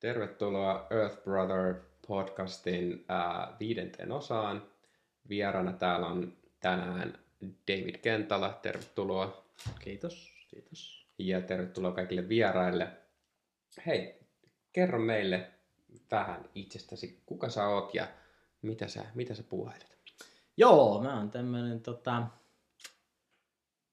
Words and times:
Tervetuloa 0.00 0.86
Earth 0.90 1.22
Brother 1.22 1.74
podcastin 2.08 3.04
ää, 3.08 3.56
viidenteen 3.60 4.12
osaan. 4.12 4.62
Vieraana 5.28 5.72
täällä 5.72 6.06
on 6.06 6.36
tänään 6.60 7.18
David 7.42 7.98
Kentala. 7.98 8.58
Tervetuloa. 8.62 9.44
Kiitos, 9.80 10.32
kiitos. 10.48 11.06
Ja 11.18 11.40
tervetuloa 11.40 11.92
kaikille 11.92 12.28
vieraille. 12.28 12.88
Hei, 13.86 14.20
kerro 14.72 14.98
meille 14.98 15.50
vähän 16.10 16.44
itsestäsi. 16.54 17.22
Kuka 17.26 17.48
sä 17.48 17.68
oot 17.68 17.94
ja 17.94 18.08
mitä 18.62 18.88
sä, 18.88 19.04
mitä 19.14 19.34
sä 19.34 19.42
puuhailet? 19.42 19.96
Joo, 20.56 21.02
mä 21.02 21.16
oon 21.16 21.30
tämmönen 21.30 21.80
tota, 21.80 22.26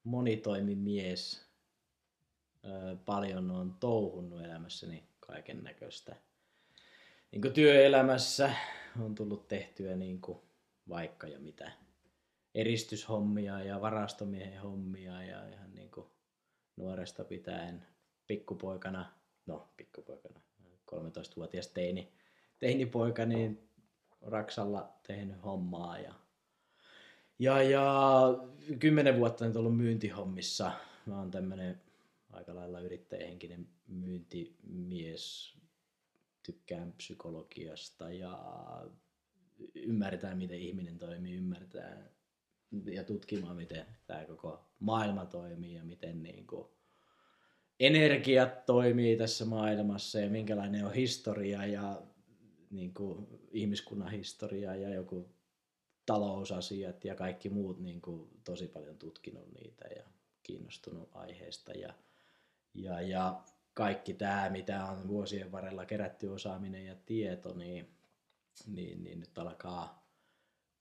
monitoimimies. 0.03 1.45
Öö, 2.65 2.95
paljon 3.05 3.51
on 3.51 3.73
touhunnut 3.79 4.41
elämässäni 4.41 5.03
kaiken 5.27 5.63
näköistä. 5.63 6.15
Niin 7.31 7.53
työelämässä 7.53 8.51
on 9.01 9.15
tullut 9.15 9.47
tehtyä 9.47 9.95
niin 9.95 10.21
kuin 10.21 10.39
vaikka 10.89 11.27
ja 11.27 11.39
mitä 11.39 11.71
eristyshommia 12.55 13.63
ja 13.63 13.81
varastomiehen 13.81 14.61
hommia 14.61 15.23
ja 15.23 15.49
ihan 15.49 15.75
niin 15.75 15.91
kuin 15.91 16.07
nuoresta 16.75 17.23
pitäen 17.23 17.87
pikkupoikana, 18.27 19.05
no 19.45 19.69
pikkupoikana, 19.77 20.39
13-vuotias 20.91 21.67
teini, 21.67 22.13
teinipoika, 22.59 23.25
niin 23.25 23.69
Raksalla 24.21 24.93
tehnyt 25.07 25.43
hommaa 25.43 25.99
ja, 25.99 26.13
ja, 27.39 27.63
ja 27.63 28.23
kymmenen 28.79 29.17
vuotta 29.17 29.45
nyt 29.45 29.55
ollut 29.55 29.77
myyntihommissa. 29.77 30.71
Mä 31.05 31.19
oon 31.19 31.31
tämmönen 31.31 31.81
aika 32.35 32.55
lailla 32.55 32.79
yrittäjähenkinen 32.79 33.67
myyntimies. 33.87 35.55
Tykkään 36.43 36.93
psykologiasta 36.93 38.11
ja 38.11 38.39
ymmärtää, 39.75 40.35
miten 40.35 40.59
ihminen 40.59 40.97
toimii, 40.97 41.35
ymmärtää 41.35 42.09
ja 42.85 43.03
tutkimaan, 43.03 43.55
miten 43.55 43.85
tämä 44.07 44.25
koko 44.25 44.65
maailma 44.79 45.25
toimii 45.25 45.73
ja 45.73 45.83
miten 45.83 46.23
niin 46.23 46.47
kuin 46.47 46.67
energiat 47.79 48.65
toimii 48.65 49.17
tässä 49.17 49.45
maailmassa 49.45 50.19
ja 50.19 50.29
minkälainen 50.29 50.85
on 50.85 50.93
historia 50.93 51.65
ja 51.65 52.01
niin 52.71 52.93
kuin 52.93 53.27
ihmiskunnan 53.51 54.11
historia 54.11 54.75
ja 54.75 54.89
joku 54.89 55.29
talousasiat 56.05 57.05
ja 57.05 57.15
kaikki 57.15 57.49
muut 57.49 57.79
niin 57.79 58.01
kuin 58.01 58.29
tosi 58.43 58.67
paljon 58.67 58.97
tutkinut 58.97 59.51
niitä 59.53 59.87
ja 59.87 60.03
kiinnostunut 60.43 61.09
aiheesta 61.13 61.71
ja, 61.71 61.93
ja, 62.75 63.01
ja 63.01 63.41
kaikki 63.73 64.13
tämä, 64.13 64.49
mitä 64.49 64.85
on 64.85 65.07
vuosien 65.07 65.51
varrella 65.51 65.85
kerätty 65.85 66.27
osaaminen 66.27 66.85
ja 66.85 66.95
tieto, 67.05 67.53
niin, 67.53 67.89
niin, 68.67 69.03
niin 69.03 69.19
nyt 69.19 69.37
alkaa 69.37 70.05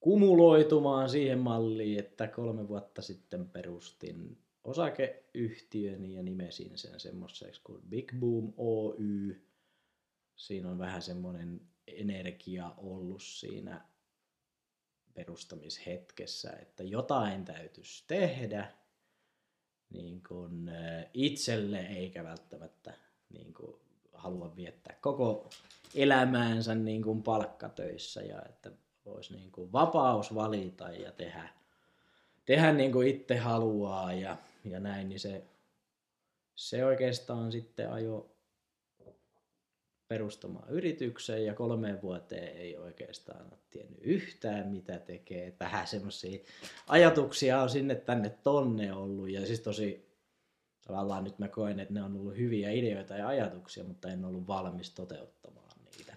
kumuloitumaan 0.00 1.10
siihen 1.10 1.38
malliin, 1.38 1.98
että 1.98 2.28
kolme 2.28 2.68
vuotta 2.68 3.02
sitten 3.02 3.48
perustin 3.48 4.38
osakeyhtiön 4.64 6.04
ja 6.04 6.22
nimesin 6.22 6.78
sen 6.78 7.00
semmoiseksi 7.00 7.60
kuin 7.64 7.82
Big 7.88 8.12
Boom 8.20 8.52
Oy. 8.56 9.42
Siinä 10.36 10.70
on 10.70 10.78
vähän 10.78 11.02
semmoinen 11.02 11.60
energia 11.86 12.74
ollut 12.76 13.22
siinä 13.22 13.88
perustamishetkessä, 15.14 16.50
että 16.50 16.82
jotain 16.82 17.44
täytyisi 17.44 18.04
tehdä 18.06 18.72
niin 19.90 20.22
kuin 20.28 20.70
itselle 21.14 21.80
eikä 21.80 22.24
välttämättä 22.24 22.94
niin 23.30 23.54
kuin 23.54 23.76
halua 24.12 24.56
viettää 24.56 24.96
koko 25.00 25.50
elämäänsä 25.94 26.74
niin 26.74 27.02
kuin 27.02 27.22
palkkatöissä. 27.22 28.22
Ja 28.22 28.42
että 28.48 28.70
olisi 29.06 29.34
niin 29.34 29.52
kuin 29.52 29.72
vapaus 29.72 30.34
valita 30.34 30.88
ja 30.88 31.12
tehdä, 31.12 31.48
tehdä 32.44 32.72
niin 32.72 32.92
kuin 32.92 33.08
itse 33.08 33.36
haluaa 33.36 34.12
ja, 34.12 34.36
ja 34.64 34.80
näin, 34.80 35.08
niin 35.08 35.20
se, 35.20 35.44
se 36.54 36.84
oikeastaan 36.84 37.52
sitten 37.52 37.92
ajo 37.92 38.33
perustamaan 40.08 40.70
yritykseen 40.70 41.44
ja 41.44 41.54
kolmeen 41.54 42.02
vuoteen 42.02 42.56
ei 42.56 42.76
oikeastaan 42.76 43.46
ole 43.46 43.58
tiennyt 43.70 43.98
yhtään 44.02 44.68
mitä 44.68 44.98
tekee. 44.98 45.56
Vähän 45.60 45.86
semmoisia 45.86 46.38
ajatuksia 46.86 47.62
on 47.62 47.70
sinne 47.70 47.94
tänne 47.94 48.30
tonne 48.30 48.92
ollut 48.92 49.30
ja 49.30 49.46
siis 49.46 49.60
tosi 49.60 50.14
tavallaan 50.86 51.24
nyt 51.24 51.38
mä 51.38 51.48
koen, 51.48 51.80
että 51.80 51.94
ne 51.94 52.02
on 52.02 52.16
ollut 52.16 52.36
hyviä 52.36 52.70
ideoita 52.70 53.16
ja 53.16 53.28
ajatuksia, 53.28 53.84
mutta 53.84 54.08
en 54.08 54.24
ollut 54.24 54.46
valmis 54.46 54.90
toteuttamaan 54.90 55.78
niitä. 55.96 56.16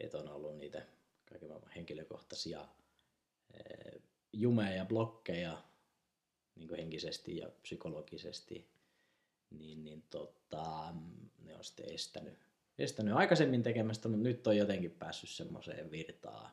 Että 0.00 0.18
on 0.18 0.28
ollut 0.28 0.56
niitä 0.56 0.82
kaiken 1.28 1.48
maailman 1.48 1.70
henkilökohtaisia 1.70 2.68
eh, 3.54 4.02
jumeja 4.32 4.76
ja 4.76 4.84
blokkeja 4.84 5.62
niin 6.56 6.76
henkisesti 6.76 7.36
ja 7.36 7.50
psykologisesti, 7.62 8.68
niin, 9.50 9.84
niin 9.84 10.02
tota, 10.10 10.94
ne 11.38 11.56
on 11.56 11.64
sitten 11.64 11.94
estänyt, 11.94 12.38
estänyt 12.78 13.14
aikaisemmin 13.14 13.62
tekemästä, 13.62 14.08
mutta 14.08 14.22
nyt 14.22 14.46
on 14.46 14.56
jotenkin 14.56 14.90
päässyt 14.90 15.30
semmoiseen 15.30 15.90
virtaan 15.90 16.50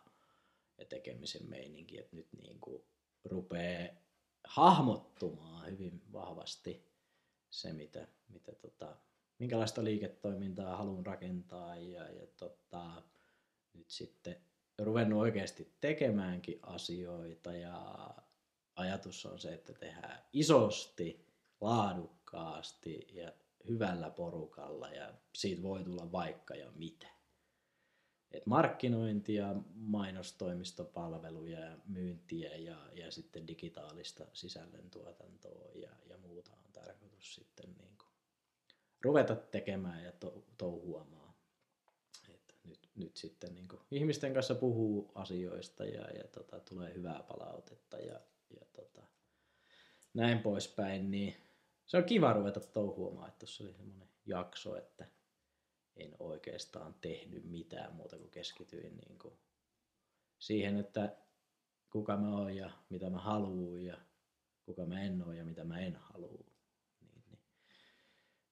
ja 0.77 0.85
tekemisen 0.85 1.49
meininki, 1.49 1.99
että 1.99 2.15
nyt 2.15 2.27
niin 2.33 2.59
kuin 2.59 2.83
rupeaa 3.25 3.87
hahmottumaan 4.47 5.71
hyvin 5.71 6.01
vahvasti 6.13 6.87
se, 7.49 7.73
mitä, 7.73 8.07
mitä 8.29 8.55
tota, 8.55 8.97
minkälaista 9.39 9.83
liiketoimintaa 9.83 10.77
haluan 10.77 11.05
rakentaa 11.05 11.75
ja, 11.75 12.11
ja 12.11 12.27
tota, 12.37 13.03
nyt 13.73 13.89
sitten 13.89 14.35
ruvennut 14.79 15.21
oikeasti 15.21 15.73
tekemäänkin 15.81 16.59
asioita 16.61 17.53
ja 17.53 18.09
ajatus 18.75 19.25
on 19.25 19.39
se, 19.39 19.53
että 19.53 19.73
tehdään 19.73 20.23
isosti, 20.33 21.27
laadukkaasti 21.61 22.16
ja 23.13 23.31
hyvällä 23.67 24.09
porukalla 24.09 24.89
ja 24.89 25.13
siitä 25.35 25.61
voi 25.61 25.83
tulla 25.83 26.11
vaikka 26.11 26.55
ja 26.55 26.71
mitä. 26.75 27.07
Et 28.31 28.45
markkinointia, 28.45 29.55
mainostoimistopalveluja 29.75 31.59
ja 31.59 31.77
myyntiä 31.85 32.55
ja, 32.55 32.77
ja 32.93 33.11
sitten 33.11 33.47
digitaalista 33.47 34.25
sisällöntuotantoa 34.33 35.65
ja, 35.75 35.89
ja 36.09 36.17
muuta 36.17 36.51
on 36.51 36.71
tarkoitus 36.73 37.35
sitten 37.35 37.75
niin 37.77 37.97
kuin 37.97 38.09
ruveta 39.01 39.35
tekemään 39.35 40.03
ja 40.03 40.11
to, 40.11 40.43
touhuamaan. 40.57 41.33
Et 42.29 42.55
nyt, 42.63 42.89
nyt 42.95 43.17
sitten 43.17 43.55
niin 43.55 43.67
kuin 43.67 43.81
ihmisten 43.91 44.33
kanssa 44.33 44.55
puhuu 44.55 45.11
asioista 45.15 45.85
ja, 45.85 46.11
ja 46.11 46.27
tota, 46.27 46.59
tulee 46.59 46.93
hyvää 46.93 47.23
palautetta 47.23 47.97
ja, 47.97 48.19
ja 48.59 48.65
tota, 48.73 49.01
näin 50.13 50.39
poispäin, 50.39 51.11
niin 51.11 51.46
se 51.87 51.97
on 51.97 52.03
kiva 52.03 52.33
ruveta 52.33 52.59
touhuamaan, 52.59 53.27
että 53.27 53.39
tuossa 53.39 53.63
oli 53.63 53.73
semmoinen 53.73 54.09
jakso, 54.25 54.77
että 54.77 55.05
en 55.95 56.15
oikeastaan 56.19 56.95
tehnyt 57.01 57.43
mitään 57.43 57.95
muuta 57.95 58.17
kuin 58.17 58.31
keskityin 58.31 58.97
niin 58.97 59.19
kuin 59.19 59.33
siihen, 60.39 60.77
että 60.77 61.15
kuka 61.89 62.17
mä 62.17 62.37
oon 62.37 62.55
ja 62.55 62.71
mitä 62.89 63.09
mä 63.09 63.17
haluan 63.17 63.81
ja 63.81 63.97
kuka 64.65 64.85
mä 64.85 65.01
en 65.01 65.23
oo 65.23 65.31
ja 65.31 65.45
mitä 65.45 65.63
mä 65.63 65.79
en 65.79 65.95
halua. 65.95 66.43
Niin, 67.01 67.23
niin. 67.27 67.39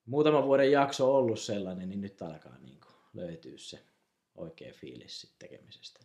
Muutama 0.05 0.43
vuoden 0.43 0.71
jakso 0.71 1.11
on 1.11 1.17
ollut 1.17 1.39
sellainen, 1.39 1.89
niin 1.89 2.01
nyt 2.01 2.21
alkaa 2.21 2.57
niin 2.57 2.81
kuin 2.81 2.95
löytyä 3.13 3.57
se 3.57 3.79
oikea 4.35 4.73
fiilis 4.73 5.35
tekemisestä. 5.39 5.99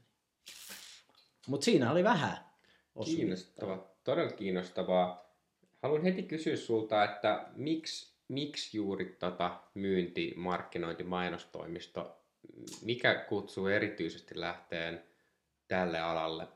Mutta 1.46 1.64
siinä 1.64 1.90
oli 1.90 2.04
vähän 2.04 2.50
Kiinnostavaa, 3.04 3.94
todella 4.04 4.32
kiinnostavaa. 4.32 5.29
Haluan 5.82 6.02
heti 6.02 6.22
kysyä 6.22 6.56
sulta, 6.56 7.04
että 7.04 7.46
miksi, 7.56 8.14
miksi 8.28 8.76
juuri 8.76 9.16
tota 9.18 9.60
myynti, 9.74 10.34
markkinointi, 10.36 11.04
mainostoimisto, 11.04 12.16
mikä 12.82 13.14
kutsuu 13.14 13.66
erityisesti 13.66 14.40
lähteen 14.40 15.05
tälle 15.69 16.00
alalle? 16.00 16.49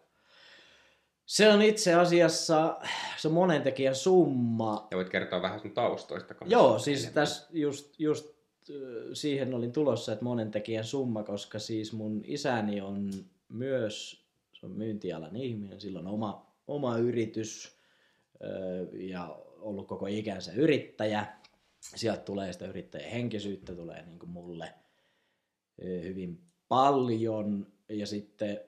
Se 1.26 1.49
on 1.49 1.62
itse 1.62 1.94
asiassa, 1.94 2.78
se 3.16 3.28
on 3.28 3.34
monen 3.34 3.62
tekijän 3.62 3.94
summa. 3.94 4.88
Ja 4.90 4.96
voit 4.96 5.08
kertoa 5.08 5.43
vähän 5.43 5.60
sun 5.60 5.70
taustoista. 5.70 6.34
Joo, 6.46 6.78
siis 6.78 7.10
tässä 7.14 7.49
just, 7.52 8.00
just 8.00 8.34
siihen 9.12 9.54
olin 9.54 9.72
tulossa, 9.72 10.12
että 10.12 10.25
monen 10.25 10.50
tekijän 10.50 10.84
summa, 10.84 11.22
koska 11.22 11.58
siis 11.58 11.93
mun 11.93 12.22
isäni 12.25 12.81
on 12.81 13.10
myös 13.49 14.25
se 14.52 14.66
on 14.66 14.72
myyntialan 14.72 15.37
ihminen, 15.37 15.81
silloin 15.81 16.06
oma, 16.06 16.46
oma 16.66 16.99
yritys 16.99 17.74
ja 18.93 19.38
ollut 19.58 19.88
koko 19.88 20.06
ikänsä 20.06 20.52
yrittäjä. 20.52 21.26
Sieltä 21.81 22.23
tulee 22.23 22.52
sitä 22.52 22.67
yrittäjän 22.67 23.11
henkisyyttä, 23.11 23.75
tulee 23.75 24.02
niin 24.02 24.19
kuin 24.19 24.31
mulle 24.31 24.75
hyvin 25.82 26.41
paljon. 26.69 27.67
Ja 27.88 28.06
sitten 28.06 28.61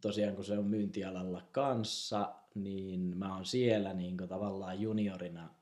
tosiaan 0.00 0.34
kun 0.34 0.44
se 0.44 0.58
on 0.58 0.64
myyntialalla 0.64 1.48
kanssa, 1.52 2.34
niin 2.54 3.00
mä 3.00 3.34
oon 3.34 3.46
siellä 3.46 3.94
niin 3.94 4.16
kuin 4.16 4.28
tavallaan 4.28 4.80
juniorina 4.80 5.54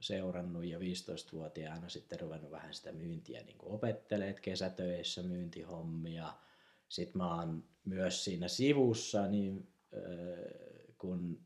seurannut 0.00 0.64
ja 0.64 0.78
15-vuotiaana 0.78 1.88
sitten 1.88 2.20
ruvennut 2.20 2.50
vähän 2.50 2.74
sitä 2.74 2.92
myyntiä 2.92 3.42
niin 3.42 3.56
opetteleet 3.62 4.40
kesätöissä 4.40 5.22
myyntihommia. 5.22 6.32
Sitten 6.88 7.18
mä 7.18 7.36
oon 7.36 7.64
myös 7.84 8.24
siinä 8.24 8.48
sivussa, 8.48 9.26
niin 9.26 9.68
kun 10.98 11.40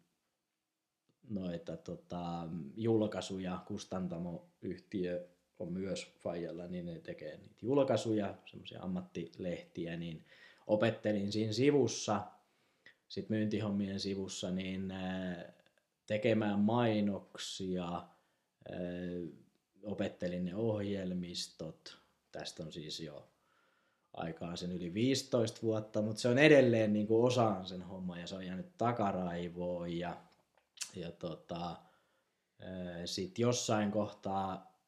noita 1.30 1.76
tota, 1.76 2.48
julkaisuja, 2.76 3.58
kustantamoyhtiö 3.66 5.28
on 5.58 5.72
myös 5.72 6.12
Fajalla, 6.20 6.66
niin 6.66 6.86
ne 6.86 7.00
tekee 7.00 7.36
niitä 7.36 7.56
julkaisuja, 7.62 8.34
semmoisia 8.46 8.82
ammattilehtiä, 8.82 9.96
niin 9.96 10.24
opettelin 10.66 11.32
siinä 11.32 11.52
sivussa, 11.52 12.26
sitten 13.08 13.36
myyntihommien 13.36 14.00
sivussa, 14.00 14.50
niin 14.50 14.92
tekemään 16.06 16.58
mainoksia, 16.60 18.02
opettelin 19.82 20.44
ne 20.44 20.56
ohjelmistot, 20.56 21.98
tästä 22.32 22.62
on 22.62 22.72
siis 22.72 23.00
jo 23.00 23.28
aikaa 24.12 24.56
sen 24.56 24.72
yli 24.72 24.94
15 24.94 25.62
vuotta, 25.62 26.02
mutta 26.02 26.20
se 26.20 26.28
on 26.28 26.38
edelleen 26.38 26.92
niin 26.92 27.06
kuin 27.06 27.26
osaan 27.26 27.66
sen 27.66 27.82
homma 27.82 28.18
ja 28.18 28.26
se 28.26 28.34
on 28.34 28.46
jäänyt 28.46 28.76
takaraivoon 28.78 29.92
ja, 29.92 30.16
ja 31.00 31.12
tota, 31.12 31.76
sitten 33.04 33.42
jossain 33.42 33.90
kohtaa 33.90 34.78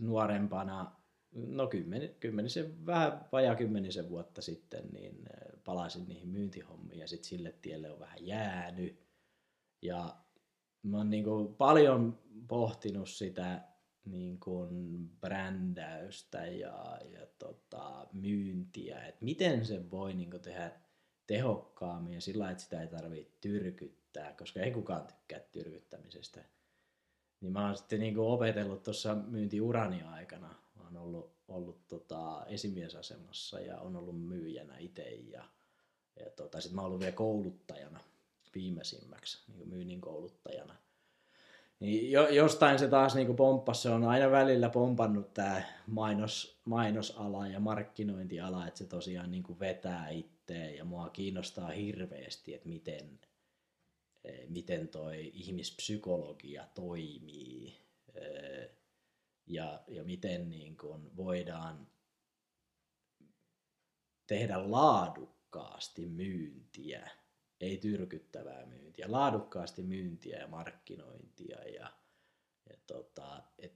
nuorempana, 0.00 0.96
no 1.32 1.66
kymmeni, 1.66 2.08
kymmenisen, 2.20 2.86
vähän 2.86 3.28
vajaa 3.32 3.54
kymmenisen 3.54 4.08
vuotta 4.08 4.42
sitten, 4.42 4.88
niin 4.92 5.24
palasin 5.64 6.08
niihin 6.08 6.28
myyntihommiin 6.28 7.00
ja 7.00 7.08
sitten 7.08 7.28
sille 7.28 7.54
tielle 7.62 7.90
on 7.90 8.00
vähän 8.00 8.26
jäänyt. 8.26 9.02
Ja 9.82 10.16
mä 10.82 10.96
oon 10.96 11.10
niin 11.10 11.24
kuin 11.24 11.54
paljon 11.54 12.18
pohtinut 12.48 13.08
sitä 13.08 13.62
niin 14.04 14.40
kuin 14.40 15.08
brändäystä 15.20 16.46
ja, 16.46 16.98
ja 17.12 17.26
tota, 17.38 18.06
myyntiä, 18.12 19.06
että 19.06 19.24
miten 19.24 19.66
se 19.66 19.90
voi 19.90 20.14
niin 20.14 20.30
kuin 20.30 20.42
tehdä 20.42 20.72
tehokkaammin 21.26 22.14
ja 22.14 22.20
sillä 22.20 22.50
että 22.50 22.62
sitä 22.62 22.80
ei 22.80 22.88
tarvitse 22.88 23.32
tyrkyttää, 23.40 24.01
koska 24.38 24.60
ei 24.60 24.70
kukaan 24.70 25.06
tykkää 25.06 25.40
tyrkyttämisestä. 25.52 26.44
Niin 27.40 27.52
mä 27.52 27.66
oon 27.66 27.76
sitten 27.76 28.00
niin 28.00 28.14
kuin 28.14 28.26
opetellut 28.26 28.82
tuossa 28.82 29.14
myyntiurani 29.14 30.02
aikana. 30.02 30.54
Mä 30.74 30.84
oon 30.84 30.96
ollut, 30.96 31.32
ollut 31.48 31.88
tota, 31.88 32.46
esimiesasemassa 32.46 33.60
ja 33.60 33.80
on 33.80 33.96
ollut 33.96 34.26
myyjänä 34.28 34.78
itse 34.78 35.02
ja, 35.10 35.44
ja 36.20 36.30
tota, 36.30 36.60
sitten 36.60 36.74
mä 36.74 36.80
oon 36.80 36.86
ollut 36.86 37.00
vielä 37.00 37.12
kouluttajana 37.12 38.00
viimeisimmäksi, 38.54 39.44
niin 39.48 39.58
kuin 39.58 39.68
myynnin 39.68 40.00
kouluttajana– 40.00 40.76
niin 41.82 42.10
jo, 42.10 42.28
jostain 42.28 42.78
se 42.78 42.88
taas 42.88 43.14
niin 43.14 43.36
pomppasi, 43.36 43.82
se 43.82 43.90
on 43.90 44.04
aina 44.04 44.30
välillä 44.30 44.68
pompannut 44.68 45.34
tämä 45.34 45.62
mainos, 45.86 46.60
mainosala 46.64 47.46
ja 47.46 47.60
markkinointiala, 47.60 48.66
että 48.66 48.78
se 48.78 48.84
tosiaan 48.84 49.30
niin 49.30 49.60
vetää 49.60 50.08
itteen 50.08 50.76
ja 50.76 50.84
mua 50.84 51.08
kiinnostaa 51.08 51.68
hirveästi, 51.68 52.54
että 52.54 52.68
miten, 52.68 53.20
miten 54.48 54.88
toi 54.88 55.30
ihmispsykologia 55.34 56.66
toimii 56.74 57.76
eh, 58.14 58.70
ja, 59.46 59.82
ja 59.88 60.04
miten 60.04 60.50
niin 60.50 60.76
kuin 60.76 61.16
voidaan 61.16 61.88
tehdä 64.26 64.70
laadukkaasti 64.70 66.06
myyntiä 66.06 67.10
ei 67.62 67.78
tyrkyttävää 67.78 68.66
myyntiä, 68.66 69.12
laadukkaasti 69.12 69.82
myyntiä 69.82 70.38
ja 70.38 70.46
markkinointia 70.46 71.68
ja, 71.68 71.92
ja 72.70 72.76
tota, 72.86 73.42
et 73.58 73.74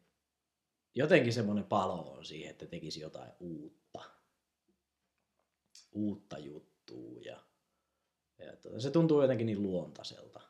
jotenkin 0.95 1.33
semmoinen 1.33 1.65
palo 1.65 2.13
on 2.13 2.25
siihen, 2.25 2.51
että 2.51 2.67
tekisi 2.67 3.01
jotain 3.01 3.33
uutta, 3.41 4.01
uutta 5.93 6.39
juttua 6.39 7.21
ja, 7.21 7.46
ja 8.39 8.57
tota, 8.57 8.81
se 8.81 8.91
tuntuu 8.91 9.23
jotenkin 9.23 9.47
niin 9.47 9.63
luontaiselta. 9.63 10.41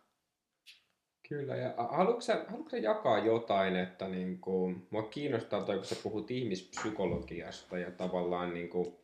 Kyllä, 1.29 1.57
ja 1.57 1.75
haluatko 1.77 2.21
sä, 2.21 2.45
haluatko 2.49 2.71
sä 2.71 2.79
jakaa 2.79 3.19
jotain, 3.19 3.77
että 3.77 4.09
niin 4.09 4.41
kuin, 4.41 4.87
mua 4.91 5.03
kiinnostaa 5.03 5.63
toi, 5.63 5.77
kun 5.77 5.85
sä 5.85 5.97
puhut 6.03 6.31
ihmispsykologiasta 6.31 7.79
ja 7.79 7.91
tavallaan 7.91 8.55
niin 8.55 8.69
kuin, 8.69 8.95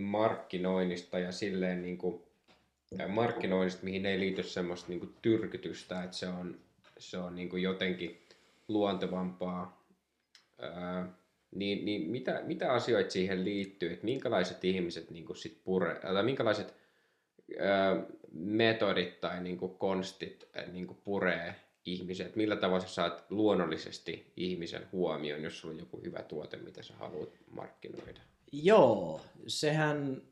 markkinoinnista 0.00 1.18
ja 1.18 1.32
silleen 1.32 1.82
niin 1.82 1.98
kuin, 1.98 2.22
markkinoinnista, 3.08 3.84
mihin 3.84 4.06
ei 4.06 4.20
liity 4.20 4.42
semmoista 4.42 4.88
niin 4.88 5.00
kuin 5.00 5.14
tyrkytystä, 5.22 6.02
että 6.02 6.16
se 6.16 6.28
on, 6.28 6.60
se 6.98 7.18
on 7.18 7.34
niin 7.34 7.48
kuin 7.48 7.62
jotenkin 7.62 8.22
luontevampaa. 8.68 9.86
Ää, 10.58 11.08
niin, 11.54 11.84
niin 11.84 12.10
mitä, 12.10 12.42
mitä 12.44 12.72
asioita 12.72 13.10
siihen 13.10 13.44
liittyy, 13.44 13.92
että 13.92 14.04
minkälaiset 14.04 14.64
ihmiset 14.64 15.10
niin 15.10 15.24
kuin 15.24 15.36
sit 15.36 15.60
pure, 15.64 15.94
tai 15.94 16.22
minkälaiset 16.22 16.81
metodit 18.32 19.20
tai 19.20 19.42
niin 19.42 19.58
kuin 19.58 19.74
konstit 19.74 20.48
niin 20.72 20.86
kuin 20.86 20.98
puree 21.04 21.54
ihmiset, 21.84 22.36
millä 22.36 22.56
tavalla 22.56 22.86
sä 22.86 22.94
saat 22.94 23.24
luonnollisesti 23.30 24.32
ihmisen 24.36 24.86
huomioon, 24.92 25.42
jos 25.42 25.58
sulla 25.58 25.74
on 25.74 25.80
joku 25.80 26.00
hyvä 26.04 26.22
tuote, 26.22 26.56
mitä 26.56 26.82
sä 26.82 26.94
haluat 26.94 27.30
markkinoida? 27.50 28.20
Joo, 28.52 29.20
sehän 29.46 30.22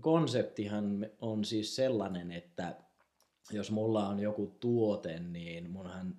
konseptihan 0.00 1.06
on 1.20 1.44
siis 1.44 1.76
sellainen, 1.76 2.32
että 2.32 2.76
jos 3.50 3.70
mulla 3.70 4.08
on 4.08 4.20
joku 4.20 4.56
tuote, 4.60 5.18
niin 5.18 5.70
munhan 5.70 6.16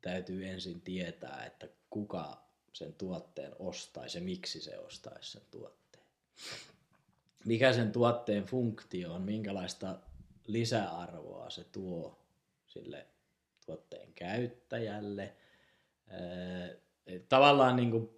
täytyy 0.00 0.46
ensin 0.46 0.80
tietää, 0.80 1.44
että 1.46 1.68
kuka 1.90 2.44
sen 2.72 2.94
tuotteen 2.94 3.52
ostaisi 3.58 4.18
ja 4.18 4.24
miksi 4.24 4.60
se 4.60 4.78
ostaisi 4.78 5.32
sen 5.32 5.42
tuotteen. 5.50 6.04
Mikä 7.46 7.72
sen 7.72 7.92
tuotteen 7.92 8.44
funktio 8.44 9.12
on, 9.12 9.22
minkälaista 9.22 9.98
lisäarvoa 10.46 11.50
se 11.50 11.64
tuo 11.64 12.18
sille 12.66 13.06
tuotteen 13.66 14.12
käyttäjälle. 14.14 15.34
Tavallaan 17.28 17.76
niin 17.76 17.90
kuin 17.90 18.10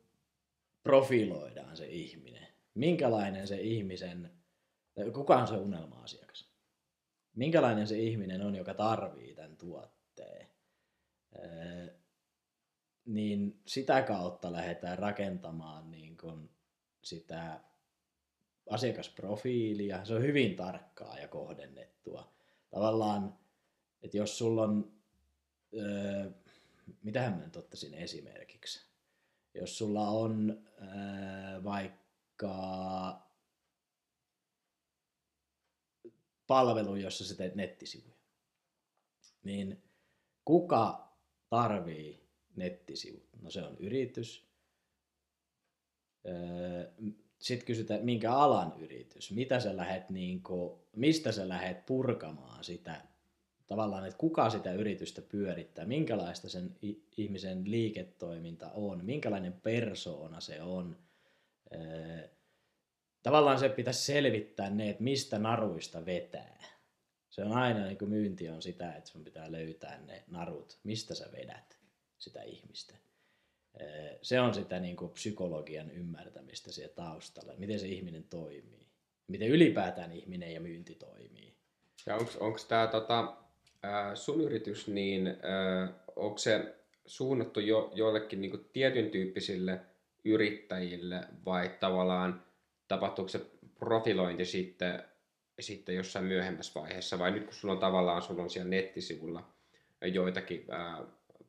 profiloidaan 0.82 1.76
se 1.76 1.86
ihminen. 1.86 2.46
Minkälainen 2.74 3.46
se 3.46 3.60
ihmisen 3.60 4.30
Kuka 5.12 5.36
on 5.36 5.46
se 5.46 5.56
unelma-asiakas? 5.56 6.50
Minkälainen 7.34 7.86
se 7.86 7.98
ihminen 7.98 8.42
on, 8.42 8.54
joka 8.54 8.74
tarvii 8.74 9.34
tämän 9.34 9.56
tuotteen? 9.56 10.48
niin 13.04 13.60
sitä 13.66 14.02
kautta 14.02 14.52
lähdetään 14.52 14.98
rakentamaan 14.98 15.90
niin 15.90 16.16
kuin 16.16 16.50
sitä 17.02 17.60
asiakasprofiilia. 18.70 20.04
Se 20.04 20.14
on 20.14 20.22
hyvin 20.22 20.56
tarkkaa 20.56 21.18
ja 21.18 21.28
kohdennettua. 21.28 22.32
Tavallaan, 22.70 23.38
että 24.02 24.16
jos 24.16 24.38
sulla 24.38 24.62
on, 24.62 24.92
öö, 25.74 26.30
mitähän 27.02 27.32
mä 27.32 27.44
nyt 27.44 27.56
ottaisin 27.56 27.94
esimerkiksi, 27.94 28.86
jos 29.54 29.78
sulla 29.78 30.08
on 30.08 30.64
öö, 30.80 31.64
vaikka 31.64 32.56
palvelu, 36.46 36.96
jossa 36.96 37.24
sä 37.24 37.34
teet 37.34 37.54
nettisivuja. 37.54 38.16
Niin 39.42 39.82
kuka 40.44 41.12
tarvii 41.48 42.28
nettisivut? 42.56 43.28
No 43.42 43.50
se 43.50 43.62
on 43.62 43.76
yritys. 43.78 44.46
Öö, 46.26 46.92
Sitten 47.38 47.66
kysytään, 47.66 48.04
minkä 48.04 48.32
alan 48.32 48.74
yritys? 48.78 49.30
Mitä 49.30 49.60
sä 49.60 49.76
lähet, 49.76 50.10
niin 50.10 50.42
kuin, 50.42 50.80
mistä 50.96 51.32
sä 51.32 51.48
lähet 51.48 51.86
purkamaan 51.86 52.64
sitä 52.64 53.00
tavallaan, 53.66 54.06
että 54.06 54.18
kuka 54.18 54.50
sitä 54.50 54.72
yritystä 54.72 55.22
pyörittää, 55.22 55.84
minkälaista 55.84 56.48
sen 56.48 56.76
ihmisen 57.16 57.70
liiketoiminta 57.70 58.70
on, 58.70 59.04
minkälainen 59.04 59.52
persoona 59.52 60.40
se 60.40 60.62
on, 60.62 60.96
öö, 61.74 62.28
tavallaan 63.22 63.58
se 63.58 63.68
pitäisi 63.68 64.04
selvittää 64.04 64.70
ne, 64.70 64.90
että 64.90 65.02
mistä 65.02 65.38
naruista 65.38 66.06
vetää. 66.06 66.64
Se 67.30 67.44
on 67.44 67.52
aina 67.52 67.84
niin 67.84 67.98
kuin 67.98 68.08
myynti 68.08 68.48
on 68.48 68.62
sitä, 68.62 68.94
että 68.94 69.10
sun 69.10 69.24
pitää 69.24 69.52
löytää 69.52 70.00
ne 70.00 70.24
narut, 70.26 70.78
mistä 70.84 71.14
sä 71.14 71.28
vedät 71.32 71.78
sitä 72.18 72.42
ihmistä. 72.42 72.94
Se 74.22 74.40
on 74.40 74.54
sitä 74.54 74.80
niin 74.80 74.96
kuin 74.96 75.10
psykologian 75.10 75.90
ymmärtämistä 75.90 76.72
siellä 76.72 76.94
taustalla, 76.94 77.52
miten 77.58 77.80
se 77.80 77.86
ihminen 77.86 78.24
toimii. 78.24 78.86
Miten 79.28 79.48
ylipäätään 79.48 80.12
ihminen 80.12 80.54
ja 80.54 80.60
myynti 80.60 80.94
toimii. 80.94 81.54
Ja 82.06 82.14
onko 82.40 82.58
tämä 82.68 82.86
tota, 82.86 83.36
sun 84.14 84.40
yritys, 84.40 84.88
niin 84.88 85.36
onko 86.16 86.38
se 86.38 86.74
suunnattu 87.06 87.60
jo, 87.60 87.92
jollekin 87.94 88.40
niin 88.40 88.66
tietyn 88.72 89.10
tyyppisille 89.10 89.80
yrittäjille 90.24 91.20
vai 91.44 91.70
tavallaan 91.80 92.42
tapahtuuko 92.88 93.28
se 93.28 93.40
profilointi 93.78 94.44
sitten, 94.44 95.02
sitten 95.60 95.94
jossain 95.94 96.24
myöhemmässä 96.24 96.80
vaiheessa, 96.80 97.18
vai 97.18 97.30
nyt 97.30 97.44
kun 97.44 97.54
sulla 97.54 97.74
on 97.74 97.80
tavallaan 97.80 98.22
sulla 98.22 98.42
on 98.42 98.50
siellä 98.50 98.70
nettisivulla 98.70 99.50
joitakin 100.12 100.66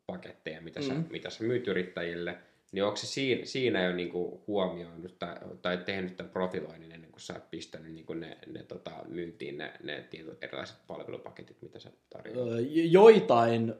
palvelupaketteja, 0.08 0.62
mitä, 0.62 0.80
mm. 0.80 0.86
sä, 0.86 0.94
mitä 1.10 1.30
sä 1.30 1.44
myyt 1.44 1.68
yrittäjille, 1.68 2.38
niin 2.72 2.84
onko 2.84 2.96
se 2.96 3.08
siinä, 3.08 3.46
siinä 3.46 3.84
jo 3.84 3.96
niinku 3.96 4.44
huomioinut 4.48 5.20
tai, 5.20 5.36
tai 5.62 5.78
tehnyt 5.78 6.18
tämän 6.18 6.32
profiloinnin 6.32 6.92
ennen 6.92 7.12
kuin 7.12 7.22
sä 7.22 7.34
oot 7.34 7.52
pistänyt 7.52 7.94
niinku 7.94 8.14
ne, 8.14 8.38
ne 8.48 8.64
tota, 8.64 8.92
myyntiin 9.08 9.58
ne, 9.58 9.74
ne 9.84 10.08
tietyt 10.10 10.44
erilaiset 10.44 10.78
palvelupaketit, 10.88 11.62
mitä 11.62 11.80
sä 11.80 11.92
tarjoat? 12.10 12.60
Joitain 12.70 13.74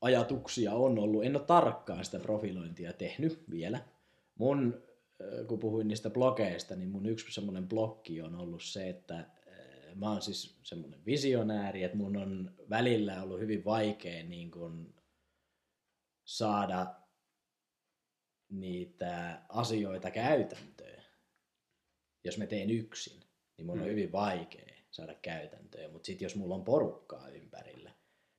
ajatuksia 0.00 0.72
on 0.72 0.98
ollut. 0.98 1.24
En 1.24 1.36
ole 1.36 1.44
tarkkaan 1.44 2.04
sitä 2.04 2.18
profilointia 2.18 2.92
tehnyt 2.92 3.42
vielä. 3.50 3.80
Mun, 4.38 4.82
kun 5.46 5.58
puhuin 5.58 5.88
niistä 5.88 6.10
blogeista, 6.10 6.76
niin 6.76 6.88
mun 6.88 7.06
yksi 7.06 7.32
semmoinen 7.32 7.68
blokki 7.68 8.22
on 8.22 8.34
ollut 8.34 8.62
se, 8.62 8.88
että 8.88 9.24
mä 9.94 10.12
oon 10.12 10.22
siis 10.22 10.58
semmoinen 10.62 11.00
visionääri, 11.06 11.82
että 11.82 11.96
mun 11.96 12.16
on 12.16 12.50
välillä 12.70 13.22
ollut 13.22 13.40
hyvin 13.40 13.64
vaikea 13.64 14.24
niin 14.24 14.50
kun 14.50 14.94
saada 16.30 16.94
niitä 18.48 19.42
asioita 19.48 20.10
käytäntöön. 20.10 21.02
Jos 22.24 22.38
mä 22.38 22.46
teen 22.46 22.70
yksin, 22.70 23.20
niin 23.56 23.66
mun 23.66 23.76
mm. 23.76 23.82
on 23.82 23.88
hyvin 23.88 24.12
vaikea 24.12 24.74
saada 24.90 25.14
käytäntöön. 25.14 25.92
Mutta 25.92 26.06
sitten 26.06 26.26
jos 26.26 26.36
mulla 26.36 26.54
on 26.54 26.64
porukkaa 26.64 27.28
ympärillä, 27.28 27.90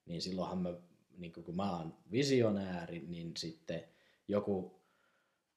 niin 0.06 0.22
silloinhan 0.22 0.58
mä, 0.58 0.74
niin 1.18 1.32
kun 1.32 1.56
mä 1.56 1.78
oon 1.78 1.98
visionääri, 2.12 3.00
niin 3.00 3.38
sitten 3.38 3.84
joku 4.28 4.82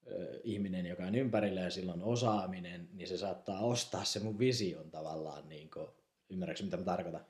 ö, 0.06 0.40
ihminen, 0.44 0.86
joka 0.86 1.04
on 1.04 1.14
ympärillä 1.14 1.60
ja 1.60 1.70
silloin 1.70 2.02
osaaminen, 2.02 2.88
niin 2.92 3.08
se 3.08 3.18
saattaa 3.18 3.60
ostaa 3.60 4.04
se 4.04 4.20
mun 4.20 4.38
vision 4.38 4.90
tavallaan, 4.90 5.48
niin 5.48 5.70
kun, 5.70 5.94
ymmärrätkö 6.30 6.64
mitä 6.64 6.76
mä 6.76 6.84
tarkoitan? 6.84 7.26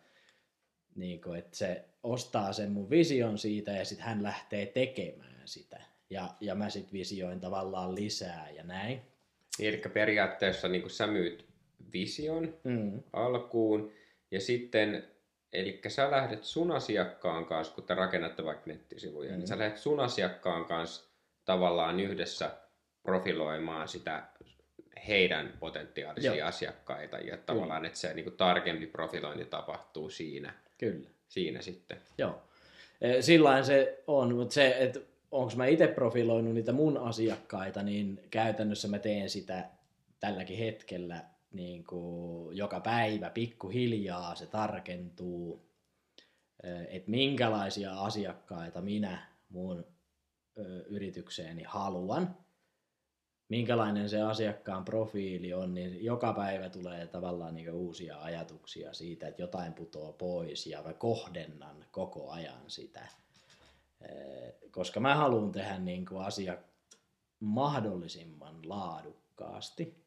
Niin 0.94 1.20
kun, 1.20 1.36
että 1.36 1.56
se 1.56 1.93
ostaa 2.04 2.52
sen 2.52 2.70
mun 2.70 2.90
vision 2.90 3.38
siitä 3.38 3.70
ja 3.70 3.84
sitten 3.84 4.06
hän 4.06 4.22
lähtee 4.22 4.66
tekemään 4.66 5.42
sitä 5.44 5.80
ja, 6.10 6.28
ja 6.40 6.54
mä 6.54 6.70
sitten 6.70 6.92
visioin 6.92 7.40
tavallaan 7.40 7.94
lisää 7.94 8.50
ja 8.50 8.64
näin. 8.64 9.02
Eli 9.60 9.82
periaatteessa 9.92 10.68
niin 10.68 10.90
sä 10.90 11.06
myyt 11.06 11.46
vision 11.92 12.54
mm. 12.64 13.02
alkuun 13.12 13.92
ja 14.30 14.40
sitten, 14.40 15.04
eli 15.52 15.80
sä 15.88 16.10
lähdet 16.10 16.44
sun 16.44 16.72
asiakkaan 16.72 17.46
kanssa, 17.46 17.74
kun 17.74 17.84
te 17.84 17.94
rakennatte 17.94 18.44
vaikka 18.44 18.70
nettisivuja, 18.70 19.32
mm. 19.32 19.38
niin 19.38 19.48
sä 19.48 19.58
lähdet 19.58 19.78
sun 19.78 20.00
asiakkaan 20.00 20.64
kanssa 20.64 21.10
tavallaan 21.44 22.00
yhdessä 22.00 22.50
profiloimaan 23.02 23.88
sitä 23.88 24.22
heidän 25.08 25.52
potentiaalisia 25.60 26.34
Joo. 26.34 26.48
asiakkaita 26.48 27.18
ja 27.18 27.36
tavallaan, 27.36 27.84
että 27.84 27.98
se 27.98 28.14
niin 28.14 28.24
kuin, 28.24 28.36
tarkempi 28.36 28.86
profilointi 28.86 29.44
tapahtuu 29.44 30.10
siinä. 30.10 30.54
Kyllä. 30.78 31.10
Siinä 31.34 31.62
sitten. 31.62 31.96
Joo. 32.18 32.42
E, 33.00 33.22
Sillä 33.22 33.62
se 33.62 34.02
on, 34.06 34.34
mutta 34.34 34.54
se, 34.54 34.76
että 34.78 35.00
onko 35.30 35.52
mä 35.56 35.66
itse 35.66 35.86
profiloinut 35.86 36.54
niitä 36.54 36.72
mun 36.72 36.98
asiakkaita, 36.98 37.82
niin 37.82 38.20
käytännössä 38.30 38.88
mä 38.88 38.98
teen 38.98 39.30
sitä 39.30 39.70
tälläkin 40.20 40.58
hetkellä 40.58 41.24
niin 41.52 41.84
kuin 41.84 42.56
joka 42.56 42.80
päivä 42.80 43.30
pikkuhiljaa 43.30 44.34
se 44.34 44.46
tarkentuu, 44.46 45.68
että 46.88 47.10
minkälaisia 47.10 48.00
asiakkaita 48.00 48.80
minä 48.80 49.26
mun 49.48 49.86
yritykseeni 50.86 51.62
haluan, 51.62 52.36
minkälainen 53.48 54.08
se 54.08 54.20
asiakkaan 54.22 54.84
profiili 54.84 55.54
on, 55.54 55.74
niin 55.74 56.04
joka 56.04 56.32
päivä 56.32 56.68
tulee 56.68 57.06
tavallaan 57.06 57.54
niin 57.54 57.72
uusia 57.72 58.18
ajatuksia 58.20 58.92
siitä, 58.92 59.28
että 59.28 59.42
jotain 59.42 59.72
putoaa 59.72 60.12
pois 60.12 60.66
ja 60.66 60.82
mä 60.82 60.92
kohdennan 60.92 61.84
koko 61.90 62.30
ajan 62.30 62.70
sitä 62.70 63.08
koska 64.70 65.00
mä 65.00 65.14
haluan 65.14 65.52
tehdä 65.52 65.78
niin 65.78 66.06
kuin 66.06 66.24
asia 66.24 66.58
mahdollisimman 67.40 68.68
laadukkaasti. 68.68 70.04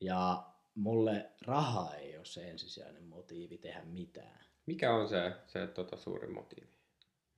Ja 0.00 0.46
mulle 0.74 1.30
raha 1.46 1.94
ei 1.94 2.16
ole 2.16 2.24
se 2.24 2.50
ensisijainen 2.50 3.04
motiivi 3.04 3.58
tehdä 3.58 3.84
mitään. 3.84 4.44
Mikä 4.66 4.94
on 4.94 5.08
se, 5.08 5.32
se 5.46 5.66
tota, 5.66 5.96
suuri 5.96 6.28
motiivi? 6.28 6.72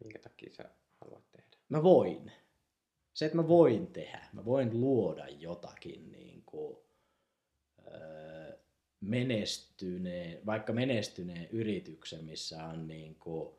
Minkä 0.00 0.18
takia 0.18 0.54
sä 0.54 0.70
haluat 1.00 1.30
tehdä? 1.30 1.56
Mä 1.68 1.82
voin. 1.82 2.32
Se, 3.14 3.24
että 3.24 3.36
mä 3.36 3.48
voin 3.48 3.86
tehdä. 3.86 4.28
Mä 4.32 4.44
voin 4.44 4.80
luoda 4.80 5.28
jotakin 5.28 6.12
niin 6.12 6.42
kuin, 6.46 6.76
menestyneen, 9.00 10.46
vaikka 10.46 10.72
menestyneen 10.72 11.48
yrityksen, 11.50 12.24
missä 12.24 12.64
on 12.64 12.88
niin 12.88 13.14
kuin, 13.14 13.54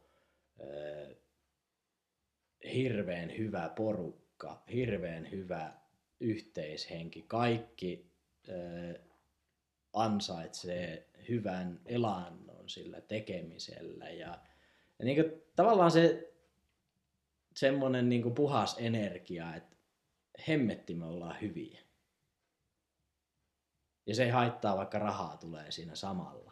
hirveän 2.73 3.37
hyvä 3.37 3.69
porukka, 3.75 4.63
hirveän 4.73 5.31
hyvä 5.31 5.73
yhteishenki. 6.19 7.21
Kaikki 7.27 8.11
ansaitsee 9.93 11.09
hyvän 11.29 11.79
elannon 11.85 12.69
sillä 12.69 13.01
tekemisellä. 13.01 14.09
Ja, 14.09 14.39
ja 14.99 15.05
niin 15.05 15.23
kuin, 15.23 15.43
tavallaan 15.55 15.91
se 15.91 16.34
semmoinen 17.55 18.09
niin 18.09 18.23
kuin 18.23 18.35
puhas 18.35 18.75
energia, 18.79 19.55
että 19.55 19.75
hemmetti 20.47 20.93
me 20.93 21.05
ollaan 21.05 21.41
hyviä. 21.41 21.79
Ja 24.05 24.15
se 24.15 24.23
ei 24.23 24.29
haittaa, 24.29 24.77
vaikka 24.77 24.99
rahaa 24.99 25.37
tulee 25.37 25.71
siinä 25.71 25.95
samalla. 25.95 26.51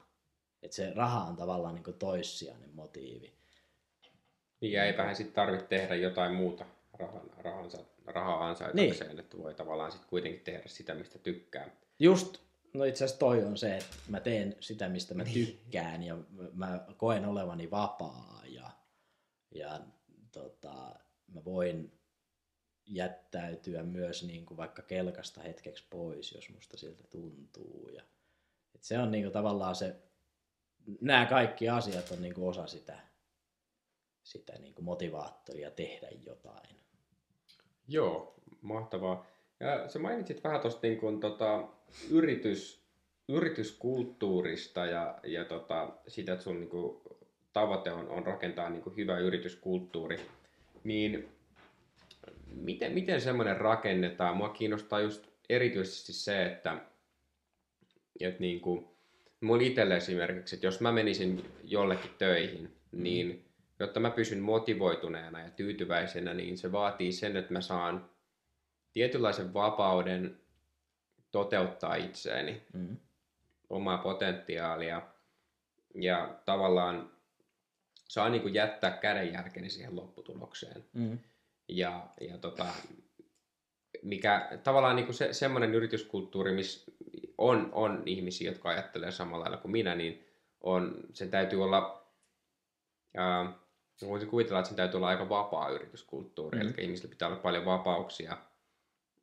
Että 0.62 0.75
se 0.75 0.93
raha 0.93 1.24
on 1.24 1.36
tavallaan 1.36 1.75
niin 1.75 1.98
toissijainen 2.00 2.75
motiivi. 2.75 3.33
Niin, 4.62 4.74
ja 4.74 4.86
eipähän 4.86 5.15
sitten 5.15 5.36
tarvitse 5.36 5.67
tehdä 5.67 5.95
jotain 5.95 6.33
muuta 6.33 6.65
rahan, 6.93 7.29
rahansa, 7.38 7.77
rahaa 8.05 8.48
ansaitakseen, 8.48 9.10
niin. 9.10 9.19
että 9.19 9.38
voi 9.38 9.53
tavallaan 9.53 9.91
sitten 9.91 10.10
kuitenkin 10.10 10.41
tehdä 10.41 10.63
sitä, 10.65 10.93
mistä 10.93 11.19
tykkää. 11.19 11.69
Just, 12.00 12.38
no 12.74 12.83
itse 12.83 13.03
asiassa 13.03 13.19
toi 13.19 13.43
on 13.43 13.57
se, 13.57 13.77
että 13.77 13.95
mä 14.07 14.19
teen 14.19 14.55
sitä, 14.60 14.89
mistä 14.89 15.13
mä 15.13 15.24
niin. 15.24 15.48
tykkään 15.48 16.03
ja 16.03 16.17
mä 16.53 16.86
koen 16.98 17.25
olevani 17.25 17.72
vapaa 17.72 18.41
ja, 18.45 18.69
ja 19.51 19.79
tota, 20.33 20.95
mä 21.33 21.45
voin 21.45 21.99
jättäytyä 22.85 23.83
myös 23.83 24.23
niin 24.23 24.45
kuin 24.45 24.57
vaikka 24.57 24.81
kelkasta 24.81 25.41
hetkeksi 25.41 25.87
pois, 25.89 26.31
jos 26.31 26.49
musta 26.49 26.77
siltä 26.77 27.03
tuntuu. 27.07 27.89
Ja, 27.89 28.03
et 28.75 28.83
se 28.83 28.99
on 28.99 29.11
niin 29.11 29.23
kuin 29.23 29.33
tavallaan 29.33 29.75
se, 29.75 29.95
nämä 31.01 31.25
kaikki 31.25 31.69
asiat 31.69 32.11
on 32.11 32.21
niin 32.21 32.33
kuin 32.33 32.49
osa 32.49 32.67
sitä 32.67 33.13
sitä 34.23 34.53
niin 34.59 34.73
kuin 34.73 34.85
motivaattoria 34.85 35.71
tehdä 35.71 36.07
jotain. 36.25 36.75
Joo, 37.87 38.33
mahtavaa. 38.61 39.25
Ja 39.59 39.89
sä 39.89 39.99
mainitsit 39.99 40.43
vähän 40.43 40.61
tuosta 40.61 40.87
niin 40.87 40.99
kuin, 40.99 41.19
tota, 41.19 41.67
yritys, 42.09 42.83
yrityskulttuurista 43.29 44.85
ja, 44.85 45.19
ja 45.23 45.45
tota, 45.45 45.93
sitä, 46.07 46.33
että 46.33 46.43
sun 46.43 46.59
niin 46.59 46.69
kuin, 46.69 47.01
tavoite 47.53 47.91
on, 47.91 48.10
on 48.10 48.25
rakentaa 48.25 48.69
niin 48.69 48.83
kuin, 48.83 48.95
hyvä 48.95 49.17
yrityskulttuuri. 49.17 50.19
Niin 50.83 51.29
miten, 52.55 52.91
miten 52.91 53.22
semmoinen 53.22 53.57
rakennetaan? 53.57 54.38
Mua 54.38 54.50
kiinnostaa 54.50 55.00
just 55.00 55.27
erityisesti 55.50 56.13
se, 56.13 56.45
että, 56.45 56.77
että 58.19 58.41
niin 58.41 58.62
kuin, 58.62 58.88
mulla 59.41 59.63
itselle 59.63 59.98
esimerkiksi, 59.98 60.55
että 60.55 60.67
jos 60.67 60.81
mä 60.81 60.91
menisin 60.91 61.45
jollekin 61.63 62.12
töihin, 62.17 62.75
niin 62.91 63.45
jotta 63.79 64.00
mä 64.00 64.12
pysyn 64.12 64.39
motivoituneena 64.39 65.39
ja 65.39 65.50
tyytyväisenä, 65.50 66.33
niin 66.33 66.57
se 66.57 66.72
vaatii 66.72 67.12
sen, 67.12 67.38
että 67.38 67.53
mä 67.53 67.62
saan 67.62 68.10
tietynlaisen 68.93 69.53
vapauden 69.53 70.38
toteuttaa 71.31 71.95
itseäni, 71.95 72.62
mm. 72.74 72.98
omaa 73.69 73.98
potentiaalia 73.98 75.01
ja 75.95 76.39
tavallaan 76.45 77.12
saa 78.13 78.29
niin 78.29 78.41
kuin 78.41 78.53
jättää 78.53 78.91
kädenjälkeni 78.91 79.70
siihen 79.70 79.96
lopputulokseen. 79.96 80.86
Mm. 80.93 81.20
Ja, 81.67 82.08
ja 82.22 82.38
tota, 82.38 82.65
mikä 84.01 84.60
tavallaan 84.63 84.96
niin 84.96 85.05
kuin 85.05 85.15
se, 85.15 85.34
semmoinen 85.34 85.75
yrityskulttuuri, 85.75 86.51
missä 86.51 86.91
on, 87.38 87.70
on 87.72 88.03
ihmisiä, 88.05 88.51
jotka 88.51 88.70
ajattelee 88.70 89.12
samalla 89.12 89.43
lailla 89.43 89.58
kuin 89.58 89.72
minä, 89.72 89.96
niin 89.96 90.25
on, 90.62 90.96
sen 91.13 91.32
täytyy 91.32 91.63
olla 91.63 92.08
ää, 93.17 93.53
voisin 94.08 94.29
kuvitella, 94.29 94.60
että 94.60 94.67
sen 94.67 94.77
täytyy 94.77 94.98
olla 94.98 95.08
aika 95.08 95.29
vapaa 95.29 95.70
yrityskulttuuri, 95.70 96.60
mm. 96.60 96.65
eli 96.65 96.74
ihmisillä 96.77 97.10
pitää 97.10 97.27
olla 97.27 97.39
paljon 97.39 97.65
vapauksia 97.65 98.38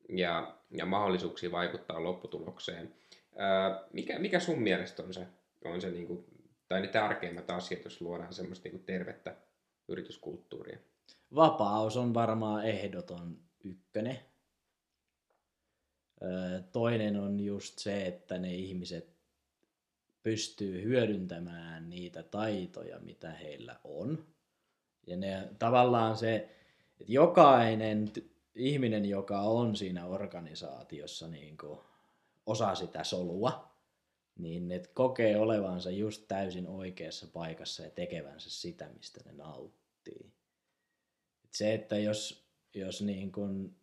ja, 0.08 0.54
ja 0.70 0.86
mahdollisuuksia 0.86 1.52
vaikuttaa 1.52 2.04
lopputulokseen. 2.04 2.94
Ää, 3.36 3.84
mikä, 3.92 4.18
mikä 4.18 4.40
sun 4.40 4.62
mielestä 4.62 5.02
on 5.02 5.14
se, 5.14 5.26
on 5.64 5.80
se 5.80 5.90
niin 5.90 6.06
kuin, 6.06 6.24
tai 6.70 6.80
ne 6.80 6.88
tärkeimmät 6.88 7.50
asiat, 7.50 7.84
jos 7.84 8.00
luodaan 8.00 8.34
semmoista 8.34 8.68
niin 8.68 8.84
tervettä 8.84 9.36
yrityskulttuuria? 9.88 10.78
Vapaus 11.34 11.96
on 11.96 12.14
varmaan 12.14 12.64
ehdoton 12.64 13.38
ykkönen. 13.64 14.18
Toinen 16.72 17.16
on 17.16 17.40
just 17.40 17.78
se, 17.78 18.06
että 18.06 18.38
ne 18.38 18.54
ihmiset 18.54 19.08
pystyy 20.22 20.82
hyödyntämään 20.82 21.90
niitä 21.90 22.22
taitoja, 22.22 22.98
mitä 22.98 23.30
heillä 23.30 23.76
on 23.84 24.26
Ja 25.06 25.16
ne, 25.16 25.48
tavallaan 25.58 26.16
se, 26.16 26.36
että 27.00 27.12
jokainen 27.12 28.12
ihminen, 28.54 29.04
joka 29.04 29.40
on 29.40 29.76
siinä 29.76 30.06
organisaatiossa 30.06 31.28
niin 31.28 31.56
kuin 31.58 31.78
osa 32.46 32.74
sitä 32.74 33.04
solua, 33.04 33.69
niin 34.38 34.68
ne 34.68 34.82
kokee 34.94 35.36
olevansa 35.36 35.90
just 35.90 36.24
täysin 36.28 36.66
oikeassa 36.66 37.26
paikassa 37.26 37.82
ja 37.82 37.90
tekevänsä 37.90 38.50
sitä, 38.50 38.88
mistä 38.88 39.20
ne 39.24 39.32
nauttii. 39.32 40.32
Et 41.44 41.54
se, 41.54 41.74
että 41.74 41.98
jos, 41.98 42.48
jos 42.74 43.02
niin 43.02 43.32
kun 43.32 43.76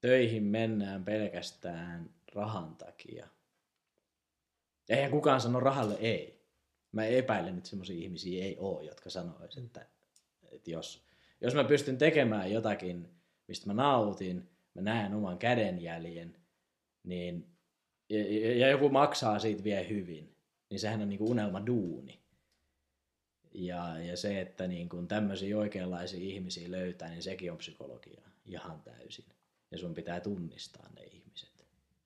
töihin 0.00 0.44
mennään 0.44 1.04
pelkästään 1.04 2.10
rahan 2.34 2.76
takia, 2.76 3.28
eihän 4.88 5.10
kukaan 5.10 5.40
sano 5.40 5.60
rahalle 5.60 5.94
ei. 5.94 6.38
Mä 6.92 7.04
epäilen, 7.04 7.58
että 7.58 7.70
semmoisia 7.70 7.96
ihmisiä 7.96 8.44
ei 8.44 8.56
ole, 8.58 8.84
jotka 8.84 9.10
sanoisivat, 9.10 9.66
että, 9.66 9.86
että 10.52 10.70
jos, 10.70 11.04
jos 11.40 11.54
mä 11.54 11.64
pystyn 11.64 11.98
tekemään 11.98 12.52
jotakin, 12.52 13.08
mistä 13.48 13.66
mä 13.66 13.74
nautin, 13.74 14.50
mä 14.74 14.82
näen 14.82 15.14
oman 15.14 15.38
kädenjäljen, 15.38 16.36
niin, 17.04 17.57
ja, 18.08 18.54
ja 18.54 18.68
joku 18.68 18.88
maksaa 18.88 19.38
siitä 19.38 19.64
vielä 19.64 19.88
hyvin, 19.88 20.34
niin 20.70 20.80
sehän 20.80 21.00
on 21.00 21.08
niinku 21.08 21.30
unelma 21.30 21.66
duuni. 21.66 22.18
Ja, 23.54 23.98
ja 23.98 24.16
se, 24.16 24.40
että 24.40 24.66
niin 24.66 24.88
kun 24.88 25.08
tämmöisiä 25.08 25.58
oikeanlaisia 25.58 26.20
ihmisiä 26.20 26.70
löytää, 26.70 27.08
niin 27.08 27.22
sekin 27.22 27.52
on 27.52 27.58
psykologia 27.58 28.20
ihan 28.46 28.82
täysin. 28.82 29.24
Ja 29.70 29.78
sun 29.78 29.94
pitää 29.94 30.20
tunnistaa 30.20 30.88
ne 30.96 31.02
ihmiset. 31.02 31.48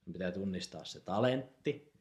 Sun 0.03 0.13
pitää 0.13 0.31
tunnistaa 0.31 0.85
se 0.85 0.99
talentti, 0.99 1.93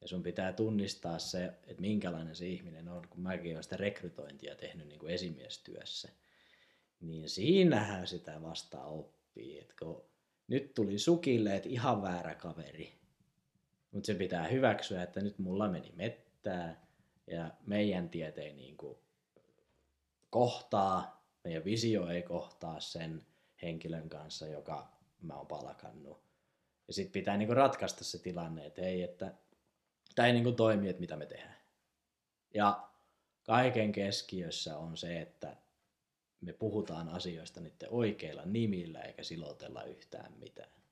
ja 0.00 0.08
sun 0.08 0.22
pitää 0.22 0.52
tunnistaa 0.52 1.18
se, 1.18 1.44
että 1.44 1.80
minkälainen 1.80 2.36
se 2.36 2.46
ihminen 2.46 2.88
on, 2.88 3.08
kun 3.08 3.20
mäkin 3.20 3.52
olen 3.52 3.62
sitä 3.62 3.76
rekrytointia 3.76 4.56
tehnyt 4.56 4.88
niin 4.88 4.98
kuin 4.98 5.14
esimiestyössä. 5.14 6.08
Niin 7.00 7.28
siinähän 7.28 8.06
sitä 8.06 8.42
vasta 8.42 8.84
oppii, 8.84 9.58
että 9.58 9.74
kun 9.78 10.04
nyt 10.48 10.74
tuli 10.74 10.98
sukille, 10.98 11.56
että 11.56 11.68
ihan 11.68 12.02
väärä 12.02 12.34
kaveri. 12.34 12.92
Mutta 13.94 14.06
se 14.06 14.14
pitää 14.14 14.46
hyväksyä, 14.46 15.02
että 15.02 15.20
nyt 15.20 15.38
mulla 15.38 15.68
meni 15.68 15.92
mettää 15.96 16.86
ja 17.26 17.50
meidän 17.66 18.08
tiet 18.08 18.38
ei 18.38 18.52
niin 18.52 18.76
kuin 18.76 18.98
kohtaa, 20.30 21.24
meidän 21.44 21.64
visio 21.64 22.08
ei 22.08 22.22
kohtaa 22.22 22.80
sen 22.80 23.22
henkilön 23.62 24.08
kanssa, 24.08 24.46
joka 24.46 24.88
mä 25.22 25.34
oon 25.34 25.46
palkannut. 25.46 26.22
Ja 26.86 26.92
sitten 26.92 27.12
pitää 27.12 27.36
niin 27.36 27.46
kuin 27.46 27.56
ratkaista 27.56 28.04
se 28.04 28.18
tilanne, 28.18 28.66
että 28.66 28.82
hei, 28.82 29.02
että 29.02 29.34
tämä 30.14 30.26
ei 30.26 30.32
niin 30.32 30.44
kuin 30.44 30.56
toimi, 30.56 30.88
että 30.88 31.00
mitä 31.00 31.16
me 31.16 31.26
tehdään. 31.26 31.56
Ja 32.54 32.88
kaiken 33.42 33.92
keskiössä 33.92 34.78
on 34.78 34.96
se, 34.96 35.20
että 35.20 35.56
me 36.40 36.52
puhutaan 36.52 37.08
asioista 37.08 37.60
niiden 37.60 37.88
oikeilla 37.90 38.42
nimillä 38.44 39.00
eikä 39.00 39.22
silotella 39.22 39.82
yhtään 39.82 40.32
mitään. 40.32 40.83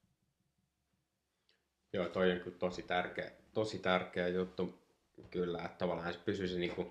Joo, 1.93 2.09
toi 2.09 2.33
on 2.33 2.41
kyllä 2.41 2.57
tosi 2.59 2.83
tärkeä, 2.83 3.31
tosi 3.55 3.79
tärkeä 3.79 4.29
juttu 4.29 4.79
kyllä, 5.31 5.59
että 5.65 5.79
tavallaan 5.79 6.13
se 6.13 6.19
pysyisi 6.25 6.59
niin 6.59 6.75
kuin 6.75 6.91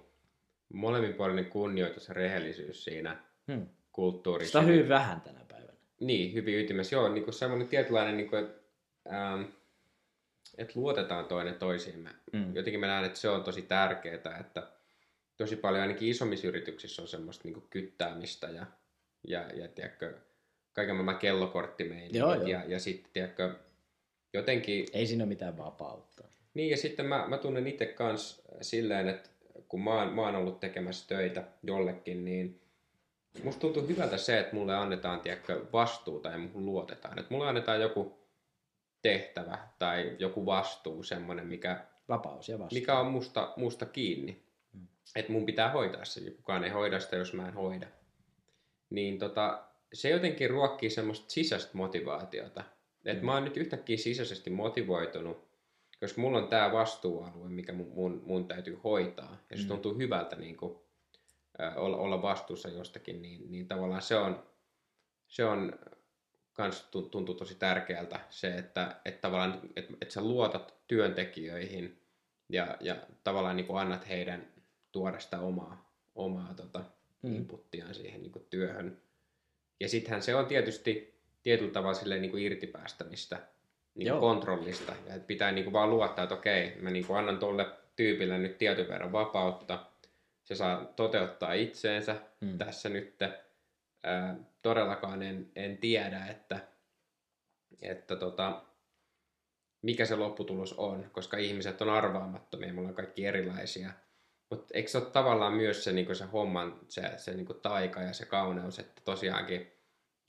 molemminpuolinen 0.73 1.45
kunnioitus 1.45 2.07
ja 2.07 2.13
rehellisyys 2.13 2.83
siinä 2.83 3.17
Hmm. 3.47 3.67
kulttuurissa. 3.91 4.47
Sitä 4.47 4.59
on 4.59 4.75
hyvin 4.75 4.89
vähän 4.89 5.21
tänä 5.21 5.39
päivänä. 5.47 5.73
Niin, 5.99 6.33
hyvin 6.33 6.59
ytimessä. 6.59 6.95
Joo, 6.95 7.09
niin 7.09 7.23
kuin 7.23 7.33
semmoinen 7.33 7.67
tietynlainen, 7.67 8.17
niin 8.17 8.29
kuin, 8.29 8.43
että, 8.43 8.61
ähm, 9.13 9.43
että 10.57 10.73
luotetaan 10.75 11.25
toinen 11.25 11.55
toisiimme. 11.55 12.09
Mm. 12.33 12.55
Jotenkin 12.55 12.79
mä 12.79 12.87
näen, 12.87 13.05
että 13.05 13.19
se 13.19 13.29
on 13.29 13.43
tosi 13.43 13.61
tärkeää, 13.61 14.37
että 14.39 14.67
tosi 15.37 15.55
paljon 15.55 15.81
ainakin 15.81 16.09
isommissa 16.09 16.47
yrityksissä 16.47 17.01
on 17.01 17.07
semmoista 17.07 17.43
niin 17.43 17.53
kuin 17.53 17.65
kyttäämistä 17.69 18.47
ja, 18.47 18.65
ja, 19.27 19.41
ja 19.41 19.67
tiedätkö, 19.67 20.17
kaiken 20.73 20.95
maailman 20.95 21.19
joo. 22.13 22.33
Ja, 22.33 22.63
ja 22.67 22.79
sitten 22.79 23.11
tiedätkö, 23.13 23.55
jotenkin 24.33 24.85
Ei 24.93 25.07
siinä 25.07 25.23
ole 25.23 25.29
mitään 25.29 25.57
vapautta. 25.57 26.23
niin 26.53 26.69
ja 26.69 26.77
sitten 26.77 27.05
mä, 27.05 27.25
mä 27.27 27.37
tunnen 27.37 27.67
itse 27.67 27.85
kans 27.85 28.41
silleen, 28.61 29.09
että 29.09 29.29
kun 29.67 29.83
mä 29.83 29.93
oon, 29.93 30.13
mä 30.13 30.21
oon 30.21 30.35
ollut 30.35 30.59
tekemässä 30.59 31.07
töitä 31.07 31.43
jollekin, 31.63 32.25
niin 32.25 32.61
musta 33.43 33.59
tuntuu 33.61 33.87
hyvältä 33.87 34.17
se, 34.17 34.39
että 34.39 34.55
mulle 34.55 34.75
annetaan 34.75 35.19
tiedätkö, 35.19 35.65
vastuuta 35.73 36.29
ja 36.29 36.37
muuhun 36.37 36.65
luotetaan. 36.65 37.19
Että 37.19 37.33
mulle 37.33 37.47
annetaan 37.47 37.81
joku 37.81 38.19
tehtävä 39.01 39.57
tai 39.79 40.15
joku 40.19 40.45
vastuu, 40.45 41.03
semmoinen, 41.03 41.47
mikä, 41.47 41.85
Vapaus 42.09 42.49
ja 42.49 42.59
vastuu. 42.59 42.79
mikä 42.79 42.99
on 42.99 43.07
musta, 43.07 43.53
musta 43.57 43.85
kiinni. 43.85 44.43
Mm. 44.73 44.87
Että 45.15 45.31
mun 45.31 45.45
pitää 45.45 45.71
hoitaa 45.71 46.05
se, 46.05 46.31
kukaan 46.31 46.63
ei 46.63 46.69
hoida 46.69 46.99
sitä, 46.99 47.15
jos 47.15 47.33
mä 47.33 47.47
en 47.47 47.53
hoida. 47.53 47.87
Niin 48.89 49.19
tota, 49.19 49.63
se 49.93 50.09
jotenkin 50.09 50.49
ruokkii 50.49 50.89
semmoista 50.89 51.29
sisäistä 51.29 51.71
motivaatiota. 51.73 52.63
Että 53.05 53.21
Mm. 53.21 53.25
mä 53.25 53.33
oon 53.33 53.43
nyt 53.43 53.57
yhtäkkiä 53.57 53.97
sisäisesti 53.97 54.49
motivoitunut, 54.49 55.47
koska 55.99 56.21
mulla 56.21 56.37
on 56.37 56.47
tämä 56.47 56.71
vastuualue, 56.71 57.49
mikä 57.49 57.73
mun, 57.73 57.91
mun, 57.95 58.21
mun 58.25 58.47
täytyy 58.47 58.79
hoitaa. 58.83 59.37
Ja 59.49 59.57
se 59.57 59.63
Mm. 59.63 59.67
tuntuu 59.67 59.97
hyvältä 59.97 60.35
niin 60.35 60.57
kuin, 60.57 60.77
äh, 61.61 61.77
olla, 61.77 61.97
olla 61.97 62.21
vastuussa 62.21 62.69
jostakin, 62.69 63.21
niin, 63.21 63.51
niin 63.51 63.67
tavallaan 63.67 64.01
se 64.01 64.15
on, 64.15 64.43
se 65.27 65.45
on 65.45 65.73
kans 66.53 66.83
tu- 66.91 67.01
tuntuu 67.09 67.35
tosi 67.35 67.55
tärkeältä 67.55 68.19
se, 68.29 68.55
että, 68.55 68.95
että 69.05 69.21
tavallaan, 69.21 69.61
että, 69.75 69.93
että 70.01 70.13
sä 70.13 70.21
luotat 70.21 70.73
työntekijöihin 70.87 72.01
ja, 72.49 72.77
ja 72.79 72.95
tavallaan 73.23 73.55
niin 73.55 73.65
kuin 73.67 73.79
annat 73.81 74.09
heidän 74.09 74.47
tuoda 74.91 75.19
sitä 75.19 75.39
omaa, 75.39 75.93
omaa 76.15 76.53
tota, 76.53 76.83
Mm. 77.23 77.35
inputtiaan 77.35 77.95
siihen 77.95 78.21
niin 78.21 78.31
kuin 78.31 78.45
työhön. 78.49 79.01
Ja 79.79 79.89
sittenhän 79.89 80.21
se 80.21 80.35
on 80.35 80.45
tietysti 80.45 81.10
tietyllä 81.43 81.71
tavalla 81.71 81.93
silleen 81.93 82.21
niin 82.21 82.31
kuin 82.31 82.43
irtipäästämistä 82.43 83.39
niin 83.95 84.09
kuin 84.09 84.19
kontrollista. 84.19 84.93
Ja 85.07 85.15
että 85.15 85.27
pitää 85.27 85.51
niin 85.51 85.63
kuin 85.63 85.73
vaan 85.73 85.89
luottaa, 85.89 86.23
että 86.23 86.35
okei, 86.35 86.75
mä 86.79 86.89
niin 86.89 87.05
kuin 87.05 87.19
annan 87.19 87.37
tolle 87.39 87.65
tyypille 87.95 88.37
nyt 88.37 88.57
tietyn 88.57 88.87
verran 88.87 89.11
vapautta. 89.11 89.85
Se 90.43 90.55
saa 90.55 90.85
toteuttaa 90.85 91.53
itseensä 91.53 92.15
Mm. 92.41 92.57
tässä 92.57 92.89
nyt. 92.89 93.15
Ää, 94.03 94.35
todellakaan 94.61 95.23
en, 95.23 95.51
en 95.55 95.77
tiedä, 95.77 96.25
että, 96.27 96.59
että 97.81 98.15
tota, 98.15 98.61
mikä 99.81 100.05
se 100.05 100.15
lopputulos 100.15 100.73
on, 100.73 101.09
koska 101.11 101.37
ihmiset 101.37 101.81
on 101.81 101.89
arvaamattomia, 101.89 102.73
me 102.73 102.79
ollaan 102.79 102.95
kaikki 102.95 103.25
erilaisia. 103.25 103.91
Mutta 104.49 104.73
eikö 104.73 104.89
se 104.89 104.97
ole 104.97 105.05
tavallaan 105.05 105.53
myös 105.53 105.83
se, 105.83 105.91
niin 105.91 106.15
se 106.15 106.25
homman, 106.25 106.79
se, 106.87 107.01
se 107.17 107.33
niin 107.33 107.47
taika 107.61 108.01
ja 108.01 108.13
se 108.13 108.25
kauneus, 108.25 108.79
että 108.79 109.01
tosiaankin 109.05 109.71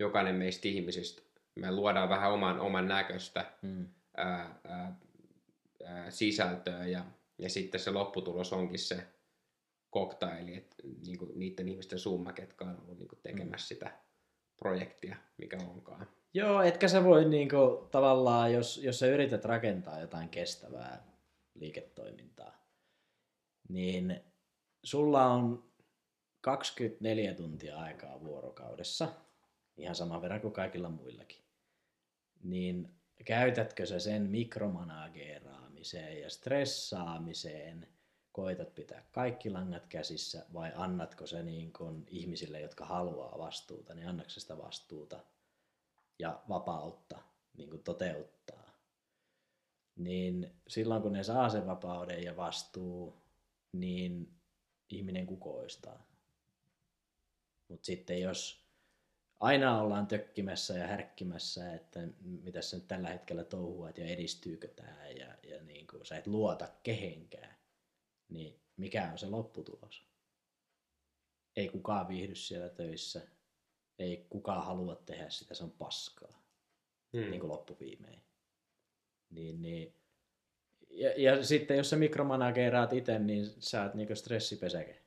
jokainen 0.02 0.34
meistä 0.34 0.68
ihmisistä, 0.68 1.22
me 1.54 1.72
luodaan 1.72 2.08
vähän 2.08 2.32
oman, 2.32 2.60
oman 2.60 2.88
näköistä 2.88 3.52
Mm. 3.62 3.88
ää, 4.16 4.60
ää, 4.64 4.96
ää, 5.84 6.10
sisältöä 6.10 6.86
ja, 6.86 7.04
ja 7.38 7.50
sitten 7.50 7.80
se 7.80 7.90
lopputulos 7.90 8.52
onkin 8.52 8.78
se 8.78 9.06
koktaili, 9.90 10.56
että 10.56 10.76
niin 11.06 11.18
niiden 11.34 11.68
ihmisten 11.68 11.98
summa, 11.98 12.32
ketkä 12.32 12.64
on 12.64 12.80
ollut 12.80 12.98
niin 12.98 13.08
tekemässä 13.22 13.68
sitä 13.68 13.92
projektia, 14.56 15.16
mikä 15.36 15.58
onkaan. 15.70 16.06
Joo, 16.34 16.62
etkä 16.62 16.88
sä 16.88 17.04
voi 17.04 17.24
niinku, 17.24 17.88
tavallaan, 17.90 18.52
jos, 18.52 18.78
jos 18.78 18.98
sä 18.98 19.06
yrität 19.06 19.44
rakentaa 19.44 20.00
jotain 20.00 20.28
kestävää 20.28 21.06
liiketoimintaa, 21.54 22.66
niin 23.68 24.20
sulla 24.84 25.26
on 25.26 25.72
24 26.40 27.34
tuntia 27.34 27.78
aikaa 27.78 28.20
vuorokaudessa, 28.20 29.08
ihan 29.76 29.94
sama 29.94 30.22
verran 30.22 30.40
kuin 30.40 30.52
kaikilla 30.52 30.88
muillakin. 30.88 31.42
Niin 32.42 32.94
käytätkö 33.24 33.86
sä 33.86 33.98
sen 33.98 34.22
mikromanageeraamiseen 34.22 36.20
ja 36.20 36.30
stressaamiseen, 36.30 37.88
koitat 38.32 38.74
pitää 38.74 39.04
kaikki 39.12 39.50
langat 39.50 39.86
käsissä 39.86 40.46
vai 40.52 40.72
annatko 40.74 41.26
se 41.26 41.42
niin 41.42 41.72
kun 41.72 42.06
ihmisille, 42.08 42.60
jotka 42.60 42.86
haluaa 42.86 43.38
vastuuta, 43.38 43.94
niin 43.94 44.08
annatko 44.08 44.30
sitä 44.30 44.58
vastuuta 44.58 45.24
ja 46.18 46.42
vapautta 46.48 47.18
niin 47.56 47.70
kuin 47.70 47.82
toteuttaa. 47.82 48.72
Niin 49.96 50.52
silloin 50.68 51.02
kun 51.02 51.12
ne 51.12 51.22
saa 51.22 51.48
sen 51.48 51.66
vapauden 51.66 52.22
ja 52.22 52.36
vastuu, 52.36 53.22
niin 53.72 54.34
ihminen 54.90 55.26
kukoistaa. 55.26 56.06
Mutta 57.68 57.86
sitten 57.86 58.20
jos 58.20 58.61
aina 59.42 59.80
ollaan 59.80 60.06
tökkimässä 60.06 60.74
ja 60.74 60.86
härkkimässä, 60.86 61.74
että 61.74 62.00
mitä 62.22 62.62
sä 62.62 62.76
nyt 62.76 62.88
tällä 62.88 63.08
hetkellä 63.08 63.44
touhuat 63.44 63.98
ja 63.98 64.06
edistyykö 64.06 64.68
tämä 64.68 65.08
ja, 65.08 65.34
ja 65.42 65.62
niin 65.62 65.86
kuin 65.86 66.06
sä 66.06 66.16
et 66.16 66.26
luota 66.26 66.68
kehenkään, 66.82 67.56
niin 68.28 68.60
mikä 68.76 69.08
on 69.12 69.18
se 69.18 69.26
lopputulos? 69.26 70.06
Ei 71.56 71.68
kukaan 71.68 72.08
viihdy 72.08 72.34
siellä 72.34 72.68
töissä, 72.68 73.20
ei 73.98 74.26
kukaan 74.30 74.64
halua 74.64 74.96
tehdä 74.96 75.30
sitä, 75.30 75.54
se 75.54 75.64
on 75.64 75.70
paskaa, 75.70 76.42
Hmm. 77.12 77.30
niin 77.30 77.40
kuin 77.40 77.52
loppuviimein. 77.52 78.20
Niin, 79.30 79.62
niin. 79.62 79.94
Ja, 80.90 81.10
ja 81.16 81.44
sitten 81.44 81.76
jos 81.76 81.90
sä 81.90 81.96
mikromanageeraat 81.96 82.92
itse, 82.92 83.18
niin 83.18 83.46
sä 83.58 83.82
oot 83.82 83.94
niin 83.94 84.16
stressipesäke. 84.16 85.02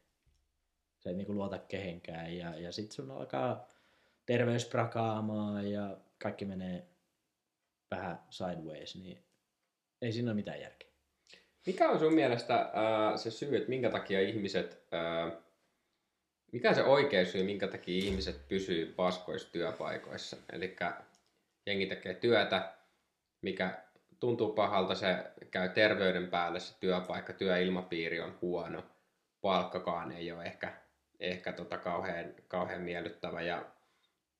Se 0.99 1.09
ei 1.09 1.15
niinku 1.15 1.33
luota 1.33 1.59
kehenkään 1.59 2.37
ja, 2.37 2.59
ja 2.59 2.71
sit 2.71 2.91
sun 2.91 3.11
alkaa 3.11 3.74
terveys 4.25 4.65
prakaamaan 4.65 5.71
ja 5.71 5.97
kaikki 6.23 6.45
menee 6.45 6.87
vähän 7.91 8.19
sideways, 8.29 8.95
niin 8.95 9.23
ei 10.01 10.11
siinä 10.11 10.31
ole 10.31 10.35
mitään 10.35 10.61
järkeä. 10.61 10.89
Mikä 11.65 11.89
on 11.89 11.99
sun 11.99 12.13
mielestä 12.13 12.55
äh, 12.55 13.15
se 13.15 13.31
syy, 13.31 13.57
että 13.57 13.69
minkä 13.69 13.89
takia 13.89 14.21
ihmiset, 14.21 14.87
äh, 14.93 15.37
mikä 16.51 16.73
se 16.73 16.83
oikea 16.83 17.25
syy, 17.25 17.43
minkä 17.43 17.67
takia 17.67 18.05
ihmiset 18.05 18.47
pysyy 18.47 18.93
paskoissa 18.93 19.51
työpaikoissa? 19.51 20.37
Eli 20.51 20.75
jengi 21.65 21.85
tekee 21.85 22.13
työtä, 22.13 22.73
mikä 23.41 23.83
tuntuu 24.19 24.53
pahalta, 24.53 24.95
se 24.95 25.31
käy 25.51 25.69
terveyden 25.69 26.27
päälle 26.27 26.59
se 26.59 26.79
työpaikka, 26.79 27.33
työilmapiiri 27.33 28.19
on 28.19 28.37
huono, 28.41 28.83
palkkakaan 29.41 30.11
ei 30.11 30.31
ole 30.31 30.43
ehkä, 30.43 30.73
ehkä 31.19 31.53
tota 31.53 31.77
kauhean, 31.77 32.33
kauhean 32.47 32.81
miellyttävä, 32.81 33.41
ja, 33.41 33.65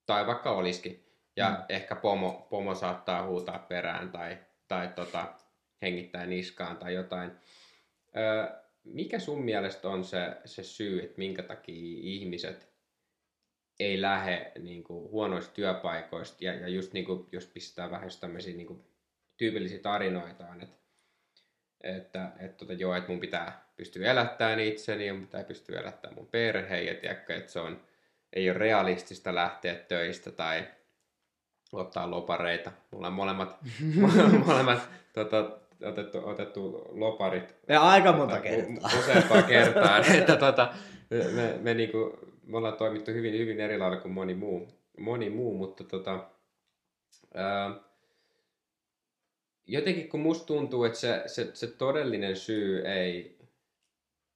tai 0.06 0.28
vaikka 0.28 0.52
olisikin. 0.52 1.06
Ja 1.36 1.50
mm. 1.50 1.56
ehkä 1.70 1.96
pomo, 1.96 2.48
pomo 2.50 2.76
saattaa 2.76 3.28
huutaa 3.28 3.60
perään 3.60 4.12
tai, 4.12 4.38
tai 4.68 4.88
tota, 4.88 5.34
hengittää 5.82 6.26
niskaan 6.26 6.78
tai 6.78 6.94
jotain. 6.94 7.32
Öö, 8.18 8.65
mikä 8.84 9.20
sun 9.20 9.46
mielestä 9.46 9.89
on 9.89 10.04
se, 10.04 10.38
se 10.46 10.63
syy, 10.63 11.04
että 11.04 11.18
minkä 11.18 11.44
takia 11.44 12.00
ihmiset 12.02 12.76
ei 13.80 14.02
lähde 14.02 14.52
niin 14.60 14.84
kuin, 14.84 15.12
huonoista 15.12 15.54
työpaikoista 15.54 16.46
ja, 16.46 16.54
ja 16.54 16.68
just 16.68 16.94
niin 16.94 17.06
kuin, 17.06 17.28
jos 17.32 17.48
pistää 17.48 17.91
vähän 17.91 18.10
tämmöisiä 18.20 18.56
niin 18.56 18.68
kuin, 18.68 18.84
tyypillisiä 19.38 19.80
tarinoita 19.80 20.48
on, 20.48 20.62
että, 20.62 20.78
että, 21.84 22.32
että, 22.39 22.58
tota, 22.58 22.74
joo, 22.74 22.96
että 22.96 23.12
mun 23.12 23.20
pitää 23.20 23.70
pystyä 23.76 24.12
elättämään 24.12 24.60
itseni 24.60 25.08
ja 25.08 25.13
mun 25.13 25.26
pitää 25.26 25.44
pystyä 25.44 25.80
elättämään 25.80 26.15
mun 26.15 26.28
perheen 26.28 26.86
ja 26.86 26.96
tiedätkö, 26.96 27.36
että 27.36 27.52
se 27.52 27.60
on, 27.60 27.86
ei 28.36 28.50
ole 28.50 28.58
realistista 28.58 29.36
lähteä 29.36 29.76
töistä 29.76 30.32
tai 30.32 30.67
ottaa 31.74 32.12
lopareita. 32.12 32.71
Mulla 32.91 33.08
on 33.08 33.13
molemmat, 33.13 33.58
molemmat 34.48 34.89
tota, 35.13 35.60
otettu, 35.84 36.21
otettu 36.24 36.88
loparit. 36.91 37.56
Ja 37.67 37.82
aika 37.82 38.13
monta 38.13 38.36
tota, 38.36 38.43
kertaa. 38.43 39.00
Useampaa 39.00 39.41
kertaa. 39.54 39.98
että 39.98 40.36
tota, 40.36 40.74
me, 41.10 41.58
me, 41.62 41.74
niinku, 41.74 42.19
me 42.43 42.58
ollaan 42.58 42.78
toimittu 42.78 43.12
hyvin, 43.12 43.34
hyvin 43.34 43.60
eri 43.60 43.78
lailla 43.78 43.98
kuin 43.98 44.12
moni 44.12 44.34
muu, 44.34 44.67
moni 45.00 45.30
muu 45.30 45.58
mutta 45.58 45.84
tota, 45.84 46.30
ää, 47.34 47.71
jotenkin 49.67 50.10
kun 50.10 50.19
musta 50.19 50.45
tuntuu, 50.45 50.84
että 50.84 51.00
se, 51.00 51.24
se, 51.26 51.52
se 51.54 51.67
todellinen 51.67 52.36
syy 52.36 52.88
ei, 52.88 53.38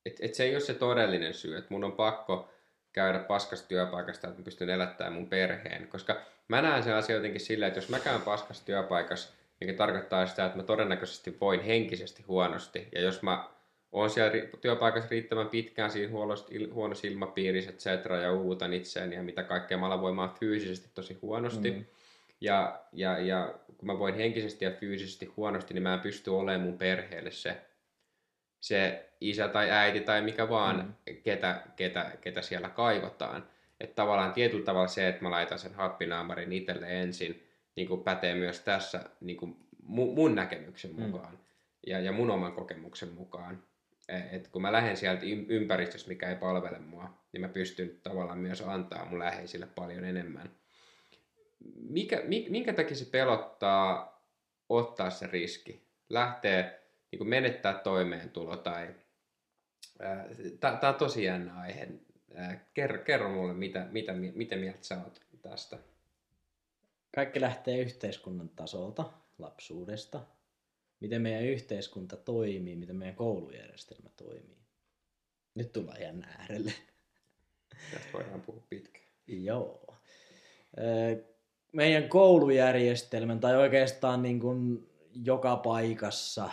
että 0.06 0.26
et 0.26 0.34
se 0.34 0.44
ei 0.44 0.54
ole 0.54 0.60
se 0.60 0.74
todellinen 0.74 1.34
syy, 1.34 1.58
että 1.58 1.74
mun 1.74 1.84
on 1.84 1.92
pakko 1.92 2.50
käydä 2.94 3.20
paskasta 3.20 3.68
työpaikasta, 3.68 4.28
että 4.28 4.40
mä 4.40 4.44
pystyn 4.44 4.70
elättämään 4.70 5.14
mun 5.14 5.30
perheen, 5.30 5.88
koska 5.88 6.22
mä 6.48 6.62
näen 6.62 6.84
sen 6.84 6.96
asian 6.96 7.16
jotenkin 7.16 7.42
silleen, 7.42 7.68
että 7.68 7.78
jos 7.78 7.90
mä 7.90 8.00
käyn 8.00 8.22
paskasta 8.22 8.66
työpaikassa, 8.66 9.34
mikä 9.62 9.74
tarkoittaa 9.74 10.26
sitä, 10.26 10.46
että 10.46 10.58
mä 10.58 10.64
todennäköisesti 10.64 11.38
voin 11.42 11.62
henkisesti 11.62 12.24
huonosti. 12.28 12.88
Ja 12.96 13.02
jos 13.02 13.22
mä 13.22 13.50
oon 13.92 14.10
siellä 14.10 14.32
työpaikassa 14.62 15.10
riittävän 15.12 15.50
pitkään 15.50 15.92
siinä 15.92 16.14
huonossa 16.74 17.08
ilmapiirissä, 17.08 17.70
et 17.70 17.78
cetera, 17.78 18.18
ja 18.18 18.34
uutan 18.34 18.74
itseäni 18.74 19.16
ja 19.16 19.24
mitä 19.24 19.44
kaikkea, 19.44 19.78
mä 19.78 19.86
alan 19.86 20.02
voimaan 20.02 20.34
fyysisesti 20.40 20.90
tosi 20.96 21.18
huonosti. 21.22 21.72
Mm. 21.72 21.86
Ja, 22.42 22.80
ja, 22.94 23.20
ja 23.20 23.54
kun 23.78 23.88
mä 23.88 24.00
voin 24.00 24.16
henkisesti 24.16 24.66
ja 24.66 24.72
fyysisesti 24.72 25.26
huonosti, 25.26 25.74
niin 25.74 25.84
mä 25.84 25.94
en 25.94 26.00
pysty 26.00 26.30
olemaan 26.30 26.62
mun 26.62 26.78
perheelle 26.78 27.32
se, 27.32 27.58
se 28.60 29.10
isä 29.22 29.48
tai 29.48 29.72
äiti 29.72 30.00
tai 30.00 30.22
mikä 30.22 30.50
vaan, 30.50 30.78
mm. 30.78 31.16
ketä, 31.24 31.64
ketä, 31.76 32.12
ketä 32.22 32.42
siellä 32.42 32.70
kaivataan. 32.70 33.50
Että 33.80 33.96
tavallaan 33.96 34.34
tietyllä 34.34 34.66
tavalla 34.66 34.88
se, 34.88 35.08
että 35.08 35.24
mä 35.24 35.32
laitan 35.32 35.60
sen 35.60 35.74
happinaamarin 35.74 36.54
itselle 36.54 37.02
ensin, 37.02 37.48
niin 37.76 37.88
kuin 37.88 38.04
pätee 38.04 38.36
myös 38.36 38.60
tässä 38.60 39.10
niin 39.22 39.38
kuin 39.38 39.58
mun, 39.84 40.16
mun 40.16 40.36
näkemyksen 40.36 40.92
mm. 40.92 41.02
mukaan 41.02 41.34
mm. 41.34 41.40
ja, 41.88 42.00
ja 42.00 42.12
mun 42.12 42.32
oman 42.32 42.54
kokemuksen 42.54 43.14
mukaan. 43.14 43.64
E, 44.08 44.36
et 44.36 44.48
kun 44.48 44.62
mä 44.62 44.72
lähden 44.72 44.98
sieltä 44.98 45.26
ympäristöstä, 45.48 46.10
mikä 46.10 46.30
ei 46.30 46.36
palvele 46.36 46.80
mua, 46.80 47.14
niin 47.32 47.42
mä 47.42 47.50
pystyn 47.50 48.00
tavallaan 48.04 48.40
myös 48.40 48.62
antaa 48.62 49.06
mun 49.06 49.20
läheisille 49.20 49.68
paljon 49.76 50.04
enemmän. 50.04 50.52
Mikä, 51.76 52.22
minkä 52.50 52.74
takia 52.74 52.96
se 52.96 53.06
pelottaa 53.06 54.20
ottaa 54.70 55.10
se 55.10 55.28
riski? 55.28 55.90
Lähtee 56.10 56.79
niin 57.12 57.18
kuin 57.18 57.30
menettää 57.30 57.74
toimeentulo 57.74 58.58
tai... 58.58 58.96
Tämä 60.60 60.90
on 60.90 60.96
tosi 60.96 61.24
jännä 61.24 61.60
aihe. 61.60 61.88
Kerro, 62.74 63.04
kerro 63.04 63.30
mulle, 63.30 63.54
mitä, 63.54 63.88
mitä, 63.92 64.14
mitä 64.14 64.56
mieltä 64.56 64.84
sä 64.84 65.02
oot 65.04 65.22
tästä 65.42 65.78
kaikki 67.16 67.42
lähtee 67.42 67.80
yhteiskunnan 67.80 68.50
tasolta, 68.50 69.12
lapsuudesta, 69.40 70.22
miten 71.00 71.22
meidän 71.22 71.44
yhteiskunta 71.44 72.18
toimii, 72.18 72.76
miten 72.76 72.96
meidän 72.96 73.16
koulujärjestelmä 73.16 74.10
toimii. 74.16 74.58
Nyt 75.56 75.74
tullaan 75.74 76.02
ihan 76.02 76.26
äärelle. 76.40 76.74
Tästä 77.92 78.08
voidaan 78.14 78.42
puhua 78.42 78.64
pitkään. 78.70 79.06
Joo. 79.28 79.96
Meidän 81.72 82.10
koulujärjestelmän, 82.10 83.40
tai 83.40 83.56
oikeastaan 83.56 84.22
niin 84.22 84.40
kuin 84.40 84.90
joka 85.14 85.56
paikassa 85.56 86.52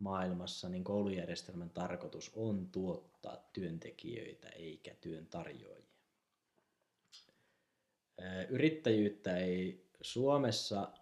maailmassa, 0.00 0.68
niin 0.68 0.84
koulujärjestelmän 0.84 1.70
tarkoitus 1.70 2.32
on 2.36 2.68
tuottaa 2.72 3.36
työntekijöitä 3.52 4.48
eikä 4.48 4.94
työn 4.94 5.26
tarjoajia. 5.26 5.90
Yrittäjyyttä 8.48 9.36
ei 9.36 9.90
Suomessa, 10.00 10.92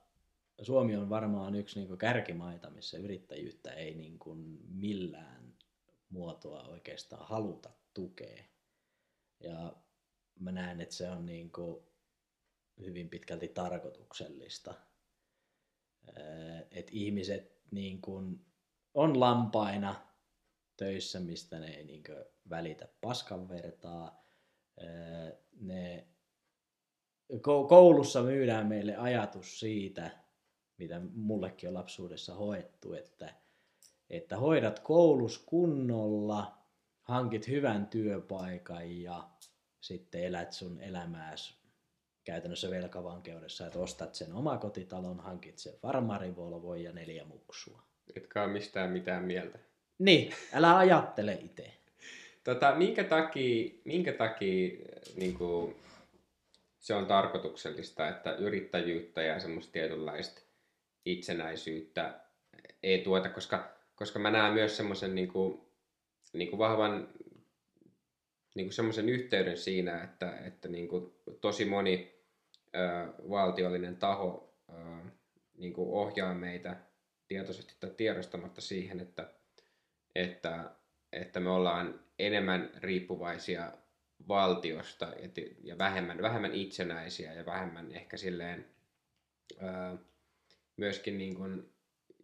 Suomi 0.63 0.97
on 0.97 1.09
varmaan 1.09 1.55
yksi 1.55 1.81
niin 1.81 1.99
kärkimaita, 1.99 2.71
missä 2.71 2.99
yrittäjyyttä 2.99 3.73
ei 3.73 3.95
niin 3.95 4.19
kuin 4.19 4.59
millään 4.69 5.55
muotoa 6.09 6.63
oikeastaan 6.63 7.29
haluta 7.29 7.71
tukea. 7.95 8.45
Ja 9.41 9.77
mä 10.41 10.53
näen, 10.53 10.81
että 10.81 10.95
se 10.95 11.11
on 11.11 11.27
niin 11.27 11.53
kuin 11.53 11.83
hyvin 12.81 13.09
pitkälti 13.09 13.49
tarkoituksellista. 13.49 14.75
Että 16.71 16.93
ihmiset 16.93 17.63
niin 17.71 18.01
kuin 18.01 18.48
on 18.99 19.21
lampaina 19.21 19.95
töissä, 20.77 21.21
mistä 21.21 21.59
ne 21.59 21.67
ei 21.67 21.85
niin 21.85 22.03
välitä 22.51 22.89
paskan 23.01 23.49
vertaa. 23.49 24.25
Ne 25.61 26.07
koulussa 27.69 28.23
myydään 28.23 28.67
meille 28.67 28.97
ajatus 28.97 29.61
siitä, 29.61 30.11
mitä 30.79 31.01
mullekin 31.15 31.69
on 31.69 31.75
lapsuudessa 31.75 32.35
hoettu, 32.35 32.93
että, 32.93 33.35
että 34.11 34.37
hoidat 34.37 34.79
koulus 34.79 35.39
kunnolla, 35.39 36.59
hankit 37.03 37.49
hyvän 37.49 37.87
työpaikan 37.87 39.03
ja 39.03 39.29
sitten 39.81 40.25
elät 40.25 40.53
sun 40.53 40.81
elämääsi 40.81 41.55
käytännössä 42.25 42.71
velkavankeudessa, 42.71 43.67
että 43.67 43.79
ostat 43.79 44.15
sen 44.15 44.33
omakotitalon, 44.33 45.21
hankit 45.21 45.59
sen 45.59 45.75
farmarivolvoin 45.79 46.85
ja 46.85 46.93
neljä 46.93 47.25
muksua. 47.25 47.88
Etkä 48.17 48.43
ole 48.43 48.53
mistään 48.53 48.91
mitään 48.91 49.25
mieltä. 49.25 49.59
Niin, 49.99 50.33
älä 50.53 50.77
ajattele 50.77 51.39
itse. 51.45 51.73
Tota, 52.45 52.75
minkä 52.75 53.05
takia, 53.05 53.71
minkä 53.85 54.13
takia 54.13 54.77
niin 55.17 55.35
kuin, 55.35 55.77
se 56.79 56.95
on 56.95 57.07
tarkoituksellista, 57.07 58.09
että 58.09 58.35
yrittäjyyttä 58.35 59.23
ja 59.23 59.41
semmoista 59.41 59.73
tietynlaista 59.73 60.41
itsenäisyyttä 61.05 62.21
ei 62.83 62.99
tuota, 62.99 63.29
koska, 63.29 63.75
koska 63.95 64.19
mä 64.19 64.31
näen 64.31 64.55
myös 64.55 64.77
semmoisen 64.77 65.15
niin 65.15 65.29
kuin, 65.29 65.61
niin 66.33 66.51
kuin 66.51 66.59
vahvan 66.59 67.09
niin 68.55 68.67
kuin 68.67 68.75
semmoisen 68.75 69.09
yhteyden 69.09 69.57
siinä, 69.57 70.05
että, 70.05 70.37
että 70.37 70.69
niin 70.69 70.89
kuin 70.89 71.13
tosi 71.41 71.65
moni 71.65 72.15
ö, 72.75 72.79
valtiollinen 73.31 73.97
taho 73.97 74.55
ö, 74.69 74.75
niin 75.57 75.73
kuin 75.73 75.91
ohjaa 75.91 76.35
meitä 76.35 76.77
tietoisesti 77.29 77.75
tai 77.81 77.91
tiedostamatta 77.97 78.61
siihen, 78.61 79.01
että, 79.01 79.31
että, 80.15 80.71
että 81.13 81.41
me 81.41 81.51
ollaan 81.51 82.01
enemmän 82.19 82.71
riippuvaisia 82.77 83.73
valtiosta 84.29 85.13
ja 85.63 85.79
vähemmän, 85.79 86.23
vähemmän 86.23 86.55
itsenäisiä 86.55 87.33
ja 87.33 87.47
vähemmän 87.47 87.93
ehkä 87.93 88.17
silleen 88.17 88.67
öö, 89.63 89.97
myöskin 90.77 91.19
niin 91.19 91.35
kuin 91.35 91.71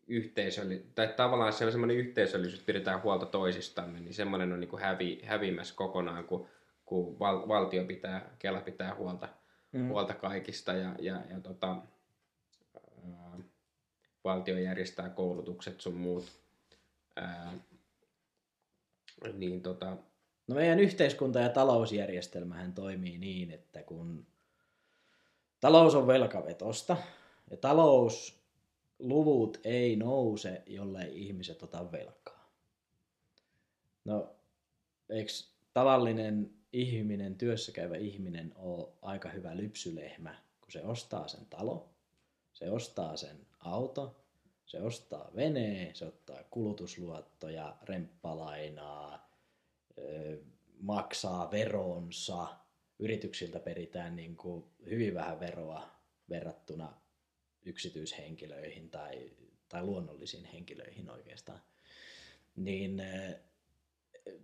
yhteisölli, 0.06 0.86
tai 0.94 1.08
tavallaan 1.16 1.52
semmoinen 1.52 1.96
yhteisöllisyys, 1.96 2.54
että 2.54 2.66
pidetään 2.66 3.02
huolta 3.02 3.26
toisistamme, 3.26 4.00
niin 4.00 4.14
semmoinen 4.14 4.52
on 4.52 4.60
niin 4.60 4.68
kuin 4.68 4.82
hävi, 4.82 5.20
hävimässä 5.24 5.74
kokonaan, 5.74 6.24
kun, 6.24 6.48
kun 6.84 7.18
val, 7.18 7.48
valtio 7.48 7.84
pitää, 7.84 8.30
Kela 8.38 8.60
pitää 8.60 8.94
huolta, 8.94 9.28
mm. 9.72 9.88
huolta 9.88 10.14
kaikista 10.14 10.72
ja, 10.72 10.94
ja, 10.98 11.22
ja 11.30 11.40
tota, 11.40 11.76
ää, 13.12 13.38
valtio 14.24 14.58
järjestää 14.58 15.08
koulutukset 15.08 15.80
sun 15.80 15.94
muut. 15.94 16.32
Ää, 17.16 17.52
niin 19.32 19.62
tota, 19.62 19.96
No 20.46 20.54
meidän 20.54 20.80
yhteiskunta 20.80 21.40
ja 21.40 21.48
talousjärjestelmähän 21.48 22.72
toimii 22.72 23.18
niin, 23.18 23.50
että 23.50 23.82
kun 23.82 24.26
talous 25.60 25.94
on 25.94 26.06
velkavetosta 26.06 26.96
ja 27.50 27.56
talousluvut 27.56 29.60
ei 29.64 29.96
nouse, 29.96 30.62
jollei 30.66 31.26
ihmiset 31.26 31.62
ota 31.62 31.92
velkaa. 31.92 32.50
No, 34.04 34.34
eikö 35.08 35.32
tavallinen 35.74 36.50
ihminen, 36.72 37.34
työssäkäyvä 37.34 37.96
ihminen 37.96 38.52
ole 38.56 38.88
aika 39.02 39.28
hyvä 39.28 39.56
lypsylehmä, 39.56 40.34
kun 40.60 40.72
se 40.72 40.82
ostaa 40.82 41.28
sen 41.28 41.46
talo, 41.50 41.88
se 42.52 42.70
ostaa 42.70 43.16
sen 43.16 43.46
auto, 43.64 44.24
se 44.66 44.82
ostaa 44.82 45.30
veneen, 45.36 45.96
se 45.96 46.06
ottaa 46.06 46.42
kulutusluottoja, 46.50 47.76
remppalainaa, 47.82 49.30
maksaa 50.80 51.50
veronsa. 51.50 52.46
Yrityksiltä 52.98 53.60
peritään 53.60 54.16
niin 54.16 54.36
kuin 54.36 54.64
hyvin 54.90 55.14
vähän 55.14 55.40
veroa 55.40 55.90
verrattuna 56.30 56.92
yksityishenkilöihin 57.62 58.90
tai, 58.90 59.30
tai 59.68 59.82
luonnollisiin 59.82 60.44
henkilöihin 60.44 61.10
oikeastaan. 61.10 61.60
Niin 62.56 63.02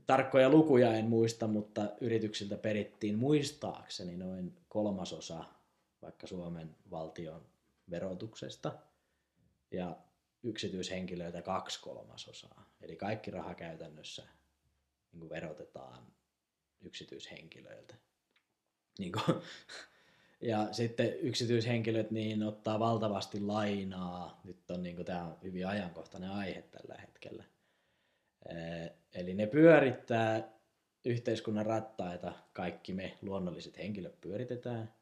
tarkkoja 0.07 0.49
lukuja 0.49 0.95
en 0.95 1.05
muista, 1.05 1.47
mutta 1.47 1.89
yrityksiltä 2.01 2.57
perittiin 2.57 3.19
muistaakseni 3.19 4.17
noin 4.17 4.57
kolmasosa 4.69 5.45
vaikka 6.03 6.27
Suomen 6.27 6.77
valtion 6.91 7.47
verotuksesta 7.91 8.73
ja 9.71 9.97
yksityishenkilöiltä 10.43 11.43
kaksi 11.43 11.81
kolmasosaa. 11.81 12.71
Eli 12.81 12.97
kaikki 12.97 13.31
raha 13.31 13.55
käytännössä 13.55 14.23
niin 15.13 15.21
kuin 15.21 15.31
verotetaan 15.31 16.07
yksityishenkilöiltä. 16.81 17.95
Niin 18.99 19.13
kuin, 19.13 19.37
ja 20.51 20.73
sitten 20.73 21.21
yksityishenkilöt 21.21 22.11
niin 22.11 22.43
ottaa 22.43 22.79
valtavasti 22.79 23.41
lainaa. 23.41 24.41
Nyt 24.45 24.71
on 24.71 24.83
niin 24.83 24.97
kuin, 24.97 25.07
tämä 25.07 25.25
on 25.25 25.37
hyvin 25.43 25.67
ajankohtainen 25.67 26.31
aihe 26.31 26.63
tällä 26.63 26.95
hetkellä. 27.01 27.45
Eli 29.15 29.35
ne 29.35 29.47
pyörittää 29.47 30.49
yhteiskunnan 31.05 31.67
rattaita, 31.67 32.33
kaikki 32.53 32.93
me 32.93 33.19
luonnolliset 33.23 33.79
henkilöt 33.79 34.21
pyöritetään 34.21 34.95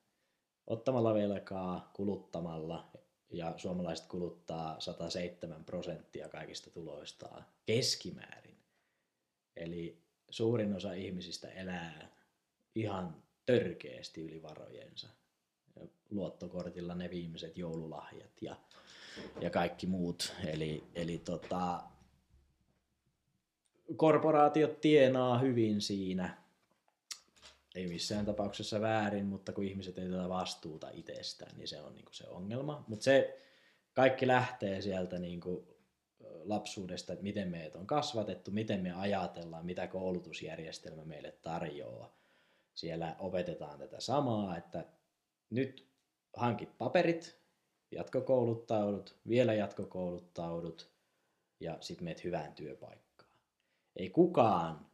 ottamalla 0.66 1.14
velkaa, 1.14 1.90
kuluttamalla 1.92 2.90
ja 3.30 3.54
suomalaiset 3.56 4.06
kuluttaa 4.06 4.80
107 4.80 5.64
prosenttia 5.64 6.28
kaikista 6.28 6.70
tuloistaan 6.70 7.44
keskimäärin. 7.66 8.56
Eli 9.56 9.98
suurin 10.30 10.74
osa 10.76 10.92
ihmisistä 10.92 11.48
elää 11.48 12.08
ihan 12.74 13.16
törkeästi 13.46 14.20
yli 14.20 14.42
varojensa. 14.42 15.08
Luottokortilla 16.10 16.94
ne 16.94 17.10
viimeiset 17.10 17.58
joululahjat 17.58 18.42
ja, 18.42 18.56
ja 19.40 19.50
kaikki 19.50 19.86
muut. 19.86 20.34
Eli, 20.46 20.84
eli 20.94 21.18
tota, 21.18 21.82
korporaatiot 23.96 24.80
tienaa 24.80 25.38
hyvin 25.38 25.80
siinä. 25.80 26.47
Ei 27.74 27.86
missään 27.86 28.26
tapauksessa 28.26 28.80
väärin, 28.80 29.26
mutta 29.26 29.52
kun 29.52 29.64
ihmiset 29.64 29.98
ei 29.98 30.08
tätä 30.08 30.28
vastuuta 30.28 30.90
itsestään, 30.90 31.56
niin 31.56 31.68
se 31.68 31.80
on 31.80 31.94
niinku 31.94 32.12
se 32.12 32.28
ongelma. 32.28 32.84
Mutta 32.88 33.04
se 33.04 33.42
kaikki 33.92 34.26
lähtee 34.26 34.82
sieltä 34.82 35.18
niinku 35.18 35.78
lapsuudesta, 36.44 37.12
että 37.12 37.22
miten 37.22 37.48
meidät 37.48 37.76
on 37.76 37.86
kasvatettu, 37.86 38.50
miten 38.50 38.80
me 38.80 38.92
ajatellaan, 38.92 39.66
mitä 39.66 39.86
koulutusjärjestelmä 39.86 41.04
meille 41.04 41.32
tarjoaa. 41.42 42.18
Siellä 42.74 43.16
opetetaan 43.18 43.78
tätä 43.78 44.00
samaa, 44.00 44.56
että 44.56 44.84
nyt 45.50 45.88
hankit 46.36 46.78
paperit, 46.78 47.40
jatkokouluttaudut, 47.90 49.16
vielä 49.28 49.54
jatkokouluttaudut 49.54 50.90
ja 51.60 51.78
sitten 51.80 52.04
meet 52.04 52.24
hyvään 52.24 52.54
työpaikkaan. 52.54 53.30
Ei 53.96 54.10
kukaan 54.10 54.90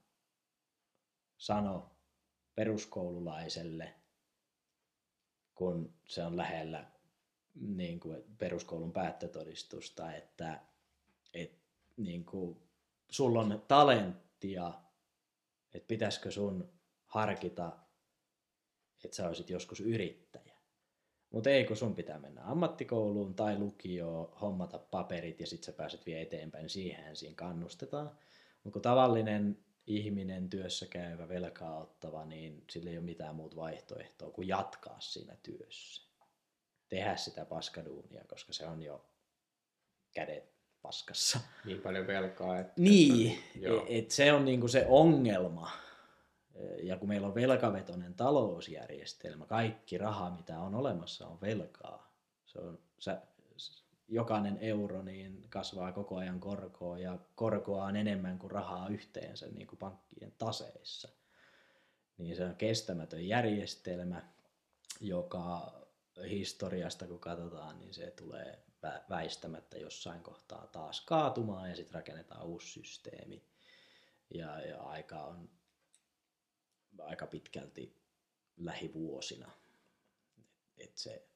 sano 1.38 1.93
peruskoululaiselle, 2.54 3.94
kun 5.54 5.94
se 6.06 6.22
on 6.22 6.36
lähellä 6.36 6.90
niin 7.54 8.00
kuin 8.00 8.24
peruskoulun 8.38 8.92
päättötodistusta, 8.92 10.14
että 10.14 10.60
että 11.34 11.64
niin 11.96 12.24
kuin, 12.24 12.60
sulla 13.10 13.40
on 13.40 13.64
talenttia, 13.68 14.72
että 15.74 15.88
pitäisikö 15.88 16.30
sun 16.30 16.72
harkita, 17.06 17.78
että 19.04 19.16
sä 19.16 19.28
olisit 19.28 19.50
joskus 19.50 19.80
yrittäjä. 19.80 20.54
Mutta 21.30 21.50
ei, 21.50 21.64
kun 21.64 21.76
sun 21.76 21.94
pitää 21.94 22.18
mennä 22.18 22.44
ammattikouluun 22.44 23.34
tai 23.34 23.58
lukioon, 23.58 24.32
hommata 24.40 24.78
paperit 24.78 25.40
ja 25.40 25.46
sitten 25.46 25.66
sä 25.66 25.72
pääset 25.72 26.06
vielä 26.06 26.20
eteenpäin, 26.20 26.70
siihen 26.70 27.16
siinä 27.16 27.34
kannustetaan. 27.34 28.06
Mutta 28.64 28.72
kun 28.72 28.82
tavallinen 28.82 29.64
ihminen, 29.86 30.50
työssä 30.50 30.86
käyvä, 30.86 31.28
velkaa 31.28 31.78
ottava, 31.78 32.24
niin 32.24 32.64
sillä 32.70 32.90
ei 32.90 32.98
ole 32.98 33.04
mitään 33.04 33.34
muuta 33.34 33.56
vaihtoehtoa 33.56 34.30
kuin 34.30 34.48
jatkaa 34.48 35.00
siinä 35.00 35.36
työssä. 35.42 36.02
Tehdä 36.88 37.16
sitä 37.16 37.44
paskaduunia, 37.44 38.24
koska 38.28 38.52
se 38.52 38.66
on 38.66 38.82
jo 38.82 39.04
kädet 40.14 40.54
paskassa. 40.82 41.40
Niin 41.64 41.80
paljon 41.80 42.06
velkaa. 42.06 42.58
Että, 42.58 42.72
niin, 42.76 43.38
että, 43.54 43.82
et 43.88 44.10
se 44.10 44.32
on 44.32 44.44
niinku 44.44 44.68
se 44.68 44.86
ongelma. 44.88 45.70
Ja 46.82 46.96
kun 46.96 47.08
meillä 47.08 47.26
on 47.26 47.34
velkavetoinen 47.34 48.14
talousjärjestelmä, 48.14 49.46
kaikki 49.46 49.98
raha, 49.98 50.30
mitä 50.30 50.60
on 50.60 50.74
olemassa, 50.74 51.26
on 51.26 51.40
velkaa. 51.40 52.14
Se 52.46 52.58
on, 52.58 52.78
sä, 52.98 53.22
jokainen 54.08 54.58
euro 54.60 55.02
niin 55.02 55.46
kasvaa 55.48 55.92
koko 55.92 56.16
ajan 56.16 56.40
korkoa 56.40 56.98
ja 56.98 57.18
korkoa 57.34 57.84
on 57.84 57.96
enemmän 57.96 58.38
kuin 58.38 58.50
rahaa 58.50 58.88
yhteensä 58.88 59.46
niin 59.46 59.66
kuin 59.66 59.78
pankkien 59.78 60.32
taseissa. 60.38 61.08
Niin 62.18 62.36
se 62.36 62.44
on 62.44 62.56
kestämätön 62.56 63.28
järjestelmä, 63.28 64.22
joka 65.00 65.72
historiasta 66.30 67.06
kun 67.06 67.20
katsotaan, 67.20 67.78
niin 67.78 67.94
se 67.94 68.10
tulee 68.10 68.64
väistämättä 69.10 69.78
jossain 69.78 70.22
kohtaa 70.22 70.66
taas 70.66 71.00
kaatumaan 71.00 71.70
ja 71.70 71.76
sitten 71.76 71.94
rakennetaan 71.94 72.46
uusi 72.46 72.68
systeemi. 72.68 73.44
Ja, 74.34 74.60
ja 74.60 74.82
aika 74.82 75.24
on 75.24 75.50
aika 76.98 77.26
pitkälti 77.26 77.96
lähivuosina. 78.56 79.50
Että 80.76 81.00
se 81.00 81.28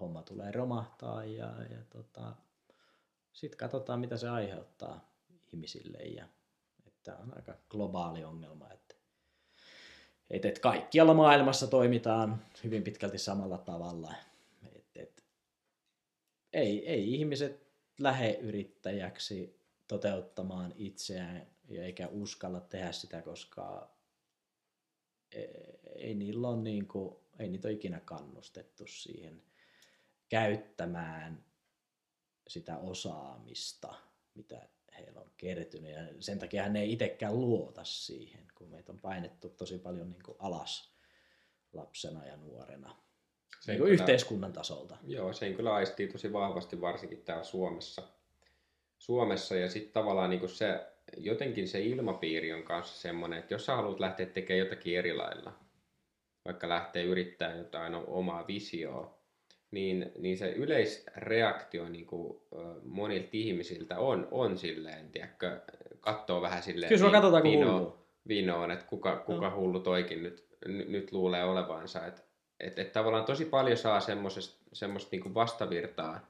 homma 0.00 0.22
tulee 0.22 0.52
romahtaa 0.52 1.24
ja, 1.24 1.62
ja 1.70 1.78
tota, 1.90 2.32
sitten 3.32 3.58
katsotaan 3.58 4.00
mitä 4.00 4.16
se 4.16 4.28
aiheuttaa 4.28 5.10
ihmisille. 5.28 5.98
Ja, 5.98 6.28
että 6.86 7.16
on 7.16 7.36
aika 7.36 7.54
globaali 7.68 8.24
ongelma, 8.24 8.72
että 8.72 8.94
et, 10.30 10.44
et 10.44 10.58
kaikkialla 10.58 11.14
maailmassa 11.14 11.66
toimitaan 11.66 12.44
hyvin 12.64 12.84
pitkälti 12.84 13.18
samalla 13.18 13.58
tavalla 13.58 14.14
ei, 16.52 16.88
ei 16.88 17.14
ihmiset 17.14 17.68
lähde 17.98 18.32
yrittäjäksi 18.32 19.60
toteuttamaan 19.88 20.74
itseään 20.76 21.46
eikä 21.70 22.08
uskalla 22.08 22.60
tehdä 22.60 22.92
sitä, 22.92 23.22
koska 23.22 23.90
ei, 25.32 25.78
ei 25.96 26.14
niillä 26.14 26.48
on 26.48 26.64
niin 26.64 26.88
kuin, 26.88 27.16
ei 27.38 27.48
niitä 27.48 27.68
ole 27.68 27.74
ikinä 27.74 28.00
kannustettu 28.00 28.86
siihen 28.86 29.42
käyttämään 30.28 31.44
sitä 32.48 32.78
osaamista, 32.78 33.94
mitä 34.34 34.68
heillä 34.98 35.20
on 35.20 35.30
kertynyt. 35.36 35.90
Ja 35.90 36.00
sen 36.20 36.38
takia 36.38 36.68
ne 36.68 36.80
ei 36.80 36.92
itsekään 36.92 37.40
luota 37.40 37.84
siihen, 37.84 38.48
kun 38.54 38.70
meitä 38.70 38.92
on 38.92 39.00
painettu 39.00 39.48
tosi 39.48 39.78
paljon 39.78 40.10
niin 40.10 40.22
kuin 40.22 40.36
alas 40.40 40.94
lapsena 41.72 42.26
ja 42.26 42.36
nuorena 42.36 42.96
sen 43.60 43.72
niin 43.72 43.78
kyllä, 43.78 43.92
yhteiskunnan 43.92 44.52
tasolta. 44.52 44.96
Joo, 45.06 45.32
sen 45.32 45.54
kyllä 45.54 45.74
aistii 45.74 46.08
tosi 46.08 46.32
vahvasti 46.32 46.80
varsinkin 46.80 47.22
täällä 47.22 47.44
Suomessa. 47.44 48.02
Suomessa 48.98 49.56
ja 49.56 49.70
sitten 49.70 49.92
tavallaan 49.92 50.30
niin 50.30 50.48
se, 50.48 50.86
jotenkin 51.16 51.68
se 51.68 51.80
ilmapiiri 51.80 52.52
on 52.52 52.62
kanssa 52.62 53.00
semmoinen, 53.00 53.38
että 53.38 53.54
jos 53.54 53.66
sä 53.66 53.76
haluat 53.76 54.00
lähteä 54.00 54.26
tekemään 54.26 54.58
jotakin 54.58 54.98
eri 54.98 55.14
lailla, 55.14 55.52
vaikka 56.44 56.68
lähtee 56.68 57.04
yrittämään 57.04 57.58
jotain 57.58 57.94
omaa 57.94 58.46
visioa, 58.46 59.17
niin, 59.70 60.12
niin 60.18 60.38
se 60.38 60.50
yleisreaktio 60.50 61.88
niin 61.88 62.06
kuin, 62.06 62.38
monilta 62.84 63.28
ihmisiltä 63.32 63.98
on, 63.98 64.28
on 64.30 64.58
silleen, 64.58 65.10
tiedätkö, 65.10 65.60
katsoo 66.00 66.42
vähän 66.42 66.62
silleen 66.62 66.98
Kyllä 66.98 67.10
katsotaan 67.10 67.42
vino, 67.42 67.98
vinoon, 68.28 68.70
että 68.70 68.84
kuka, 68.84 69.16
kuka 69.16 69.50
no. 69.50 69.56
hullu 69.56 69.80
toikin 69.80 70.22
nyt, 70.22 70.46
nyt 70.66 71.12
luulee 71.12 71.44
olevansa. 71.44 72.06
Että 72.06 72.22
että 72.60 72.82
et 72.82 72.92
tavallaan 72.92 73.24
tosi 73.24 73.44
paljon 73.44 73.76
saa 73.76 74.00
semmoista 74.72 75.08
niinku 75.10 75.34
vastavirtaa 75.34 76.20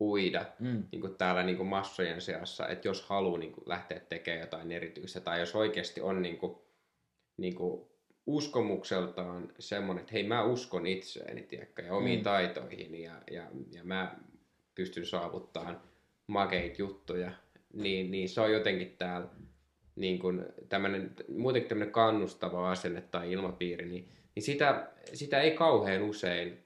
uida 0.00 0.44
mm. 0.58 0.84
niinku 0.92 1.08
täällä 1.08 1.42
niinku 1.42 1.64
massojen 1.64 2.20
seassa, 2.20 2.68
että 2.68 2.88
jos 2.88 3.02
haluaa 3.02 3.38
niinku 3.38 3.62
lähteä 3.66 4.00
tekemään 4.00 4.40
jotain 4.40 4.72
erityistä 4.72 5.20
tai 5.20 5.40
jos 5.40 5.54
oikeasti 5.54 6.00
on 6.00 6.22
niinku 6.22 6.64
niin 7.36 7.54
kuin 7.54 7.86
uskomukseltaan 8.26 9.52
semmoinen, 9.58 10.00
että 10.00 10.12
hei 10.12 10.22
mä 10.22 10.44
uskon 10.44 10.86
itseeni 10.86 11.42
tiedätkö, 11.42 11.82
ja 11.82 11.94
omiin 11.94 12.20
mm. 12.20 12.24
taitoihin 12.24 13.02
ja, 13.02 13.12
ja, 13.30 13.42
ja 13.72 13.84
mä 13.84 14.16
pystyn 14.74 15.06
saavuttamaan 15.06 15.80
makeit 16.26 16.78
juttuja, 16.78 17.30
niin, 17.72 18.10
niin 18.10 18.28
se 18.28 18.40
on 18.40 18.52
jotenkin 18.52 18.94
täällä 18.98 19.28
niin 19.96 20.18
kuin 20.18 20.44
tämmönen, 20.68 21.14
muutenkin 21.28 21.68
tämmöinen 21.68 21.92
kannustava 21.92 22.70
asenne 22.70 23.00
tai 23.00 23.32
ilmapiiri, 23.32 23.86
niin, 23.86 24.08
niin 24.34 24.42
sitä, 24.42 24.90
sitä 25.12 25.40
ei 25.40 25.50
kauhean 25.50 26.02
usein, 26.02 26.58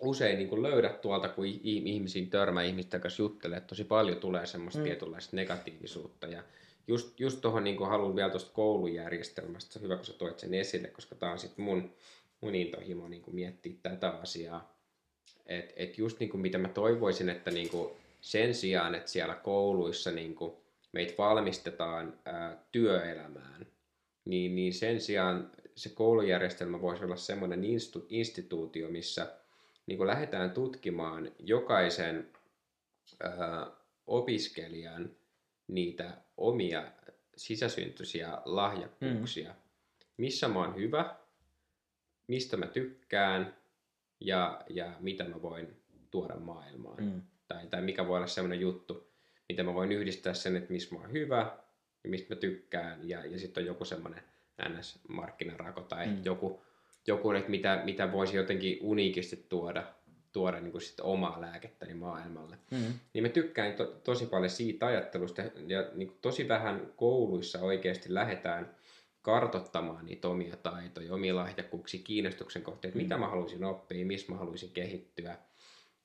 usein 0.00 0.38
niin 0.38 0.48
kuin 0.48 0.62
löydä 0.62 0.88
tuolta, 0.88 1.28
kun 1.28 1.46
ihmisiin 1.64 2.30
törmää, 2.30 2.62
ihmisten 2.62 3.00
kanssa 3.00 3.22
juttelee, 3.22 3.56
että 3.56 3.68
tosi 3.68 3.84
paljon 3.84 4.16
tulee 4.18 4.46
semmoista 4.46 4.80
mm. 4.80 4.84
tietynlaista 4.84 5.36
negatiivisuutta. 5.36 6.26
Ja 6.26 6.42
just, 6.88 7.20
just 7.20 7.40
tuohon 7.40 7.64
niin 7.64 7.86
haluan 7.88 8.16
vielä 8.16 8.30
tuosta 8.30 8.52
koulujärjestelmästä, 8.52 9.72
se 9.72 9.78
on 9.78 9.82
hyvä, 9.82 9.96
kun 9.96 10.04
sä 10.04 10.12
toit 10.12 10.38
sen 10.38 10.54
esille, 10.54 10.88
koska 10.88 11.14
tämä 11.14 11.32
on 11.32 11.38
sitten 11.38 11.64
mun, 11.64 11.92
mun 12.40 12.54
intohimo 12.54 13.08
niin 13.08 13.22
miettiä 13.32 13.72
tätä 13.82 14.10
asiaa. 14.10 14.76
Että 15.46 15.74
et 15.76 15.98
just 15.98 16.20
niin 16.20 16.30
kuin 16.30 16.40
mitä 16.40 16.58
mä 16.58 16.68
toivoisin, 16.68 17.28
että 17.28 17.50
niin 17.50 17.68
kuin 17.68 17.90
sen 18.20 18.54
sijaan, 18.54 18.94
että 18.94 19.10
siellä 19.10 19.34
kouluissa 19.34 20.10
niin 20.10 20.34
kuin 20.34 20.52
meitä 20.92 21.14
valmistetaan 21.18 22.18
ää, 22.24 22.64
työelämään, 22.72 23.66
niin, 24.24 24.54
niin 24.54 24.74
sen 24.74 25.00
sijaan 25.00 25.50
se 25.76 25.88
koulujärjestelmä 25.88 26.80
voisi 26.80 27.04
olla 27.04 27.16
semmoinen 27.16 27.64
instu, 27.64 28.06
instituutio, 28.08 28.88
missä 28.88 29.32
niin 29.86 29.96
kuin 29.96 30.06
lähdetään 30.06 30.50
tutkimaan 30.50 31.32
jokaisen 31.38 32.28
ää, 33.20 33.66
opiskelijan 34.06 35.10
niitä 35.68 36.16
omia 36.36 36.92
sisäsyntyisiä 37.36 38.38
lahjakkuuksia. 38.44 39.48
Mm. 39.48 39.56
Missä 40.16 40.48
mä 40.48 40.58
oon 40.58 40.76
hyvä, 40.76 41.16
mistä 42.26 42.56
mä 42.56 42.66
tykkään 42.66 43.56
ja, 44.20 44.60
ja 44.68 44.92
mitä 45.00 45.24
mä 45.24 45.42
voin 45.42 45.76
tuoda 46.10 46.36
maailmaan. 46.36 47.04
Mm. 47.04 47.22
Tai, 47.48 47.66
tai 47.66 47.82
mikä 47.82 48.06
voi 48.08 48.16
olla 48.16 48.26
semmoinen 48.26 48.60
juttu, 48.60 49.12
miten 49.48 49.66
mä 49.66 49.74
voin 49.74 49.92
yhdistää 49.92 50.34
sen, 50.34 50.56
että 50.56 50.72
missä 50.72 50.94
mä 50.94 51.00
oon 51.00 51.12
hyvä 51.12 51.58
ja 52.04 52.10
mistä 52.10 52.34
mä 52.34 52.40
tykkään. 52.40 53.08
Ja, 53.08 53.26
ja 53.26 53.38
sitten 53.38 53.62
on 53.62 53.66
joku 53.66 53.84
semmoinen 53.84 54.22
NS-markkinarako 54.62 55.80
tai 55.80 56.06
mm. 56.06 56.24
joku, 56.24 56.62
joku 57.06 57.30
että 57.30 57.50
mitä, 57.50 57.82
mitä 57.84 58.12
voisi 58.12 58.36
jotenkin 58.36 58.78
uniikisti 58.80 59.46
tuoda 59.48 59.95
tuoda 60.36 60.60
niin 60.60 60.72
kuin 60.72 60.82
sit 60.82 61.00
omaa 61.00 61.40
lääkettäni 61.40 61.94
maailmalle. 61.94 62.58
Mm. 62.70 62.92
Niin 63.12 63.24
mä 63.24 63.28
tykkään 63.28 63.72
to, 63.72 63.84
tosi 63.84 64.26
paljon 64.26 64.50
siitä 64.50 64.86
ajattelusta 64.86 65.42
ja 65.42 65.84
niin 65.94 66.08
kuin 66.08 66.18
tosi 66.22 66.48
vähän 66.48 66.92
kouluissa 66.96 67.60
oikeasti 67.60 68.14
lähdetään 68.14 68.76
kartottamaan 69.22 70.06
niitä 70.06 70.28
omia 70.28 70.56
taitoja, 70.56 71.14
omia 71.14 71.36
lahjakkuuksia, 71.36 72.00
kiinnostuksen 72.04 72.62
kohteita, 72.62 72.96
mm. 72.96 73.02
mitä 73.02 73.18
mä 73.18 73.28
haluaisin 73.28 73.64
oppia, 73.64 74.06
missä 74.06 74.32
mä 74.32 74.38
haluaisin 74.38 74.70
kehittyä. 74.70 75.38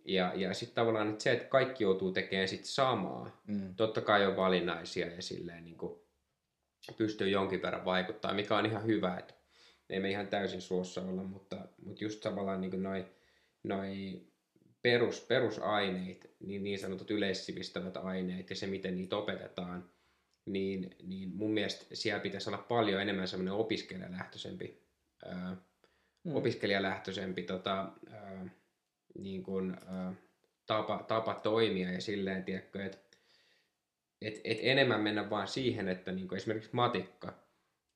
Ja, 0.06 0.32
ja 0.36 0.54
sitten 0.54 0.76
tavallaan 0.76 1.10
että 1.10 1.24
se, 1.24 1.32
että 1.32 1.48
kaikki 1.48 1.84
joutuu 1.84 2.12
tekemään 2.12 2.48
sit 2.48 2.66
samaa. 2.66 3.42
Mm. 3.48 3.76
Totta 3.76 4.02
kai 4.02 4.26
on 4.26 4.36
valinnaisia 4.36 5.08
ja 5.08 5.22
silleen 5.22 5.66
niin 5.66 5.78
kuin 5.78 6.00
pystyy 6.98 7.30
jonkin 7.30 7.62
verran 7.62 7.86
vaikuttaa, 7.86 8.34
mikä 8.34 8.58
on 8.58 8.66
ihan 8.66 8.86
hyvä, 8.86 9.18
että 9.18 9.34
ei 9.90 10.00
me 10.00 10.10
ihan 10.10 10.28
täysin 10.28 10.62
suossa 10.62 11.02
olla, 11.02 11.24
mutta, 11.24 11.58
mutta 11.86 12.04
just 12.04 12.22
tavallaan 12.22 12.62
niin 12.62 12.84
noin 12.84 13.06
noi 13.64 14.22
perus, 14.82 15.22
perusaineet, 15.22 16.36
niin, 16.40 16.64
niin 16.64 16.80
sanotut 16.80 17.12
yleissivistävät 17.12 17.98
aineet 17.98 18.50
ja 18.50 18.56
se, 18.56 18.68
miten 18.68 18.96
niitä 18.96 19.18
opetetaan, 19.18 19.90
niin, 20.46 20.96
niin 21.04 21.36
mun 21.36 21.52
mielestä 21.52 21.96
siellä 21.96 22.20
pitäisi 22.20 22.50
olla 22.50 22.58
paljon 22.58 23.02
enemmän 23.02 23.28
semmoinen 23.28 23.54
opiskelijalähtöisempi, 23.54 24.82
ää, 25.26 25.58
mm. 26.24 26.36
opiskelijalähtöisempi 26.36 27.44
tota, 27.44 27.92
ää, 28.12 28.46
niin 29.18 29.44
kuin, 29.44 29.78
ää, 29.88 30.14
tapa, 30.66 31.06
tapa 31.08 31.34
toimia 31.34 31.92
ja 31.92 32.02
silleen, 32.02 32.44
tiedätkö, 32.44 32.86
että 32.86 33.18
et, 34.22 34.42
et 34.44 34.58
enemmän 34.62 35.02
mennä 35.02 35.30
vaan 35.30 35.48
siihen, 35.48 35.88
että 35.88 36.12
niin 36.12 36.36
esimerkiksi 36.36 36.70
matikka. 36.74 37.28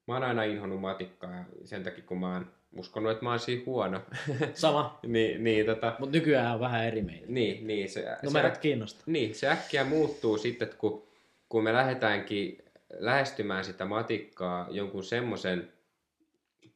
Mä 0.08 0.13
oon 0.13 0.23
aina 0.23 0.43
inhonnut 0.43 0.82
matikkaa 0.82 1.45
sen 1.63 1.84
takia, 1.84 2.04
kun 2.04 2.19
mä 2.19 2.34
oon 2.34 2.54
uskonut, 2.75 3.11
että 3.11 3.23
mä 3.23 3.29
oon 3.29 3.39
siinä 3.39 3.63
huono. 3.65 4.01
Sama. 4.53 4.99
niin, 5.07 5.43
niin, 5.43 5.65
tota, 5.65 5.95
Mutta 5.99 6.17
nykyään 6.17 6.53
on 6.53 6.59
vähän 6.59 6.85
eri 6.85 7.01
meillä. 7.01 7.27
Niin, 7.29 7.67
niin. 7.67 7.89
Se, 7.89 8.17
Numerot 8.23 8.55
se, 8.55 8.61
kiinnostaa. 8.61 9.03
Niin, 9.05 9.35
se 9.35 9.49
äkkiä 9.49 9.83
muuttuu 9.83 10.38
sitten, 10.38 10.65
että 10.65 10.77
kun, 10.77 11.07
kun 11.49 11.63
me 11.63 11.73
lähdetäänkin 11.73 12.63
lähestymään 12.99 13.65
sitä 13.65 13.85
matikkaa 13.85 14.67
jonkun 14.69 15.03
semmoisen 15.03 15.71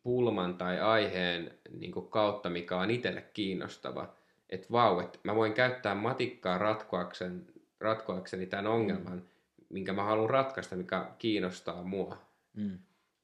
pulman 0.03 0.57
tai 0.57 0.79
aiheen 0.79 1.51
niin 1.79 1.93
kautta, 2.09 2.49
mikä 2.49 2.77
on 2.77 2.91
itselle 2.91 3.21
kiinnostava. 3.33 4.13
Että 4.49 4.67
vau, 4.71 4.99
että 4.99 5.19
mä 5.23 5.35
voin 5.35 5.53
käyttää 5.53 5.95
matikkaa 5.95 6.57
ratkoakseni, 6.57 7.41
ratkoakseni 7.79 8.45
tämän 8.45 8.67
ongelman, 8.67 9.13
mm. 9.13 9.21
minkä 9.69 9.93
mä 9.93 10.03
haluan 10.03 10.29
ratkaista, 10.29 10.75
mikä 10.75 11.05
kiinnostaa 11.17 11.83
mua. 11.83 12.17
Mm 12.53 12.79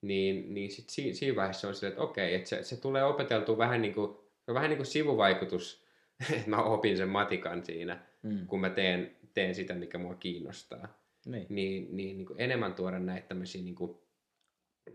niin, 0.07 0.53
niin 0.53 0.71
sit 0.71 0.89
si, 0.89 1.13
siinä 1.13 1.35
vaiheessa 1.35 1.67
on 1.67 1.75
se, 1.75 1.87
että 1.87 2.01
okei, 2.01 2.35
että 2.35 2.49
se, 2.49 2.63
se 2.63 2.77
tulee 2.77 3.03
opeteltua 3.03 3.57
vähän 3.57 3.81
niin 3.81 3.93
kuin, 3.93 4.17
vähän 4.53 4.69
niin 4.69 4.77
kuin 4.77 4.87
sivuvaikutus, 4.87 5.85
että 6.33 6.49
mä 6.49 6.63
opin 6.63 6.97
sen 6.97 7.09
matikan 7.09 7.65
siinä, 7.65 7.99
mm. 8.23 8.47
kun 8.47 8.59
mä 8.59 8.69
teen, 8.69 9.15
teen 9.33 9.55
sitä, 9.55 9.73
mikä 9.73 9.97
mua 9.97 10.15
kiinnostaa. 10.15 10.99
Niin, 11.25 11.45
niin, 11.49 11.87
niin, 11.91 12.17
niin 12.17 12.25
kuin 12.25 12.41
enemmän 12.41 12.73
tuoda 12.73 12.99
näitä 12.99 13.27
tämmöisiä 13.27 13.61
niin 13.61 13.75
kuin, 13.75 13.97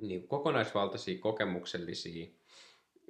niin 0.01 0.21
kuin 0.21 0.29
kokonaisvaltaisia, 0.29 1.19
kokemuksellisia 1.19 2.27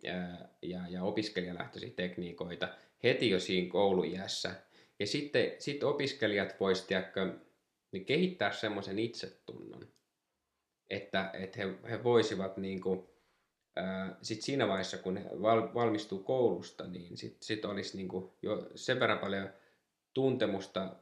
ja, 0.02 0.14
ja, 0.62 0.80
ja 0.88 1.02
opiskelijalähtöisiä 1.02 1.90
tekniikoita 1.96 2.68
heti 3.02 3.30
jo 3.30 3.40
siinä 3.40 3.70
kouluiässä. 3.70 4.54
Ja 4.98 5.06
sitten 5.06 5.52
sit 5.58 5.82
opiskelijat 5.82 6.60
voisivat 6.60 7.14
niin 7.92 8.04
kehittää 8.04 8.52
semmoisen 8.52 8.98
itsetunnon 8.98 9.88
että, 10.90 11.30
että 11.32 11.58
he, 11.58 11.74
he 11.90 12.04
voisivat 12.04 12.56
niin 12.56 12.80
kuin, 12.80 13.06
ää, 13.76 14.16
sit 14.22 14.42
siinä 14.42 14.68
vaiheessa, 14.68 14.98
kun 14.98 15.16
he 15.16 15.30
val, 15.42 15.74
valmistuu 15.74 16.18
koulusta, 16.18 16.86
niin 16.86 17.16
sitten 17.16 17.42
sit 17.42 17.64
olisi 17.64 17.96
niin 17.96 18.08
kuin 18.08 18.30
jo 18.42 18.70
sen 18.74 19.00
verran 19.00 19.18
paljon 19.18 19.50
tuntemusta 20.14 20.96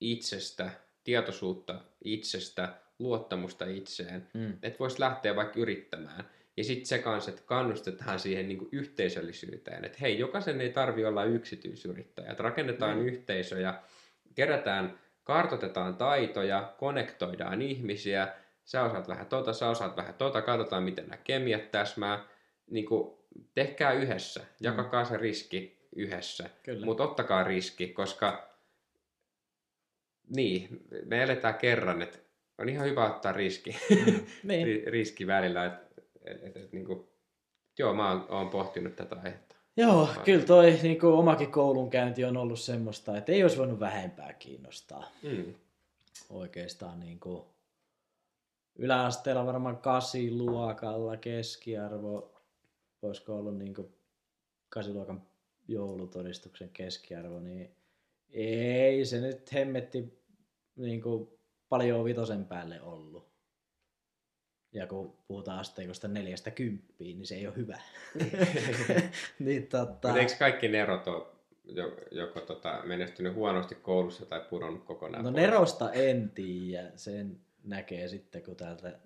itsestä, 0.00 0.70
tietoisuutta 1.04 1.80
itsestä, 2.04 2.74
luottamusta 2.98 3.64
itseen, 3.64 4.28
mm. 4.34 4.52
että 4.62 4.78
voisi 4.78 5.00
lähteä 5.00 5.36
vaikka 5.36 5.60
yrittämään. 5.60 6.24
Ja 6.56 6.64
sitten 6.64 6.86
se 6.86 6.98
kanssa, 6.98 7.30
että 7.30 7.42
kannustetaan 7.46 8.20
siihen 8.20 8.48
niin 8.48 8.68
yhteisöllisyyteen, 8.72 9.84
että 9.84 9.98
hei, 10.00 10.18
jokaisen 10.18 10.60
ei 10.60 10.70
tarvi 10.70 11.04
olla 11.04 11.24
yksityisyrittäjä, 11.24 12.30
että 12.30 12.42
rakennetaan 12.42 12.98
mm. 12.98 13.06
yhteisöjä, 13.06 13.74
kerätään, 14.34 14.98
kartotetaan 15.24 15.96
taitoja, 15.96 16.74
konektoidaan 16.78 17.62
ihmisiä, 17.62 18.34
sä 18.64 18.82
osaat 18.82 19.08
vähän 19.08 19.26
tota, 19.26 19.52
sä 19.52 19.68
osaat 19.68 19.96
vähän 19.96 20.14
tota, 20.14 20.42
katsotaan 20.42 20.82
miten 20.82 21.06
nämä 21.06 21.22
kemiat 21.24 21.70
täsmää. 21.70 22.24
Niin 22.70 22.86
kuin, 22.86 23.18
tehkää 23.54 23.92
yhdessä, 23.92 24.44
jakakaa 24.60 25.02
mm. 25.02 25.08
se 25.08 25.16
riski 25.16 25.88
yhdessä, 25.96 26.50
mutta 26.84 27.04
ottakaa 27.04 27.44
riski, 27.44 27.88
koska 27.88 28.54
niin, 30.36 30.68
me 31.04 31.22
eletään 31.22 31.54
kerran, 31.54 32.02
että 32.02 32.18
on 32.58 32.68
ihan 32.68 32.86
hyvä 32.86 33.06
ottaa 33.06 33.32
riski, 33.32 33.70
mm. 34.06 34.26
niin. 34.42 34.82
riski 34.86 35.26
välillä. 35.26 35.64
Et, 35.64 35.72
et, 36.24 36.44
et, 36.44 36.56
et, 36.56 36.72
niin 36.72 36.84
kuin, 36.84 37.08
joo, 37.78 37.94
mä 37.94 38.10
oon, 38.10 38.26
oon 38.28 38.50
pohtinut 38.50 38.96
tätä 38.96 39.16
aihetta. 39.24 39.56
Joo, 39.76 40.08
Vai. 40.16 40.24
kyllä 40.24 40.44
toi 40.44 40.78
niin 40.82 41.00
kuin 41.00 41.12
omakin 41.12 41.52
koulunkäynti 41.52 42.24
on 42.24 42.36
ollut 42.36 42.60
semmoista, 42.60 43.16
että 43.18 43.32
ei 43.32 43.42
olisi 43.42 43.58
voinut 43.58 43.80
vähempää 43.80 44.32
kiinnostaa. 44.32 45.10
Mm. 45.22 45.54
Oikeastaan 46.30 47.00
niin 47.00 47.20
kuin, 47.20 47.42
yläasteella 48.78 49.46
varmaan 49.46 49.76
kasiluokalla 49.76 51.16
keskiarvo, 51.16 52.42
voisiko 53.02 53.36
olla 53.36 53.50
niin 53.50 53.74
kuin 53.74 53.94
kasiluokan 54.68 55.22
joulutodistuksen 55.68 56.68
keskiarvo, 56.68 57.40
niin 57.40 57.76
ei 58.30 59.04
se 59.04 59.20
nyt 59.20 59.52
hemmetti 59.52 60.22
niin 60.76 61.02
kuin 61.02 61.28
paljon 61.68 62.04
vitosen 62.04 62.44
päälle 62.44 62.82
ollut. 62.82 63.34
Ja 64.72 64.86
kun 64.86 65.16
puhutaan 65.28 65.58
asteikosta 65.58 66.08
neljästä 66.08 66.50
kymppiin, 66.50 67.18
niin 67.18 67.26
se 67.26 67.34
ei 67.34 67.46
ole 67.46 67.56
hyvä. 67.56 67.80
niin, 69.38 69.66
tota... 69.66 70.16
eikö 70.16 70.32
kaikki 70.38 70.68
nerot 70.68 71.08
ole 71.08 71.26
joko 72.10 72.40
tota, 72.40 72.82
menestynyt 72.84 73.34
huonosti 73.34 73.74
koulussa 73.74 74.26
tai 74.26 74.40
pudonnut 74.50 74.84
kokonaan 74.84 75.24
No 75.24 75.30
pois? 75.30 75.42
nerosta 75.42 75.92
en 75.92 76.30
tiedä. 76.30 76.92
Sen 76.96 77.40
näkee 77.64 78.08
sitten, 78.08 78.42
kun 78.42 78.56
täältä 78.56 78.98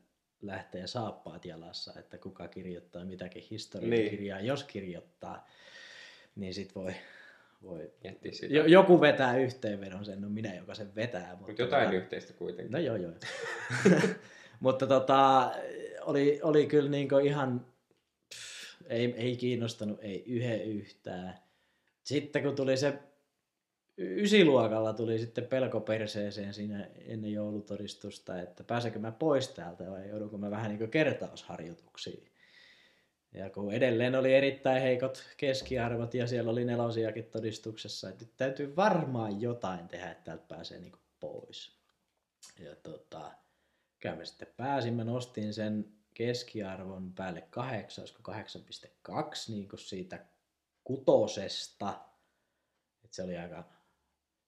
lähtee 0.42 0.86
saappaat 0.86 1.44
jalassa, 1.44 1.92
että 1.98 2.18
kuka 2.18 2.48
kirjoittaa 2.48 3.04
mitäkin 3.04 3.42
historiakirjaa, 3.50 4.38
niin. 4.38 4.46
jos 4.46 4.64
kirjoittaa, 4.64 5.46
niin 6.36 6.54
sit 6.54 6.74
voi, 6.74 6.94
voi 7.62 7.92
jo, 8.50 8.66
joku 8.66 9.00
vetää 9.00 9.38
yhteenvedon, 9.38 10.04
sen 10.04 10.24
on 10.24 10.32
minä, 10.32 10.54
joka 10.54 10.74
sen 10.74 10.94
vetää. 10.94 11.30
Mutta 11.30 11.52
Mut 11.52 11.58
jotain 11.58 11.84
tota, 11.84 11.96
yhteistä 11.96 12.32
kuitenkin. 12.32 12.72
No 12.72 12.78
joo 12.78 12.96
joo. 12.96 13.12
mutta 14.60 14.86
tota, 14.86 15.52
oli, 16.00 16.40
oli 16.42 16.66
kyllä 16.66 16.90
niin 16.90 17.08
ihan, 17.24 17.66
pff, 18.34 18.82
ei, 18.88 19.14
ei 19.16 19.36
kiinnostanut, 19.36 19.98
ei 20.02 20.24
yhden 20.26 20.62
yhtään. 20.62 21.34
Sitten 22.02 22.42
kun 22.42 22.56
tuli 22.56 22.76
se 22.76 22.98
ysiluokalla 23.98 24.92
tuli 24.92 25.18
sitten 25.18 25.46
pelko 25.46 25.80
perseeseen 25.80 26.54
siinä 26.54 26.88
ennen 27.06 27.32
joulutodistusta, 27.32 28.40
että 28.40 28.64
pääsekö 28.64 28.98
mä 28.98 29.12
pois 29.12 29.48
täältä 29.48 29.90
vai 29.90 30.08
joudunko 30.08 30.38
mä 30.38 30.50
vähän 30.50 30.68
niin 30.68 30.78
kuin 30.78 30.90
kertausharjoituksiin. 30.90 32.28
Ja 33.34 33.50
kun 33.50 33.72
edelleen 33.72 34.14
oli 34.14 34.34
erittäin 34.34 34.82
heikot 34.82 35.24
keskiarvot 35.36 36.14
ja 36.14 36.26
siellä 36.26 36.50
oli 36.50 36.64
nelosiakin 36.64 37.24
todistuksessa, 37.24 38.08
että 38.08 38.24
nyt 38.24 38.36
täytyy 38.36 38.76
varmaan 38.76 39.40
jotain 39.40 39.88
tehdä, 39.88 40.10
että 40.10 40.24
täältä 40.24 40.44
pääsee 40.48 40.78
niin 40.78 40.92
pois. 41.20 41.78
Ja 42.58 42.76
tota, 42.76 43.32
kyllä 43.98 44.16
mä 44.16 44.24
sitten 44.24 44.48
pääsin, 44.56 44.94
mä 44.94 45.04
nostin 45.04 45.54
sen 45.54 45.92
keskiarvon 46.14 47.12
päälle 47.12 47.40
8, 47.40 48.02
olisiko 48.02 48.32
8,2 48.32 49.16
niin 49.48 49.68
kuin 49.68 49.80
siitä 49.80 50.26
kutosesta. 50.84 52.00
Et 53.04 53.12
se 53.12 53.22
oli 53.22 53.36
aika 53.36 53.77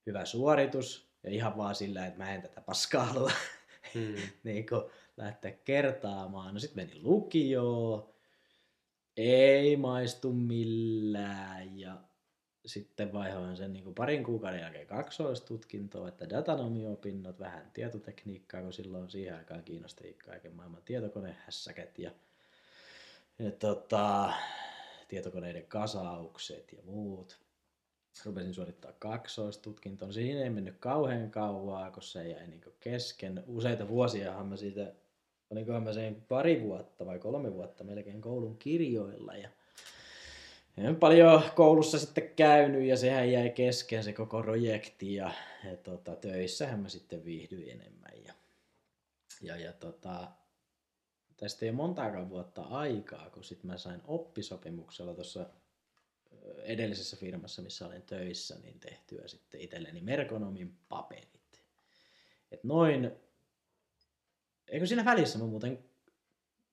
hyvä 0.06 0.24
suoritus 0.24 1.10
ja 1.22 1.30
ihan 1.30 1.56
vaan 1.56 1.74
sillä, 1.74 2.06
että 2.06 2.18
mä 2.18 2.34
en 2.34 2.42
tätä 2.42 2.60
paskaa 2.60 3.04
halua 3.04 3.30
hmm. 3.94 4.14
niin 4.44 4.66
kuin 4.66 4.82
lähteä 5.16 5.52
kertaamaan. 5.52 6.54
No 6.54 6.60
sitten 6.60 6.86
meni 6.86 7.02
lukioon, 7.02 8.14
ei 9.16 9.76
maistu 9.76 10.32
millään 10.32 11.78
ja 11.78 11.96
sitten 12.66 13.12
vaihoin 13.12 13.56
sen 13.56 13.72
niin 13.72 13.84
kuin 13.84 13.94
parin 13.94 14.24
kuukauden 14.24 14.60
jälkeen 14.60 14.86
kaksoistutkintoa, 14.86 16.08
että 16.08 16.30
datanomiopinnot, 16.30 17.40
vähän 17.40 17.70
tietotekniikkaa, 17.74 18.62
kun 18.62 18.72
silloin 18.72 19.10
siihen 19.10 19.36
aikaan 19.36 19.64
kiinnosti 19.64 20.14
kaiken 20.24 20.54
maailman 20.54 20.82
tietokonehässäket 20.82 21.98
ja, 21.98 22.10
ja 23.38 23.50
tota, 23.50 24.32
tietokoneiden 25.08 25.66
kasaukset 25.66 26.72
ja 26.72 26.82
muut. 26.84 27.40
Rupesin 28.24 28.54
suorittaa 28.54 28.92
kaksoistutkintoa. 28.98 30.06
No 30.08 30.12
siinä 30.12 30.42
ei 30.42 30.50
mennyt 30.50 30.76
kauhean 30.80 31.30
kauaa, 31.30 31.90
kun 31.90 32.02
se 32.02 32.28
jäi 32.28 32.46
niin 32.46 32.60
kesken. 32.80 33.44
Useita 33.46 33.88
vuosia 33.88 34.44
mä 34.44 34.56
siitä, 34.56 34.92
olikohan 35.50 35.82
mä 35.82 35.92
sen 35.92 36.24
pari 36.28 36.62
vuotta 36.62 37.06
vai 37.06 37.18
kolme 37.18 37.54
vuotta 37.54 37.84
melkein 37.84 38.20
koulun 38.20 38.56
kirjoilla. 38.58 39.36
Ja 39.36 39.48
en 40.76 40.96
paljon 40.96 41.42
koulussa 41.54 41.98
sitten 41.98 42.30
käynyt 42.36 42.82
ja 42.82 42.96
sehän 42.96 43.32
jäi 43.32 43.50
kesken 43.50 44.04
se 44.04 44.12
koko 44.12 44.42
projekti 44.42 45.14
ja, 45.14 45.30
ja 45.64 45.76
tota, 45.76 46.16
töissähän 46.16 46.80
mä 46.80 46.88
sitten 46.88 47.24
viihdyin 47.24 47.70
enemmän. 47.70 48.12
Ja, 48.26 48.34
ja, 49.42 49.56
ja 49.56 49.72
tota, 49.72 50.28
tästä 51.36 51.66
ei 51.66 51.72
montaakaan 51.72 52.30
vuotta 52.30 52.62
aikaa, 52.62 53.30
kun 53.30 53.44
sitten 53.44 53.70
mä 53.70 53.76
sain 53.76 54.00
oppisopimuksella 54.06 55.14
tuossa 55.14 55.46
edellisessä 56.62 57.16
firmassa, 57.16 57.62
missä 57.62 57.86
olin 57.86 58.02
töissä, 58.02 58.58
niin 58.58 58.80
tehtyä 58.80 59.28
sitten 59.28 59.60
itselleni 59.60 60.00
Merkonomin 60.00 60.76
paperit. 60.88 61.62
Et 62.50 62.64
noin, 62.64 63.10
eikö 64.68 64.86
siinä 64.86 65.04
välissä 65.04 65.38
mä 65.38 65.44
muuten 65.44 65.84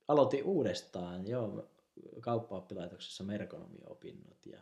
aloitin 0.08 0.44
uudestaan, 0.44 1.28
joo, 1.28 1.70
kauppaoppilaitoksessa 2.22 3.24
merkonomiopinnot 3.24 4.46
ja 4.46 4.60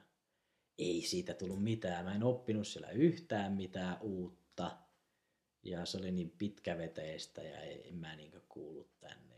ei 0.77 1.01
siitä 1.01 1.33
tullut 1.33 1.63
mitään. 1.63 2.05
Mä 2.05 2.15
en 2.15 2.23
oppinut 2.23 2.67
siellä 2.67 2.89
yhtään 2.89 3.53
mitään 3.53 3.97
uutta 4.01 4.77
ja 5.63 5.85
se 5.85 5.97
oli 5.97 6.11
niin 6.11 6.33
pitkäveteistä 6.37 7.41
ja 7.41 7.59
en 7.61 7.95
mä 7.95 8.15
niin 8.15 8.31
kuullut 8.49 8.99
tänne. 8.99 9.35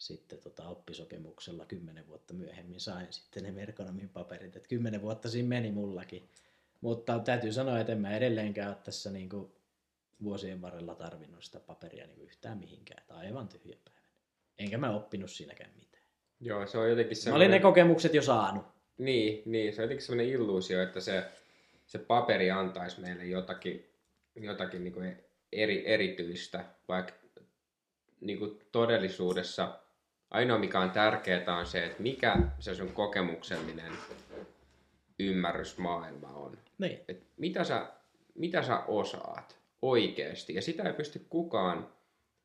Sitten 0.00 0.38
tota 0.38 0.68
oppisopimuksella 0.68 1.64
kymmenen 1.64 2.08
vuotta 2.08 2.34
myöhemmin 2.34 2.80
sain 2.80 3.06
sitten 3.10 3.42
ne 3.42 3.50
merkonomin 3.52 4.08
paperit, 4.08 4.56
että 4.56 4.68
kymmenen 4.68 5.02
vuotta 5.02 5.28
siinä 5.28 5.48
meni 5.48 5.72
mullakin. 5.72 6.28
Mutta 6.80 7.18
täytyy 7.18 7.52
sanoa, 7.52 7.80
että 7.80 7.92
en 7.92 8.00
mä 8.00 8.16
edelleenkään 8.16 8.68
ole 8.68 8.76
tässä 8.84 9.10
niin 9.10 9.28
vuosien 10.22 10.62
varrella 10.62 10.94
tarvinnut 10.94 11.44
sitä 11.44 11.60
paperia 11.60 12.06
niin 12.06 12.20
yhtään 12.20 12.58
mihinkään. 12.58 13.02
Tämä 13.06 13.20
on 13.20 13.26
aivan 13.26 13.48
tyhjä 13.48 13.76
päivä. 13.84 14.00
Enkä 14.58 14.78
mä 14.78 14.90
oppinut 14.96 15.30
siinäkään 15.30 15.70
mitään. 15.76 16.04
Joo, 16.40 16.66
se 16.66 16.78
on 16.78 16.90
jotenkin 16.90 17.16
semmoinen... 17.16 17.48
Mä 17.48 17.52
olin 17.52 17.62
ne 17.62 17.62
kokemukset 17.62 18.14
jo 18.14 18.22
saanut. 18.22 18.66
Niin, 18.98 19.42
niin 19.46 19.74
se 19.74 19.80
on 19.80 19.84
jotenkin 19.84 20.06
semmoinen 20.06 20.32
illuusio, 20.32 20.82
että 20.82 21.00
se, 21.00 21.24
se 21.86 21.98
paperi 21.98 22.50
antaisi 22.50 23.00
meille 23.00 23.24
jotakin, 23.24 23.90
jotakin 24.34 24.84
niin 24.84 24.94
kuin 24.94 25.16
eri, 25.52 25.86
erityistä, 25.86 26.64
vaikka 26.88 27.12
niin 28.20 28.38
kuin 28.38 28.58
todellisuudessa 28.72 29.78
ainoa 30.30 30.58
mikä 30.58 30.80
on 30.80 30.90
tärkeää 30.90 31.56
on 31.56 31.66
se, 31.66 31.84
että 31.84 32.02
mikä 32.02 32.36
se 32.58 32.74
sun 32.74 32.92
kokemuksellinen 32.92 33.92
ymmärrys 35.18 35.78
maailma 35.78 36.28
on. 36.28 36.58
Niin. 36.78 37.00
Et 37.08 37.22
mitä, 37.36 37.64
sä, 37.64 37.86
mitä 38.34 38.62
sä 38.62 38.78
osaat 38.78 39.58
oikeasti, 39.82 40.54
ja 40.54 40.62
sitä 40.62 40.82
ei 40.82 40.92
pysty 40.92 41.26
kukaan 41.28 41.88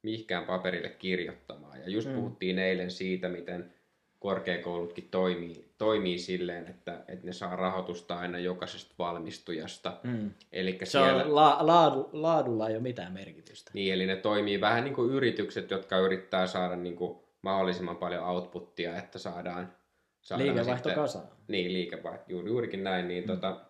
mihinkään 0.02 0.46
paperille 0.46 0.90
kirjoittamaan. 0.90 1.82
Ja 1.82 1.90
just 1.90 2.10
mm. 2.10 2.16
puhuttiin 2.16 2.60
eilen 2.60 2.92
siitä, 2.92 3.30
miten 3.30 3.74
korkeakoulutkin 4.20 5.08
toimii, 5.12 5.66
toimii 5.78 6.20
silleen, 6.20 6.68
että, 6.68 7.04
että 7.08 7.26
ne 7.26 7.34
saa 7.34 7.56
rahoitusta 7.56 8.20
aina 8.20 8.40
jokaisesta 8.40 8.94
valmistujasta. 9.00 9.98
Mm. 10.04 10.32
Elikkä 10.52 10.86
se 10.86 10.92
siellä... 10.92 11.24
on 11.24 11.36
la, 11.36 11.58
laadu, 11.62 12.10
laadulla 12.14 12.70
ei 12.70 12.76
ole 12.76 12.82
mitään 12.82 13.14
merkitystä. 13.14 13.72
Niin, 13.74 13.94
eli 13.94 14.06
ne 14.06 14.16
toimii 14.16 14.62
vähän 14.62 14.84
niin 14.84 14.96
kuin 14.96 15.12
yritykset, 15.12 15.72
jotka 15.72 15.98
yrittää 15.98 16.48
saada 16.48 16.76
niin 16.76 16.96
kuin 16.96 17.25
mahdollisimman 17.46 17.98
paljon 17.98 18.24
outputtia, 18.24 18.98
että 18.98 19.20
saadaan... 19.20 19.74
saadaan 20.22 20.48
liikevaihto 20.48 20.90
sitten, 20.90 21.04
kasaan. 21.04 21.28
Niin, 21.48 21.74
liikevaihto, 21.74 22.26
juuri, 22.28 22.50
juurikin 22.50 22.84
näin. 22.84 23.08
Niin 23.08 23.24
mm. 23.24 23.28
tota, 23.28 23.66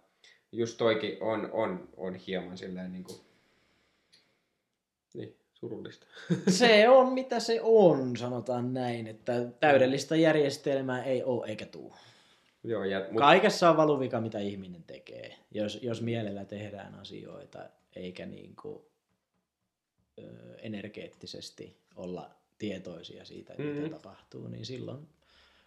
just 0.52 0.78
toikin 0.78 1.18
on, 1.24 1.50
on, 1.52 1.90
on 1.98 2.16
hieman 2.16 2.58
silleen 2.58 2.92
niin 2.92 3.04
kuin, 3.04 3.20
niin, 5.14 5.36
surullista. 5.54 6.08
Se 6.48 6.90
on 6.90 7.14
mitä 7.14 7.40
se 7.40 7.60
on, 7.64 8.18
sanotaan 8.18 8.74
näin, 8.74 9.08
että 9.08 9.34
täydellistä 9.60 10.16
järjestelmää 10.16 11.04
ei 11.04 11.24
ole 11.24 11.48
eikä 11.48 11.66
tuu. 11.66 11.96
Joo, 12.64 12.84
ja, 12.84 13.00
mut... 13.12 13.22
Kaikessa 13.22 13.70
on 13.70 13.78
valuvika, 13.78 14.22
mitä 14.22 14.40
ihminen 14.40 14.84
tekee, 14.84 15.36
jos, 15.52 15.80
jos 15.84 16.02
mielellä 16.02 16.46
tehdään 16.46 16.96
asioita, 16.96 17.60
eikä 17.96 18.26
niin 18.26 18.56
kuin, 18.62 18.86
ö, 20.20 20.56
energeettisesti 20.58 21.78
olla 21.96 22.45
tietoisia 22.58 23.26
siitä, 23.26 23.54
mm-hmm. 23.58 23.74
mitä 23.74 23.90
tapahtuu, 23.90 24.48
niin 24.48 24.66
silloin 24.66 25.08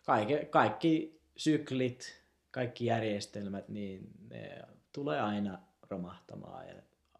kaikki, 0.07 0.35
kaikki 0.51 1.21
syklit, 1.37 2.23
kaikki 2.51 2.87
järjestelmät, 2.87 3.69
niin 3.69 4.11
ne 4.31 4.63
tulee 4.93 5.21
aina 5.21 5.59
romahtamaan 5.91 6.69
ja 6.69 6.75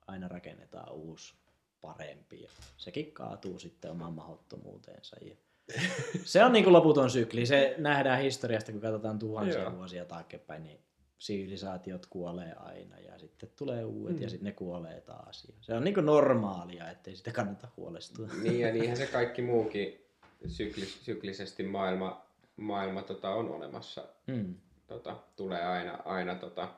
aina 0.07 0.29
rakennetaan 0.29 0.93
uusi 0.93 1.35
parempi. 1.81 2.43
Ja 2.43 2.51
sekin 2.77 3.13
kaatuu 3.13 3.59
sitten 3.59 3.91
omaan 3.91 4.13
mahdottomuuteensa. 4.13 5.17
Ja 5.21 5.37
se 6.25 6.45
on 6.45 6.53
niin 6.53 6.65
kuin 6.65 6.73
loputon 6.73 7.11
sykli. 7.11 7.47
Se 7.47 7.75
nähdään 7.79 8.23
historiasta, 8.23 8.73
kun 8.73 8.81
katsotaan 8.81 9.19
tuhansia 9.19 9.63
Joo. 9.63 9.77
vuosia 9.77 10.05
taaksepäin, 10.05 10.63
niin 10.63 10.81
sivilisaatiot 11.19 12.07
kuolee 12.07 12.53
aina 12.53 12.99
ja 12.99 13.19
sitten 13.19 13.49
tulee 13.57 13.85
uudet 13.85 14.17
mm. 14.17 14.23
ja 14.23 14.31
sitten 14.31 14.45
ne 14.45 14.53
kuolee 14.53 15.01
taas. 15.01 15.45
Ja 15.45 15.55
se 15.61 15.75
on 15.75 15.85
niin 15.85 16.07
normaalia, 16.07 16.91
ettei 16.91 17.17
sitä 17.17 17.33
kannata 17.33 17.69
huolestua. 17.77 18.29
Niin 18.43 18.61
ja 18.61 18.73
niinhän 18.73 18.97
se 18.97 19.07
kaikki 19.19 19.43
muukin 19.43 20.07
syklis, 20.47 21.05
syklisesti 21.05 21.63
maailma, 21.63 22.27
maailma 22.57 23.03
tota, 23.03 23.31
on 23.31 23.51
olemassa. 23.51 24.09
Mm. 24.27 24.55
Tota, 24.87 25.17
tulee 25.37 25.65
aina, 25.65 25.95
aina, 26.05 26.35
tota, 26.35 26.69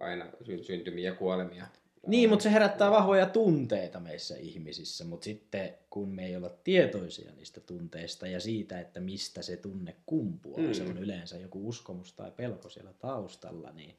aina 0.00 0.26
syntymiä 0.62 1.10
ja 1.10 1.14
kuolemia. 1.14 1.66
Niin, 2.06 2.30
mutta 2.30 2.42
se 2.42 2.52
herättää 2.52 2.90
vahvoja 2.90 3.26
tunteita 3.26 4.00
meissä 4.00 4.36
ihmisissä, 4.36 5.04
mutta 5.04 5.24
sitten 5.24 5.74
kun 5.90 6.08
me 6.08 6.26
ei 6.26 6.36
olla 6.36 6.50
tietoisia 6.64 7.32
niistä 7.32 7.60
tunteista 7.60 8.26
ja 8.26 8.40
siitä, 8.40 8.80
että 8.80 9.00
mistä 9.00 9.42
se 9.42 9.56
tunne 9.56 9.96
kumpuaa, 10.06 10.60
mm. 10.60 10.72
se 10.72 10.82
on 10.82 10.98
yleensä 10.98 11.36
joku 11.36 11.68
uskomus 11.68 12.12
tai 12.12 12.30
pelko 12.30 12.68
siellä 12.68 12.92
taustalla, 12.92 13.72
niin 13.72 13.96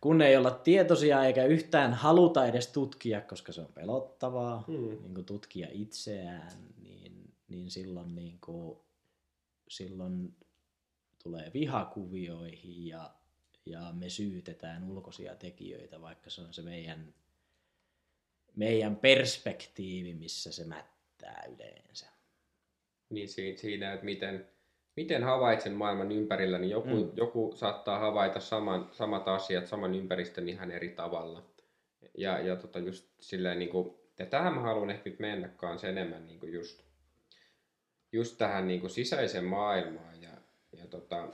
kun 0.00 0.22
ei 0.22 0.36
olla 0.36 0.50
tietoisia 0.50 1.24
eikä 1.24 1.44
yhtään 1.44 1.94
haluta 1.94 2.46
edes 2.46 2.66
tutkia, 2.66 3.20
koska 3.20 3.52
se 3.52 3.60
on 3.60 3.72
pelottavaa, 3.74 4.64
mm. 4.68 4.74
niin 4.74 5.14
kuin 5.14 5.26
tutkia 5.26 5.68
itseään, 5.70 6.52
niin, 6.82 7.34
niin 7.48 7.70
silloin, 7.70 8.14
niin 8.14 8.38
kuin, 8.44 8.78
silloin 9.68 10.36
tulee 11.22 11.50
vihakuvioihin 11.54 12.86
ja 12.86 13.10
ja 13.70 13.92
me 13.92 14.08
syytetään 14.08 14.90
ulkoisia 14.90 15.34
tekijöitä, 15.34 16.00
vaikka 16.00 16.30
se 16.30 16.40
on 16.40 16.54
se 16.54 16.62
meidän, 16.62 17.14
meidän 18.56 18.96
perspektiivi, 18.96 20.14
missä 20.14 20.52
se 20.52 20.64
mättää 20.64 21.44
yleensä. 21.54 22.06
Niin 23.10 23.28
siinä, 23.56 23.92
että 23.92 24.04
miten, 24.04 24.48
miten 24.96 25.22
havaitsen 25.22 25.72
maailman 25.72 26.12
ympärillä, 26.12 26.58
niin 26.58 26.70
joku, 26.70 27.04
mm. 27.04 27.10
joku 27.14 27.52
saattaa 27.56 27.98
havaita 27.98 28.40
saman, 28.40 28.88
samat 28.92 29.28
asiat, 29.28 29.66
saman 29.66 29.94
ympäristön 29.94 30.48
ihan 30.48 30.70
eri 30.70 30.88
tavalla. 30.88 31.42
Ja, 32.18 32.38
ja 32.38 32.56
tota 32.56 32.78
just 32.78 33.08
silleen, 33.20 33.58
niin 33.58 33.70
kuin, 33.70 33.94
ja 34.18 34.26
tähän 34.26 34.54
mä 34.54 34.60
haluan 34.60 34.90
ehkä 34.90 35.10
nyt 35.10 35.18
mennä 35.18 35.48
kanssa 35.48 35.88
enemmän 35.88 36.26
niin 36.26 36.40
kuin 36.40 36.52
just 36.52 36.90
just 38.12 38.38
tähän 38.38 38.68
niin 38.68 38.80
kuin 38.80 38.90
sisäiseen 38.90 39.44
maailmaan 39.44 40.22
ja, 40.22 40.30
ja 40.72 40.86
tota, 40.86 41.28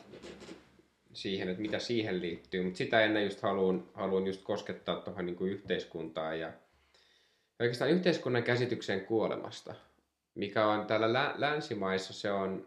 siihen, 1.17 1.49
että 1.49 1.62
mitä 1.62 1.79
siihen 1.79 2.21
liittyy. 2.21 2.62
Mutta 2.62 2.79
sitä 2.79 3.01
ennen 3.01 3.25
just 3.25 3.41
haluan, 3.43 3.89
haluan 3.95 4.27
just 4.27 4.43
koskettaa 4.43 5.01
tuohon 5.01 5.27
niin 5.27 5.37
yhteiskuntaan 5.41 6.41
ja 6.41 6.53
oikeastaan 7.61 7.91
yhteiskunnan 7.91 8.43
käsitykseen 8.43 9.01
kuolemasta, 9.01 9.75
mikä 10.35 10.67
on 10.67 10.87
täällä 10.87 11.12
lä- 11.12 11.35
länsimaissa 11.37 12.12
se 12.12 12.31
on, 12.31 12.67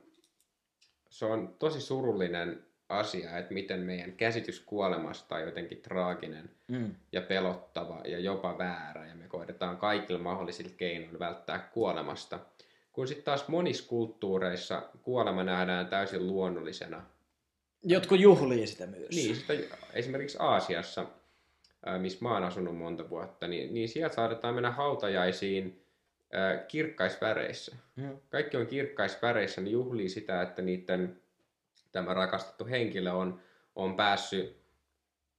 se 1.09 1.25
on 1.25 1.55
tosi 1.59 1.81
surullinen 1.81 2.65
asia, 2.89 3.37
että 3.37 3.53
miten 3.53 3.79
meidän 3.79 4.11
käsitys 4.11 4.59
kuolemasta 4.59 5.35
on 5.35 5.41
jotenkin 5.41 5.81
traaginen 5.81 6.49
Mm. 6.67 6.95
ja 7.11 7.21
pelottava 7.21 8.01
ja 8.05 8.19
jopa 8.19 8.57
väärä 8.57 9.07
ja 9.07 9.15
me 9.15 9.27
koitetaan 9.27 9.77
kaikilla 9.77 10.19
mahdollisilla 10.19 10.71
keinoilla 10.77 11.19
välttää 11.19 11.69
kuolemasta. 11.73 12.39
Kun 12.91 13.07
sitten 13.07 13.25
taas 13.25 13.47
monissa 13.47 13.89
kulttuureissa 13.89 14.81
kuolema 15.01 15.43
nähdään 15.43 15.87
täysin 15.87 16.27
luonnollisena. 16.27 17.05
Jotkut 17.83 18.19
juhlii 18.19 18.67
sitä 18.67 18.87
myös. 18.87 19.09
Niin, 19.15 19.35
sitä, 19.35 19.53
esimerkiksi 19.93 20.37
Aasiassa, 20.41 21.05
missä 21.97 22.19
mä 22.21 22.33
oon 22.33 22.43
asunut 22.43 22.77
monta 22.77 23.09
vuotta, 23.09 23.47
niin, 23.47 23.73
niin 23.73 23.89
sieltä 23.89 24.15
saadetaan 24.15 24.53
mennä 24.53 24.71
hautajaisiin 24.71 25.85
ää, 26.33 26.57
kirkkaisväreissä. 26.57 27.75
Mm. 27.95 28.17
Kaikki 28.29 28.57
on 28.57 28.67
kirkkaisväreissä, 28.67 29.61
niin 29.61 29.71
juhlii 29.71 30.09
sitä, 30.09 30.41
että 30.41 30.61
niiden 30.61 31.21
tämä 31.91 32.13
rakastettu 32.13 32.65
henkilö 32.65 33.11
on, 33.11 33.41
on 33.75 33.95
päässyt, 33.95 34.57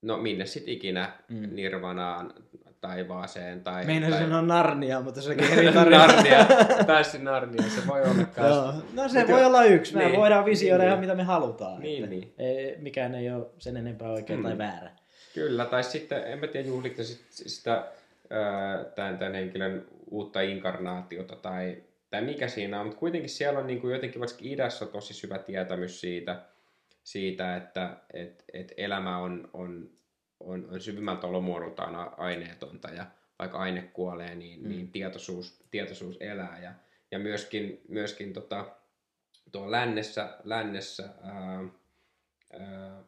no 0.03 0.17
minne 0.17 0.47
sitten 0.47 0.75
ikinä, 0.75 1.13
Mm. 1.29 1.49
nirvanaan, 1.55 2.35
taivaaseen 2.81 3.61
tai... 3.65 3.85
Meinasin 3.87 4.15
tai... 4.15 4.23
sanoa 4.23 4.43
Narnia, 4.43 5.01
mutta 5.01 5.23
sekin 5.23 5.53
eri 5.53 5.73
tarina. 5.73 6.07
Narnia, 6.07 6.47
päässyt 6.87 7.23
Narniaan, 7.23 7.71
se 7.71 7.87
voi 7.87 8.03
olla 8.03 8.25
kans. 8.37 8.49
Joo. 8.49 8.73
No 8.95 9.09
se 9.09 9.21
Mikä- 9.21 9.33
voi 9.33 9.45
olla 9.45 9.65
yksi. 9.65 9.97
Me 9.97 10.05
Niin. 10.05 10.17
voidaan 10.21 10.45
visioida 10.45 10.85
Niin, 10.85 10.89
ihan 10.89 11.01
niin. 11.01 11.09
mitä 11.11 11.17
me 11.17 11.23
halutaan. 11.23 11.81
Niin, 11.83 12.05
että 12.05 12.11
niin. 12.17 12.35
Ei, 12.39 12.77
mikään 12.79 13.15
ei 13.15 13.31
ole 13.31 13.47
sen 13.59 13.77
enempää 13.77 14.11
oikein 14.11 14.39
Mm. 14.39 14.43
tai 14.45 14.59
väärä. 14.59 14.91
Kyllä, 15.35 15.65
tai 15.65 15.85
sitten, 15.85 16.23
en 16.27 16.39
mä 16.39 16.47
tiedä, 16.47 16.69
juhlitte 16.69 17.03
sit, 17.05 17.21
sitä 17.31 17.73
ää, 18.31 18.85
tämän, 18.95 19.19
tämän 19.19 19.35
henkilön 19.35 19.85
uutta 20.11 20.41
inkarnaatiota 20.41 21.37
tai, 21.37 21.77
tai 22.11 22.23
mikä 22.23 22.49
siinä 22.49 22.81
on, 22.81 22.87
mutta 22.87 22.99
kuitenkin 23.01 23.31
siellä 23.31 23.59
on 23.61 23.67
niin 23.67 23.81
kuin 23.81 23.93
jotenkin 23.95 24.21
vaikka 24.21 24.37
idässä 24.41 24.85
on 24.85 24.91
tosi 24.91 25.15
syvä 25.15 25.39
tietämys 25.39 26.01
siitä, 26.01 26.37
siitä 27.05 27.57
että 27.57 27.97
et, 28.15 28.45
et 28.53 28.73
elämä 28.77 29.19
on, 29.19 29.49
on, 29.53 29.89
on, 30.41 30.69
on 30.71 30.81
syvimmältä 30.81 31.27
olomuodoltaan 31.27 32.19
aineetonta 32.19 32.89
ja 32.89 33.07
vaikka 33.39 33.59
aine 33.59 33.83
kuolee, 33.83 34.35
niin, 34.35 34.63
Mm. 34.63 34.69
niin 34.69 34.93
tietoisuus, 34.93 35.65
tietoisuus 35.71 36.17
elää 36.21 36.59
ja, 36.63 36.75
ja 37.11 37.19
myöskin, 37.19 37.81
myöskin 37.89 38.33
tota, 38.33 38.77
tuo 39.53 39.71
lännessä, 39.71 40.39
lännessä 40.45 41.09
ää, 41.23 41.65
ää, 42.61 43.03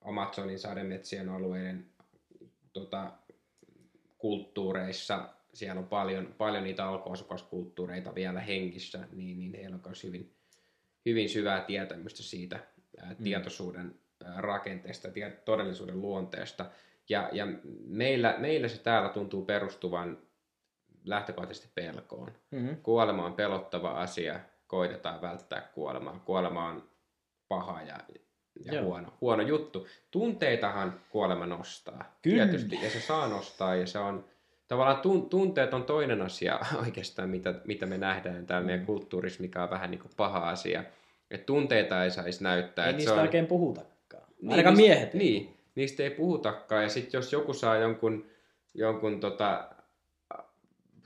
Amazonin 0.00 0.58
sademetsien 0.58 1.28
alueiden 1.28 1.86
tota, 2.72 3.12
kulttuureissa, 4.18 5.28
siellä 5.52 5.78
on 5.80 5.86
paljon, 5.86 6.34
paljon 6.38 6.64
niitä 6.64 6.86
alkuasukaskulttuureita 6.86 8.14
vielä 8.14 8.40
hengissä, 8.40 9.08
niin, 9.12 9.38
niin 9.38 9.54
heillä 9.54 9.74
on 9.74 9.82
myös 9.86 10.04
hyvin, 10.04 10.32
hyvin 11.06 11.28
syvää 11.28 11.60
tietämystä 11.60 12.22
siitä 12.22 12.56
ää, 13.00 13.14
Mm. 13.18 13.24
tietoisuuden 13.24 13.94
rakenteesta, 14.36 15.10
tie, 15.10 15.30
todellisuuden 15.30 16.00
luonteesta. 16.00 16.66
Ja, 17.08 17.28
ja 17.32 17.46
meillä, 17.86 18.34
meillä 18.38 18.68
se 18.68 18.82
täällä 18.82 19.08
tuntuu 19.08 19.44
perustuvan 19.44 20.18
lähtökohtaisesti 21.04 21.68
pelkoon. 21.74 22.32
Mm-hmm. 22.50 22.76
Kuolema 22.82 23.26
on 23.26 23.34
pelottava 23.34 23.90
asia, 23.90 24.40
koitetaan 24.66 25.22
välttää 25.22 25.60
kuolemaa. 25.60 26.22
Kuolema 26.24 26.68
on 26.68 26.88
paha 27.48 27.82
ja, 27.82 27.98
ja 28.64 28.74
Joo. 28.74 28.84
huono, 28.84 29.12
huono 29.20 29.42
juttu. 29.42 29.86
Tunteitahan 30.10 31.00
kuolema 31.10 31.46
nostaa. 31.46 32.16
Kyllä. 32.22 32.46
Tietysti, 32.46 32.78
ja 32.82 32.90
se 32.90 33.00
saa 33.00 33.28
nostaa, 33.28 33.74
ja 33.74 33.86
se 33.86 33.98
on 33.98 34.24
tavallaan 34.68 35.00
tun, 35.00 35.28
tunteet 35.28 35.74
on 35.74 35.84
toinen 35.84 36.22
asia 36.22 36.60
oikeastaan, 36.84 37.28
mitä, 37.28 37.54
mitä 37.64 37.86
me 37.86 37.98
nähdään 37.98 38.46
täällä 38.46 38.64
Mm. 38.64 38.66
meidän 38.66 38.86
kulttuurissa, 38.86 39.42
mikä 39.42 39.62
on 39.62 39.70
vähän 39.70 39.90
niin 39.90 40.00
kuin 40.00 40.12
paha 40.16 40.48
asia. 40.48 40.84
Et 41.30 41.46
tunteita 41.46 42.04
ei 42.04 42.10
saisi 42.10 42.42
näyttää. 42.42 42.86
Ei 42.86 42.92
niistä 42.92 43.10
se 43.10 43.14
on, 43.14 43.22
oikein 43.22 43.46
puhutakaan. 43.46 43.95
Niin, 44.46 44.52
Ainakaan 44.52 44.76
miehet. 44.76 45.14
Niin, 45.14 45.56
niistä 45.74 46.02
ei 46.02 46.10
puhutakaan. 46.10 46.82
Ja 46.82 46.88
sitten 46.88 47.18
jos 47.18 47.32
joku 47.32 47.52
saa 47.52 47.76
jonkun, 47.76 48.26
jonkun 48.74 49.20
tota, 49.20 49.68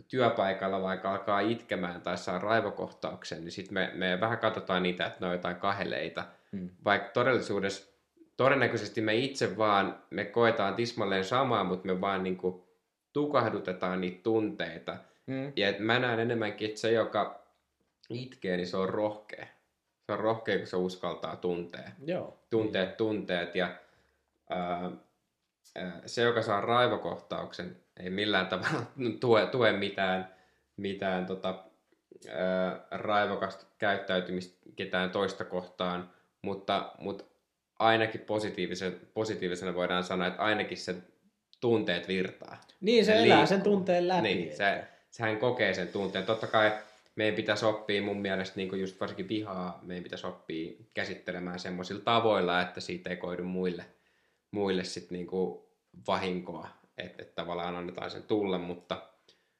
työpaikalla 0.09 0.82
vaikka 0.82 1.12
alkaa 1.12 1.41
itkemään 1.41 2.03
tai 2.03 2.18
saa 2.18 2.38
raivokohtauksen, 2.38 3.41
niin 3.41 3.53
sitten 3.53 3.74
me, 3.74 3.91
me 3.95 4.20
vähän 4.20 4.38
katsotaan 4.38 4.82
niitä, 4.82 5.07
että 5.07 5.18
ne 5.20 5.26
on 5.26 5.32
jotain 5.32 5.57
kaheleita. 5.57 6.24
Mm. 6.53 6.70
Vaikka 6.84 7.11
todellisuudessa 7.12 7.91
todennäköisesti 8.36 9.01
me 9.01 9.14
itse 9.14 9.57
vaan, 9.57 10.03
me 10.11 10.24
koetaan 10.24 10.74
tismalleen 10.74 11.24
samaa, 11.24 11.64
mutta 11.64 11.86
me 11.86 12.01
vaan 12.01 12.22
niinku 12.22 12.68
tukahdutetaan 13.12 14.01
niitä 14.01 14.22
tunteita. 14.22 14.97
Mm. 15.26 15.53
Ja 15.57 15.74
mä 15.78 15.99
näen 15.99 16.20
enemmänkin, 16.20 16.68
että 16.68 16.80
se, 16.80 16.93
joka 16.93 17.45
itkee, 18.11 18.57
niin 18.57 18.66
se 18.66 18.76
on 18.76 18.88
rohkea. 18.88 19.47
Se 20.11 20.14
on 20.14 20.20
rohkea, 20.20 20.58
kun 20.58 20.66
se 20.66 20.76
uskaltaa 20.76 21.36
tuntea 21.36 21.90
Joo. 22.06 22.38
tunteet, 22.50 22.96
tunteet 22.96 23.54
ja 23.54 23.68
ää, 24.50 24.90
se, 26.06 26.22
joka 26.22 26.42
saa 26.42 26.61
raivokohtauksen, 26.61 27.76
ei 28.00 28.11
millään 28.11 28.46
tavalla 28.46 28.82
tue, 29.20 29.46
tue 29.46 29.72
mitään, 29.72 30.34
mitään 30.76 31.26
tota, 31.26 31.64
ää, 32.28 32.80
raivokasta 32.90 33.64
käyttäytymistä 33.78 34.58
ketään 34.76 35.11
toista 35.11 35.44
kohtaan, 35.44 36.11
mutta, 36.42 36.92
mutta 36.98 37.24
ainakin 37.78 38.20
positiivisen, 38.20 39.00
positiivisena 39.14 39.74
voidaan 39.74 40.04
sanoa, 40.04 40.26
että 40.26 40.42
ainakin 40.42 40.78
se 40.78 40.94
tunteet 41.61 42.08
virtaa. 42.08 42.61
Niin, 42.80 43.04
se 43.04 43.12
Se 43.12 43.12
elää 43.12 43.24
liikkuu. 43.26 43.46
sen 43.46 43.62
tunteen 43.62 44.08
läpi. 44.08 44.22
Niin, 44.22 44.44
että- 44.44 44.56
se, 44.56 44.84
sehän 45.11 45.36
kokee 45.36 45.74
sen 45.74 45.88
tunteen. 45.88 46.26
Totta 46.26 46.46
kai 46.46 46.72
meidän 47.20 47.36
pitäisi 47.36 47.64
oppia 47.64 48.02
mun 48.02 48.20
mielestä 48.20 48.56
niin 48.56 48.80
just 48.80 49.00
varsinkin 49.00 49.28
vihaa, 49.28 49.80
meidän 49.82 50.02
pitäisi 50.02 50.26
oppia 50.26 50.72
käsittelemään 50.94 51.58
semmoisilla 51.58 52.02
tavoilla, 52.04 52.60
että 52.60 52.80
siitä 52.80 53.10
ei 53.10 53.16
koidu 53.16 53.44
muille, 53.44 53.84
muille 54.50 54.84
sit 54.84 55.10
niin 55.10 55.26
vahinkoa. 56.06 56.68
Että 56.98 57.22
et 57.22 57.34
tavallaan 57.34 57.76
annetaan 57.76 58.10
sen 58.10 58.22
tulla, 58.22 58.58
mutta 58.58 59.06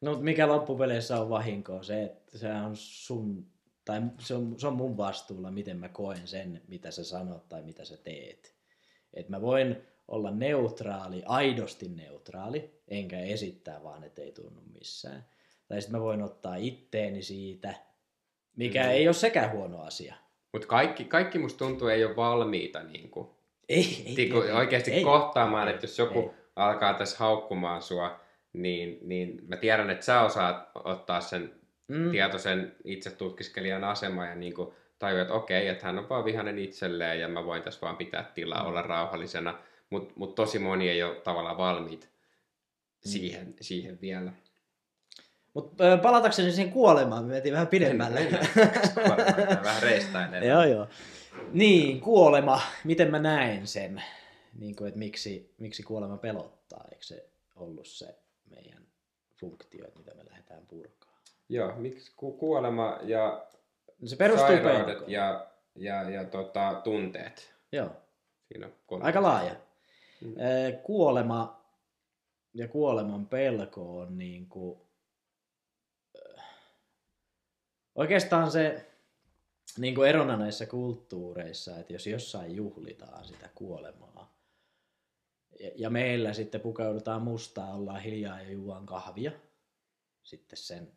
No, 0.01 0.11
mutta 0.11 0.25
mikä 0.25 0.49
loppupeleissä 0.49 1.21
on 1.21 1.31
vahinkoa? 1.31 1.83
Se, 1.83 2.03
että 2.03 2.39
se 2.39 2.53
on 2.53 2.77
sun, 2.77 3.47
tai 3.85 4.03
se 4.19 4.35
on, 4.35 4.61
se 4.61 4.67
on 4.67 4.77
mun 4.77 4.97
vastuulla, 4.97 5.51
miten 5.51 5.77
mä 5.77 5.89
koen 5.89 6.29
sen, 6.29 6.63
mitä 6.69 6.91
sä 6.91 7.05
sanot 7.05 7.49
tai 7.49 7.63
mitä 7.63 7.85
sä 7.85 7.97
teet. 7.97 8.55
Et 9.15 9.29
mä 9.29 9.41
voin 9.41 9.77
olla 10.09 10.31
neutraali, 10.31 11.23
aidosti 11.27 11.89
neutraali, 11.89 12.81
enkä 12.89 13.19
esittää 13.19 13.83
vaan, 13.83 14.05
että 14.05 14.23
ei 14.23 14.33
tunnu 14.33 14.61
missään. 14.61 15.25
Tai 15.71 15.81
sitten 15.83 16.01
mä 16.01 16.05
voin 16.05 16.23
ottaa 16.23 16.57
itteeni 16.57 17.23
siitä, 17.23 17.75
mikä 18.57 18.83
Mm. 18.85 18.91
ei 18.91 19.07
ole 19.09 19.15
sekään 19.15 19.51
huono 19.53 19.83
asia. 19.83 20.15
mut 20.53 20.67
kaikki, 20.67 21.05
kaikki 21.05 21.39
musta 21.39 21.59
tuntuu 21.59 21.89
ei 21.89 22.05
ole 22.05 22.17
valmiita 22.17 22.83
niin 22.83 23.11
kuin, 23.11 23.29
Ei, 23.69 24.05
ei, 24.07 24.15
niin 24.17 24.33
ei, 24.33 24.53
oikeasti 24.53 24.91
ei. 24.93 25.05
kohtaamaan, 25.05 25.69
ei, 25.69 25.75
että 25.75 25.85
jos 25.85 25.99
joku 25.99 26.19
ei. 26.21 26.31
alkaa 26.57 26.95
tässä 26.95 27.17
haukkumaan 27.19 27.83
sua, 27.83 28.21
niin, 28.53 28.99
niin 29.03 29.39
mä 29.49 29.57
tiedän, 29.57 29.91
että 29.91 30.05
sä 30.05 30.21
osaat 30.21 30.71
ottaa 30.75 31.21
sen 31.21 31.55
Mm. 31.89 32.11
tietoisen 32.11 32.77
itsetutkiskelijan 32.85 33.85
asema 33.85 34.27
ja 34.27 34.35
niin 34.35 34.55
kuin 34.55 34.69
tajua, 34.99 35.23
että 35.23 35.35
okei, 35.35 35.69
että 35.69 35.87
hän 35.87 35.99
on 35.99 36.09
vaan 36.09 36.25
vihainen 36.25 36.59
itselleen 36.59 37.21
ja 37.21 37.29
mä 37.29 37.45
voin 37.45 37.63
tässä 37.63 37.81
vaan 37.81 37.97
pitää 37.97 38.31
tilaa, 38.35 38.63
Mm. 38.63 38.69
olla 38.69 38.83
rauhallisena, 38.83 39.59
mutta 39.91 40.15
mut 40.17 40.35
tosi 40.35 40.59
moni 40.59 40.89
ei 40.89 41.03
ole 41.03 41.15
tavallaan 41.21 41.59
valmiit 41.59 42.05
Mm. 42.05 42.11
siihen, 43.11 43.55
siihen 43.61 43.99
vielä. 44.01 44.33
Mutta 45.55 45.85
palatakseni 46.03 46.53
siihen 46.53 46.73
kuolemaan, 46.73 47.25
me 47.25 47.33
mentiin 47.33 47.53
vähän 47.55 47.67
pidemmälle. 47.67 48.21
Vähän 49.65 49.83
reistäilee. 49.83 50.47
Joo, 50.47 50.65
joo. 50.65 50.87
Niin, 51.53 52.01
kuolema. 52.01 52.61
Miten 52.85 53.11
mä 53.11 53.19
näen 53.19 53.67
sen? 53.67 54.03
Niin 54.59 54.77
kuin, 54.77 54.89
että 54.89 54.99
miksi, 54.99 55.55
miksi 55.59 55.83
kuolema 55.83 56.17
pelottaa? 56.17 56.85
Eikö 56.93 57.05
se 57.05 57.29
ollut 57.57 57.87
se 57.87 58.15
meidän 58.51 58.83
funktio, 59.37 59.85
että 59.87 59.99
mitä 59.99 60.15
me 60.15 60.25
lähdetään 60.31 60.67
purkaa? 60.67 61.19
Joo, 61.49 61.73
miksi 61.77 62.13
ku- 62.17 62.33
kuolema 62.33 62.99
ja 63.03 63.47
No 64.01 64.09
se 64.09 64.17
perustuu 64.17 64.47
sairaudet 64.49 64.87
pelkoon. 64.87 65.11
ja, 65.11 65.47
ja, 65.77 66.11
ja 66.11 66.25
tota, 66.25 66.81
tunteet. 66.85 67.55
Joo, 67.73 67.91
Siinä 68.49 68.69
on 68.89 69.03
aika 69.03 69.23
laaja. 69.23 69.55
Mm. 70.21 70.35
Kuolema 70.83 71.61
ja 72.55 72.69
kuoleman 72.69 73.27
pelko 73.27 73.99
on 73.99 74.19
niin 74.19 74.47
kuin... 74.49 74.81
Oikeastaan 78.01 78.51
se 78.51 78.87
niin 79.79 79.95
kuin 79.95 80.09
erona 80.09 80.37
näissä 80.37 80.67
kulttuureissa, 80.67 81.79
että 81.79 81.93
jos 81.93 82.07
jossain 82.07 82.57
juhlitaan 82.57 83.25
sitä 83.25 83.49
kuolemaa, 83.55 84.35
ja- 85.75 85.91
meillä 85.91 86.33
sitten 86.33 86.61
pukeudutaan 86.61 87.23
mustaa, 87.23 87.75
ollaan 87.75 88.01
hiljaa 88.01 88.43
ja 88.43 88.51
juodaan 88.51 88.87
kahvia, 88.87 89.33
sitten 90.23 90.57
sen 90.57 90.93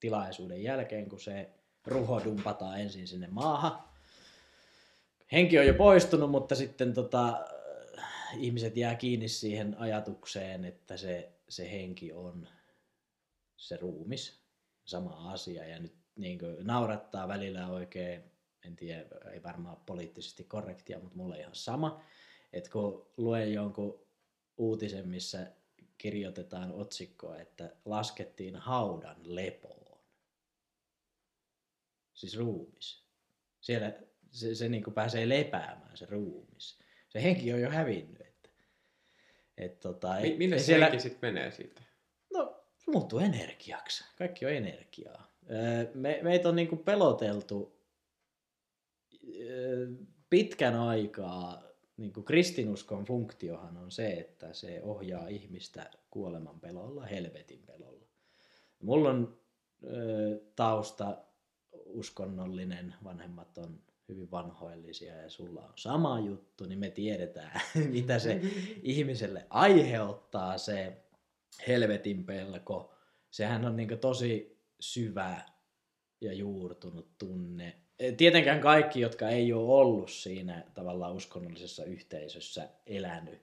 tilaisuuden 0.00 0.62
jälkeen, 0.62 1.08
kun 1.08 1.20
se 1.20 1.50
ruho 1.86 2.24
dumpataan 2.24 2.80
ensin 2.80 3.08
sinne 3.08 3.26
maahan. 3.26 3.78
Henki 5.32 5.58
on 5.58 5.66
jo 5.66 5.74
poistunut, 5.74 6.30
mutta 6.30 6.54
sitten 6.54 6.94
tota, 6.94 7.44
ihmiset 8.36 8.76
jää 8.76 8.94
kiinni 8.94 9.28
siihen 9.28 9.78
ajatukseen, 9.78 10.64
että 10.64 10.96
se, 10.96 11.32
se 11.48 11.70
henki 11.70 12.12
on 12.12 12.48
se 13.56 13.76
ruumis, 13.76 14.43
sama 14.84 15.32
asia. 15.32 15.66
Ja 15.66 15.78
nyt 15.78 15.94
niin 16.16 16.38
kuin, 16.38 16.56
naurattaa 16.60 17.28
välillä 17.28 17.68
oikein, 17.68 18.22
en 18.64 18.76
tiedä, 18.76 19.06
ei 19.32 19.42
varmaan 19.42 19.76
poliittisesti 19.86 20.44
korrektia, 20.44 20.98
mutta 20.98 21.16
mulle 21.16 21.40
ihan 21.40 21.54
sama. 21.54 22.02
Että 22.52 22.70
kun 22.70 23.06
luen 23.16 23.52
jonkun 23.52 24.06
uutisen, 24.56 25.08
missä 25.08 25.52
kirjoitetaan 25.98 26.72
otsikkoa, 26.72 27.38
että 27.38 27.76
laskettiin 27.84 28.56
haudan 28.56 29.16
lepoon. 29.22 30.00
Siis 32.14 32.38
ruumis. 32.38 33.04
Siellä 33.60 33.92
se, 34.30 34.54
se 34.54 34.68
niin 34.68 34.84
kuin 34.84 34.94
pääsee 34.94 35.28
lepäämään, 35.28 35.96
se 35.96 36.06
ruumis. 36.06 36.78
Se 37.08 37.22
henki 37.22 37.52
on 37.52 37.60
jo 37.60 37.70
hävinnyt. 37.70 38.20
Että, 38.20 38.48
et 39.56 39.80
tota, 39.80 40.14
Mi- 40.20 40.36
minne 40.36 40.58
se 40.58 40.64
siellä, 40.64 40.86
henki 40.86 41.00
sitten 41.00 41.34
menee 41.34 41.50
siitä? 41.50 41.82
Se 42.84 42.90
muuttuu 42.90 43.18
energiaksi. 43.18 44.04
Kaikki 44.18 44.46
on 44.46 44.52
energiaa. 44.52 45.28
Me, 45.94 46.20
meitä 46.22 46.48
on 46.48 46.56
niin 46.56 46.68
kuin 46.68 46.84
peloteltu 46.84 47.80
pitkän 50.30 50.74
aikaa 50.74 51.62
niin 51.96 52.12
kuin 52.12 52.24
kristinuskon 52.24 53.04
funktiohan 53.04 53.76
on 53.76 53.90
se, 53.90 54.10
että 54.10 54.52
se 54.52 54.80
ohjaa 54.82 55.28
ihmistä 55.28 55.90
kuoleman 56.10 56.60
pelolla, 56.60 57.06
helvetin 57.06 57.62
pelolla. 57.66 58.06
Mulla 58.82 59.10
on 59.10 59.38
ö, 59.84 60.40
tausta 60.56 61.18
uskonnollinen, 61.72 62.94
vanhemmat 63.04 63.58
on 63.58 63.80
hyvin 64.08 64.30
vanhoillisia 64.30 65.14
ja 65.14 65.30
sulla 65.30 65.60
on 65.60 65.72
sama 65.76 66.20
juttu, 66.20 66.64
niin 66.64 66.78
me 66.78 66.90
tiedetään, 66.90 67.60
mitä 67.94 68.18
se 68.18 68.40
ihmiselle 68.82 69.46
aiheuttaa 69.50 70.58
se 70.58 71.03
helvetin 71.68 72.24
pelko. 72.24 72.94
Sehän 73.30 73.64
on 73.64 73.76
niin 73.76 73.98
tosi 73.98 74.60
syvä 74.80 75.42
ja 76.20 76.32
juurtunut 76.32 77.18
tunne 77.18 77.76
tietenkään 78.16 78.60
kaikki, 78.60 79.00
jotka 79.00 79.28
ei 79.28 79.52
ole 79.52 79.80
ollut 79.80 80.10
siinä 80.10 80.64
tavallaan 80.74 81.14
uskonnollisessa 81.14 81.84
yhteisössä 81.84 82.68
elänyt 82.86 83.42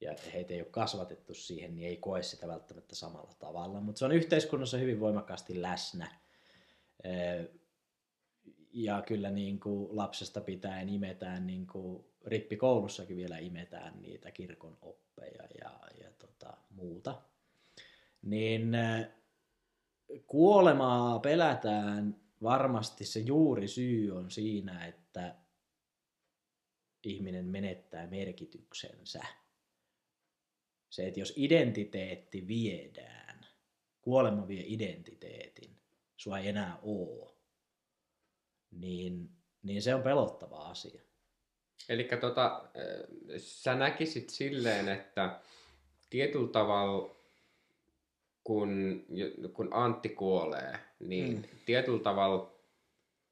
ja 0.00 0.14
heitä 0.32 0.54
ei 0.54 0.60
ole 0.60 0.68
kasvatettu 0.70 1.34
siihen, 1.34 1.74
niin 1.74 1.88
ei 1.88 1.96
koe 1.96 2.22
sitä 2.22 2.48
välttämättä 2.48 2.94
samalla 2.94 3.34
tavalla. 3.38 3.80
Mutta 3.80 3.98
se 3.98 4.04
on 4.04 4.12
yhteiskunnassa 4.12 4.76
hyvin 4.76 5.00
voimakkaasti 5.00 5.62
läsnä. 5.62 6.10
Ja 8.72 9.02
kyllä 9.06 9.30
niin 9.30 9.60
kuin 9.60 9.96
lapsesta 9.96 10.40
pitäen 10.40 10.88
imetään, 10.88 11.46
niin 11.46 11.66
kuin 11.66 12.04
rippikoulussakin 12.26 13.16
vielä 13.16 13.38
imetään 13.38 14.02
niitä 14.02 14.30
kirkon 14.30 14.78
oppeja 14.82 15.48
ja, 15.60 15.80
ja 16.02 16.10
tota, 16.18 16.56
muuta. 16.70 17.22
Niin 18.26 18.72
kuolemaa 20.26 21.18
pelätään 21.18 22.20
varmasti 22.42 23.04
se 23.04 23.20
juuri 23.20 23.68
syy 23.68 24.16
on 24.16 24.30
siinä, 24.30 24.86
että 24.86 25.34
ihminen 27.02 27.44
menettää 27.44 28.06
merkityksensä. 28.06 29.22
Se, 30.90 31.06
että 31.06 31.20
jos 31.20 31.32
identiteetti 31.36 32.46
viedään, 32.46 33.46
kuolema 34.00 34.48
vie 34.48 34.64
identiteetin, 34.66 35.80
sua 36.16 36.38
ei 36.38 36.48
enää 36.48 36.78
oo, 36.82 37.38
niin, 38.70 39.30
niin 39.62 39.82
se 39.82 39.94
on 39.94 40.02
pelottava 40.02 40.68
asia. 40.68 41.02
Eli 41.88 42.04
tota, 42.20 42.70
sä 43.36 43.74
näkisit 43.74 44.30
silleen, 44.30 44.88
että 44.88 45.40
tietyllä 46.10 46.48
tavalla 46.48 47.15
kun, 48.46 49.04
kun 49.52 49.68
Antti 49.70 50.08
kuolee, 50.08 50.78
niin 50.98 51.36
mm. 51.36 51.42
tietyllä 51.66 52.02
tavalla 52.02 52.52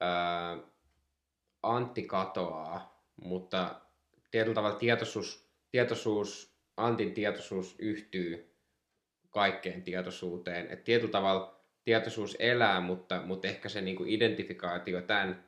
ää, 0.01 0.59
Antti 1.63 2.03
katoaa, 2.03 3.05
mutta 3.25 3.81
tietyllä 4.31 4.55
tavalla 4.55 4.79
tietoisuus, 4.79 5.51
tietoisuus, 5.71 6.57
Antin 6.77 7.15
tietoisuus 7.15 7.75
yhtyy 7.79 8.57
kaikkeen 9.31 9.83
tietoisuuteen. 9.83 10.67
Et 10.71 10.85
tietyllä 10.85 11.13
tavalla 11.13 11.61
tietoisuus 11.85 12.37
elää, 12.39 12.81
mutta, 12.81 13.23
mutta 13.23 13.49
ehkä 13.49 13.69
se 13.69 13.81
niinku 13.81 14.05
identifikaatio 14.07 15.01
tämän, 15.01 15.45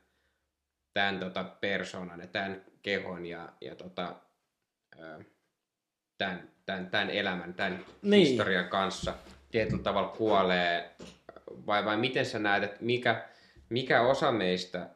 tämän 0.95 1.21
tota 1.21 1.45
persoonan 1.45 2.21
ja 2.21 2.27
tämän 2.27 2.65
kehon 2.83 3.27
ja, 3.27 3.53
ja 3.61 3.75
tota, 3.75 4.17
tämän, 6.19 6.51
tämän, 6.67 6.91
tämän 6.91 7.11
elämän, 7.11 7.55
tämän 7.55 7.85
niin. 8.03 8.27
historian 8.27 8.69
kanssa 8.69 9.15
tietyllä 9.51 9.83
tavalla 9.83 10.09
kuolee, 10.09 10.97
vai, 11.67 11.85
vai 11.85 11.97
miten 11.97 12.27
sä 12.27 12.39
näet, 12.39 12.63
että 12.63 12.79
mikä, 12.81 13.29
mikä 13.69 14.03
osa 14.03 14.33
meistä 14.33 14.91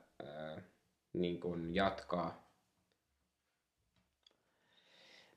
niin 1.13 1.41
kuin 1.41 1.75
jatkaa? 1.75 2.51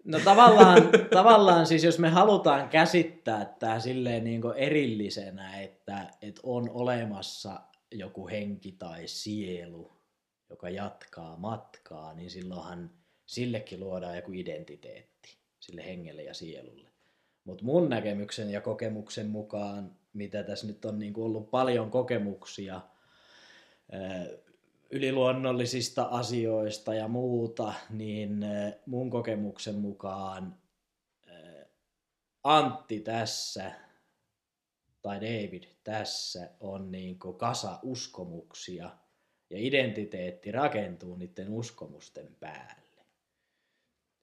No 0.03 0.19
tavallaan, 0.19 0.81
tavallaan 1.13 1.65
siis 1.65 1.83
jos 1.83 1.99
me 1.99 2.09
halutaan 2.09 2.69
käsittää 2.69 3.45
tämä 3.45 3.79
silleen 3.79 4.23
niin 4.23 4.41
kuin 4.41 4.57
erillisenä, 4.57 5.61
että, 5.61 6.09
että 6.21 6.41
on 6.43 6.69
olemassa 6.69 7.61
joku 7.91 8.27
henki 8.27 8.71
tai 8.71 9.07
sielu, 9.07 9.91
joka 10.49 10.69
jatkaa 10.69 11.37
matkaa, 11.37 12.13
niin 12.13 12.29
silloinhan 12.29 12.91
sillekin 13.25 13.79
luodaan 13.79 14.15
joku 14.15 14.31
identiteetti, 14.31 15.37
sille 15.59 15.85
hengelle 15.85 16.23
ja 16.23 16.33
sielulle. 16.33 16.92
Mutta 17.43 17.63
mun 17.63 17.89
näkemyksen 17.89 18.49
ja 18.49 18.61
kokemuksen 18.61 19.27
mukaan, 19.27 19.95
mitä 20.13 20.43
tässä 20.43 20.67
nyt 20.67 20.85
on 20.85 20.99
niin 20.99 21.13
ollut 21.17 21.51
paljon 21.51 21.91
kokemuksia 21.91 22.81
yliluonnollisista 24.89 26.03
asioista 26.03 26.93
ja 26.93 27.07
muuta, 27.07 27.73
niin 27.89 28.45
mun 28.85 29.09
kokemuksen 29.09 29.75
mukaan 29.75 30.55
Antti 32.43 32.99
tässä 32.99 33.71
tai 35.01 35.21
David 35.21 35.63
tässä 35.83 36.49
on 36.59 36.91
niin 36.91 37.19
kasa 37.37 37.79
uskomuksia 37.83 38.89
ja 39.49 39.57
identiteetti 39.59 40.51
rakentuu 40.51 41.15
niiden 41.15 41.49
uskomusten 41.49 42.35
päälle. 42.39 43.05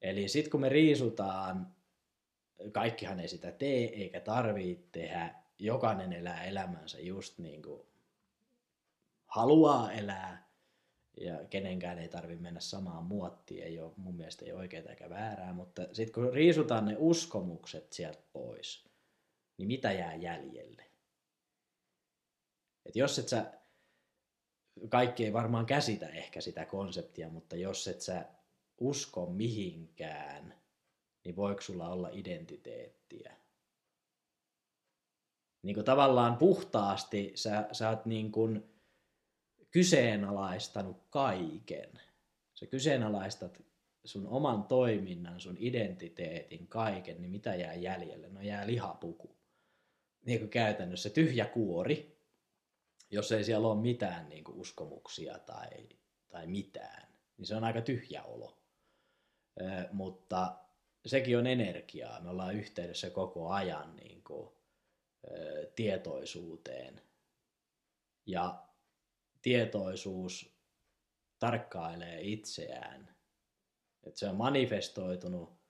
Eli 0.02 0.28
sitten 0.28 0.50
kun 0.50 0.60
me 0.60 0.68
riisutaan 0.68 1.74
kaikkihan 2.72 3.20
ei 3.20 3.28
sitä 3.28 3.52
tee 3.52 3.84
eikä 3.84 4.20
tarvitse 4.20 4.84
tehdä. 4.92 5.34
Jokainen 5.58 6.12
elää 6.12 6.44
elämänsä 6.44 7.00
just 7.00 7.38
niin 7.38 7.62
kuin 7.62 7.82
haluaa 9.26 9.92
elää 9.92 10.50
ja 11.20 11.44
kenenkään 11.50 11.98
ei 11.98 12.08
tarvitse 12.08 12.42
mennä 12.42 12.60
samaan 12.60 13.04
muottiin. 13.04 13.64
Ei 13.64 13.78
ole, 13.78 13.92
mun 13.96 14.14
mielestä 14.14 14.44
ei 14.44 14.52
oikeaa 14.52 14.90
eikä 14.90 15.10
väärää, 15.10 15.52
mutta 15.52 15.82
sitten 15.92 16.12
kun 16.12 16.32
riisutaan 16.32 16.84
ne 16.84 16.96
uskomukset 16.98 17.92
sieltä 17.92 18.22
pois, 18.32 18.84
niin 19.58 19.66
mitä 19.66 19.92
jää 19.92 20.14
jäljelle? 20.14 20.84
Et 22.86 22.96
jos 22.96 23.18
et 23.18 23.28
sä, 23.28 23.52
kaikki 24.88 25.24
ei 25.24 25.32
varmaan 25.32 25.66
käsitä 25.66 26.08
ehkä 26.08 26.40
sitä 26.40 26.64
konseptia, 26.64 27.28
mutta 27.28 27.56
jos 27.56 27.88
et 27.88 28.00
sä 28.00 28.24
usko 28.78 29.26
mihinkään– 29.26 30.54
niin 31.24 31.36
voiko 31.36 31.60
sulla 31.60 31.88
olla 31.88 32.08
identiteettiä? 32.12 33.36
Niin 35.62 35.74
kuin 35.74 35.84
tavallaan 35.84 36.36
puhtaasti 36.36 37.32
sä, 37.34 37.68
sä 37.72 37.88
oot 37.88 38.06
niin 38.06 38.32
kuin 38.32 38.70
kyseenalaistanut 39.70 41.06
kaiken. 41.10 42.00
Sä 42.54 42.66
kyseenalaistat 42.66 43.62
sun 44.04 44.26
oman 44.26 44.64
toiminnan, 44.64 45.40
sun 45.40 45.56
identiteetin, 45.58 46.68
kaiken, 46.68 47.20
niin 47.22 47.30
mitä 47.30 47.54
jää 47.54 47.74
jäljelle? 47.74 48.28
No 48.28 48.40
jää 48.40 48.66
lihapuku. 48.66 49.36
Niin 50.26 50.38
kuin 50.38 50.50
käytännössä 50.50 51.10
tyhjä 51.10 51.46
kuori, 51.46 52.20
jos 53.10 53.32
ei 53.32 53.44
siellä 53.44 53.68
ole 53.68 53.80
mitään 53.80 54.28
niin 54.28 54.44
kuin 54.44 54.58
uskomuksia 54.58 55.38
tai, 55.38 55.88
tai 56.28 56.46
mitään, 56.46 57.08
niin 57.36 57.46
se 57.46 57.56
on 57.56 57.64
aika 57.64 57.80
tyhjä 57.80 58.22
olo. 58.22 58.58
Ö, 59.60 59.64
mutta 59.92 60.56
sekin 61.06 61.38
on 61.38 61.46
energiaa. 61.46 62.20
Me 62.20 62.30
ollaan 62.30 62.56
yhteydessä 62.56 63.10
koko 63.10 63.50
ajan 63.50 63.96
niin 63.96 64.22
kuin, 64.22 64.50
tietoisuuteen. 65.74 67.02
Ja 68.26 68.66
tietoisuus 69.42 70.60
tarkkailee 71.38 72.20
itseään. 72.20 73.16
Et 74.04 74.16
se 74.16 74.28
on 74.28 74.36
manifestoitunut 74.36 75.60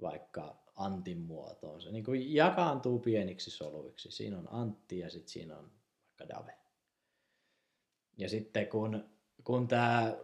vaikka 0.00 0.64
Antin 0.74 1.18
muotoon. 1.18 1.82
Se 1.82 1.92
niin 1.92 2.04
kuin 2.04 2.34
jakaantuu 2.34 2.98
pieniksi 2.98 3.50
soluiksi. 3.50 4.10
Siinä 4.10 4.38
on 4.38 4.48
Antti 4.52 4.98
ja 4.98 5.10
sitten 5.10 5.28
siinä 5.28 5.58
on 5.58 5.72
vaikka 6.20 6.34
Dave. 6.34 6.58
Ja 8.16 8.28
sitten 8.28 8.68
kun, 8.68 9.10
kun 9.44 9.68
tämä 9.68 10.16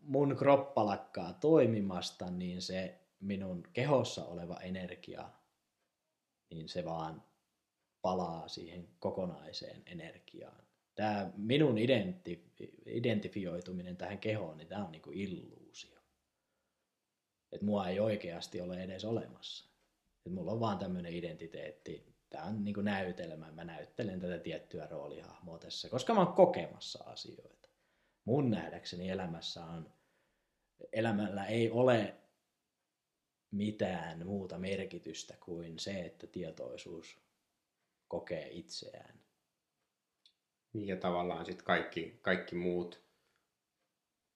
mun 0.00 0.36
kroppa 0.36 0.86
lakkaa 0.86 1.32
toimimasta, 1.32 2.30
niin 2.30 2.62
se 2.62 3.03
minun 3.20 3.62
kehossa 3.72 4.24
oleva 4.24 4.60
energia, 4.60 5.30
niin 6.50 6.68
se 6.68 6.84
vaan 6.84 7.24
palaa 8.02 8.48
siihen 8.48 8.88
kokonaiseen 8.98 9.82
energiaan. 9.86 10.64
Tämä 10.94 11.32
minun 11.36 11.76
identif- 11.76 12.70
identifioituminen 12.86 13.96
tähän 13.96 14.18
kehoon, 14.18 14.56
niin 14.56 14.68
tämä 14.68 14.84
on 14.84 14.92
niinku 14.92 15.10
illuusio. 15.10 15.98
Että 17.52 17.66
mua 17.66 17.88
ei 17.88 18.00
oikeasti 18.00 18.60
ole 18.60 18.82
edes 18.82 19.04
olemassa. 19.04 19.70
Et 20.26 20.32
mulla 20.32 20.52
on 20.52 20.60
vaan 20.60 20.78
tämmöinen 20.78 21.12
identiteetti. 21.12 22.14
Tämä 22.30 22.44
on 22.44 22.64
niinku 22.64 22.80
näytelmä. 22.80 23.52
Mä 23.52 23.64
näyttelen 23.64 24.20
tätä 24.20 24.38
tiettyä 24.38 24.86
roolihahmoa 24.86 25.58
tässä, 25.58 25.88
koska 25.88 26.14
mä 26.14 26.20
oon 26.20 26.34
kokemassa 26.34 27.04
asioita. 27.04 27.68
Mun 28.24 28.50
nähdäkseni 28.50 29.10
elämässä 29.10 29.64
on, 29.64 29.92
elämällä 30.92 31.46
ei 31.46 31.70
ole 31.70 32.14
mitään 33.54 34.26
muuta 34.26 34.58
merkitystä 34.58 35.34
kuin 35.40 35.78
se, 35.78 36.00
että 36.00 36.26
tietoisuus 36.26 37.20
kokee 38.08 38.48
itseään. 38.50 39.20
Niin 40.72 40.88
ja 40.88 40.96
tavallaan 40.96 41.46
sitten 41.46 41.64
kaikki, 41.64 42.18
kaikki 42.22 42.56
muut 42.56 43.00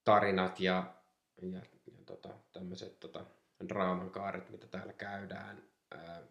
tarinat 0.05 0.61
ja, 0.61 0.95
ja, 1.43 1.61
ja 1.93 2.05
tota, 2.07 2.29
tämmöiset 2.53 3.01
tota, 3.01 3.25
draaman 3.69 4.11
kaaret, 4.11 4.51
mitä 4.51 4.67
täällä 4.67 4.93
käydään, 4.93 5.63
ää, 5.91 6.23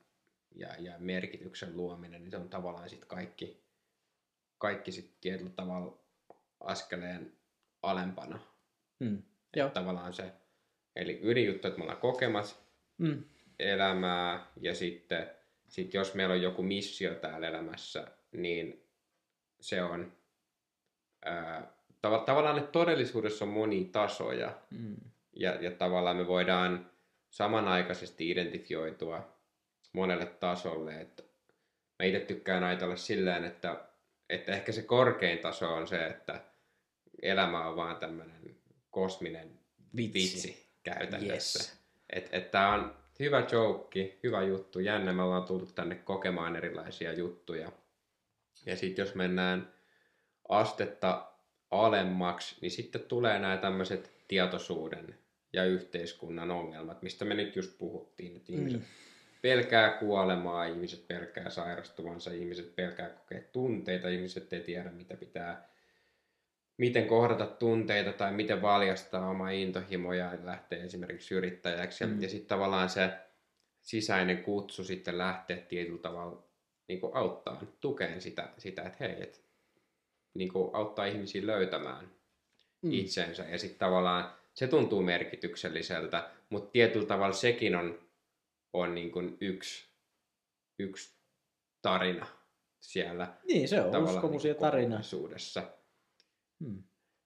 ja, 0.56 0.76
ja 0.80 0.94
merkityksen 1.00 1.78
luominen, 1.78 2.24
niin 2.24 2.32
se 2.32 2.38
on 2.38 2.50
tavallaan 2.50 2.90
sitten 2.90 3.10
kaikki, 3.10 3.64
kaikki 4.58 4.92
sit 4.92 5.22
tietyllä 5.22 5.52
tavalla 5.52 5.98
askeleen 6.60 7.38
alempana. 7.82 8.40
Mm. 9.00 9.24
Joo. 9.56 9.70
Tavallaan 9.70 10.14
se, 10.14 10.34
eli 10.96 11.20
ydinjuttu, 11.24 11.68
että 11.68 11.78
me 11.78 11.84
ollaan 11.84 12.02
kokemassa 12.02 12.67
Mm. 12.98 13.24
elämää 13.60 14.46
ja 14.62 14.76
sitten 14.76 15.30
sit 15.68 15.94
jos 15.94 16.14
meillä 16.14 16.34
on 16.34 16.42
joku 16.42 16.64
missio 16.64 17.16
täällä 17.16 17.48
elämässä, 17.48 18.08
niin 18.32 18.84
se 19.62 19.84
on 19.84 20.14
ää, 21.26 21.72
tav- 22.08 22.26
tavallaan, 22.26 22.58
että 22.58 22.72
todellisuudessa 22.72 23.46
on 23.46 23.50
monia 23.52 23.88
tasoja 23.92 24.58
Mm. 24.72 24.96
ja, 25.36 25.52
ja 25.62 25.72
tavallaan 25.72 26.18
me 26.18 26.28
voidaan 26.28 26.92
samanaikaisesti 27.30 28.30
identifioitua 28.30 29.38
monelle 29.94 30.26
tasolle. 30.26 31.02
Että 31.02 31.24
mä 32.00 32.06
itse 32.06 32.20
tykkään 32.20 32.64
ajatella 32.64 32.96
silleen, 32.96 33.44
että, 33.46 33.86
että 34.30 34.52
ehkä 34.52 34.72
se 34.72 34.82
korkein 34.82 35.40
taso 35.40 35.74
on 35.74 35.88
se, 35.88 36.06
että 36.08 36.42
elämä 37.22 37.68
on 37.68 37.76
vaan 37.76 37.96
tämmöinen 37.98 38.56
kosminen 38.92 39.60
Vitsi. 39.98 40.14
vitsi 40.14 40.70
käytännössä. 40.84 41.60
Yes. 41.60 41.78
Että 42.10 42.38
et 42.38 42.52
tää 42.52 42.70
on 42.74 42.96
hyvä 43.20 43.48
joke, 43.52 44.18
hyvä 44.24 44.44
juttu, 44.44 44.80
jännä, 44.80 45.14
me 45.14 45.24
ollaan 45.24 45.44
tullut 45.44 45.76
tänne 45.76 45.96
kokemaan 45.96 46.56
erilaisia 46.56 47.14
juttuja. 47.14 47.72
Ja 48.66 48.76
sitten 48.78 49.06
jos 49.06 49.16
mennään 49.16 49.74
astetta 50.50 51.32
alemmaksi, 51.72 52.56
niin 52.62 52.72
sitten 52.72 53.02
tulee 53.02 53.40
nämä 53.40 53.58
tämmöiset 53.58 54.12
tietoisuuden 54.28 55.16
ja 55.54 55.66
yhteiskunnan 55.66 56.52
ongelmat, 56.52 57.02
mistä 57.02 57.26
me 57.26 57.34
nyt 57.34 57.56
just 57.56 57.78
puhuttiin, 57.78 58.36
että 58.38 58.54
ihmiset 58.54 58.82
Mm. 58.82 58.86
pelkää 59.42 59.90
kuolemaa, 59.90 60.66
ihmiset 60.66 61.08
pelkää 61.08 61.50
sairastuvansa, 61.50 62.32
ihmiset 62.32 62.76
pelkää 62.76 63.10
kokea 63.10 63.42
tunteita, 63.52 64.10
ihmiset 64.10 64.54
ei 64.54 64.62
tiedä 64.62 64.90
mitä 64.90 65.16
pitää, 65.18 65.70
miten 66.78 67.08
kohdata 67.08 67.46
tunteita 67.46 68.14
tai 68.14 68.34
miten 68.34 68.62
valjastaa 68.62 69.30
oma 69.30 69.50
intohimoja 69.50 70.26
ja 70.26 70.46
lähteä 70.46 70.84
esimerkiksi 70.84 71.36
yrittäjäksi. 71.36 72.06
Mm. 72.06 72.22
Ja 72.22 72.30
sitten 72.30 72.48
tavallaan 72.48 72.90
se 72.90 73.10
sisäinen 73.82 74.44
kutsu 74.44 74.84
sitten 74.84 75.18
lähteä 75.18 75.58
tietyllä 75.58 76.02
tavalla 76.02 76.44
niin 76.88 77.02
kuin 77.02 77.16
auttaa, 77.16 77.62
tukeen 77.80 78.22
sitä, 78.22 78.50
sitä 78.58 78.82
että 78.82 78.98
hei, 79.00 79.24
et, 79.24 79.46
niin 80.34 80.54
kuin 80.54 80.76
auttaa 80.76 81.06
ihmisiä 81.06 81.48
löytämään 81.48 82.18
Mm. 82.82 82.94
itsensä. 82.94 83.44
Ja 83.44 83.58
sitten 83.58 83.80
tavallaan 83.80 84.34
se 84.54 84.68
tuntuu 84.68 85.02
merkitykselliseltä, 85.02 86.30
mutta 86.50 86.72
tietyllä 86.72 87.06
tavalla 87.06 87.34
sekin 87.34 87.76
on, 87.76 88.00
on 88.74 88.96
niin 88.96 89.12
kuin 89.12 89.38
yksi, 89.42 89.86
yksi 90.80 91.18
tarina 91.82 92.28
siellä 92.80 93.34
Niin, 93.48 93.68
se 93.68 93.82
on 93.82 94.04
uskomus 94.04 94.44
niin 94.44 94.50
ja 94.50 94.56
tarina. 94.56 95.02
Kokonaisuudessa. 96.60 96.84
Mm. 96.84 96.84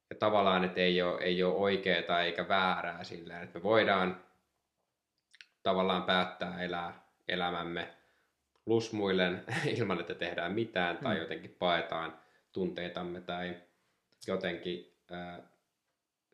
Ja 0.10 0.16
tavallaan, 0.16 0.64
että 0.64 0.82
ei 0.82 1.02
ole, 1.02 1.22
ei 1.22 1.44
ole 1.44 1.56
oikeaa 1.56 2.22
eikä 2.22 2.48
väärää 2.48 3.04
sillä, 3.04 3.42
että 3.42 3.60
me 3.60 3.64
voidaan 3.64 4.24
tavallaan 5.64 6.04
päättää 6.04 6.64
elää 6.64 7.06
elämämme 7.28 7.94
lusmuillen 8.66 9.44
ilman, 9.78 10.00
että 10.00 10.14
tehdään 10.16 10.52
mitään 10.52 10.98
tai 10.98 11.16
Mm. 11.16 11.22
jotenkin 11.22 11.56
paetaan 11.60 12.20
tunteitamme 12.52 13.22
tai 13.22 13.56
jotenkin 14.28 14.94
ää, 15.12 15.40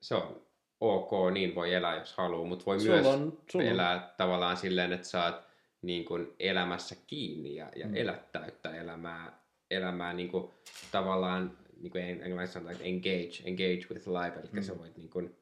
se 0.02 0.16
on 0.16 0.42
ok, 0.82 1.12
niin 1.34 1.56
voi 1.56 1.74
elää 1.74 1.96
jos 1.96 2.14
haluaa, 2.14 2.48
mutta 2.48 2.66
voi 2.66 2.80
Sulla 2.80 2.94
myös 2.96 3.06
on, 3.08 3.38
sulla 3.52 3.66
on, 3.66 3.72
elää 3.72 4.14
tavallaan 4.18 4.58
silleen, 4.58 4.94
että 4.94 5.08
saat 5.08 5.48
niin 5.82 6.06
kuin 6.06 6.34
elämässä 6.40 6.96
kiinni 7.08 7.56
ja, 7.56 7.70
ja 7.76 7.88
Mm. 7.88 7.96
elät 7.96 8.32
täyttä 8.32 8.76
elämää, 8.76 9.40
elämää 9.72 10.14
niin 10.14 10.30
kuin, 10.30 10.54
tavallaan, 10.92 11.58
niin 11.82 11.92
kuin 11.92 12.04
englanniksi 12.04 12.54
sanotaan, 12.54 12.76
että 12.76 12.86
engage, 12.88 13.44
engage 13.46 13.94
with 13.94 14.08
life, 14.08 14.40
eli 14.40 14.50
Mm. 14.52 14.62
sä 14.62 14.78
voit 14.78 14.98
niin 14.98 15.10
kuin, 15.10 15.36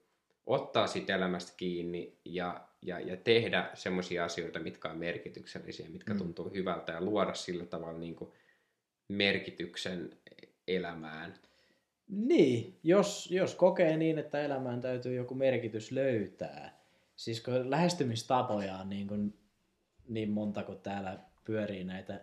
ottaa 0.45 0.87
siitä 0.87 1.15
elämästä 1.15 1.53
kiinni 1.57 2.17
ja, 2.25 2.67
ja, 2.81 2.99
ja 2.99 3.17
tehdä 3.17 3.69
semmoisia 3.73 4.25
asioita, 4.25 4.59
mitkä 4.59 4.89
on 4.89 4.97
merkityksellisiä, 4.97 5.89
mitkä 5.89 6.13
Mm. 6.13 6.17
tuntuu 6.17 6.49
hyvältä 6.49 6.91
ja 6.91 7.01
luoda 7.01 7.33
sillä 7.33 7.65
tavalla 7.65 7.99
niin 7.99 8.15
kuin, 8.15 8.31
merkityksen 9.09 10.17
elämään. 10.67 11.33
Niin, 12.07 12.79
jos, 12.83 13.31
jos 13.31 13.55
kokee 13.55 13.97
niin, 13.97 14.19
että 14.19 14.41
elämään 14.41 14.81
täytyy 14.81 15.15
joku 15.15 15.35
merkitys 15.35 15.91
löytää. 15.91 16.79
Siis 17.15 17.41
kun 17.41 17.69
lähestymistapoja 17.69 18.77
on 18.77 18.89
niin, 18.89 19.07
kuin, 19.07 19.33
niin 20.07 20.29
monta 20.29 20.63
kuin 20.63 20.79
täällä 20.79 21.19
pyörii 21.43 21.83
näitä 21.83 22.21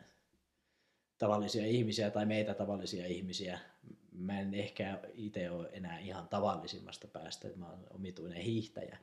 tavallisia 1.19 1.67
ihmisiä 1.67 2.11
tai 2.11 2.27
meitä 2.27 2.55
tavallisia 2.55 3.07
ihmisiä. 3.07 3.59
Mä 4.13 4.41
en 4.41 4.55
ehkä 4.55 4.99
itse 5.15 5.51
ole 5.51 5.69
enää 5.73 5.99
ihan 5.99 6.29
tavallisimmasta 6.29 7.09
päästä, 7.09 7.49
että 7.49 7.61
mä 7.61 7.67
oon 7.71 7.87
omituinen 7.91 8.43
hiihtäjä. 8.43 8.99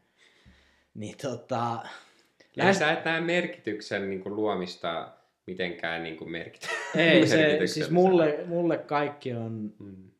Niin 0.93 1.17
tota... 1.21 1.85
Lähes... 2.55 2.79
Sä 2.79 2.91
et 2.91 3.05
näe 3.05 3.21
merkityksen 3.21 4.09
niin 4.09 4.21
kuin, 4.21 4.35
luomista 4.35 5.13
mitenkään 5.47 6.03
niin 6.03 6.17
kuin, 6.17 6.31
merkity... 6.31 6.67
Ei, 6.95 7.27
se, 7.27 7.59
siis 7.65 7.89
mulle, 7.89 8.43
mulle 8.47 8.77
kaikki 8.77 9.33
on 9.33 9.73
Mm. 9.79 10.11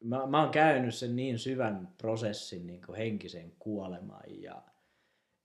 mä, 0.00 0.26
mä 0.26 0.42
oon 0.42 0.50
käynyt 0.50 0.94
sen 0.94 1.16
niin 1.16 1.38
syvän 1.38 1.88
prosessin 1.98 2.66
niin 2.66 2.82
kuin 2.86 2.96
henkisen 2.96 3.52
kuoleman 3.58 4.22
ja, 4.26 4.62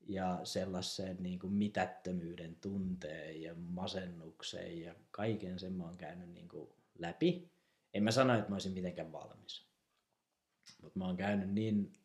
ja 0.08 0.40
sellaisen 0.44 1.18
niin 1.20 1.40
kuin 1.40 1.54
mitättömyyden 1.54 2.56
tunteen 2.56 3.42
ja 3.42 3.56
masennuksen 3.56 4.82
ja 4.82 4.96
kaiken 5.12 5.60
sen 5.60 5.74
mä 5.74 5.84
oon 5.84 5.98
käynyt 5.98 6.30
niin 6.30 6.48
kuin 6.48 6.70
läpi. 7.00 7.55
En 7.96 8.04
mä 8.04 8.12
sano, 8.12 8.34
että 8.34 8.50
mä 8.50 8.56
olisin 8.56 8.74
mitenkään 8.74 9.12
valmis. 9.12 9.68
Mutta 10.82 11.00
mä 11.00 11.06
oon 11.06 11.18
käynyt 11.18 11.50
niin, 11.50 12.00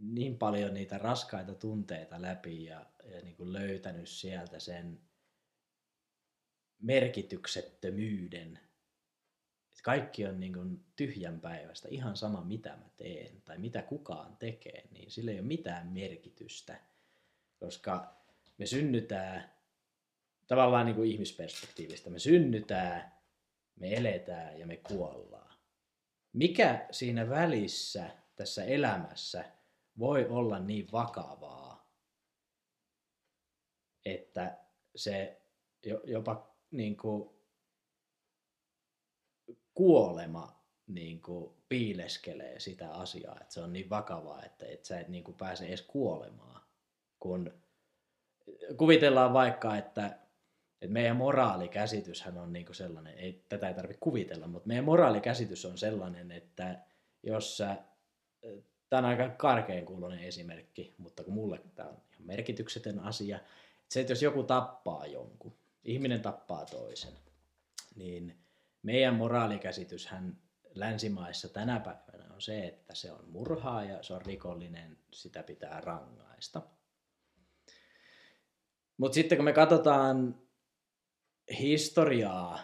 niin 0.00 0.38
paljon 0.38 0.74
niitä 0.74 0.98
raskaita 0.98 1.54
tunteita 1.54 2.22
läpi 2.22 2.64
ja, 2.64 2.86
ja 3.04 3.20
niin 3.20 3.36
kuin 3.36 3.52
löytänyt 3.52 4.08
sieltä 4.08 4.60
sen 4.60 5.00
merkityksettömyyden 6.78 8.60
että 9.78 9.84
kaikki 9.84 10.26
on 10.26 10.40
niin 10.40 10.52
kuin 10.52 10.84
tyhjänpäiväistä, 10.96 11.88
ihan 11.90 12.16
sama 12.16 12.44
mitä 12.44 12.70
mä 12.70 12.88
teen 12.96 13.42
tai 13.42 13.58
mitä 13.58 13.82
kukaan 13.82 14.36
tekee, 14.36 14.88
niin 14.90 15.10
sillä 15.10 15.30
ei 15.30 15.38
ole 15.38 15.46
mitään 15.46 15.86
merkitystä, 15.86 16.80
koska 17.60 18.16
me 18.58 18.66
synnytään 18.66 19.52
tavallaan 20.46 20.86
niin 20.86 20.96
kuin 20.96 21.10
ihmisperspektiivistä, 21.10 22.10
me 22.10 22.18
synnytään, 22.18 23.12
me 23.80 23.94
eletään 23.94 24.58
ja 24.58 24.66
me 24.66 24.76
kuollaan. 24.76 25.58
Mikä 26.32 26.86
siinä 26.90 27.28
välissä 27.28 28.10
tässä 28.36 28.64
elämässä 28.64 29.44
voi 29.98 30.26
olla 30.28 30.58
niin 30.58 30.92
vakavaa, 30.92 31.92
että 34.04 34.58
se 34.96 35.42
jo- 35.86 36.02
jopa 36.04 36.56
niin 36.70 36.96
kuin 36.96 37.30
kuolema 39.74 40.58
niin 40.86 41.22
kuin 41.22 41.54
piileskelee 41.68 42.60
sitä 42.60 42.92
asiaa, 42.92 43.38
että 43.40 43.54
se 43.54 43.60
on 43.60 43.72
niin 43.72 43.90
vakavaa, 43.90 44.44
että, 44.44 44.66
että 44.66 44.88
sä 44.88 45.00
et 45.00 45.08
niin 45.08 45.24
kuin 45.24 45.36
pääse 45.36 45.66
edes 45.66 45.82
kuolemaan. 45.82 46.62
Kun 47.20 47.62
kuvitellaan 48.76 49.32
vaikka, 49.32 49.76
että, 49.76 50.18
Et 50.82 50.90
meidän 50.90 51.16
moraalikäsityshän 51.16 52.38
on 52.38 52.52
niinku 52.52 52.74
sellainen, 52.74 53.18
ei, 53.18 53.44
tätä 53.48 53.68
ei 53.68 53.74
tarvitse 53.74 54.00
kuvitella, 54.00 54.46
mutta 54.46 54.68
meidän 54.68 54.84
moraalikäsitys 54.84 55.64
on 55.64 55.78
sellainen, 55.78 56.32
että 56.32 56.78
jos 57.22 57.56
sä, 57.56 57.76
tämä 58.90 58.98
on 58.98 59.04
aika 59.04 59.28
karkein 59.28 59.86
kuulonen 59.86 60.18
esimerkki, 60.18 60.94
mutta 60.98 61.24
kun 61.24 61.34
mulle 61.34 61.60
tämä 61.74 61.88
on 61.88 62.02
ihan 62.12 62.26
merkityksetön 62.26 62.98
asia, 62.98 63.36
että 63.36 63.94
se, 63.94 64.00
että 64.00 64.12
jos 64.12 64.22
joku 64.22 64.42
tappaa 64.42 65.06
jonkun, 65.06 65.56
ihminen 65.84 66.20
tappaa 66.20 66.64
toisen, 66.64 67.12
niin 67.96 68.38
meidän 68.82 69.14
moraalikäsityshän 69.14 70.36
länsimaissa 70.74 71.48
tänä 71.48 71.80
päivänä 71.80 72.34
on 72.34 72.40
se, 72.40 72.66
että 72.66 72.94
se 72.94 73.12
on 73.12 73.28
murhaaja, 73.28 74.02
se 74.02 74.14
on 74.14 74.22
rikollinen, 74.22 74.98
sitä 75.12 75.42
pitää 75.42 75.80
rangaista. 75.80 76.62
Mutta 78.96 79.14
sitten 79.14 79.38
kun 79.38 79.44
me 79.44 79.52
katsotaan 79.52 80.47
historiaa 81.58 82.60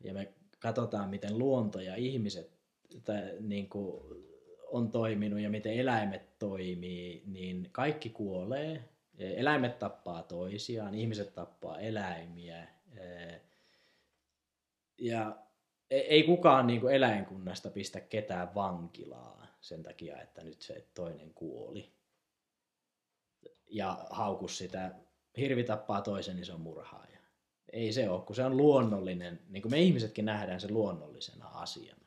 ja 0.00 0.14
me 0.14 0.32
katsotaan, 0.58 1.10
miten 1.10 1.38
luonto 1.38 1.80
ja 1.80 1.94
ihmiset 1.94 2.50
tai, 3.04 3.22
niin 3.40 3.68
kuin, 3.68 4.02
on 4.66 4.90
toiminut 4.90 5.40
ja 5.40 5.50
miten 5.50 5.72
eläimet 5.72 6.38
toimii, 6.38 7.22
niin 7.26 7.68
kaikki 7.72 8.10
kuolee. 8.10 8.88
Eläimet 9.18 9.78
tappaa 9.78 10.22
toisiaan, 10.22 10.94
ihmiset 10.94 11.34
tappaa 11.34 11.80
eläimiä. 11.80 12.68
Ja 14.98 15.36
ei 15.90 16.22
kukaan 16.22 16.66
niin 16.66 16.80
kuin 16.80 16.94
eläinkunnasta 16.94 17.70
pistä 17.70 18.00
ketään 18.00 18.54
vankilaa 18.54 19.46
sen 19.60 19.82
takia, 19.82 20.22
että 20.22 20.44
nyt 20.44 20.62
se 20.62 20.86
toinen 20.94 21.34
kuoli. 21.34 21.92
Ja 23.70 24.06
haukus 24.10 24.58
sitä, 24.58 24.94
hirvi 25.36 25.64
tappaa 25.64 26.02
toisen, 26.02 26.36
niin 26.36 26.46
se 26.46 26.52
on 26.52 26.60
murhaaja. 26.60 27.15
Ei 27.72 27.92
se 27.92 28.08
ole, 28.08 28.22
kun 28.22 28.36
se 28.36 28.44
on 28.44 28.56
luonnollinen, 28.56 29.40
niin 29.48 29.62
kuin 29.62 29.72
me 29.72 29.80
ihmisetkin 29.80 30.24
nähdään 30.24 30.60
se 30.60 30.70
luonnollisena 30.70 31.48
asiana. 31.48 32.06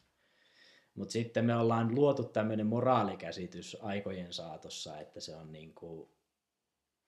Mutta 0.96 1.12
sitten 1.12 1.46
me 1.46 1.56
ollaan 1.56 1.96
luotu 1.96 2.24
tämmöinen 2.24 2.68
moraalikäsitys 2.68 3.78
aikojen 3.82 4.34
saatossa, 4.34 5.00
että 5.00 5.20
se 5.20 5.36
on, 5.36 5.52
niin 5.52 5.74
kuin, 5.74 6.10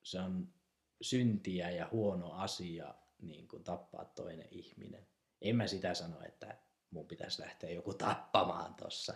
se 0.04 0.20
on 0.20 0.48
syntiä 1.02 1.70
ja 1.70 1.90
huono 1.92 2.32
asia 2.32 2.96
niin 3.22 3.48
kuin 3.48 3.64
tappaa 3.64 4.06
toinen 4.06 4.48
ihminen. 4.52 5.08
En 5.42 5.56
mä 5.56 5.68
sitä 5.68 5.94
sano, 5.94 6.22
että 6.26 6.58
mun 6.92 7.08
pitäisi 7.08 7.42
lähteä 7.42 7.70
joku 7.70 7.94
tappamaan 7.94 8.76
tossa. 8.76 9.14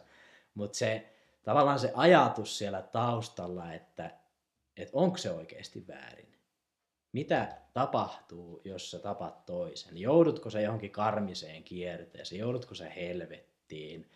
Mutta 0.54 0.78
se 0.78 1.16
tavallaan 1.44 1.80
se 1.80 1.92
ajatus 1.96 2.58
siellä 2.58 2.82
taustalla, 2.82 3.74
että, 3.74 4.20
että 4.78 4.98
onko 4.98 5.18
se 5.18 5.32
oikeasti 5.32 5.88
väärin. 5.88 6.35
Mitä 7.16 7.58
tapahtuu, 7.74 8.62
jos 8.66 8.92
sä 8.92 9.00
tapat 9.00 9.46
toisen? 9.46 9.98
Joudutko 9.98 10.50
sä 10.50 10.62
johonkin 10.62 10.92
karmiseen 10.92 11.64
kierteeseen? 11.64 12.40
Joudutko 12.40 12.76
sä 12.76 12.90
helvettiin? 12.90 14.12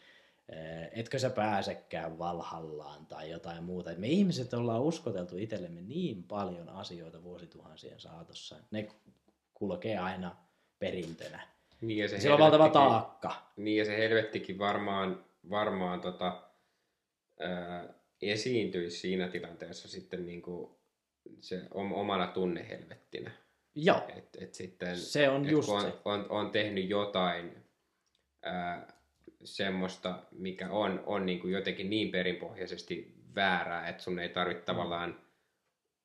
Etkö 0.92 1.20
sä 1.20 1.30
pääsekään 1.30 2.20
valhallaan 2.20 3.06
tai 3.06 3.30
jotain 3.30 3.64
muuta? 3.64 3.90
Me 3.98 4.08
ihmiset 4.08 4.54
ollaan 4.54 4.82
uskoteltu 4.82 5.38
itsellemme 5.38 5.82
niin 5.82 6.24
paljon 6.24 6.70
asioita 6.70 7.24
vuosituhansien 7.24 8.00
saatossa. 8.00 8.56
Ne 8.72 8.88
kulkee 9.54 9.98
aina 9.98 10.36
perintönä. 10.80 11.48
Niin 11.82 11.98
ja 11.98 12.20
se, 12.20 12.34
on 12.34 12.40
valtava 12.40 12.70
taakka. 12.70 13.52
Niin 13.58 13.78
ja 13.78 13.86
se 13.86 13.98
helvettikin 13.98 14.60
varmaan, 14.60 15.26
varmaan 15.50 16.02
tota, 16.02 16.44
ää, 17.40 17.94
esiintyisi 18.22 18.98
siinä 18.98 19.28
tilanteessa 19.28 19.88
sitten 19.88 20.26
niin 20.26 20.42
kuin 20.42 20.79
se 21.40 21.62
omana 21.72 22.28
tunnehelvettinä. 22.28 23.32
Joo, 23.76 24.02
et, 24.18 24.38
et 24.42 24.54
sitten, 24.54 24.98
se 24.98 25.30
on 25.30 25.46
et 25.46 25.52
just 25.52 25.70
on, 25.70 25.82
se. 25.82 25.94
On, 26.06 26.26
on 26.30 26.52
tehnyt 26.52 26.90
jotain 26.90 27.56
ää, 28.44 28.94
semmoista, 29.44 30.24
mikä 30.32 30.70
on, 30.70 31.04
on 31.06 31.26
niin 31.26 31.40
kuin 31.40 31.54
jotenkin 31.54 31.90
niin 31.90 32.12
perinpohjaisesti 32.12 33.14
väärää, 33.36 33.88
että 33.88 34.04
sun 34.04 34.20
ei 34.20 34.30
tarvitse 34.30 34.62
mm. 34.62 34.66
tavallaan 34.66 35.22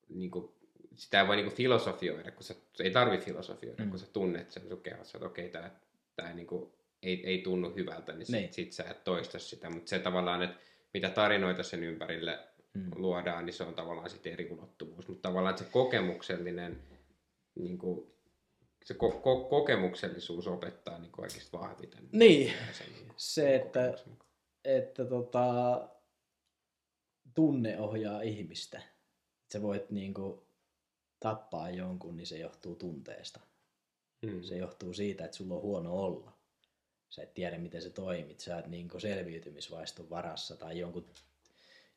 niin 0.09 0.31
kuin, 0.31 0.51
sitä 0.95 1.21
ei 1.21 1.27
voi 1.27 1.35
niinku 1.35 1.55
filosofioida, 1.55 2.31
kun 2.31 2.43
sä, 2.43 2.55
ei 2.79 2.91
tarvi 2.91 3.17
filosofioida, 3.17 3.83
mm. 3.83 3.89
kun 3.89 3.99
sä 3.99 4.05
tunnet 4.13 4.51
sen 4.51 4.69
sun 4.69 4.81
kehossa, 4.81 5.17
että 5.17 5.27
okei, 5.27 5.47
okay, 5.47 5.69
tämä 6.15 6.33
niinku, 6.33 6.75
ei, 7.03 7.25
ei 7.25 7.41
tunnu 7.41 7.73
hyvältä, 7.75 8.11
niin, 8.11 8.25
niin. 8.29 8.43
Sit, 8.43 8.53
sit 8.53 8.73
sä 8.73 8.83
et 8.83 9.03
toista 9.03 9.39
sitä. 9.39 9.69
Mutta 9.69 9.89
se 9.89 9.99
tavallaan, 9.99 10.41
että 10.41 10.57
mitä 10.93 11.09
tarinoita 11.09 11.63
sen 11.63 11.83
ympärille 11.83 12.39
mm. 12.75 12.91
luodaan, 12.95 13.45
niin 13.45 13.53
se 13.53 13.63
on 13.63 13.75
tavallaan 13.75 14.09
sitten 14.09 14.33
eri 14.33 14.49
ulottuvuus. 14.51 15.07
Mutta 15.07 15.29
tavallaan 15.29 15.57
se 15.57 15.63
kokemuksellinen, 15.63 16.83
niinku, 17.55 18.15
se 18.85 18.93
ko- 18.93 19.21
ko- 19.21 19.49
kokemuksellisuus 19.49 20.47
opettaa 20.47 20.99
niinku 20.99 21.21
oikeasti 21.21 21.57
vahviten. 21.57 22.09
Niin, 22.11 22.53
sen, 22.71 22.87
niinku, 22.93 23.13
se, 23.17 23.55
että, 23.55 23.93
että 24.63 25.05
tota, 25.05 25.89
tunne 27.35 27.79
ohjaa 27.79 28.21
ihmistä. 28.21 28.81
Sä 29.53 29.61
voit 29.61 29.89
niinku, 29.89 30.47
tappaa 31.19 31.69
jonkun, 31.69 32.17
niin 32.17 32.27
se 32.27 32.37
johtuu 32.37 32.75
tunteesta. 32.75 33.39
Mm. 34.21 34.43
Se 34.43 34.57
johtuu 34.57 34.93
siitä, 34.93 35.25
että 35.25 35.37
sulla 35.37 35.55
on 35.55 35.61
huono 35.61 35.93
olla. 35.93 36.35
Sä 37.09 37.23
et 37.23 37.33
tiedä, 37.33 37.57
miten 37.57 37.81
se 37.81 37.89
toimit. 37.89 38.39
Sä 38.39 38.55
oot 38.55 38.67
niin 38.67 38.89
selviytymisvaiston 38.97 40.09
varassa 40.09 40.55
tai 40.55 40.79
jonkun, 40.79 41.05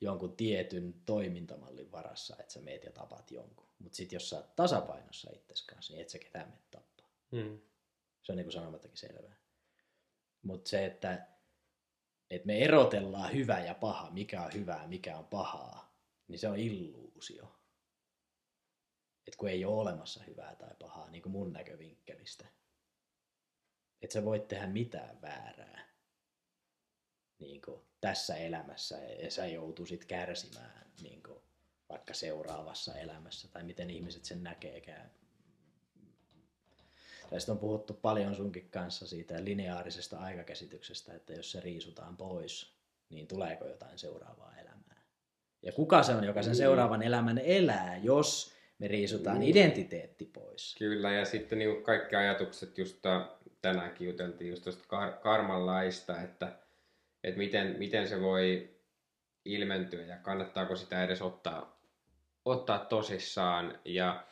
jonkun 0.00 0.36
tietyn 0.36 0.94
toimintamallin 1.06 1.92
varassa, 1.92 2.36
että 2.40 2.52
sä 2.52 2.60
meet 2.60 2.84
ja 2.84 2.92
tapat 2.92 3.30
jonkun. 3.30 3.68
Mutta 3.78 3.96
sitten 3.96 4.16
jos 4.16 4.30
sä 4.30 4.36
oot 4.36 4.56
tasapainossa 4.56 5.30
itsesi 5.30 5.66
kanssa, 5.66 5.92
niin 5.92 6.02
et 6.02 6.08
sä 6.08 6.18
ketään 6.18 6.48
mene 6.48 6.62
tappaa. 6.70 7.10
Mm. 7.30 7.60
Se 8.22 8.32
on 8.32 8.36
niin 8.36 8.46
kuin 8.46 8.52
sanomattakin 8.52 8.96
selvää. 8.96 9.36
Mutta 10.42 10.70
se, 10.70 10.86
että, 10.86 11.26
että 12.30 12.46
me 12.46 12.58
erotellaan 12.58 13.32
hyvä 13.32 13.60
ja 13.60 13.74
paha, 13.74 14.10
mikä 14.10 14.42
on 14.42 14.52
hyvää, 14.54 14.86
mikä 14.86 15.18
on 15.18 15.26
pahaa, 15.26 15.98
niin 16.28 16.38
se 16.38 16.48
on 16.48 16.58
illuusio 16.58 17.58
että 19.28 19.38
kun 19.38 19.48
ei 19.48 19.64
ole 19.64 19.80
olemassa 19.80 20.22
hyvää 20.22 20.56
tai 20.56 20.74
pahaa, 20.78 21.10
niin 21.10 21.22
kuin 21.22 21.32
mun 21.32 21.52
näkövinkkelistä. 21.52 22.46
Että 24.02 24.14
sä 24.14 24.24
voit 24.24 24.48
tehdä 24.48 24.66
mitään 24.66 25.22
väärää 25.22 25.87
niin 27.38 27.62
kuin 27.62 27.80
tässä 28.00 28.36
elämässä 28.36 28.96
ja 29.22 29.30
sä 29.30 29.46
joutuisit 29.46 30.04
kärsimään 30.04 30.86
niin 31.02 31.22
kuin 31.22 31.38
vaikka 31.88 32.14
seuraavassa 32.14 32.94
elämässä 32.94 33.48
tai 33.48 33.62
miten 33.62 33.90
ihmiset 33.90 34.24
sen 34.24 34.42
näkeekään. 34.42 35.10
Tästä 37.30 37.52
on 37.52 37.58
puhuttu 37.58 37.94
paljon 37.94 38.34
sunkin 38.34 38.70
kanssa 38.70 39.06
siitä 39.06 39.44
lineaarisesta 39.44 40.18
aikakäsityksestä, 40.18 41.14
että 41.14 41.32
jos 41.32 41.52
se 41.52 41.60
riisutaan 41.60 42.16
pois, 42.16 42.74
niin 43.10 43.26
tuleeko 43.26 43.66
jotain 43.66 43.98
seuraavaa 43.98 44.54
elämää. 44.56 45.02
Ja 45.62 45.72
kuka 45.72 46.02
se 46.02 46.14
on, 46.14 46.24
joka 46.24 46.42
sen 46.42 46.50
niin. 46.50 46.56
seuraavan 46.56 47.02
elämän 47.02 47.38
elää, 47.38 47.96
jos 47.96 48.52
me 48.78 48.88
riisutaan 48.88 49.40
niin. 49.40 49.50
identiteetti 49.50 50.24
pois. 50.24 50.74
Kyllä, 50.78 51.12
ja 51.12 51.24
sitten 51.24 51.58
niin 51.58 51.82
kaikki 51.82 52.16
ajatukset, 52.16 52.78
just 52.78 52.96
tänäänkin 53.62 54.06
juteltiin 54.06 54.50
just 54.50 54.64
tuosta 54.64 54.84
kar- 54.84 55.22
karmanlaista, 55.22 56.20
että, 56.22 56.58
että 57.28 57.38
miten, 57.38 57.76
miten 57.78 58.08
se 58.08 58.20
voi 58.20 58.70
ilmentyä 59.44 60.04
ja 60.04 60.16
kannattaako 60.16 60.76
sitä 60.76 61.04
edes 61.04 61.22
ottaa, 61.22 61.80
ottaa 62.44 62.78
tosissaan 62.78 63.78
ja 63.84 64.24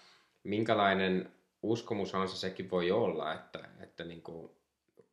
minkälainen 0.43 1.33
uskomushan 1.63 2.29
se 2.29 2.37
sekin 2.37 2.71
voi 2.71 2.91
olla, 2.91 3.35
että, 3.35 3.59
että 3.81 4.05
niin 4.05 4.23
kuin 4.23 4.51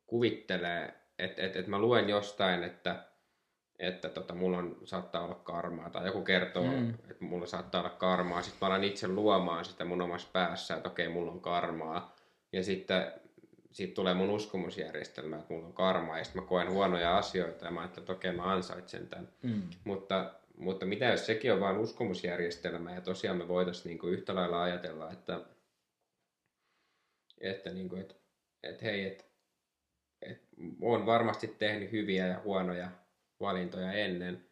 kuvittelee, 0.06 0.94
että, 1.18 1.42
että, 1.42 1.58
että 1.58 1.70
mä 1.70 1.78
luen 1.78 2.08
jostain, 2.08 2.62
että 2.62 3.04
että 3.78 4.08
tota, 4.08 4.34
mulla 4.34 4.58
on, 4.58 4.76
saattaa 4.84 5.24
olla 5.24 5.34
karmaa, 5.34 5.90
tai 5.90 6.06
joku 6.06 6.22
kertoo, 6.22 6.66
mm. 6.66 6.90
että 6.90 7.24
mulla 7.24 7.46
saattaa 7.46 7.80
olla 7.80 7.90
karmaa, 7.90 8.42
sitten 8.42 8.58
mä 8.60 8.66
alan 8.66 8.84
itse 8.84 9.08
luomaan 9.08 9.64
sitä 9.64 9.84
mun 9.84 10.02
omassa 10.02 10.28
päässä, 10.32 10.76
että 10.76 10.88
okei, 10.88 11.08
mulla 11.08 11.32
on 11.32 11.40
karmaa, 11.40 12.16
ja 12.52 12.64
sitten 12.64 13.12
siitä 13.74 13.94
tulee 13.94 14.14
mun 14.14 14.30
uskomusjärjestelmä, 14.30 15.36
että 15.36 15.54
mulla 15.54 15.66
on 15.66 15.72
karmaa, 15.72 16.18
ja 16.18 16.24
sitten 16.24 16.42
mä 16.42 16.48
koen 16.48 16.70
huonoja 16.70 17.18
asioita, 17.18 17.64
ja 17.64 17.70
mä 17.70 17.80
ajattelen, 17.80 18.02
että 18.02 18.12
okei, 18.12 18.32
mä 18.32 18.52
ansaitsen 18.52 19.08
tämän. 19.08 19.28
Mm. 19.42 19.62
Mutta, 19.84 20.34
mutta 20.56 20.86
mitä 20.86 21.04
jos 21.04 21.26
sekin 21.26 21.52
on 21.52 21.60
vain 21.60 21.76
uskomusjärjestelmä, 21.76 22.94
ja 22.94 23.00
tosiaan 23.00 23.36
me 23.36 23.48
voitaisiin 23.48 23.90
niin 23.90 23.98
kuin 23.98 24.12
yhtä 24.12 24.34
lailla 24.34 24.62
ajatella, 24.62 25.12
että, 25.12 25.40
että, 27.40 27.70
niin 27.70 27.88
kuin, 27.88 28.00
että, 28.00 28.14
että 28.62 28.84
hei, 28.84 29.06
että, 29.06 29.24
että 30.22 30.46
on 30.80 31.06
varmasti 31.06 31.48
tehnyt 31.48 31.92
hyviä 31.92 32.26
ja 32.26 32.40
huonoja 32.44 32.90
valintoja 33.40 33.92
ennen. 33.92 34.46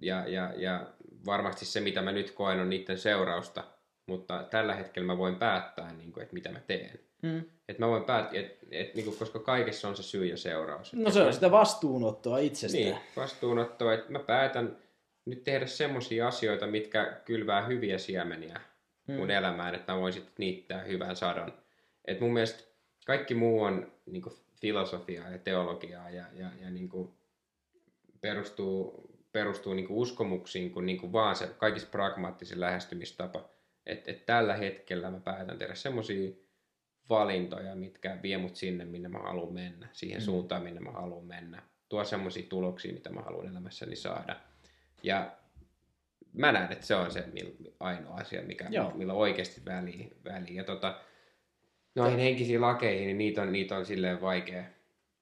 Ja, 0.00 0.28
ja, 0.28 0.52
ja 0.56 0.86
varmasti 1.26 1.64
se, 1.64 1.80
mitä 1.80 2.02
mä 2.02 2.12
nyt 2.12 2.30
koen, 2.30 2.60
on 2.60 2.70
niiden 2.70 2.98
seurausta, 2.98 3.64
mutta 4.06 4.42
tällä 4.50 4.74
hetkellä 4.74 5.06
mä 5.06 5.18
voin 5.18 5.36
päättää, 5.36 5.92
niin 5.92 6.12
kuin, 6.12 6.22
että 6.22 6.34
mitä 6.34 6.52
mä 6.52 6.60
teen. 6.60 7.11
Mm. 7.22 7.44
Et 7.68 7.78
mä 7.78 7.88
voin 7.88 8.04
päättää, 8.04 8.40
et, 8.40 8.58
et, 8.70 8.94
niin 8.94 9.04
kuin, 9.04 9.18
koska 9.18 9.38
kaikessa 9.38 9.88
on 9.88 9.96
se 9.96 10.02
syy 10.02 10.26
ja 10.26 10.36
seuraus. 10.36 10.92
No 10.92 11.10
se 11.10 11.22
on 11.22 11.32
sitä 11.32 11.50
vastuunottoa 11.50 12.38
itsestä. 12.38 12.78
Niin, 12.78 12.96
vastuunottoa, 13.16 13.94
että 13.94 14.12
mä 14.12 14.18
päätän 14.18 14.76
nyt 15.24 15.44
tehdä 15.44 15.66
semmoisia 15.66 16.28
asioita, 16.28 16.66
mitkä 16.66 17.20
kylvää 17.24 17.66
hyviä 17.66 17.98
siemeniä 17.98 18.60
mm. 19.08 19.14
mun 19.14 19.30
elämään, 19.30 19.74
että 19.74 19.92
mä 19.92 20.00
voin 20.00 20.12
sitten 20.12 20.34
niittää 20.38 20.82
hyvän 20.82 21.16
sadon. 21.16 21.52
et 22.04 22.20
mun 22.20 22.32
mielestä 22.32 22.64
kaikki 23.06 23.34
muu 23.34 23.62
on 23.62 23.92
niin 24.06 24.22
kuin 24.22 24.34
filosofiaa 24.60 25.30
ja 25.30 25.38
teologiaa 25.38 26.10
ja, 26.10 26.24
ja, 26.32 26.46
ja 26.60 26.70
niin 26.70 26.88
kuin 26.88 27.10
perustuu, 28.20 29.10
perustuu 29.32 29.74
niin 29.74 29.86
kuin 29.86 29.98
uskomuksiin 29.98 30.70
kuin, 30.70 30.86
niin 30.86 31.00
kuin 31.00 31.12
vaan 31.12 31.36
se 31.36 31.46
kaikista 31.46 31.90
pragmaattisin 31.90 32.60
lähestymistapa. 32.60 33.48
Että 33.86 34.10
et 34.10 34.26
tällä 34.26 34.56
hetkellä 34.56 35.10
mä 35.10 35.20
päätän 35.20 35.58
tehdä 35.58 35.74
semmoisia 35.74 36.30
valintoja, 37.08 37.74
mitkä 37.74 38.18
vie 38.22 38.38
mut 38.38 38.56
sinne, 38.56 38.84
minne 38.84 39.08
mä 39.08 39.18
haluan 39.18 39.52
mennä, 39.52 39.88
siihen 39.92 40.20
mm. 40.20 40.24
suuntaan, 40.24 40.62
minne 40.62 40.80
mä 40.80 40.90
haluan 40.90 41.24
mennä. 41.24 41.62
Tuo 41.88 42.04
semmoisia 42.04 42.46
tuloksia, 42.48 42.92
mitä 42.92 43.10
mä 43.10 43.20
haluan 43.20 43.46
elämässäni 43.46 43.96
saada. 43.96 44.36
Ja 45.02 45.36
mä 46.32 46.52
näen, 46.52 46.72
että 46.72 46.86
se 46.86 46.94
on 46.94 47.10
se 47.10 47.24
ainoa 47.80 48.14
asia, 48.14 48.42
mikä, 48.42 48.66
Joo. 48.70 48.92
millä 48.94 49.12
oikeasti 49.12 49.62
väliä. 49.64 50.08
väliä. 50.24 50.54
Ja 50.54 50.64
tota, 50.64 51.00
noihin 51.94 52.18
henkisiin 52.18 52.60
lakeihin, 52.60 53.06
niin 53.06 53.18
niitä 53.18 53.42
on, 53.42 53.52
niitä 53.52 53.76
on 53.76 53.86
silleen 53.86 54.20
vaikea, 54.20 54.64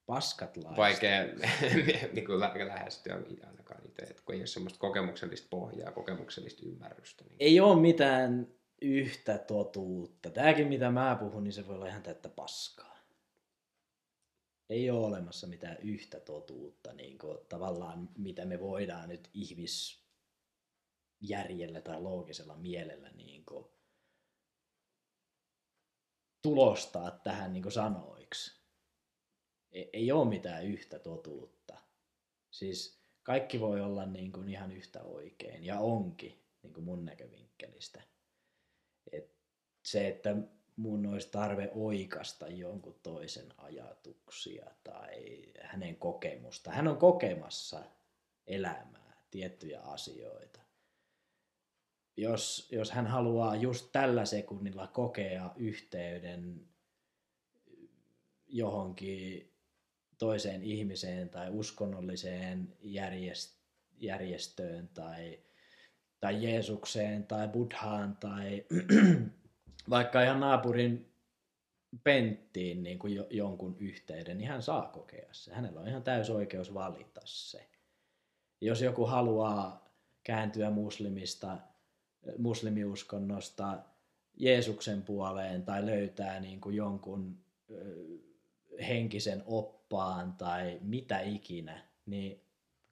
paskat 0.07 0.57
laista. 0.57 0.76
Vaikea 0.76 1.24
niin 2.14 2.26
kuin 2.26 2.41
lä- 2.41 2.53
lähestyä 2.66 3.18
ainakaan 3.47 3.81
itse, 3.89 4.14
kun 4.24 4.35
ei 4.35 4.41
ole 4.41 4.47
semmoista 4.47 4.78
kokemuksellista 4.78 5.47
pohjaa, 5.51 5.93
kokemuksellista 5.93 6.62
ymmärrystä. 6.66 7.24
Niin... 7.24 7.37
Ei 7.41 7.61
ole 7.61 7.81
mitään 7.81 8.47
yhtä 8.81 9.39
totuutta. 9.39 10.31
Tämäkin, 10.31 10.68
mitä 10.68 10.91
mä 10.91 11.16
puhun, 11.20 11.45
niin 11.45 11.53
se 11.53 11.66
voi 11.66 11.74
olla 11.74 11.87
ihan 11.87 12.03
täyttä 12.03 12.28
paskaa. 12.28 12.99
Ei 14.68 14.91
ole 14.91 15.07
olemassa 15.07 15.47
mitään 15.47 15.76
yhtä 15.83 16.20
totuutta, 16.20 16.93
niin 16.93 17.18
kuin, 17.18 17.39
tavallaan 17.49 18.11
mitä 18.18 18.45
me 18.45 18.61
voidaan 18.61 19.09
nyt 19.09 19.31
ihmisjärjellä 19.35 21.81
tai 21.81 22.01
loogisella 22.01 22.57
mielellä 22.57 23.11
niin 23.11 23.45
kuin, 23.45 23.64
tulostaa 26.43 27.11
tähän 27.11 27.53
niin 27.53 27.62
kuin 27.62 27.72
sanoiksi. 27.72 28.61
Ei, 29.72 29.91
ei 29.93 30.12
ole 30.12 30.28
mitään 30.28 30.64
yhtä 30.64 30.99
totuutta. 30.99 31.78
Siis 32.51 33.01
kaikki 33.22 33.61
voi 33.61 33.81
olla 33.81 34.07
niin 34.07 34.33
kuin 34.33 34.49
ihan 34.49 34.72
yhtä 34.72 35.03
oikein 35.03 35.64
ja 35.64 35.78
onkin 35.78 36.45
niin 36.62 36.72
kuin 36.72 36.85
mun 36.85 37.05
näkövinkkelistä. 37.05 38.03
Et 39.12 39.34
se, 39.82 40.08
että 40.08 40.36
mun 40.76 41.06
olisi 41.06 41.30
tarve 41.30 41.70
oikasta 41.74 42.48
jonkun 42.48 43.00
toisen 43.02 43.46
ajatuksia 43.58 44.70
tai 44.84 45.42
hänen 45.61 45.96
kokemusta. 45.96 46.70
Hän 46.70 46.88
on 46.88 46.96
kokemassa 46.96 47.82
elämää, 48.46 49.22
tiettyjä 49.30 49.80
asioita. 49.80 50.61
Jos, 52.16 52.68
jos 52.72 52.90
hän 52.90 53.06
haluaa 53.06 53.56
just 53.56 53.88
tällä 53.92 54.24
sekunnilla 54.24 54.86
kokea 54.86 55.52
yhteyden 55.56 56.68
johonkin 58.48 59.52
toiseen 60.18 60.62
ihmiseen 60.62 61.28
tai 61.28 61.50
uskonnolliseen 61.50 62.76
järjestöön 63.98 64.88
tai 64.88 65.38
tai 66.21 66.45
Jeesukseen 66.45 67.27
tai 67.27 67.49
Buddhaan 67.49 68.16
tai 68.16 68.64
vaikka 69.91 70.23
ihan 70.23 70.41
naapurin 70.41 71.12
penttiin 72.05 72.83
niin 72.83 72.99
kuin 72.99 73.18
jonkun 73.31 73.77
yhteyden, 73.79 74.39
niin 74.39 74.49
hän 74.49 74.62
saa 74.62 74.87
kokea 74.87 75.29
se. 75.33 75.55
Hänellä 75.55 75.81
on 75.81 75.89
ihan 75.89 76.03
täys 76.03 76.31
oikeus 76.31 76.75
valita 76.75 77.21
se. 77.25 77.66
Jos 78.61 78.83
joku 78.83 79.07
haluaa 79.07 79.89
kääntyä 80.23 80.71
muslimista, 80.71 81.59
muslimiuskonnosta 82.39 83.79
Jeesuksen 84.37 85.03
puoleen 85.03 85.62
tai 85.62 85.87
löytää 85.87 86.41
niin 86.41 86.61
kuin 86.61 86.77
jonkun 86.77 87.39
henkisen 88.89 89.43
oppaan 89.47 90.33
tai 90.33 90.79
mitä 90.83 91.21
ikinä, 91.21 91.83
niin 92.07 92.41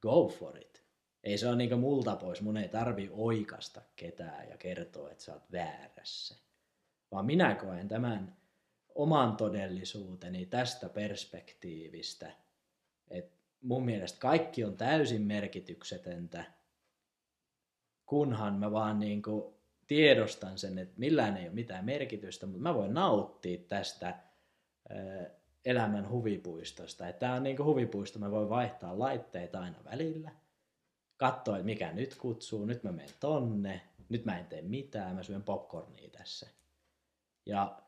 go 0.00 0.28
for 0.28 0.58
it 0.58 0.87
ei 1.28 1.38
se 1.38 1.48
ole 1.48 1.56
niinku 1.56 1.76
multa 1.76 2.16
pois. 2.16 2.42
Mun 2.42 2.56
ei 2.56 2.68
tarvi 2.68 3.10
oikasta 3.12 3.82
ketään 3.96 4.48
ja 4.48 4.56
kertoa, 4.56 5.10
että 5.10 5.24
sä 5.24 5.32
oot 5.32 5.52
väärässä. 5.52 6.36
Vaan 7.12 7.26
minä 7.26 7.54
koen 7.54 7.88
tämän 7.88 8.36
oman 8.94 9.36
todellisuuteni 9.36 10.46
tästä 10.46 10.88
perspektiivistä, 10.88 12.32
että 13.10 13.36
mun 13.60 13.84
mielestä 13.84 14.20
kaikki 14.20 14.64
on 14.64 14.76
täysin 14.76 15.22
merkityksetöntä, 15.22 16.44
kunhan 18.06 18.54
mä 18.54 18.72
vaan 18.72 18.98
niinku 18.98 19.60
tiedostan 19.86 20.58
sen, 20.58 20.78
että 20.78 20.94
millään 20.96 21.36
ei 21.36 21.44
ole 21.44 21.54
mitään 21.54 21.84
merkitystä, 21.84 22.46
mutta 22.46 22.62
mä 22.62 22.74
voin 22.74 22.94
nauttia 22.94 23.58
tästä 23.68 24.18
elämän 25.64 26.10
huvipuistosta. 26.10 27.12
Tämä 27.12 27.34
on 27.34 27.42
niinku 27.42 27.64
huvipuisto, 27.64 28.18
mä 28.18 28.30
voin 28.30 28.48
vaihtaa 28.48 28.98
laitteita 28.98 29.60
aina 29.60 29.84
välillä– 29.84 30.30
katsoa, 31.18 31.56
että 31.56 31.66
mikä 31.66 31.92
nyt 31.92 32.14
kutsuu, 32.14 32.64
nyt 32.64 32.82
mä 32.82 32.92
menen 32.92 33.14
tonne, 33.20 33.80
nyt 34.08 34.24
mä 34.24 34.38
en 34.38 34.46
tee 34.46 34.62
mitään, 34.62 35.16
mä 35.16 35.22
syön 35.22 35.42
popcornia 35.42 36.10
tässä. 36.10 36.46
Ja 37.46 37.82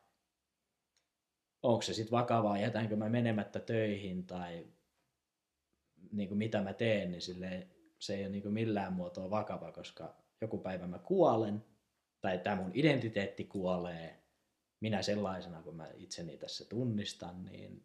onko 1.63 1.81
se 1.81 1.93
sitten 1.93 2.11
vakavaa, 2.11 2.57
jätänkö 2.57 2.95
mä 2.95 3.09
menemättä 3.09 3.59
töihin 3.59 4.27
tai 4.27 4.67
niin 6.11 6.27
kuin 6.27 6.37
mitä 6.37 6.61
mä 6.61 6.73
teen, 6.73 7.11
niin 7.11 7.21
sille 7.21 7.67
se 7.99 8.15
ei 8.15 8.21
ole 8.23 8.29
niin 8.29 8.43
kuin 8.43 8.53
millään 8.53 8.93
muotoa 8.93 9.29
vakava, 9.29 9.71
koska 9.71 10.15
joku 10.41 10.57
päivä 10.57 10.87
mä 10.87 10.99
kuolen 10.99 11.65
tai 12.21 12.39
tämä 12.39 12.55
mun 12.55 12.71
identiteetti 12.73 13.43
kuolee, 13.43 14.23
minä 14.79 15.01
sellaisena 15.01 15.61
kun 15.61 15.75
mä 15.75 15.87
itseni 15.93 16.37
tässä 16.37 16.65
tunnistan, 16.65 17.45
niin 17.45 17.83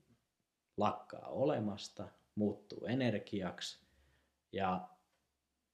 lakkaa 0.77 1.29
olemasta, 1.29 2.09
muuttuu 2.35 2.85
energiaksi 2.87 3.87
ja 4.53 4.89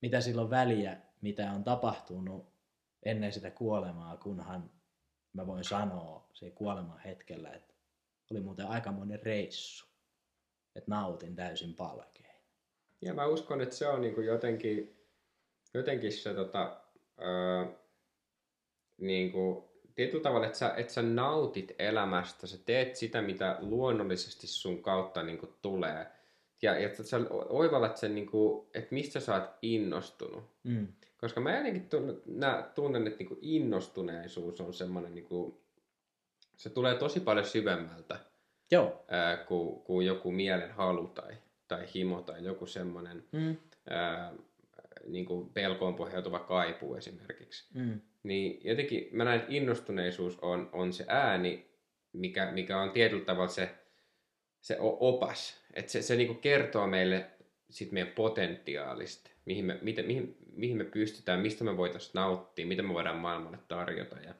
mitä 0.03 0.21
silloin 0.21 0.51
väliä, 0.51 0.97
mitä 1.21 1.53
on 1.53 1.65
tapahtunut 1.65 2.53
ennen 3.03 3.33
sitä 3.33 3.51
kuolemaa, 3.51 4.17
kunhan 4.17 4.71
mä 5.33 5.47
voin 5.47 5.65
sanoa 5.65 6.29
se 6.33 6.51
kuoleman 6.51 6.99
hetkellä, 6.99 7.51
että 7.51 7.75
oli 8.31 8.41
muuten 8.41 8.67
aikamoinen 8.67 9.23
reissu, 9.23 9.87
että 10.75 10.91
nautin 10.91 11.37
täysin 11.37 11.75
palkein. 11.75 12.37
Ja 13.01 13.15
mä 13.15 13.27
uskon, 13.27 13.61
että 13.61 13.75
se 13.75 13.89
on 13.89 14.01
niin 14.01 14.15
kuin 14.15 14.27
jotenkin, 14.27 15.07
jotenkin 15.75 16.13
se 16.13 16.35
tota, 16.35 16.81
öö, 17.21 17.65
niin 18.99 19.33
kuin, 19.33 19.65
tietyllä 19.95 20.23
tavalla, 20.23 20.47
että 20.47 20.59
sä, 20.59 20.75
että 20.77 20.93
sä 20.93 21.03
nautit 21.03 21.73
elämästä, 21.79 22.47
sä 22.47 22.59
teet 22.59 22.97
sitä, 22.97 23.23
mitä 23.23 23.57
luonnollisesti 23.61 24.47
sun 24.47 24.83
kautta 24.83 25.23
niin 25.23 25.39
kuin 25.39 25.53
tulee– 25.63 26.07
ja, 26.63 26.79
ja 26.79 27.05
sä 27.05 27.21
oivallat 27.49 27.97
sen, 27.97 28.15
niin 28.15 28.27
kuin, 28.27 28.67
että 28.75 28.95
mistä 28.95 29.21
sä 29.21 29.35
oot 29.35 29.51
innostunut. 29.63 30.45
Mm. 30.65 30.89
Koska 31.17 31.41
mä 31.41 31.57
jotenkin 31.57 31.89
tunnen, 31.89 32.17
tunnen 32.75 33.07
että 33.07 33.19
niin 33.19 33.29
kuin 33.29 33.41
innostuneisuus 33.43 34.61
on 34.61 34.75
semmoinen, 34.75 35.15
niin 35.15 35.25
kuin, 35.25 35.55
se 36.57 36.71
tulee 36.71 36.95
tosi 36.95 37.21
paljon 37.21 37.47
syvemmältä 37.47 38.19
Joo. 38.73 39.05
Ää, 39.09 39.37
kuin, 39.37 39.81
kuin 39.81 40.07
joku 40.07 40.33
mielen 40.33 40.73
halu 40.73 41.07
tai, 41.07 41.35
tai 41.69 41.87
himo 41.95 42.23
tai 42.23 42.45
joku 42.45 42.67
semmoinen 42.67 43.25
mm. 43.33 43.57
ää, 43.91 44.33
niin 45.07 45.25
kuin 45.25 45.49
pelkoon 45.49 45.95
pohjautuva 45.95 46.39
kaipuu 46.39 46.95
esimerkiksi. 46.95 47.69
Mm. 47.75 48.01
Niin 48.23 48.61
jotenkin 48.65 49.09
mä 49.13 49.25
näen, 49.25 49.41
että 49.41 49.53
innostuneisuus 49.53 50.39
on, 50.39 50.71
on 50.73 50.93
se 50.93 51.05
ääni, 51.09 51.67
mikä, 52.13 52.51
mikä 52.53 52.81
on 52.81 52.91
tietyllä 52.91 53.25
tavalla 53.25 53.49
se, 53.49 53.71
se 54.61 54.77
opas, 54.81 55.62
että 55.73 55.93
se, 55.93 56.03
se 56.03 56.17
niinku 56.17 56.35
kertoo 56.35 56.87
meille 56.87 57.31
sit 57.71 57.93
meidän 57.93 58.13
potentiaalista, 58.13 59.31
mihin 59.45 59.65
me, 59.65 59.79
miten, 59.83 60.07
mihin, 60.07 60.37
mihin 60.53 60.77
me 60.77 60.85
pystytään, 60.85 61.41
mistä 61.41 61.65
me 61.65 61.77
voitaisiin 61.77 62.11
nauttia, 62.15 62.67
mitä 62.67 62.83
me 62.83 62.95
voidaan 62.95 63.17
maailmalle 63.17 63.59
tarjota. 63.69 64.17
Ja 64.17 64.35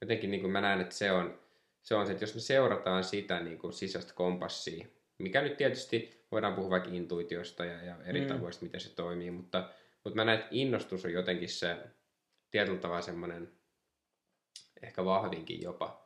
jotenkin 0.00 0.30
niin 0.30 0.50
mä 0.50 0.60
näen, 0.60 0.80
että 0.80 0.94
se 0.94 1.12
on, 1.12 1.38
se 1.82 1.94
on 1.94 2.06
se, 2.06 2.12
että 2.12 2.22
jos 2.22 2.34
me 2.34 2.40
seurataan 2.40 3.04
sitä 3.04 3.40
niin 3.40 3.58
kuin 3.58 3.72
sisäistä 3.72 4.12
kompassia, 4.14 4.86
mikä 5.18 5.42
nyt 5.42 5.56
tietysti 5.56 6.24
voidaan 6.32 6.54
puhua 6.54 6.70
vaikka 6.70 6.90
intuitiosta 6.92 7.64
ja, 7.64 7.82
ja 7.82 7.96
eri 8.04 8.20
mm. 8.20 8.26
tavoista, 8.26 8.64
miten 8.64 8.80
se 8.80 8.94
toimii, 8.94 9.30
mutta, 9.30 9.70
mutta 10.04 10.16
mä 10.16 10.24
näen, 10.24 10.38
että 10.38 10.48
innostus 10.50 11.04
on 11.04 11.12
jotenkin 11.12 11.48
se 11.48 11.76
tietyllä 12.50 12.78
tavalla 12.78 13.02
semmoinen 13.02 13.52
ehkä 14.82 15.04
vahvinkin 15.04 15.62
jopa 15.62 16.05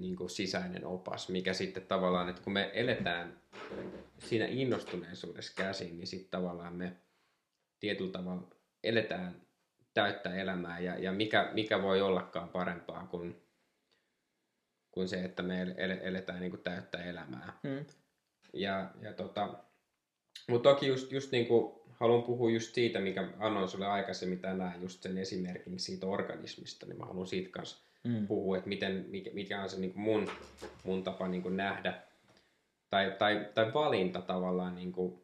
niin 0.00 0.16
kuin 0.16 0.30
sisäinen 0.30 0.86
opas, 0.86 1.28
mikä 1.28 1.52
sitten 1.52 1.86
tavallaan, 1.86 2.28
että 2.28 2.42
kun 2.42 2.52
me 2.52 2.70
eletään 2.74 3.40
siinä 4.18 4.46
innostuneisuudessa 4.46 5.52
käsin, 5.56 5.96
niin 5.96 6.06
sitten 6.06 6.30
tavallaan 6.30 6.74
me 6.74 6.96
tietyllä 7.80 8.12
tavalla 8.12 8.48
eletään 8.82 9.42
täyttä 9.94 10.34
elämää 10.34 10.80
ja, 10.80 10.98
ja 10.98 11.12
mikä, 11.12 11.50
mikä 11.52 11.82
voi 11.82 12.00
ollakaan 12.00 12.48
parempaa 12.48 13.06
kuin, 13.06 13.42
kuin 14.90 15.08
se, 15.08 15.24
että 15.24 15.42
me 15.42 15.62
eletään 16.02 16.40
niin 16.40 16.50
kuin 16.50 16.62
täyttä 16.62 16.98
elämää. 16.98 17.58
Mm. 17.62 17.84
Ja, 18.52 18.90
ja 19.00 19.12
tota, 19.12 19.64
mutta 20.48 20.70
toki 20.70 20.86
just, 20.86 21.12
just 21.12 21.32
niin 21.32 21.46
kuin 21.46 21.74
haluan 21.90 22.22
puhua 22.22 22.50
just 22.50 22.74
siitä, 22.74 23.00
mikä 23.00 23.28
annoin 23.38 23.68
sulle 23.68 23.86
aikaisemmin 23.86 24.38
tänään, 24.38 24.82
just 24.82 25.02
sen 25.02 25.18
esimerkin 25.18 25.80
siitä 25.80 26.06
organismista, 26.06 26.86
niin 26.86 26.98
mä 26.98 27.06
haluan 27.06 27.26
siitä 27.26 27.50
kanssa 27.50 27.83
Mm. 28.04 28.26
puhuu, 28.26 28.54
että 28.54 28.68
miten, 28.68 29.06
mikä, 29.32 29.62
on 29.62 29.70
se 29.70 29.80
niin 29.80 29.92
kuin 29.92 30.02
mun, 30.02 30.30
mun 30.84 31.02
tapa 31.02 31.28
niin 31.28 31.42
kuin 31.42 31.56
nähdä 31.56 31.94
tai, 32.90 33.14
tai, 33.18 33.48
tai 33.54 33.74
valinta 33.74 34.20
tavallaan 34.20 34.74
niin 34.74 34.92
kuin, 34.92 35.20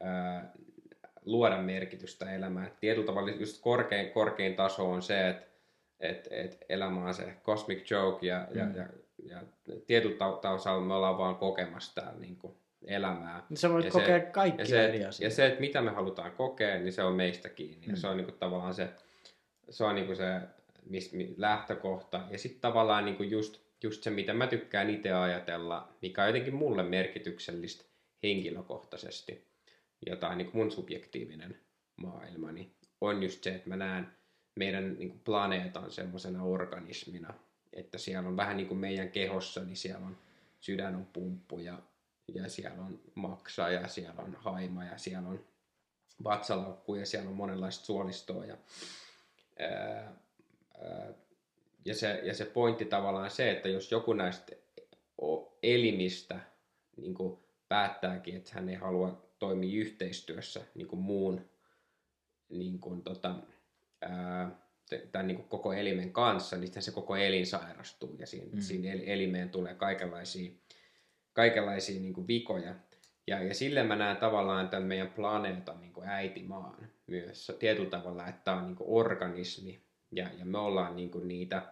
ää, 0.00 0.52
luoda 1.24 1.62
merkitystä 1.62 2.32
elämään. 2.32 2.70
Tietyllä 2.80 3.06
tavalla 3.06 3.30
just 3.30 3.62
korkein, 3.62 4.10
korkein 4.10 4.56
taso 4.56 4.90
on 4.90 5.02
se, 5.02 5.28
että 5.28 5.46
et, 6.00 6.28
et 6.30 6.64
elämä 6.68 7.04
on 7.04 7.14
se 7.14 7.36
cosmic 7.44 7.90
joke 7.90 8.26
ja, 8.26 8.46
mm. 8.50 8.58
ja, 8.58 8.66
ja, 8.74 8.86
ja 9.22 9.42
tietyllä 9.86 10.16
tasolla 10.40 10.86
me 10.86 10.94
ollaan 10.94 11.18
vaan 11.18 11.36
kokemassa 11.36 11.94
täällä 11.94 12.20
niin 12.20 12.36
kuin 12.36 12.54
elämää. 12.86 13.46
Niin 13.48 13.56
sä 13.56 13.70
voit 13.70 13.84
ja 13.84 13.90
kokea 13.90 14.18
se, 14.18 14.26
kaikki 14.26 14.62
ja 14.62 14.66
se, 14.66 14.88
eri 14.88 15.04
asioita. 15.04 15.24
Ja 15.24 15.36
se, 15.36 15.46
että 15.46 15.60
mitä 15.60 15.80
me 15.80 15.90
halutaan 15.90 16.32
kokea, 16.32 16.78
niin 16.78 16.92
se 16.92 17.02
on 17.02 17.14
meistä 17.14 17.48
kiinni. 17.48 17.86
Mm. 17.86 17.90
Ja 17.90 17.96
se 17.96 18.06
on 18.06 18.16
niin 18.16 18.24
kuin, 18.24 18.38
tavallaan 18.38 18.74
se, 18.74 18.88
se, 19.70 19.84
on 19.84 19.94
niin 19.94 20.06
kuin 20.06 20.16
se 20.16 20.40
mis, 20.88 21.12
mi, 21.12 21.34
lähtökohta. 21.36 22.26
Ja 22.30 22.38
sitten 22.38 22.60
tavallaan 22.60 23.04
niin 23.04 23.16
kuin 23.16 23.30
just, 23.30 23.60
just 23.82 24.02
se, 24.02 24.10
mitä 24.10 24.34
mä 24.34 24.46
tykkään 24.46 24.90
itse 24.90 25.12
ajatella, 25.12 25.88
mikä 26.02 26.22
on 26.22 26.28
jotenkin 26.28 26.54
mulle 26.54 26.82
merkityksellistä 26.82 27.84
henkilökohtaisesti, 28.22 29.46
jotain 30.06 30.38
niin 30.38 30.50
kuin 30.50 30.62
mun 30.62 30.72
subjektiivinen 30.72 31.60
maailma, 31.96 32.52
niin 32.52 32.74
on 33.00 33.22
just 33.22 33.44
se, 33.44 33.54
että 33.54 33.68
mä 33.68 33.76
näen 33.76 34.08
meidän 34.56 34.98
niin 34.98 35.08
kuin 35.08 35.20
planeetan 35.20 35.90
semmoisena 35.90 36.44
organismina, 36.44 37.34
että 37.72 37.98
siellä 37.98 38.28
on 38.28 38.36
vähän 38.36 38.56
niin 38.56 38.68
kuin 38.68 38.78
meidän 38.78 39.10
kehossa, 39.10 39.64
niin 39.64 39.76
siellä 39.76 40.06
on 40.06 40.16
sydän 40.60 40.94
on 40.94 41.06
pumppu 41.06 41.58
ja, 41.58 41.78
ja 42.34 42.48
siellä 42.48 42.82
on 42.82 43.00
maksa 43.14 43.68
ja 43.68 43.88
siellä 43.88 44.22
on 44.22 44.36
haima 44.40 44.84
ja 44.84 44.98
siellä 44.98 45.28
on 45.28 45.44
vatsalaukku 46.24 46.94
ja 46.94 47.06
siellä 47.06 47.30
on 47.30 47.36
monenlaista 47.36 47.84
suolistoa 47.84 48.44
ja, 48.44 48.56
ää, 49.58 50.12
ja, 51.84 51.94
se, 51.94 52.20
ja 52.22 52.34
se 52.34 52.44
pointti 52.44 52.84
tavallaan 52.84 53.30
se, 53.30 53.50
että 53.50 53.68
jos 53.68 53.92
joku 53.92 54.12
näistä 54.12 54.56
elimistä 55.62 56.40
niin 56.96 57.14
kuin 57.14 57.38
päättääkin, 57.68 58.36
että 58.36 58.50
hän 58.54 58.68
ei 58.68 58.74
halua 58.74 59.30
toimia 59.38 59.80
yhteistyössä 59.80 60.60
niin 60.74 60.86
kuin 60.86 61.00
muun 61.00 61.50
niin 62.48 62.78
kuin, 62.78 63.02
tota, 63.02 63.34
ää, 64.00 64.50
tämän 65.12 65.26
niin 65.26 65.36
kuin 65.36 65.48
koko 65.48 65.72
elimen 65.72 66.12
kanssa, 66.12 66.56
niin 66.56 66.66
sitten 66.66 66.82
se 66.82 66.90
koko 66.90 67.16
elin 67.16 67.46
sairastuu 67.46 68.16
ja 68.18 68.26
siinä, 68.26 68.52
mm. 68.52 68.60
siinä 68.60 68.92
elimeen 68.92 69.50
tulee 69.50 69.74
kaikenlaisia, 69.74 70.50
kaikenlaisia 71.32 72.00
niin 72.00 72.14
kuin 72.14 72.26
vikoja. 72.26 72.74
Ja, 73.26 73.42
ja 73.42 73.54
sille 73.54 73.82
mä 73.82 73.96
näen 73.96 74.16
tavallaan 74.16 74.68
tämän 74.68 74.88
meidän 74.88 75.10
planeetan 75.10 75.80
niin 75.80 75.92
kuin 75.92 76.08
äitimaan 76.08 76.88
myös 77.06 77.52
tietyllä 77.58 77.90
tavalla, 77.90 78.26
että 78.28 78.40
tämä 78.44 78.56
on 78.56 78.66
niin 78.66 78.76
kuin 78.76 78.90
organismi 78.90 79.80
ja, 80.12 80.28
ja 80.38 80.44
me 80.44 80.58
ollaan 80.58 80.96
niin 80.96 81.10
kuin 81.10 81.28
niitä 81.28 81.62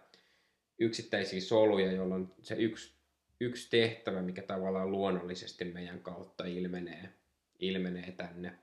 yksittäisiä 0.79 1.41
soluja, 1.41 1.91
joilla 1.91 2.15
on 2.15 2.33
se 2.41 2.55
yksi, 2.55 2.93
yksi 3.39 3.69
tehtävä, 3.69 4.21
mikä 4.21 4.41
tavallaan 4.41 4.91
luonnollisesti 4.91 5.65
meidän 5.65 5.99
kautta 5.99 6.45
ilmenee, 6.45 7.09
ilmenee 7.59 8.11
tänne. 8.11 8.59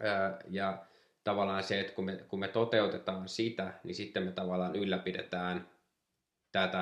Ää, 0.00 0.38
ja 0.50 0.86
tavallaan 1.24 1.62
se, 1.62 1.80
että 1.80 1.92
kun 1.92 2.04
me, 2.04 2.24
kun 2.28 2.40
me 2.40 2.48
toteutetaan 2.48 3.28
sitä, 3.28 3.72
niin 3.84 3.94
sitten 3.94 4.22
me 4.22 4.32
tavallaan 4.32 4.76
ylläpidetään 4.76 5.68
tätä 6.52 6.78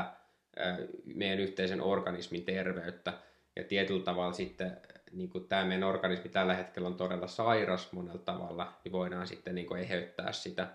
ää, 0.57 0.79
meidän 1.05 1.41
yhteisen 1.41 1.81
organismin 1.81 2.45
terveyttä. 2.45 3.13
Ja 3.57 3.65
tietyllä 3.65 4.05
tavalla 4.05 4.33
sitten 4.33 4.81
niin 5.13 5.31
kuin 5.31 5.49
tämä 5.49 5.65
meidän 5.65 5.89
organismi 5.89 6.29
tällä 6.29 6.55
hetkellä 6.55 6.89
on 6.89 6.97
todella 6.97 7.27
sairas 7.27 7.93
monella 7.93 8.19
tavalla, 8.19 8.73
niin 8.85 8.93
voidaan 8.93 9.27
sitten 9.27 9.55
niin 9.55 9.67
kuin 9.67 9.81
eheyttää 9.81 10.33
sitä. 10.33 10.69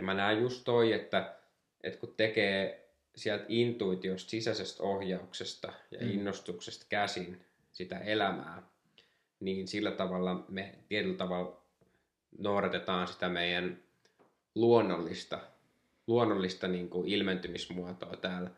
Ja 0.00 0.04
mä 0.04 0.14
näen 0.14 0.40
just 0.40 0.64
toi, 0.64 0.92
että, 0.92 1.34
että 1.82 1.98
kun 2.00 2.14
tekee 2.16 2.88
sieltä 3.16 3.44
intuitiosta, 3.48 4.30
sisäisestä 4.30 4.82
ohjauksesta 4.82 5.72
ja 5.90 6.00
mm. 6.00 6.10
innostuksesta 6.10 6.86
käsin 6.88 7.44
sitä 7.72 7.98
elämää, 7.98 8.62
niin 9.40 9.68
sillä 9.68 9.90
tavalla 9.90 10.44
me 10.48 10.74
tietyllä 10.88 11.16
tavalla 11.16 11.62
noudatetaan 12.38 13.08
sitä 13.08 13.28
meidän 13.28 13.78
luonnollista, 14.54 15.40
luonnollista 16.06 16.68
niin 16.68 16.90
kuin 16.90 17.08
ilmentymismuotoa 17.08 18.16
täällä 18.16 18.50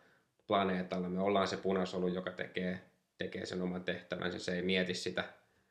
planeetalla. 0.47 1.09
Me 1.09 1.21
ollaan 1.21 1.49
se 1.49 1.57
punasolu, 1.57 2.09
joka 2.09 2.31
tekee, 2.31 2.81
tekee 3.19 3.47
sen 3.47 3.63
oman 3.63 3.85
tehtävänsä. 3.85 4.39
Se 4.39 4.57
ei 4.57 4.63
mieti 4.63 4.95
sitä, 4.95 5.25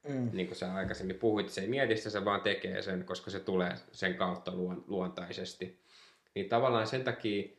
mm. 0.07 0.29
niin 0.33 0.47
kuin 0.47 0.57
sä 0.57 0.73
aikaisemmin 0.73 1.19
puhuit, 1.19 1.49
se 1.49 1.61
ei 1.61 1.67
mieti 1.67 1.97
sitä, 1.97 2.09
se 2.09 2.25
vaan 2.25 2.41
tekee 2.41 2.81
sen, 2.81 3.03
koska 3.03 3.31
se 3.31 3.39
tulee 3.39 3.75
sen 3.91 4.15
kautta 4.15 4.55
luon, 4.55 4.83
luontaisesti. 4.87 5.81
Niin 6.35 6.49
tavallaan 6.49 6.87
sen 6.87 7.03
takia, 7.03 7.49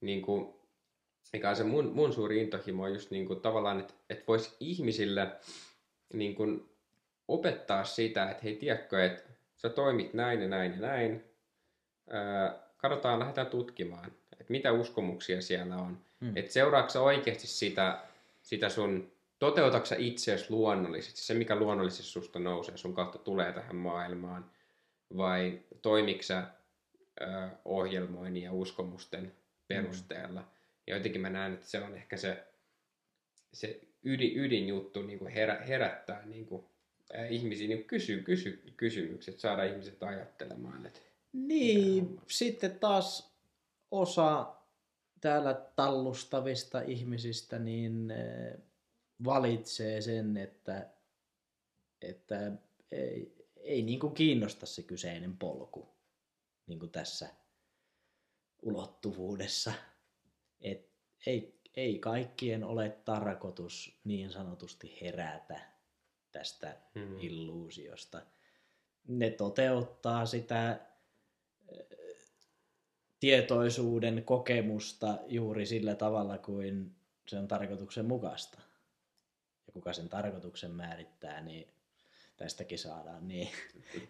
niin 0.00 0.22
kuin, 0.22 0.54
mikä 1.32 1.50
on 1.50 1.56
se 1.56 1.64
mun, 1.64 1.92
mun 1.94 2.12
suuri 2.12 2.40
intohimo, 2.40 2.82
on 2.82 2.92
just 2.92 3.10
niin 3.10 3.26
kuin, 3.26 3.40
tavallaan, 3.40 3.80
että, 3.80 3.94
että 4.10 4.24
voisi 4.28 4.56
ihmisille 4.60 5.30
niin 6.12 6.34
kuin, 6.34 6.68
opettaa 7.28 7.84
sitä, 7.84 8.30
että 8.30 8.42
hei, 8.42 8.56
tiedätkö, 8.56 9.04
että 9.04 9.22
sä 9.56 9.68
toimit 9.68 10.14
näin 10.14 10.42
ja 10.42 10.48
näin 10.48 10.72
ja 10.72 10.80
näin. 10.80 11.24
Öö, 12.14 12.58
katsotaan, 12.76 13.18
lähdetään 13.18 13.46
tutkimaan, 13.46 14.12
että 14.32 14.52
mitä 14.52 14.72
uskomuksia 14.72 15.42
siellä 15.42 15.76
on. 15.76 15.98
Hmm. 16.20 16.36
Että 16.36 16.52
seuraatko 16.52 17.04
oikeasti 17.04 17.46
sitä, 17.46 17.98
sitä 18.42 18.68
sun, 18.68 19.12
toteutatko 19.38 19.94
itseäsi 19.98 20.46
luonnollisesti, 20.48 21.20
se 21.20 21.34
mikä 21.34 21.56
luonnollisesti 21.56 22.02
susta 22.02 22.38
nousee, 22.38 22.76
sun 22.76 22.94
kautta 22.94 23.18
tulee 23.18 23.52
tähän 23.52 23.76
maailmaan, 23.76 24.50
vai 25.16 25.60
toimiko 25.82 26.22
sä 26.22 26.46
öö, 27.20 27.48
ohjelmoinnin 27.64 28.42
ja 28.42 28.52
uskomusten 28.52 29.32
perusteella. 29.68 30.40
Hmm. 30.40 30.50
Ja 30.86 30.96
jotenkin 30.96 31.20
mä 31.20 31.30
näen, 31.30 31.54
että 31.54 31.66
se 31.66 31.80
on 31.80 31.94
ehkä 31.94 32.16
se, 32.16 32.46
se 33.52 33.80
ydin, 34.04 34.38
ydinjuttu 34.38 35.02
niin 35.02 35.18
kuin 35.18 35.32
herä, 35.32 35.54
herättää 35.68 36.26
niin 36.26 36.46
kuin 36.46 36.64
ihmisiä 37.30 37.68
niin 37.68 37.84
kysy, 37.84 38.22
kysy 38.22 38.62
kysymykset, 38.76 39.40
saada 39.40 39.64
ihmiset 39.64 40.02
ajattelemaan. 40.02 40.86
Että 40.86 41.00
niin, 41.32 42.20
sitten 42.26 42.78
taas 42.78 43.34
osa 43.90 44.54
täällä 45.20 45.54
tallustavista 45.76 46.80
ihmisistä 46.80 47.58
niin 47.58 48.12
valitsee 49.24 50.00
sen, 50.00 50.36
että, 50.36 50.90
että 52.02 52.52
ei, 52.90 53.46
ei 53.56 53.82
niin 53.82 54.00
kuin 54.00 54.14
kiinnosta 54.14 54.66
se 54.66 54.82
kyseinen 54.82 55.36
polku 55.36 55.88
niin 56.66 56.78
kuin 56.78 56.90
tässä 56.90 57.28
ulottuvuudessa. 58.62 59.72
Et 60.60 60.90
ei, 61.26 61.60
ei 61.76 61.98
kaikkien 61.98 62.64
ole 62.64 62.88
tarkoitus 63.04 64.00
niin 64.04 64.30
sanotusti 64.30 64.98
herätä 65.00 65.60
tästä 66.32 66.76
hmm. 66.94 67.18
illuusiosta. 67.20 68.22
Ne 69.08 69.30
toteuttaa 69.30 70.26
sitä 70.26 70.80
tietoisuuden 73.20 74.24
kokemusta 74.24 75.18
juuri 75.26 75.66
sillä 75.66 75.94
tavalla 75.94 76.38
kuin 76.38 76.96
se 77.28 77.38
on 77.38 77.48
tarkoituksen 77.48 78.06
mukaista. 78.06 78.67
Kuka 79.78 79.92
sen 79.92 80.08
tarkoituksen 80.08 80.70
määrittää, 80.70 81.40
niin 81.40 81.68
tästäkin 82.36 82.78
saadaan 82.78 83.28
niin 83.28 83.48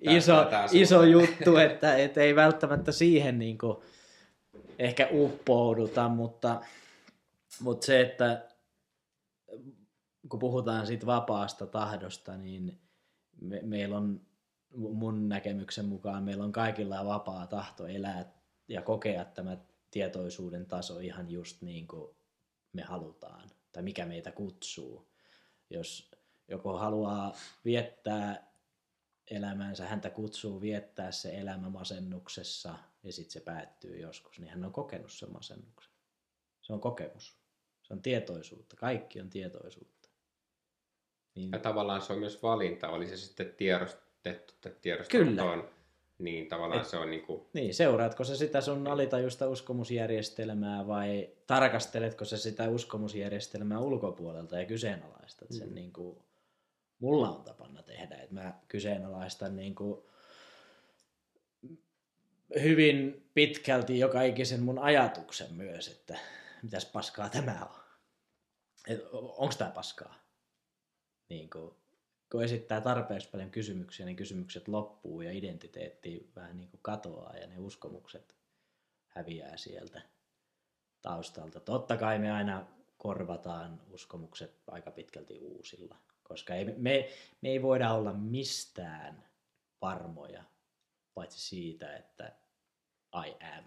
iso, 0.01 0.47
iso 0.73 1.03
juttu, 1.03 1.57
että 1.57 1.97
et 1.97 2.19
ei 2.19 2.37
välttämättä 2.37 2.93
siihen 2.93 3.39
niin 3.39 3.59
kuin 3.59 3.77
ehkä 4.79 5.09
uppouduta, 5.13 6.09
mutta, 6.09 6.61
mutta 7.61 7.87
se, 7.87 8.01
että 8.01 8.49
kun 10.29 10.41
puhutaan 10.41 10.87
siitä 10.87 11.07
vapaasta 11.07 11.67
tahdosta, 11.67 12.37
niin 12.37 12.81
me, 13.41 13.61
meillä 13.63 13.97
on 13.97 14.21
mun 14.75 15.29
näkemyksen 15.29 15.85
mukaan 15.85 16.25
meillä 16.25 16.45
on 16.45 16.53
kaikilla 16.53 17.05
vapaa 17.05 17.47
tahto 17.47 17.87
elää 17.87 18.33
ja 18.69 18.83
kokea 18.83 19.25
tämä 19.25 19.57
tietoisuuden 19.91 20.67
taso 20.67 20.99
ihan 20.99 21.31
just 21.31 21.63
niin 21.63 21.87
kuin 21.87 22.17
me 22.73 22.83
halutaan 22.83 23.51
tai 23.73 23.83
mikä 23.83 24.07
meitä 24.07 24.33
kutsuu. 24.33 25.09
Jos 25.71 26.11
joku 26.49 26.69
haluaa 26.69 27.37
viettää 27.65 28.53
elämänsä, 29.31 29.87
häntä 29.87 30.11
kutsuu 30.11 30.61
viettää 30.61 31.13
se 31.13 31.39
elämä 31.39 31.71
masennuksessa 31.71 32.75
ja 33.03 33.13
sitten 33.13 33.33
se 33.33 33.41
päättyy 33.41 33.99
joskus, 33.99 34.41
niin 34.41 34.51
hän 34.51 34.65
on 34.65 34.73
kokenut 34.73 35.13
sen 35.13 35.33
masennuksen. 35.33 35.93
Se 36.63 36.73
on 36.73 36.81
kokemus. 36.81 37.39
Se 37.83 37.95
on 37.95 38.03
tietoisuutta. 38.03 38.77
Kaikki 38.77 39.21
on 39.21 39.31
tietoisuutta. 39.31 40.09
Niin. 41.35 41.51
Ja 41.53 41.59
tavallaan 41.59 42.03
se 42.03 42.13
on 42.13 42.19
myös 42.19 42.43
valinta, 42.43 42.89
oli 42.89 43.07
se 43.07 43.17
sitten 43.17 43.55
tiedostettu 43.57 44.55
tai 44.61 44.73
tiedostamaton. 44.83 45.78
Niin 46.19 46.49
tavallaan 46.49 46.81
Et, 46.81 46.87
se 46.87 46.97
on 46.97 47.11
niin 47.11 47.23
kuin... 47.23 47.47
Niin, 47.53 47.75
seuraatko 47.75 48.25
se 48.25 48.37
sitä 48.37 48.61
sun 48.61 48.87
alitajuista 48.87 49.49
uskomusjärjestelmää 49.49 50.87
vai 50.87 51.31
tarkasteletko 51.47 52.25
se 52.25 52.37
sitä 52.37 52.69
uskomusjärjestelmää 52.69 53.81
ulkopuolelta 53.81 54.59
ja 54.59 54.67
kyseenalaistat 54.67 55.49
sen 55.51 55.69
mm. 55.69 55.75
niin 55.75 55.93
kuin 55.93 56.19
mulla 56.99 57.31
on 57.31 57.45
tapana 57.45 57.83
tehdä. 57.83 58.17
Että 58.17 58.35
mä 58.35 58.61
kyseenalaistan 58.69 59.57
niin 59.57 59.75
kuin 59.75 60.03
hyvin 62.63 63.31
pitkälti 63.35 63.99
joka 63.99 64.23
ikisen 64.23 64.63
mun 64.63 64.79
ajatuksen 64.79 65.55
myös, 65.55 65.89
että 65.89 66.19
mitäs 66.63 66.87
paskaa 66.87 67.29
tämä 67.29 67.69
on. 67.71 67.79
Onko 69.13 69.55
tämä 69.59 69.71
paskaa? 69.71 70.15
Niin 71.29 71.51
kun, 71.51 71.77
kun 72.33 72.45
esittää 72.45 72.81
tarpeeksi 72.81 73.31
paljon 73.31 73.51
kysymyksiä, 73.51 74.07
niin 74.07 74.17
kysymykset 74.17 74.69
loppuu 74.69 75.21
ja 75.21 75.33
identiteetti 75.33 76.31
vähän 76.37 76.57
niin 76.57 76.71
kuin 76.71 76.81
katoaa 76.83 77.37
ja 77.37 77.47
ne 77.47 77.59
uskomukset 77.59 78.37
häviää 79.09 79.57
sieltä 79.57 80.03
taustalta. 81.03 81.61
Totta 81.61 81.97
kai 81.97 82.19
me 82.19 82.33
aina 82.33 82.67
korvataan 82.97 83.81
uskomukset 83.91 84.63
aika 84.67 84.91
pitkälti 84.91 85.39
uusilla, 85.39 85.97
koska 86.23 86.55
ei, 86.55 86.65
me, 86.65 87.09
me 87.41 87.49
ei 87.49 87.63
voida 87.63 87.93
olla 87.93 88.13
mistään 88.13 89.29
varmoja, 89.81 90.45
paitsi 91.15 91.41
siitä, 91.41 91.97
että 91.97 92.33
I 93.27 93.35
am. 93.57 93.65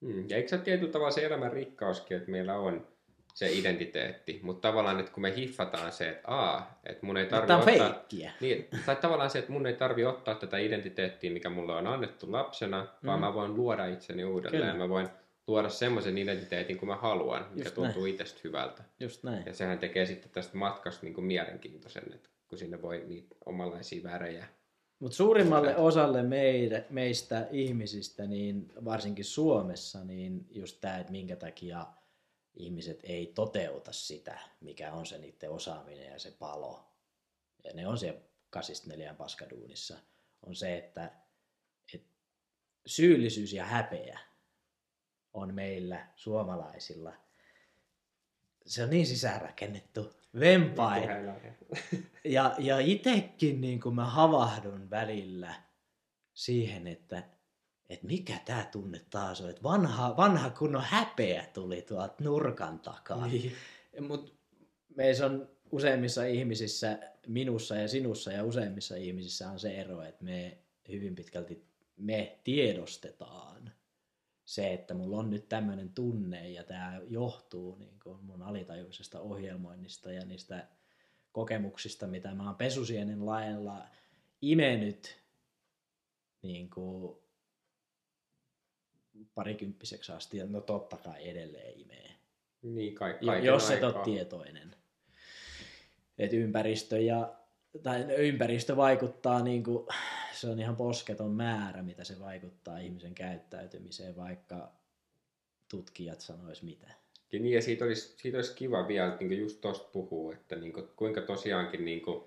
Hmm. 0.00 0.28
Ja 0.28 0.36
eikö 0.36 0.48
se 0.48 0.58
tietyllä 0.58 0.92
tavalla 0.92 1.10
se 1.10 1.26
elämän 1.26 1.52
rikkauskin, 1.52 2.16
että 2.16 2.30
meillä 2.30 2.58
on 2.58 2.97
se 3.38 3.52
identiteetti, 3.52 4.40
mutta 4.42 4.68
tavallaan, 4.68 5.00
että 5.00 5.12
kun 5.12 5.22
me 5.22 5.36
hiffataan 5.36 5.92
se, 5.92 6.08
että 6.08 6.28
aa, 6.28 6.80
että 6.86 7.06
mun 7.06 7.16
ei 7.16 7.26
tarvi 7.26 7.52
ottaa... 7.52 7.64
feikkiä. 7.64 8.32
Niin, 8.40 8.68
tai 8.86 8.96
tavallaan 8.96 9.30
se, 9.30 9.38
että 9.38 9.52
mun 9.52 9.66
ei 9.66 9.74
tarvi 9.74 10.04
ottaa 10.04 10.34
tätä 10.34 10.58
identiteettiä, 10.58 11.30
mikä 11.30 11.50
mulle 11.50 11.74
on 11.74 11.86
annettu 11.86 12.32
lapsena, 12.32 12.82
mm. 12.82 13.06
vaan 13.06 13.20
mä 13.20 13.34
voin 13.34 13.54
luoda 13.54 13.86
itseni 13.86 14.24
uudelleen. 14.24 14.62
Kyllä. 14.62 14.74
Mä 14.74 14.88
voin 14.88 15.08
luoda 15.46 15.68
semmoisen 15.68 16.18
identiteetin 16.18 16.78
kuin 16.78 16.88
mä 16.88 16.96
haluan, 16.96 17.46
mikä 17.50 17.66
Just 17.66 17.74
tuntuu 17.74 18.06
itsestä 18.06 18.40
hyvältä. 18.44 18.82
Just 19.00 19.24
näin. 19.24 19.42
Ja 19.46 19.54
sehän 19.54 19.78
tekee 19.78 20.06
sitten 20.06 20.30
tästä 20.30 20.56
matkasta 20.56 21.06
niin 21.06 21.14
kuin 21.14 21.24
mielenkiintoisen, 21.24 22.02
että 22.14 22.28
kun 22.48 22.58
sinne 22.58 22.82
voi 22.82 23.04
niitä 23.06 23.34
omanlaisia 23.46 24.02
värejä. 24.02 24.46
Mutta 24.98 25.16
suurimmalle 25.16 25.76
osalle 25.76 26.22
meitä, 26.22 26.82
meistä 26.90 27.46
ihmisistä, 27.50 28.26
niin 28.26 28.72
varsinkin 28.84 29.24
Suomessa, 29.24 30.04
niin 30.04 30.46
just 30.50 30.80
tämä, 30.80 30.98
että 30.98 31.12
minkä 31.12 31.36
takia 31.36 31.86
ihmiset 32.54 33.00
ei 33.02 33.26
toteuta 33.26 33.92
sitä, 33.92 34.38
mikä 34.60 34.92
on 34.92 35.06
se 35.06 35.18
niiden 35.18 35.50
osaaminen 35.50 36.06
ja 36.06 36.18
se 36.18 36.30
palo. 36.30 36.92
Ja 37.64 37.72
ne 37.74 37.86
on 37.86 37.98
siellä 37.98 38.20
kasista 38.50 38.88
neljään 38.88 39.16
paskaduunissa. 39.16 39.98
On 40.46 40.54
se, 40.54 40.78
että, 40.78 41.10
että 41.94 42.08
syyllisyys 42.86 43.52
ja 43.52 43.64
häpeä 43.64 44.18
on 45.32 45.54
meillä 45.54 46.06
suomalaisilla. 46.16 47.12
Se 48.66 48.82
on 48.82 48.90
niin 48.90 49.06
sisäänrakennettu. 49.06 50.14
Vempain. 50.40 51.08
Ja, 52.24 52.54
ja 52.58 52.78
itekin 52.78 53.60
niin 53.60 53.80
kun 53.80 53.94
mä 53.94 54.04
havahdun 54.06 54.90
välillä 54.90 55.54
siihen, 56.34 56.86
että, 56.86 57.22
että 57.88 58.06
mikä 58.06 58.40
tämä 58.44 58.68
tunne 58.72 59.00
taas 59.10 59.40
on. 59.40 59.50
Että 59.50 59.62
vanha, 59.62 60.16
vanha 60.16 60.50
kunnon 60.50 60.82
häpeä 60.82 61.46
tuli 61.54 61.82
tuolta 61.82 62.14
nurkan 62.24 62.80
takaa. 62.80 63.26
Niin. 63.26 63.52
Mutta 64.08 64.32
meissä 64.96 65.26
on 65.26 65.48
useimmissa 65.72 66.24
ihmisissä, 66.24 66.98
minussa 67.26 67.76
ja 67.76 67.88
sinussa 67.88 68.32
ja 68.32 68.44
useimmissa 68.44 68.96
ihmisissä 68.96 69.50
on 69.50 69.60
se 69.60 69.80
ero, 69.80 70.02
että 70.02 70.24
me 70.24 70.58
hyvin 70.88 71.14
pitkälti 71.14 71.68
me 71.96 72.38
tiedostetaan 72.44 73.72
se, 74.44 74.72
että 74.72 74.94
mulla 74.94 75.16
on 75.16 75.30
nyt 75.30 75.48
tämmöinen 75.48 75.90
tunne 75.94 76.50
ja 76.50 76.64
tämä 76.64 77.00
johtuu 77.08 77.76
niin 77.76 77.98
kuin 78.02 78.24
mun 78.24 78.42
alitajuisesta 78.42 79.20
ohjelmoinnista 79.20 80.12
ja 80.12 80.24
niistä 80.24 80.68
kokemuksista, 81.32 82.06
mitä 82.06 82.34
mä 82.34 82.46
oon 82.46 82.54
pesusienen 82.54 83.26
lailla 83.26 83.86
imenyt 84.42 85.22
niin 86.42 86.70
kuin 86.70 87.18
parikymppiseksi 89.34 90.12
asti, 90.12 90.36
ja 90.38 90.46
no 90.46 90.60
totta 90.60 90.96
kai 90.96 91.28
edelleen 91.28 91.80
imee. 91.80 92.10
Niin, 92.62 92.94
ka- 92.94 93.08
Jo- 93.08 93.16
kaiken 93.26 93.44
jos 93.46 93.70
et 93.70 93.84
aikaa. 93.84 93.92
ole 94.00 94.04
tietoinen. 94.04 94.74
Et 96.18 96.32
ympäristö, 96.32 96.98
ja, 97.00 97.34
tai 97.82 98.02
ympäristö 98.16 98.76
vaikuttaa, 98.76 99.42
niin 99.42 99.64
kuin, 99.64 99.86
se 100.32 100.48
on 100.48 100.58
ihan 100.60 100.76
posketon 100.76 101.30
määrä, 101.32 101.82
mitä 101.82 102.04
se 102.04 102.20
vaikuttaa 102.20 102.78
ihmisen 102.78 103.14
käyttäytymiseen, 103.14 104.16
vaikka 104.16 104.72
tutkijat 105.70 106.20
sanois 106.20 106.62
mitä. 106.62 106.86
Ja, 107.32 107.40
niin, 107.40 107.54
ja 107.54 107.62
siitä 107.62 107.84
olisi, 107.84 108.14
siitä 108.16 108.38
olisi 108.38 108.54
kiva 108.54 108.88
vielä 108.88 109.16
niin 109.20 109.38
just 109.38 109.60
tuosta 109.60 109.88
puhua, 109.92 110.32
että 110.32 110.56
niin 110.56 110.72
kuin, 110.72 110.88
kuinka 110.96 111.20
tosiaankin, 111.20 111.84
niin 111.84 112.02
kuin, 112.02 112.24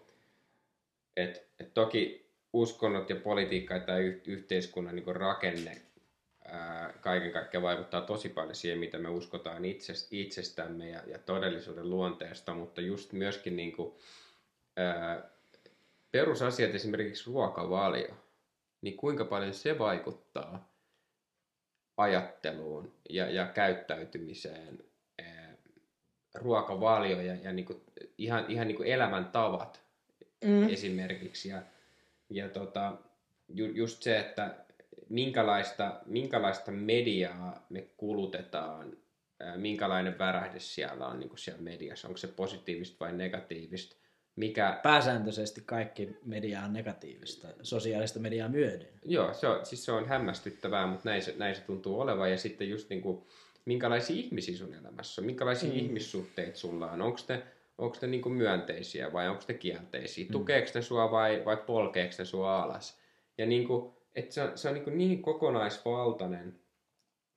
että, 1.18 1.39
että 1.59 1.73
toki 1.73 2.31
uskonnot 2.53 3.09
ja 3.09 3.15
politiikka 3.15 3.76
yh- 4.01 4.22
yhteiskunnan 4.27 4.95
niin 4.95 5.15
rakenne 5.15 5.81
ää, 6.52 6.94
kaiken 7.02 7.32
kaikkiaan 7.32 7.64
vaikuttaa 7.64 8.02
tosi 8.02 8.30
paljon 8.30 8.56
siihen, 8.56 8.80
mitä 8.80 8.98
me 8.98 9.10
uskotaan 9.10 9.65
itses, 9.65 10.07
itsestämme 10.11 10.90
ja, 10.90 11.02
ja 11.07 11.19
todellisuuden 11.19 11.90
luonteesta, 11.90 12.53
mutta 12.53 12.82
just 12.82 13.14
myöskin 13.14 13.56
niin 13.56 13.72
kuin, 13.72 13.94
ää, 14.78 15.30
perusasiat, 16.11 16.76
esimerkiksi 16.76 17.30
ruokavalio, 17.30 18.15
niin 18.82 18.98
kuinka 18.98 19.26
paljon 19.26 19.53
se 19.53 19.80
vaikuttaa 19.80 20.72
ajatteluun 21.98 22.94
ja, 23.10 23.30
ja 23.30 23.45
käyttäytymiseen, 23.45 24.84
ää, 25.23 25.56
ruokavalio 26.36 27.22
ja, 27.22 27.36
ja 27.36 27.53
niinku, 27.53 27.84
ihan, 28.18 28.45
ihan 28.48 28.68
niinku 28.68 28.84
elämäntavat 28.84 29.82
Mm. 30.45 30.69
esimerkiksi. 30.69 31.49
Ja, 31.49 31.61
ja 32.30 32.49
tota, 32.49 32.94
ju, 33.53 33.65
just 33.65 34.03
se, 34.03 34.19
että 34.19 34.61
minkälaista, 35.12 36.00
minkälaista 36.06 36.72
mediaa 36.72 37.66
me 37.70 37.88
kulutetaan, 37.98 38.98
minkälainen 39.56 40.20
värähde 40.20 40.60
siellä 40.60 41.08
on 41.08 41.20
niin 41.20 41.30
siellä 41.36 41.62
mediassa, 41.62 42.08
onko 42.08 42.18
se 42.18 42.28
positiivista 42.28 42.98
vai 43.00 43.14
negatiivista, 43.14 43.96
mikä, 44.36 44.80
Pääsääntöisesti 44.84 45.62
kaikki 45.66 46.18
media 46.26 46.62
on 46.62 46.74
negatiivista, 46.74 47.48
sosiaalista 47.62 48.20
mediaa 48.20 48.50
myöden. 48.50 48.88
Joo, 49.06 49.34
se 49.34 49.48
on, 49.48 49.66
siis 49.66 49.86
se 49.86 49.92
on 49.92 50.08
hämmästyttävää, 50.08 50.88
mutta 50.88 51.10
näin 51.10 51.22
se, 51.22 51.36
näin 51.38 51.56
se 51.56 51.62
tuntuu 51.62 52.00
olevan. 52.00 52.32
Ja 52.32 52.38
sitten 52.38 52.70
just 52.70 52.90
niin 52.90 53.02
kuin, 53.02 53.26
minkälaisia 53.66 54.16
ihmisiä 54.16 54.58
sun 54.58 54.74
elämässä 54.74 55.22
on, 55.22 55.26
minkälaisia 55.26 55.70
Mm. 55.70 55.78
ihmissuhteita 55.78 56.58
sulla 56.58 56.92
on, 56.92 57.02
onko 57.02 57.20
ne, 57.30 57.44
onko 57.78 57.98
ne 58.02 58.08
niin 58.08 58.22
kuin 58.22 58.34
myönteisiä 58.34 59.14
vai 59.14 59.30
onko 59.30 59.44
ne 59.48 59.54
kielteisiä, 59.54 60.26
mm. 60.26 60.32
tukeeko 60.32 60.72
ne 60.76 60.82
sua 60.82 61.12
vai, 61.12 61.42
vai 61.46 61.58
polkeeko 61.58 62.14
ne 62.18 62.26
sua 62.26 62.64
alas. 62.64 63.00
Ja 63.38 63.46
niin 63.46 63.68
kuin, 63.68 63.94
että 64.16 64.34
se 64.34 64.44
on, 64.44 64.58
se 64.58 64.70
on 64.70 64.74
niin, 64.74 64.98
niin 64.98 65.22
kokonaisvaltainen, 65.22 66.60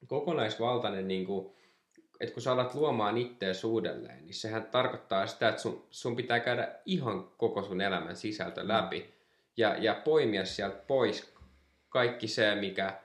kokonaisvaltainen 0.06 1.08
niin 1.08 1.26
kuin, 1.26 1.54
että 2.20 2.34
kun 2.34 2.42
sä 2.42 2.52
alat 2.52 2.74
luomaan 2.74 3.18
ittees 3.18 3.64
uudelleen, 3.64 4.26
niin 4.26 4.34
sehän 4.34 4.66
tarkoittaa 4.66 5.26
sitä, 5.26 5.48
että 5.48 5.62
sun, 5.62 5.86
sun 5.90 6.16
pitää 6.16 6.40
käydä 6.40 6.78
ihan 6.86 7.24
koko 7.38 7.62
sun 7.62 7.80
elämän 7.80 8.16
sisältö 8.16 8.68
läpi 8.68 9.14
ja, 9.56 9.76
ja 9.76 9.94
poimia 10.04 10.44
sieltä 10.44 10.76
pois 10.86 11.34
kaikki 11.88 12.28
se, 12.28 12.54
mikä 12.54 13.00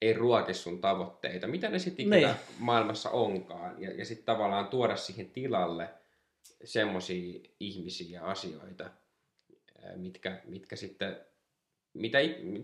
ei 0.00 0.12
ruoki 0.12 0.54
sun 0.54 0.80
tavoitteita, 0.80 1.46
mitä 1.46 1.68
ne 1.68 1.78
sitten 1.78 2.06
ikinä 2.06 2.16
Niin. 2.16 2.36
maailmassa 2.58 3.10
onkaan, 3.10 3.82
ja, 3.82 3.92
ja 3.92 4.04
sitten 4.04 4.26
tavallaan 4.26 4.66
tuoda 4.66 4.96
siihen 4.96 5.30
tilalle 5.30 5.88
semmoisia 6.64 7.40
ihmisiä 7.60 8.20
ja 8.20 8.26
asioita, 8.26 8.84
ää, 9.82 9.96
mitkä, 9.96 10.40
mitkä 10.44 10.76
sitten 10.76 11.16
mitä, 11.94 12.18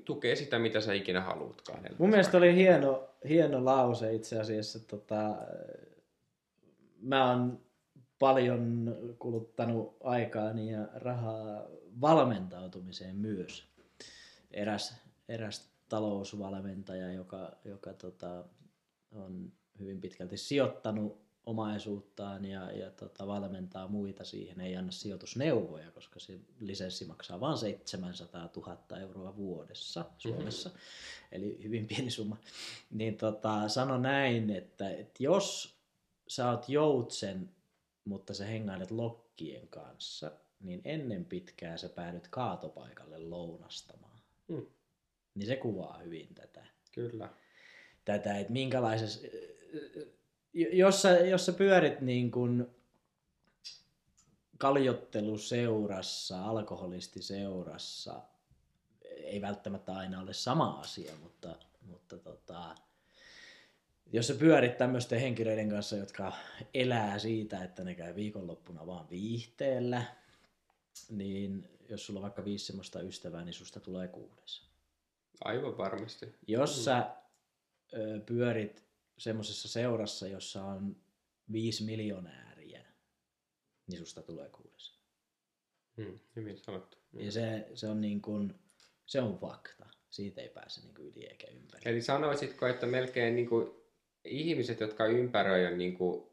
tukee 0.05 0.37
sitä, 0.37 0.59
mitä 0.59 0.81
sä 0.81 0.93
ikinä 0.93 1.21
haluutkaan. 1.21 1.79
elämässä. 1.79 1.97
Mun 1.99 2.11
mielestä 2.11 2.39
oli 2.39 2.55
hieno, 2.55 3.09
hieno 3.29 3.65
lause 3.65 4.15
itse 4.15 4.41
asiassa. 4.41 4.81
Tota, 4.81 5.37
mä 7.01 7.31
oon 7.31 7.61
paljon 8.19 8.97
kuluttanut 9.19 9.97
aikaani 10.01 10.73
ja 10.73 10.89
rahaa 10.95 11.67
valmentautumiseen 12.01 13.17
myös. 13.17 13.69
Eräs, 14.51 14.95
eräs 15.29 15.71
talousvalmentaja, 15.89 17.13
joka, 17.13 17.53
joka 17.65 17.93
tota, 17.93 18.45
on 19.13 19.53
hyvin 19.79 20.01
pitkälti 20.01 20.37
sijoittanut 20.37 21.28
omaisuuttaan 21.49 22.45
ja, 22.45 22.73
ja 22.73 22.91
tota, 22.91 23.27
valmentaa 23.27 23.89
muita 23.89 24.25
siihen, 24.25 24.61
ei 24.61 24.77
anna 24.77 24.93
sijoitusneuvoja, 24.93 25.91
koska 25.91 26.21
se 26.21 26.39
lisenssi 26.61 27.05
maksaa 27.05 27.41
vain 27.41 27.59
700 27.59 28.51
000 28.57 28.99
euroa 29.01 29.37
vuodessa 29.37 30.05
Suomessa, 30.19 30.71
eli 31.33 31.63
hyvin 31.63 31.87
pieni 31.87 32.11
summa. 32.11 32.37
Niin 32.91 33.17
tota, 33.17 33.69
sano 33.69 33.99
näin, 33.99 34.51
että, 34.51 34.91
että 34.91 35.23
jos 35.23 35.79
sä 36.29 36.51
oot 36.51 36.69
joutsen, 36.69 37.51
mutta 38.05 38.35
sä 38.35 38.45
hengailet 38.45 38.91
lokkien 38.91 39.69
kanssa, 39.69 40.31
niin 40.61 40.81
ennen 40.85 41.25
pitkää 41.25 41.77
sä 41.77 41.89
päädyt 41.89 42.29
kaatopaikalle 42.29 43.19
lounastamaan. 43.19 44.19
Mm. 44.49 44.67
Niin 45.35 45.47
se 45.47 45.57
kuvaa 45.57 45.99
hyvin 45.99 46.35
tätä 46.35 46.67
Kyllä. 46.93 47.29
tätä, 48.05 48.39
että 48.39 48.53
minkälaisessa, 48.53 49.21
jos 50.73 51.03
sä, 51.03 51.11
jos 51.11 51.47
sä 51.47 51.53
pyörit 51.53 52.01
niin 52.01 52.31
kuin 52.31 52.67
kaljotteluseurassa, 54.59 56.45
alkoholistiseurassa, 56.45 58.23
ei 59.05 59.41
välttämättä 59.41 59.97
aina 59.97 60.21
ole 60.21 60.33
sama 60.33 60.81
asia, 60.81 61.13
mutta 61.23 61.57
mutta 61.89 62.19
tota, 62.19 62.75
jos 64.13 64.27
sä 64.27 64.35
pyörit 64.35 64.79
tämmöisten 64.79 65.21
henkilöiden 65.21 65.71
kanssa, 65.71 65.97
jotka 65.97 66.33
elää 66.75 67.19
siitä, 67.19 67.65
että 67.65 67.85
ne 67.85 67.95
käy 67.95 68.15
viikonloppuna 68.15 68.87
vaan 68.87 69.11
viihteellä, 69.11 70.03
niin 71.11 71.69
jos 71.89 72.07
sulla 72.07 72.19
on 72.19 72.23
vaikka 72.23 72.45
viisi 72.45 72.67
semmoista 72.67 73.01
ystävää, 73.01 73.45
niin 73.45 73.55
susta 73.55 73.81
tulee 73.81 74.09
kuudes. 74.09 74.69
Aivan 75.45 75.79
varmasti. 75.79 76.35
Jos 76.47 76.85
sä 76.85 77.11
ö, 77.95 78.21
pyörit 78.27 78.88
semmoisessa 79.19 79.69
seurassa, 79.69 80.27
jossa 80.27 80.65
on 80.65 80.97
viisi 81.53 81.85
miljonääriä, 81.85 82.85
niin 83.87 83.99
susta 83.99 84.23
tulee 84.23 84.49
kuudes. 84.49 84.99
Hmm, 85.97 86.19
hyvin 86.37 86.59
sanottu. 86.59 86.99
Ja 87.13 87.33
se, 87.33 87.69
se 87.75 87.89
on 87.89 88.01
niin 88.01 88.23
kuin, 88.23 88.55
se 89.07 89.21
on 89.21 89.39
fakta. 89.39 89.87
Siitä 90.11 90.41
ei 90.41 90.49
pääse 90.49 90.81
niin 90.81 90.95
kuin 90.95 91.09
yli 91.09 91.27
eikä 91.27 91.47
ympäri. 91.47 91.83
Eli 91.85 92.03
sanoisitko, 92.03 92.67
että 92.67 92.87
melkein 92.87 93.37
niin 93.37 93.49
kuin, 93.49 93.71
ihmiset, 94.25 94.81
jotka 94.81 95.07
ympäröi 95.07 95.67
on 95.67 95.79
niin 95.79 95.97
kuin, 95.97 96.29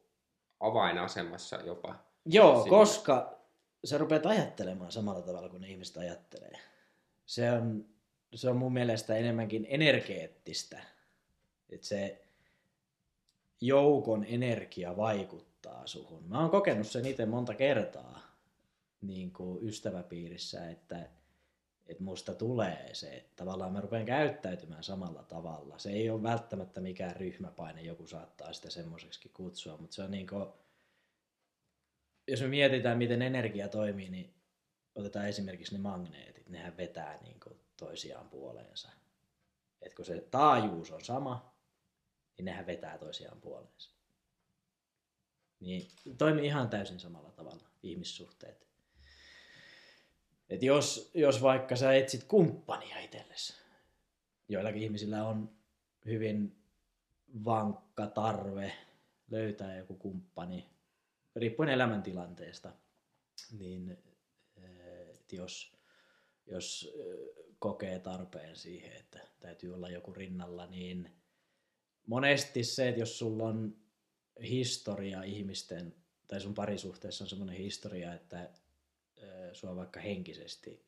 avainasemassa 0.60 1.56
jopa? 1.56 1.96
Joo, 2.26 2.56
Siinä. 2.56 2.70
koska 2.70 3.40
sä 3.86 3.98
rupeat 3.98 4.26
ajattelemaan 4.26 4.92
samalla 4.92 5.22
tavalla 5.22 5.50
kuin 5.50 5.62
ne 5.62 5.70
ihmiset 5.70 5.98
ajattelee. 5.98 6.60
Se 7.26 7.52
on, 7.52 7.86
se 8.36 8.50
on 8.50 8.58
mun 8.58 8.74
mielestä 8.74 9.16
enemmänkin 9.16 9.68
energeettistä. 9.70 10.84
Että 11.70 11.88
se 11.88 12.25
joukon 13.62 14.26
energia 14.28 14.98
vaikuttaa 14.98 15.88
suhun. 15.88 16.24
Mä 16.28 16.42
oon 16.42 16.50
kokenut 16.50 16.88
sen 16.88 17.06
itse 17.06 17.26
monta 17.26 17.54
kertaa 17.54 18.20
niin 19.02 19.34
kuin 19.34 19.68
ystäväpiirissä, 19.68 20.70
että, 20.70 21.10
että 21.88 22.04
musta 22.04 22.34
tulee 22.34 22.90
se, 22.94 23.16
että 23.16 23.32
tavallaan 23.36 23.74
mä 23.74 23.82
rupean 23.82 24.06
käyttäytymään 24.06 24.84
samalla 24.84 25.24
tavalla. 25.24 25.80
Se 25.80 25.90
ei 25.90 26.10
ole 26.10 26.24
välttämättä 26.24 26.82
mikään 26.82 27.16
ryhmäpaine, 27.16 27.82
joku 27.82 28.08
saattaa 28.08 28.54
sitä 28.54 28.70
semmoiseksi 28.70 29.30
kutsua, 29.30 29.78
mutta 29.78 29.96
se 29.96 30.04
on 30.04 30.12
niin 30.12 30.28
kuin, 30.28 30.46
jos 32.28 32.42
me 32.42 32.48
mietitään, 32.48 32.98
miten 32.98 33.22
energia 33.22 33.68
toimii, 33.68 34.10
niin 34.10 34.34
otetaan 34.96 35.28
esimerkiksi 35.28 35.76
ne 35.76 35.82
magneetit. 35.82 36.50
Nehän 36.50 36.78
vetää 36.78 37.20
niin 37.24 37.40
kuin 37.40 37.60
toisiaan 37.78 38.30
puoleensa. 38.30 38.90
Et 39.82 39.94
kun 39.94 40.06
se 40.06 40.28
taajuus 40.32 40.92
on 40.92 41.06
sama, 41.06 41.55
niin 42.38 42.46
nehän 42.46 42.68
vetää 42.68 42.98
toisiaan 42.98 43.42
puoleensa. 43.42 43.92
Niin 45.60 45.88
toimii 46.18 46.46
ihan 46.46 46.70
täysin 46.70 47.00
samalla 47.00 47.32
tavalla 47.32 47.64
ihmissuhteet. 47.84 48.68
Et 50.50 50.64
jos, 50.64 51.12
jos 51.14 51.42
vaikka 51.42 51.76
sä 51.76 51.94
etsit 51.94 52.24
kumppania 52.24 53.00
itsellesi, 53.00 53.54
joillakin 54.50 54.84
ihmisillä 54.84 55.28
on 55.28 55.56
hyvin 56.06 56.56
vankka 57.46 58.08
tarve 58.08 58.74
löytää 59.32 59.78
joku 59.78 59.96
kumppani, 59.96 60.70
riippuen 61.36 61.70
elämäntilanteesta, 61.70 62.74
niin 63.52 63.98
et 65.10 65.34
jos, 65.34 65.76
jos 66.46 66.94
kokee 67.60 68.00
tarpeen 68.00 68.56
siihen, 68.56 68.92
että 68.92 69.20
täytyy 69.40 69.74
olla 69.74 69.90
joku 69.90 70.14
rinnalla, 70.14 70.66
niin 70.66 71.12
monesti 72.06 72.64
se, 72.64 72.90
että 72.90 73.02
jos 73.02 73.20
sulla 73.20 73.44
on 73.44 73.78
historia 74.42 75.24
ihmisten, 75.24 75.96
tai 76.28 76.42
sun 76.42 76.54
parisuhteessa 76.54 77.24
on 77.24 77.30
semmoinen 77.30 77.56
historia, 77.56 78.14
että 78.14 78.50
sua 79.54 79.70
on 79.70 79.78
vaikka 79.78 80.00
henkisesti 80.00 80.86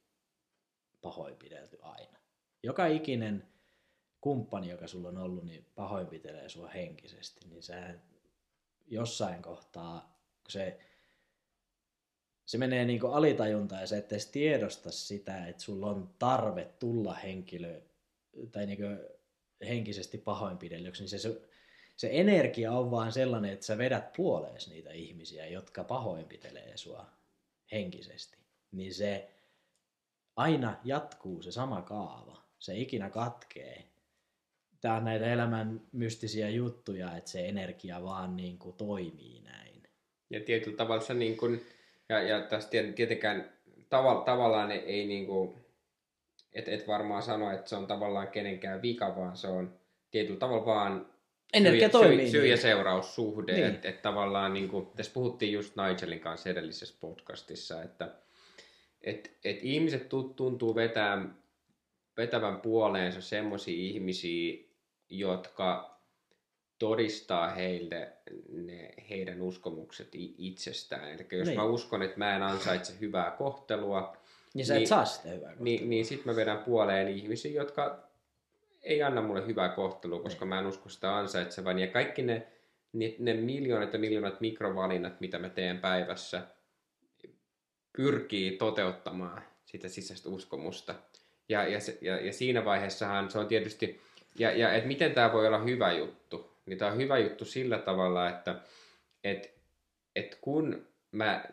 pahoinpidelty 1.01 1.77
aina. 1.81 2.17
Joka 2.63 2.85
ikinen 2.85 3.47
kumppani, 4.21 4.69
joka 4.69 4.87
sulla 4.87 5.09
on 5.09 5.17
ollut, 5.17 5.45
niin 5.45 5.65
pahoinpitelee 5.75 6.49
sua 6.49 6.67
henkisesti, 6.67 7.47
niin 7.47 7.63
sä 7.63 7.93
jossain 8.87 9.41
kohtaa, 9.41 10.19
kun 10.43 10.51
se, 10.51 10.79
se 12.45 12.57
menee 12.57 12.85
niin 12.85 12.99
kuin 12.99 13.13
alitajuntaan 13.13 13.81
ja 13.81 13.87
sä 13.87 13.97
et 13.97 14.11
edes 14.11 14.25
tiedosta 14.25 14.91
sitä, 14.91 15.47
että 15.47 15.63
sulla 15.63 15.87
on 15.87 16.15
tarve 16.19 16.65
tulla 16.79 17.13
henkilö 17.13 17.81
tai 18.51 18.65
niin 18.65 18.77
kuin 18.77 19.16
henkisesti 19.61 20.17
pahoinpidellyksi, 20.17 21.03
niin 21.03 21.09
se, 21.09 21.17
se, 21.17 21.41
se 21.95 22.09
energia 22.11 22.71
on 22.71 22.91
vaan 22.91 23.11
sellainen, 23.11 23.51
että 23.53 23.65
sä 23.65 23.77
vedät 23.77 24.13
puolees 24.13 24.69
niitä 24.69 24.91
ihmisiä, 24.91 25.47
jotka 25.47 25.83
pahoinpitelee 25.83 26.77
sua 26.77 27.05
henkisesti. 27.71 28.37
Niin 28.71 28.93
se 28.93 29.29
aina 30.35 30.77
jatkuu 30.83 31.41
se 31.41 31.51
sama 31.51 31.81
kaava. 31.81 32.41
Se 32.59 32.77
ikinä 32.77 33.09
katkee. 33.09 33.83
Tää 34.81 34.95
on 34.95 35.05
näitä 35.05 35.33
elämän 35.33 35.81
mystisiä 35.91 36.49
juttuja, 36.49 37.17
että 37.17 37.29
se 37.29 37.47
energia 37.47 38.03
vaan 38.03 38.35
niin 38.35 38.57
kuin 38.57 38.75
toimii 38.75 39.41
näin. 39.41 39.83
Ja 40.29 40.39
tietyllä 40.39 40.77
tavalla 40.77 41.03
se 41.03 41.13
niin 41.13 41.37
kuin, 41.37 41.65
ja, 42.09 42.21
ja 42.21 42.41
tässä 42.41 42.69
tiet- 42.69 42.93
tietenkään 42.93 43.53
tava, 43.89 44.21
tavallaan 44.25 44.71
ei 44.71 45.07
niin 45.07 45.25
kuin, 45.25 45.55
et, 46.57 46.67
et 46.67 46.87
varmaan 46.87 47.21
sano, 47.21 47.51
että 47.51 47.69
se 47.69 47.75
on 47.75 47.87
tavallaan 47.87 48.27
kenenkään 48.27 48.81
vika, 48.81 49.15
vaan 49.15 49.37
se 49.37 49.47
on 49.47 49.79
tietyllä 50.11 50.39
tavalla 50.39 50.65
vaan 50.65 51.05
Energia 51.53 51.87
syy, 51.87 51.89
toimii 51.89 52.17
syy, 52.19 52.31
syy 52.31 52.41
niin. 52.41 52.51
ja 52.51 52.57
seuraussuhde. 52.57 53.51
Niin. 53.51 53.63
Niin. 53.63 53.75
Että 53.75 53.89
et 53.89 54.01
tavallaan, 54.01 54.53
niin 54.53 54.69
kuin, 54.69 54.87
tässä 54.95 55.13
puhuttiin 55.13 55.53
just 55.53 55.73
Nigelin 55.75 56.19
kanssa 56.19 56.49
edellisessä 56.49 56.95
podcastissa, 56.99 57.83
että 57.83 58.11
et, 59.01 59.31
et 59.45 59.59
ihmiset 59.61 60.09
tu- 60.09 60.33
tuntuu 60.35 60.75
vetää, 60.75 61.25
vetävän 62.17 62.61
puoleensa 62.61 63.21
semmoisia 63.21 63.75
ihmisiä, 63.77 64.57
jotka 65.09 65.99
todistaa 66.79 67.49
heille 67.49 68.13
ne 68.49 68.93
heidän 69.09 69.41
uskomukset 69.41 70.09
itsestään. 70.37 71.11
Eli 71.11 71.27
jos 71.31 71.47
Niin. 71.47 71.59
mä 71.59 71.65
uskon, 71.65 72.01
että 72.01 72.17
mä 72.17 72.35
en 72.35 72.43
ansaitse 72.43 72.93
hyvää 73.01 73.31
kohtelua, 73.31 74.16
Niin 74.57 74.65
sä 74.65 74.73
Niin- 74.73 74.83
et 74.83 74.87
saa 74.87 75.05
sitä 75.05 75.29
hyvää 75.29 75.39
kohtelua. 75.49 75.63
niin, 75.63 75.89
niin 75.89 76.05
sitten 76.05 76.31
mä 76.31 76.35
vedän 76.35 76.57
puoleen 76.57 77.07
ihmisiä, 77.07 77.51
jotka 77.51 78.07
ei 78.81 79.03
anna 79.03 79.21
mulle 79.21 79.47
hyvää 79.47 79.69
kohtelua, 79.69 80.19
koska 80.19 80.45
mä 80.45 80.59
en 80.59 80.65
usko 80.67 80.89
sitä 80.89 81.17
ansaitsevan. 81.17 81.79
Ja 81.79 81.87
kaikki 81.87 82.21
ne, 82.21 82.47
ne, 82.93 83.15
ne 83.19 83.33
miljoonat 83.33 83.93
ja 83.93 83.99
miljoonat 83.99 84.41
mikrovalinnat, 84.41 85.21
mitä 85.21 85.39
mä 85.39 85.49
teen 85.49 85.79
päivässä, 85.79 86.41
pyrkii 87.97 88.51
toteuttamaan 88.57 89.41
sitä 89.65 89.87
sisäistä 89.89 90.29
uskomusta. 90.29 90.95
Ja, 91.49 91.67
ja, 91.67 91.79
se, 91.79 91.97
ja, 92.01 92.25
ja 92.25 92.33
siinä 92.33 92.65
vaiheessahan 92.65 93.31
se 93.31 93.39
on 93.39 93.47
tietysti, 93.47 94.01
ja, 94.39 94.51
ja 94.51 94.73
että 94.73 94.87
miten 94.87 95.11
tämä 95.11 95.33
voi 95.33 95.47
olla 95.47 95.59
hyvä 95.63 95.91
juttu, 95.93 96.51
niin 96.65 96.77
tämä 96.77 96.91
on 96.91 96.97
hyvä 96.97 97.17
juttu 97.17 97.45
sillä 97.45 97.77
tavalla, 97.77 98.29
että 98.29 98.55
et, 99.23 99.53
et 100.15 100.37
kun 100.41 100.87
mä 101.11 101.45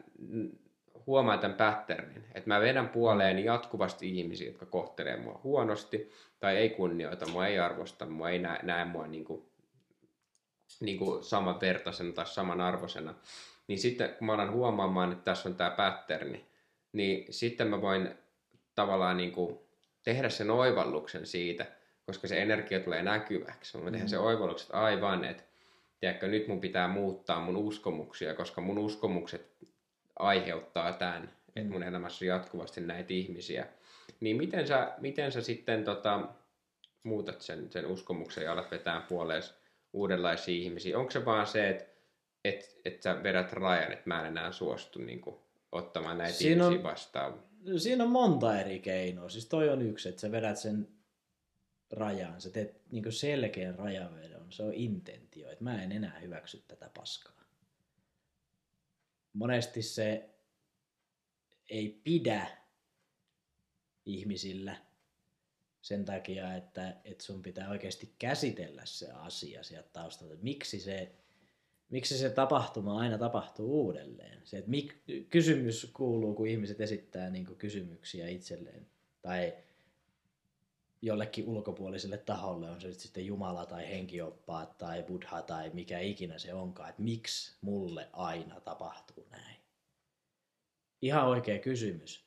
huomaan 1.07 1.39
tämän 1.39 1.57
patternin, 1.57 2.25
että 2.35 2.49
mä 2.51 2.61
vedän 2.61 2.89
puoleen 2.89 3.45
jatkuvasti 3.45 4.19
ihmisiä, 4.19 4.47
jotka 4.47 4.67
kohtelee 4.67 5.17
mua 5.17 5.41
huonosti, 5.45 6.11
tai 6.41 6.57
ei 6.57 6.71
kunnioita 6.71 7.27
mua, 7.27 7.47
ei 7.47 7.59
arvosta 7.59 8.07
mua, 8.07 8.31
ei 8.31 8.39
näe, 8.39 8.59
näe 8.63 8.85
mua 8.85 9.07
niin 9.07 9.25
kuin, 9.25 9.43
niin 10.81 10.99
kuin 10.99 11.25
samanvertaisena 11.25 12.13
tai 12.13 12.27
samanarvoisena, 12.27 13.15
niin 13.69 13.79
sitten 13.79 14.15
kun 14.19 14.27
mä 14.27 14.33
alan 14.35 14.53
huomaamaan, 14.53 15.13
että 15.13 15.25
tässä 15.25 15.49
on 15.49 15.55
tämä 15.55 15.71
patterni, 15.71 16.45
niin 16.93 17.27
sitten 17.31 17.69
mä 17.69 17.81
voin 17.81 18.15
tavallaan 18.75 19.17
niin 19.17 19.33
kuin 19.33 19.59
tehdä 20.03 20.29
sen 20.29 20.51
oivalluksen 20.51 21.27
siitä, 21.27 21.67
koska 22.07 22.29
se 22.29 22.43
energia 22.43 22.81
tulee 22.81 23.03
näkyväksi. 23.03 23.77
Mä 23.77 23.83
voin 23.83 23.93
tehdä 23.93 24.09
sen 24.09 24.21
oivalluksen, 24.21 24.67
että 24.67 24.81
aivan, 24.81 25.25
että 25.25 25.43
tiedätkö, 26.01 26.29
nyt 26.29 26.49
mun 26.49 26.61
pitää 26.61 26.89
muuttaa 26.89 27.41
mun 27.41 27.57
uskomuksia, 27.57 28.35
koska 28.35 28.61
mun 28.61 28.79
uskomukset 28.79 29.55
aiheuttaa 30.19 30.93
tämän, 30.93 31.31
että 31.57 31.73
mun 31.73 31.83
elämässä 31.83 32.25
on 32.25 32.29
jatkuvasti 32.29 32.81
näitä 32.81 33.13
ihmisiä. 33.15 33.67
Niin 34.21 34.37
miten 34.37 34.67
sä, 34.67 34.93
miten 34.99 35.33
sä 35.33 35.43
sitten 35.43 35.85
tota, 35.85 36.29
muutat 37.03 37.41
sen, 37.41 37.73
sen 37.73 37.87
uskomuksen 37.87 38.45
ja 38.45 38.53
alat 38.53 38.71
vetää 38.71 39.01
puoleen 39.01 39.43
uudenlaisia 39.93 40.55
ihmisiä? 40.55 40.99
Onko 40.99 41.11
se 41.11 41.25
vaan 41.25 41.47
se, 41.47 41.69
että 41.69 41.85
et, 42.45 42.81
et 42.85 43.03
sä 43.03 43.23
vedät 43.23 43.53
rajan, 43.53 43.93
että 43.93 44.05
mä 44.07 44.21
en 44.21 44.27
enää 44.27 44.53
suostu 44.53 44.99
niin 44.99 45.21
kuin, 45.21 45.37
ottamaan 45.73 46.19
näitä 46.19 46.39
Siinä 46.39 46.67
on- 46.67 46.73
ihmisiä 46.73 46.91
vastaan? 46.91 47.43
Siinä 47.77 48.05
on 48.05 48.11
monta 48.11 48.61
eri 48.61 48.79
keinoa. 48.79 49.29
Siis 49.29 49.47
toi 49.47 49.69
on 49.69 49.83
yksi, 49.83 50.09
että 50.09 50.21
sä 50.21 50.33
vedät 50.33 50.59
sen 50.59 50.89
rajan. 51.93 52.41
Sä 52.41 52.51
teet 52.51 52.81
niin 52.91 53.13
selkeän 53.13 53.79
rajavedon. 53.79 54.53
Se 54.53 54.63
on 54.63 54.75
intentio, 54.75 55.51
että 55.51 55.65
mä 55.65 55.83
en 55.83 55.93
enää 55.93 56.19
hyväksy 56.19 56.65
tätä 56.69 56.91
paskaa. 56.95 57.44
Monesti 59.35 59.83
se 59.83 60.31
ei 61.71 62.01
pidä 62.05 62.47
ihmisillä 64.07 64.77
sen 65.83 66.05
takia, 66.05 66.55
että, 66.55 66.97
että 67.05 67.25
sun 67.25 67.43
pitää 67.43 67.71
oikeasti 67.71 68.15
käsitellä 68.19 68.83
se 68.85 69.11
asia 69.11 69.63
sieltä 69.63 69.89
taustalta. 69.93 70.35
Miksi 70.43 70.81
se, 70.81 71.13
miksi 71.89 72.19
se 72.19 72.31
tapahtuma 72.31 72.99
aina 72.99 73.19
tapahtuu 73.19 73.85
uudelleen? 73.85 74.41
Se, 74.45 74.59
että 74.59 74.71
mik, 74.71 74.95
kysymys 75.29 75.91
kuuluu, 75.93 76.35
kun 76.35 76.47
ihmiset 76.47 76.81
esittää 76.81 77.31
niin 77.31 77.57
kysymyksiä 77.57 78.29
itselleen. 78.29 78.87
Tai 79.23 79.57
jollekin 81.05 81.49
ulkopuoliselle 81.49 82.19
taholle, 82.19 82.71
on 82.71 82.81
se 82.81 82.93
sitten 82.93 83.27
Jumala 83.27 83.67
tai 83.67 83.89
henkioppaat 83.89 84.79
tai 84.79 85.03
Buddha 85.03 85.43
tai 85.43 85.71
mikä 85.71 85.99
ikinä 85.99 86.39
se 86.39 86.55
onkaan, 86.55 86.91
että 86.91 87.03
miksi 87.03 87.57
mulle 87.61 88.09
aina 88.13 88.61
tapahtuu 88.61 89.27
näin. 89.31 89.57
Ihan 91.03 91.29
oikea 91.29 91.59
kysymys, 91.59 92.25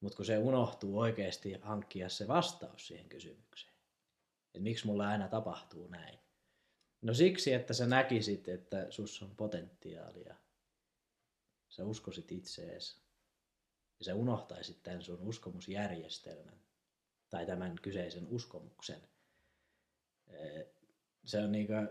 mutta 0.00 0.16
kun 0.16 0.26
se 0.26 0.38
unohtuu 0.38 0.98
oikeasti 0.98 1.52
hankkia 1.62 2.08
se 2.08 2.28
vastaus 2.28 2.86
siihen 2.86 3.08
kysymykseen. 3.08 3.74
Että 4.46 4.60
miksi 4.60 4.86
mulle 4.86 5.06
aina 5.06 5.28
tapahtuu 5.28 5.86
näin. 5.86 6.18
No 7.02 7.14
siksi, 7.14 7.52
että 7.52 7.72
sä 7.74 7.86
näkisit, 7.86 8.48
että 8.48 8.86
sus 8.90 9.22
on 9.22 9.36
potentiaalia. 9.36 10.34
Sä 11.68 11.84
uskoisit 11.84 12.32
itseesi. 12.32 12.96
Ja 13.98 14.04
sä 14.04 14.14
unohtaisit 14.14 14.82
tämän 14.82 15.02
sun 15.02 15.20
uskomusjärjestelmän 15.20 16.63
tai 17.34 17.46
tämän 17.46 17.76
kyseisen 17.82 18.26
uskomuksen. 18.26 19.08
Se 21.24 21.38
on 21.38 21.52
niin 21.52 21.66
kuin, 21.66 21.88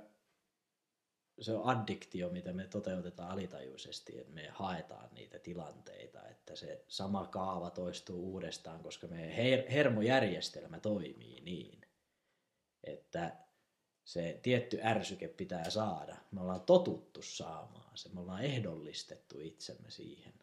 se 1.41 1.53
on 1.53 1.65
addiktio, 1.65 2.29
mitä 2.29 2.53
me 2.53 2.67
toteutetaan 2.67 3.31
alitajuisesti, 3.31 4.19
että 4.19 4.33
me 4.33 4.47
haetaan 4.47 5.09
niitä 5.15 5.39
tilanteita, 5.39 6.27
että 6.27 6.55
se 6.55 6.85
sama 6.87 7.27
kaava 7.27 7.69
toistuu 7.69 8.31
uudestaan, 8.31 8.83
koska 8.83 9.07
meidän 9.07 9.31
her- 9.31 9.71
hermojärjestelmä 9.71 10.79
toimii 10.79 11.41
niin, 11.41 11.81
että 12.83 13.37
se 14.03 14.39
tietty 14.43 14.79
ärsyke 14.83 15.27
pitää 15.27 15.69
saada. 15.69 16.17
Me 16.31 16.41
ollaan 16.41 16.61
totuttu 16.61 17.21
saamaan 17.21 17.97
se, 17.97 18.09
me 18.09 18.19
ollaan 18.19 18.43
ehdollistettu 18.43 19.39
itsemme 19.39 19.91
siihen. 19.91 20.33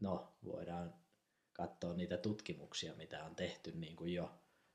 No, 0.00 0.32
voidaan 0.44 0.94
katsoa 1.58 1.94
niitä 1.94 2.16
tutkimuksia, 2.16 2.94
mitä 2.94 3.24
on 3.24 3.34
tehty 3.34 3.72
niin 3.72 3.96
kuin 3.96 4.14
jo 4.14 4.30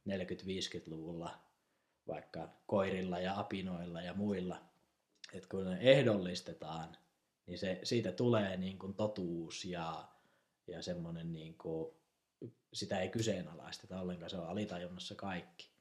40-50-luvulla, 0.10 1.40
vaikka 2.08 2.50
koirilla 2.68 3.20
ja 3.20 3.40
apinoilla 3.40 4.02
ja 4.02 4.14
muilla. 4.14 4.62
Että 5.34 5.50
kun 5.50 5.66
ne 5.66 5.78
ehdollistetaan, 5.82 6.98
niin 7.46 7.58
se, 7.60 7.80
siitä 7.84 8.12
tulee 8.12 8.58
niin 8.58 8.80
kuin 8.80 8.94
totuus 8.94 9.66
ja, 9.66 10.08
ja 10.68 10.82
semmoinen, 10.82 11.34
niin 11.34 11.58
kuin, 11.58 11.94
sitä 12.74 13.00
ei 13.00 13.10
kyseenalaisteta 13.10 14.00
ollenkaan, 14.00 14.30
se 14.30 14.38
on 14.38 14.48
alitajunnassa 14.48 15.16
kaikki. 15.16 15.72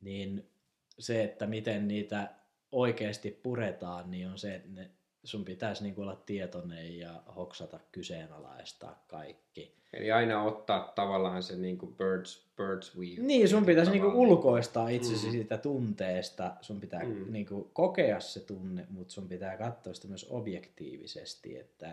Niin 0.00 0.50
se, 0.98 1.24
että 1.24 1.46
miten 1.46 1.88
niitä 1.88 2.34
oikeasti 2.72 3.30
puretaan, 3.30 4.10
niin 4.10 4.28
on 4.28 4.38
se, 4.38 4.54
että 4.54 4.68
ne, 4.68 4.90
sun 5.26 5.44
pitäisi 5.44 5.82
niin 5.82 6.00
olla 6.00 6.16
tietoinen 6.26 6.98
ja 6.98 7.22
hoksata 7.36 7.80
kyseenalaistaa 7.92 9.04
kaikki. 9.06 9.76
Eli 9.92 10.12
aina 10.12 10.42
ottaa 10.42 10.92
tavallaan 10.94 11.42
se 11.42 11.56
niin 11.56 11.78
kuin 11.78 11.94
birds, 11.94 12.46
birds 12.56 12.98
view. 12.98 13.26
Niin, 13.26 13.48
sun 13.48 13.66
pitäisi 13.66 13.90
niin 13.90 14.04
ulkoistaa 14.04 14.88
itsesi 14.88 15.26
mm. 15.26 15.32
siitä 15.32 15.58
tunteesta. 15.58 16.56
Sun 16.60 16.80
pitää 16.80 17.04
mm. 17.04 17.32
niin 17.32 17.46
kuin 17.46 17.70
kokea 17.72 18.20
se 18.20 18.40
tunne, 18.40 18.86
mutta 18.90 19.14
sun 19.14 19.28
pitää 19.28 19.56
katsoa 19.56 19.94
sitä 19.94 20.08
myös 20.08 20.26
objektiivisesti, 20.30 21.58
että, 21.58 21.90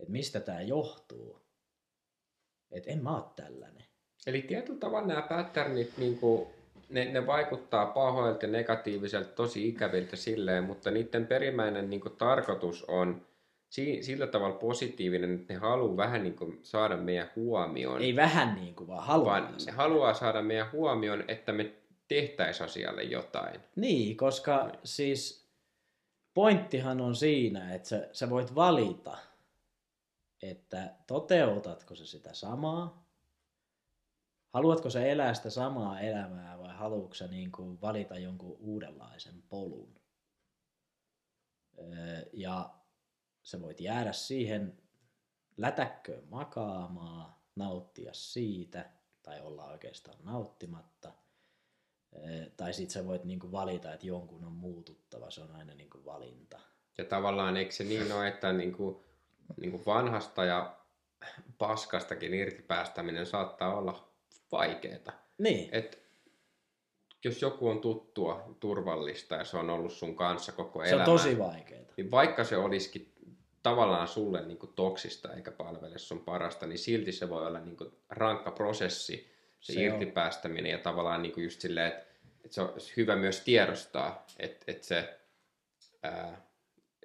että 0.00 0.12
mistä 0.12 0.40
tämä 0.40 0.62
johtuu. 0.62 1.40
Että 2.72 2.90
en 2.90 3.02
mä 3.02 3.16
ole 3.16 3.24
tällainen. 3.36 3.84
Eli 4.26 4.42
tietyllä 4.42 4.78
tavalla 4.78 5.06
nämä 5.06 5.22
patternit 5.22 5.98
niin 5.98 6.18
kuin 6.18 6.48
ne, 6.88 7.04
ne 7.04 7.26
vaikuttaa 7.26 7.86
pahoilta 7.86 8.46
ja 8.46 8.52
negatiiviselta, 8.52 9.28
tosi 9.28 9.68
ikäviltä 9.68 10.16
silleen, 10.16 10.64
mutta 10.64 10.90
niiden 10.90 11.26
perimmäinen 11.26 11.90
niin 11.90 12.00
kuin, 12.00 12.16
tarkoitus 12.16 12.84
on 12.84 13.26
si, 13.70 14.02
sillä 14.02 14.26
tavalla 14.26 14.56
positiivinen, 14.56 15.34
että 15.34 15.52
ne 15.52 15.58
haluaa 15.58 15.96
vähän 15.96 16.22
niin 16.22 16.36
kuin, 16.36 16.60
saada 16.62 16.96
meidän 16.96 17.30
huomioon. 17.36 18.02
Ei 18.02 18.16
vähän 18.16 18.54
niin 18.54 18.74
kuin, 18.74 18.88
vaan 18.88 19.04
haluaa. 19.04 19.42
Vaan 19.42 19.54
ne 19.66 19.72
haluaa 19.72 20.14
saada 20.14 20.42
meidän 20.42 20.72
huomioon, 20.72 21.24
että 21.28 21.52
me 21.52 21.72
tehtäisiin 22.08 22.64
asialle 22.64 23.02
jotain. 23.02 23.60
Niin, 23.76 24.16
koska 24.16 24.66
niin. 24.66 24.78
siis 24.84 25.48
pointtihan 26.34 27.00
on 27.00 27.14
siinä, 27.14 27.74
että 27.74 27.88
sä, 27.88 28.08
sä 28.12 28.30
voit 28.30 28.54
valita, 28.54 29.18
että 30.42 30.90
toteutatko 31.06 31.94
se 31.94 32.06
sitä 32.06 32.34
samaa, 32.34 33.03
haluatko 34.54 34.90
sä 34.90 35.06
elää 35.06 35.34
sitä 35.34 35.50
samaa 35.50 36.00
elämää 36.00 36.58
vai 36.58 36.74
haluatko 36.74 37.14
sä 37.14 37.26
niin 37.26 37.52
kuin 37.52 37.80
valita 37.80 38.18
jonkun 38.18 38.56
uudenlaisen 38.60 39.42
polun? 39.48 40.00
Ja 42.32 42.74
sä 43.42 43.60
voit 43.60 43.80
jäädä 43.80 44.12
siihen 44.12 44.78
lätäkköön 45.56 46.24
makaamaan, 46.30 47.34
nauttia 47.56 48.14
siitä, 48.14 48.90
tai 49.22 49.40
olla 49.40 49.64
oikeastaan 49.64 50.18
nauttimatta. 50.22 51.12
Tai 52.56 52.72
sit 52.72 52.90
sä 52.90 53.06
voit 53.06 53.24
niinku 53.24 53.52
valita, 53.52 53.92
että 53.92 54.06
jonkun 54.06 54.44
on 54.44 54.52
muututtava, 54.52 55.30
se 55.30 55.40
on 55.40 55.50
aina 55.50 55.74
niinku 55.74 56.04
valinta. 56.04 56.60
Ja 56.98 57.04
tavallaan 57.04 57.56
eikö 57.56 57.72
se 57.72 57.84
niin 57.84 58.12
ole, 58.12 58.28
että 58.28 58.52
niinku, 58.52 59.04
niinku 59.56 59.82
vanhasta 59.86 60.44
ja 60.44 60.76
paskastakin 61.58 62.34
irtipäästäminen 62.34 63.26
saattaa 63.26 63.76
olla 63.76 64.13
vaikeeta. 64.58 65.12
Niin. 65.38 65.68
Et 65.72 66.04
jos 67.24 67.42
joku 67.42 67.68
on 67.68 67.80
tuttua, 67.80 68.56
turvallista 68.60 69.34
ja 69.34 69.44
se 69.44 69.56
on 69.56 69.70
ollut 69.70 69.92
sun 69.92 70.16
kanssa 70.16 70.52
koko 70.52 70.82
elämä. 70.82 71.04
Se 71.04 71.10
on 71.10 71.18
tosi 71.18 71.38
vaikeaa. 71.38 71.84
Niin 71.96 72.10
vaikka 72.10 72.44
se 72.44 72.56
olisikin 72.56 73.14
tavallaan 73.62 74.08
sulle 74.08 74.46
niin 74.46 74.58
kuin 74.58 74.72
toksista 74.76 75.32
eikä 75.32 75.50
palvele 75.50 75.98
sun 75.98 76.20
parasta, 76.20 76.66
niin 76.66 76.78
silti 76.78 77.12
se 77.12 77.28
voi 77.28 77.46
olla 77.46 77.60
niin 77.60 77.76
kuin 77.76 77.90
rankka 78.08 78.50
prosessi, 78.50 79.30
se, 79.60 79.72
se 79.72 79.82
irtipäästäminen 79.82 80.72
ja 80.72 80.78
tavallaan 80.78 81.22
niin 81.22 81.32
kuin 81.32 81.44
just 81.44 81.60
silleen, 81.60 81.88
että, 81.88 82.04
että 82.44 82.54
se 82.54 82.60
on 82.60 82.74
hyvä 82.96 83.16
myös 83.16 83.40
tiedostaa, 83.40 84.26
että, 84.38 84.64
että 84.66 84.86
se 84.86 85.18
ää, 86.02 86.42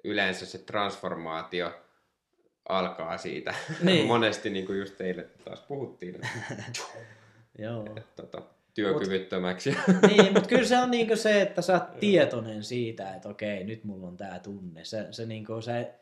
yleensä 0.04 0.46
se 0.46 0.58
transformaatio 0.58 1.72
alkaa 2.68 3.18
siitä. 3.18 3.54
Niin. 3.82 4.06
Monesti 4.14 4.50
niin 4.50 4.66
kuin 4.66 4.78
just 4.78 4.96
teille 4.96 5.22
taas 5.44 5.60
puhuttiin. 5.60 6.14
Että, 6.14 6.28
Joo. 7.58 7.86
Että, 7.96 8.22
tota, 8.22 8.42
työkyvyttömäksi. 8.74 9.70
Mut, 9.70 10.02
niin, 10.10 10.32
mutta 10.32 10.48
kyllä 10.48 10.64
se 10.64 10.78
on 10.78 10.90
niinku 10.90 11.16
se, 11.16 11.42
että 11.42 11.62
sä 11.62 11.72
oot 11.72 12.00
tietoinen 12.00 12.64
siitä, 12.64 13.14
että 13.14 13.28
okei, 13.28 13.64
nyt 13.64 13.84
mulla 13.84 14.06
on 14.06 14.16
tää 14.16 14.38
tunne. 14.38 14.84
Se, 14.84 15.06
se 15.10 15.26
niinku, 15.26 15.62
se, 15.62 16.00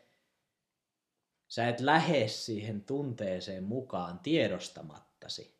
sä 1.47 1.67
et 1.67 1.79
lähde 1.79 2.27
siihen 2.27 2.81
tunteeseen 2.81 3.63
mukaan 3.63 4.19
tiedostamattasi. 4.19 5.59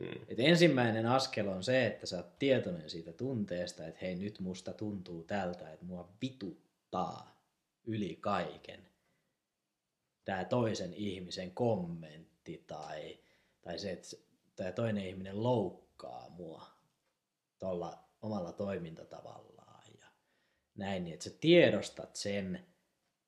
Hmm. 0.00 0.22
Et 0.28 0.40
ensimmäinen 0.40 1.06
askel 1.06 1.48
on 1.48 1.62
se, 1.62 1.86
että 1.86 2.06
sä 2.06 2.16
oot 2.16 2.38
tietoinen 2.38 2.90
siitä 2.90 3.12
tunteesta, 3.12 3.86
että 3.86 4.00
hei 4.02 4.14
nyt 4.14 4.40
musta 4.40 4.72
tuntuu 4.72 5.22
tältä, 5.22 5.72
että 5.72 5.86
mua 5.86 6.08
vituttaa 6.22 7.44
yli 7.84 8.18
kaiken 8.20 8.80
tämä 10.24 10.44
toisen 10.44 10.94
ihmisen 10.94 11.50
kommentti 11.50 12.64
tai, 12.66 13.18
tai 13.62 13.78
se, 13.78 13.92
että 13.92 14.08
tämä 14.60 14.72
toinen 14.72 15.06
ihminen 15.06 15.42
loukkaa 15.42 16.30
mua 16.30 16.66
tuolla 17.58 17.98
omalla 18.22 18.52
toimintatavallaan 18.52 19.84
ja 20.00 20.06
näin, 20.74 21.04
niin 21.04 21.14
että 21.14 21.24
sä 21.24 21.30
tiedostat 21.40 22.16
sen, 22.16 22.66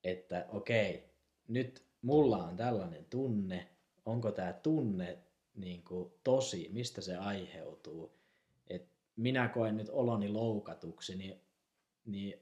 että 0.04 0.46
okei, 0.48 1.10
nyt 1.48 1.86
mulla 2.02 2.36
on 2.44 2.56
tällainen 2.56 3.04
tunne, 3.04 3.68
onko 4.06 4.32
tämä 4.32 4.52
tunne 4.52 5.18
niin 5.54 5.82
kuin 5.84 6.12
tosi, 6.24 6.68
mistä 6.72 7.00
se 7.00 7.16
aiheutuu, 7.16 8.18
että 8.66 8.96
minä 9.16 9.48
koen 9.48 9.76
nyt 9.76 9.88
oloni 9.88 10.28
loukatuksi, 10.28 11.16
niin, 11.16 11.40
niin 12.04 12.40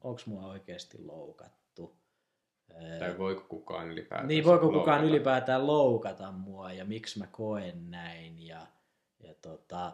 onko 0.00 0.20
mua 0.26 0.46
oikeasti 0.46 0.98
loukattu? 0.98 1.61
Tai 2.98 3.18
voiko 3.18 3.44
kukaan 3.48 3.90
ylipäätään 3.90 4.28
Niin, 4.28 4.44
voiko 4.44 4.64
loukata? 4.64 4.80
kukaan 4.80 5.04
ylipäätään 5.04 5.66
loukata 5.66 6.32
mua 6.32 6.72
ja 6.72 6.84
miksi 6.84 7.18
mä 7.18 7.26
koen 7.26 7.90
näin. 7.90 8.46
Ja, 8.46 8.66
ja 9.20 9.34
tota, 9.34 9.92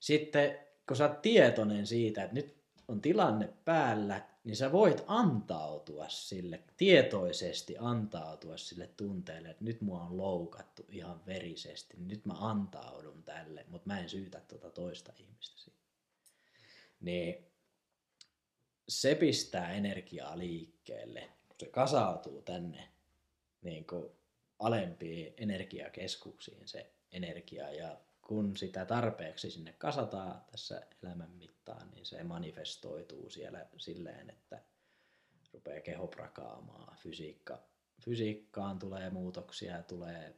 sitten 0.00 0.58
kun 0.88 0.96
sä 0.96 1.08
oot 1.08 1.22
tietoinen 1.22 1.86
siitä, 1.86 2.22
että 2.22 2.34
nyt 2.34 2.56
on 2.88 3.00
tilanne 3.00 3.48
päällä, 3.64 4.22
niin 4.44 4.56
sä 4.56 4.72
voit 4.72 5.04
antautua 5.06 6.08
sille, 6.08 6.62
tietoisesti 6.76 7.76
antautua 7.78 8.56
sille 8.56 8.86
tunteelle, 8.86 9.48
että 9.48 9.64
nyt 9.64 9.80
mua 9.80 10.02
on 10.02 10.16
loukattu 10.16 10.86
ihan 10.88 11.26
verisesti, 11.26 11.96
niin 11.96 12.08
nyt 12.08 12.26
mä 12.26 12.34
antaudun 12.38 13.22
tälle, 13.22 13.64
mutta 13.68 13.86
mä 13.86 14.00
en 14.00 14.08
syytä 14.08 14.40
tuota 14.48 14.70
toista 14.70 15.12
ihmistä 15.18 15.58
siitä. 15.58 15.78
Niin 17.00 17.46
se 18.88 19.14
pistää 19.14 19.72
energiaa 19.72 20.38
liikkeelle, 20.38 21.28
se 21.60 21.66
kasautuu 21.66 22.42
tänne 22.42 22.88
niin 23.62 23.86
kuin 23.86 24.10
alempiin 24.58 25.34
energiakeskuksiin 25.36 26.68
se 26.68 26.92
energia 27.12 27.72
ja 27.72 28.00
kun 28.22 28.56
sitä 28.56 28.84
tarpeeksi 28.84 29.50
sinne 29.50 29.72
kasataan 29.72 30.44
tässä 30.50 30.86
elämän 31.02 31.30
mittaan, 31.30 31.90
niin 31.90 32.06
se 32.06 32.24
manifestoituu 32.24 33.30
siellä 33.30 33.66
silleen, 33.78 34.30
että 34.30 34.62
rupeaa 35.52 35.80
keho 35.80 36.06
prakaamaan, 36.06 36.96
fysiikka, 36.96 37.58
fysiikkaan 38.04 38.78
tulee 38.78 39.10
muutoksia, 39.10 39.82
tulee 39.82 40.34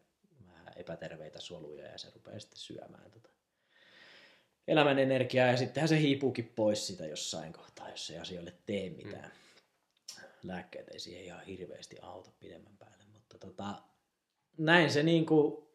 vähän 0.46 0.72
epäterveitä 0.76 1.40
soluja 1.40 1.86
ja 1.86 1.98
se 1.98 2.10
rupeaa 2.14 2.38
sitten 2.38 2.58
syömään 2.58 3.10
tota 3.10 3.28
elämän 4.68 4.98
energiaa 4.98 5.46
ja 5.46 5.56
sittenhän 5.56 5.88
se 5.88 6.00
hiipuukin 6.00 6.52
pois 6.56 6.86
sitä 6.86 7.06
jossain 7.06 7.52
kohtaa, 7.52 7.90
jos 7.90 8.10
ei 8.10 8.18
asioille 8.18 8.52
tee 8.66 8.90
mitään. 8.90 9.32
Mm. 9.34 9.47
Lääkkeet 10.42 10.88
ei 10.88 11.00
siihen 11.00 11.24
ihan 11.24 11.44
hirveästi 11.44 11.96
auta 12.02 12.30
pidemmän 12.40 12.76
päälle, 12.76 13.04
mutta 13.12 13.38
tota, 13.38 13.82
näin 14.58 14.90
se 14.90 15.02
niin 15.02 15.26
kuin 15.26 15.68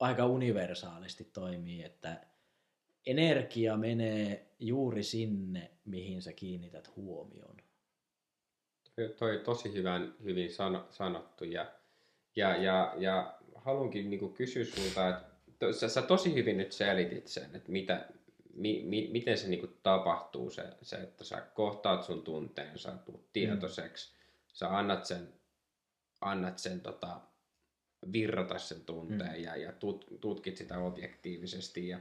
aika 0.00 0.26
universaalisti 0.26 1.24
toimii, 1.24 1.82
että 1.82 2.26
energia 3.06 3.76
menee 3.76 4.54
juuri 4.58 5.02
sinne, 5.02 5.70
mihin 5.84 6.22
sä 6.22 6.32
kiinnität 6.32 6.96
huomioon. 6.96 7.56
Toi 9.18 9.40
tosi 9.44 9.72
hyvän, 9.72 10.14
hyvin 10.22 10.52
sano, 10.52 10.86
sanottu 10.90 11.44
ja, 11.44 11.72
ja, 12.36 12.56
ja, 12.56 12.94
ja 12.98 13.38
haluankin 13.54 14.10
niin 14.10 14.32
kysyä 14.32 14.64
sulta, 14.64 15.20
että 15.48 15.72
sä, 15.72 15.88
sä 15.88 16.02
tosi 16.02 16.34
hyvin 16.34 16.56
nyt 16.56 16.72
selitit 16.72 17.28
sen, 17.28 17.56
että 17.56 17.72
mitä, 17.72 18.08
mi, 18.56 18.82
mi, 18.86 19.08
miten 19.12 19.38
se 19.38 19.48
niin 19.48 19.78
tapahtuu, 19.82 20.50
se, 20.50 20.64
se, 20.82 20.96
että 20.96 21.24
sä 21.24 21.40
kohtaat 21.54 22.04
sun 22.04 22.22
tunteen, 22.22 22.78
sä 22.78 22.92
tulet 23.04 23.32
tietoiseksi, 23.32 24.12
mm. 24.12 24.18
sä 24.52 24.76
annat 24.78 25.04
sen, 25.04 25.28
annat 26.20 26.58
sen 26.58 26.80
tota, 26.80 27.20
virrata 28.12 28.58
sen 28.58 28.80
tunteen 28.80 29.36
mm. 29.36 29.44
ja, 29.44 29.56
ja 29.56 29.72
tut, 29.72 30.06
tutkit 30.20 30.56
sitä 30.56 30.78
objektiivisesti. 30.78 31.88
Ja, 31.88 31.98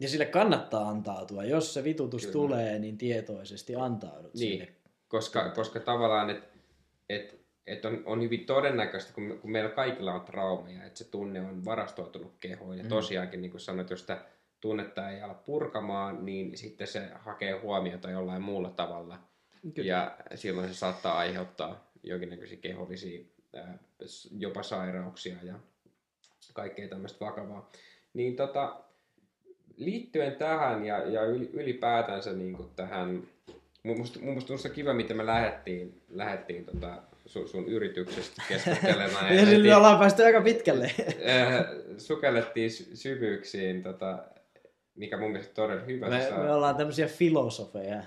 ja 0.00 0.08
sille 0.08 0.26
kannattaa 0.26 0.88
antautua. 0.88 1.44
Jos 1.44 1.74
se 1.74 1.84
vitutus 1.84 2.22
Kyllä. 2.22 2.32
tulee, 2.32 2.78
niin 2.78 2.98
tietoisesti 2.98 3.74
antaudut 3.74 4.34
niin, 4.34 4.52
sille. 4.52 4.72
Koska, 5.08 5.50
koska 5.50 5.80
tavallaan, 5.80 6.30
että 6.30 6.48
et, 7.08 7.40
et 7.66 7.84
on, 7.84 8.02
on 8.06 8.22
hyvin 8.22 8.46
todennäköistä, 8.46 9.12
kun, 9.12 9.38
kun 9.40 9.50
meillä 9.50 9.70
kaikilla 9.70 10.14
on 10.14 10.20
traumeja, 10.24 10.84
että 10.84 10.98
se 10.98 11.04
tunne 11.04 11.40
on 11.40 11.64
varastoitunut 11.64 12.36
kehoon. 12.40 12.78
Ja 12.78 12.82
mm. 12.82 12.88
tosiaankin, 12.88 13.42
niin 13.42 13.50
kuin 13.50 13.60
sanoit, 13.60 13.90
jos 13.90 14.00
sitä 14.00 14.24
tunnetta 14.66 15.10
ei 15.10 15.22
ala 15.22 15.34
purkamaan, 15.34 16.26
niin 16.26 16.56
sitten 16.56 16.86
se 16.86 17.08
hakee 17.14 17.52
huomiota 17.52 18.10
jollain 18.10 18.42
muulla 18.42 18.70
tavalla. 18.70 19.18
Kyllä. 19.74 19.88
Ja 19.88 20.16
silloin 20.34 20.68
se 20.68 20.74
saattaa 20.74 21.18
aiheuttaa 21.18 21.90
jonkinnäköisiä 22.02 22.58
kehollisia 22.58 23.24
jopa 24.38 24.62
sairauksia 24.62 25.36
ja 25.42 25.54
kaikkea 26.52 26.88
tämmöistä 26.88 27.24
vakavaa. 27.24 27.70
Niin 28.14 28.36
tota, 28.36 28.80
liittyen 29.76 30.36
tähän 30.36 30.84
ja, 30.84 30.98
ja 30.98 31.24
ylipäätänsä 31.52 32.32
niin 32.32 32.56
kuin 32.56 32.70
tähän, 32.76 33.22
mun 33.82 33.98
musta, 33.98 34.18
mun 34.18 34.34
musta 34.34 34.68
kiva, 34.68 34.94
miten 34.94 35.16
me 35.16 35.26
lähdettiin, 35.26 36.02
lähdettiin 36.08 36.64
tota, 36.64 37.02
sun, 37.26 37.48
sun 37.48 37.68
yrityksestä 37.68 38.42
keskustelemaan. 38.48 39.34
ja 39.36 39.46
sillä 39.46 39.76
ollaan 39.76 39.98
päästy 39.98 40.22
aika 40.22 40.40
pitkälle. 40.40 40.90
sukellettiin 41.98 42.70
syvyyksiin, 42.70 43.82
tota, 43.82 44.24
mikä 44.96 45.16
mun 45.16 45.30
mielestä 45.30 45.54
todella 45.54 45.82
hyvä. 45.82 46.08
Me, 46.08 46.30
me 46.42 46.52
ollaan 46.52 46.76
tämmöisiä 46.76 47.06
filosofeja. 47.06 48.02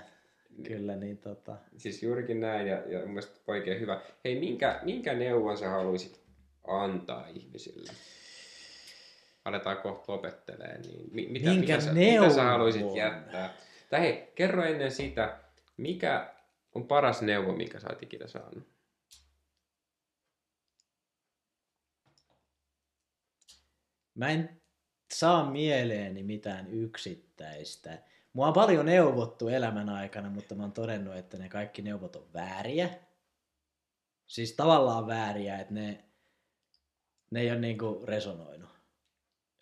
Kyllä, 0.66 0.96
niin 0.96 1.18
tota... 1.18 1.56
Siis 1.76 2.02
juurikin 2.02 2.40
näin 2.40 2.66
ja, 2.66 2.76
ja 2.76 2.98
mun 2.98 3.08
mielestä 3.08 3.40
oikein 3.46 3.80
hyvä. 3.80 4.00
Hei, 4.24 4.40
minkä, 4.40 4.80
minkä 4.82 5.14
neuvon 5.14 5.58
sä 5.58 5.68
haluaisit 5.68 6.20
antaa 6.66 7.26
ihmisille? 7.28 7.92
Aletaan 9.44 9.76
kohta 9.76 10.12
lopettelee, 10.12 10.80
niin 10.80 11.08
mi, 11.12 11.26
mitä, 11.26 11.50
minkä 11.50 11.72
mitä, 11.72 11.84
sä, 11.84 11.92
mitä 11.92 12.30
sä 12.30 12.42
haluaisit 12.42 12.94
jättää? 12.96 13.54
Tai 13.90 14.00
hei, 14.00 14.32
kerro 14.34 14.64
ennen 14.64 14.90
sitä, 14.90 15.38
mikä 15.76 16.34
on 16.74 16.86
paras 16.86 17.22
neuvo, 17.22 17.52
mikä 17.52 17.80
sä 17.80 17.88
oot 17.90 18.02
ikinä 18.02 18.26
saanut? 18.26 18.68
Mä 24.14 24.30
en 24.30 24.59
saa 25.14 25.50
mieleeni 25.50 26.22
mitään 26.22 26.70
yksittäistä 26.70 27.98
Mua 28.32 28.46
on 28.46 28.52
paljon 28.52 28.86
neuvottu 28.86 29.48
elämän 29.48 29.88
aikana, 29.88 30.30
mutta 30.30 30.54
mä 30.54 30.62
oon 30.62 30.72
todennut, 30.72 31.16
että 31.16 31.38
ne 31.38 31.48
kaikki 31.48 31.82
neuvot 31.82 32.16
on 32.16 32.26
vääriä. 32.34 32.90
Siis 34.26 34.52
tavallaan 34.52 35.06
vääriä, 35.06 35.58
että 35.58 35.74
ne, 35.74 36.04
ne 37.30 37.40
ei 37.40 37.50
ole 37.50 37.60
niinku 37.60 38.02
resonoinut. 38.04 38.70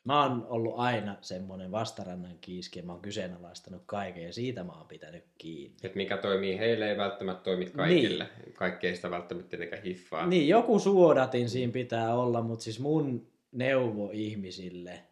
Mä 0.04 0.22
oon 0.22 0.46
ollut 0.48 0.74
aina 0.76 1.16
semmoinen 1.20 1.70
vastarannan 1.70 2.38
kiiski 2.40 2.78
ja 2.78 2.84
mä 2.84 2.92
oon 2.92 3.02
kyseenalaistanut 3.02 3.82
kaiken 3.86 4.24
ja 4.24 4.32
siitä 4.32 4.64
mä 4.64 4.72
oon 4.72 4.86
pitänyt 4.86 5.24
kiinni. 5.38 5.76
Et 5.82 5.94
mikä 5.94 6.16
toimii 6.16 6.58
heille 6.58 6.90
ei 6.90 6.96
välttämättä 6.96 7.42
toimi 7.42 7.66
kaikille. 7.66 8.28
Niin. 8.44 8.54
Kaikki 8.54 8.86
ei 8.86 8.96
sitä 8.96 9.10
välttämättä 9.10 9.50
tietenkään 9.50 9.82
hiffaa. 9.82 10.26
Niin, 10.26 10.48
joku 10.48 10.78
suodatin 10.78 11.50
siinä 11.50 11.72
pitää 11.72 12.14
olla, 12.14 12.42
mutta 12.42 12.62
siis 12.62 12.80
mun 12.80 13.26
neuvo 13.52 14.10
ihmisille 14.12 15.07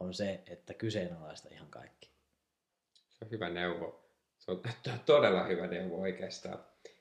on 0.00 0.14
se, 0.14 0.40
että 0.46 0.74
kyseenalaista 0.74 1.48
ihan 1.52 1.68
kaikki. 1.70 2.10
Se 3.08 3.24
on 3.24 3.30
hyvä 3.30 3.48
neuvo. 3.48 4.10
Se 4.38 4.50
on 4.50 4.62
todella 5.06 5.44
hyvä 5.44 5.66
neuvo 5.66 6.00
oikeastaan. 6.00 6.58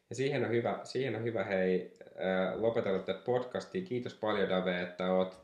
Ja 0.10 0.16
siihen 0.16 0.46
on 0.46 0.52
hyvä, 0.52 0.80
siihen 0.84 1.16
on 1.16 1.24
hyvä 1.24 1.44
hei, 1.44 1.98
äh, 2.02 2.62
lopetella 2.62 3.00
tätä 3.00 3.20
podcastia. 3.20 3.82
Kiitos 3.82 4.14
paljon 4.14 4.50
Dave, 4.50 4.82
että 4.82 5.14
oot, 5.14 5.38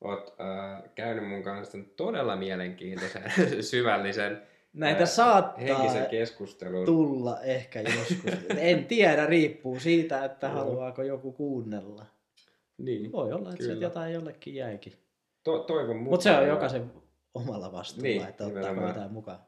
oot 0.00 0.36
äh, 0.40 0.82
käynyt 0.94 1.28
mun 1.28 1.42
kanssa 1.42 1.78
todella 1.96 2.36
mielenkiintoisen, 2.36 3.22
syvällisen 3.70 4.42
Näitä 4.72 5.02
äh, 5.02 5.08
saattaa 5.08 6.06
keskustelun. 6.10 6.86
tulla 6.86 7.42
ehkä 7.42 7.80
joskus. 7.80 8.32
en 8.56 8.84
tiedä, 8.84 9.26
riippuu 9.26 9.80
siitä, 9.80 10.24
että 10.24 10.48
haluaako 10.48 11.02
joku 11.02 11.32
kuunnella. 11.32 12.06
Niin, 12.78 13.12
Voi 13.12 13.32
olla, 13.32 13.50
että 13.50 13.64
kyllä. 13.64 13.82
jotain 13.82 14.12
jollekin 14.12 14.54
jäikin. 14.54 14.92
To, 15.48 15.58
toivon 15.58 15.96
mukaan. 15.96 16.10
Mutta 16.10 16.24
se 16.24 16.36
on 16.36 16.48
jokaisen 16.48 16.92
omalla 17.34 17.72
vastuulla, 17.72 18.08
niin, 18.08 18.28
että 18.28 18.46
ottaa 18.46 18.88
jotain 18.88 19.12
mukaan. 19.12 19.38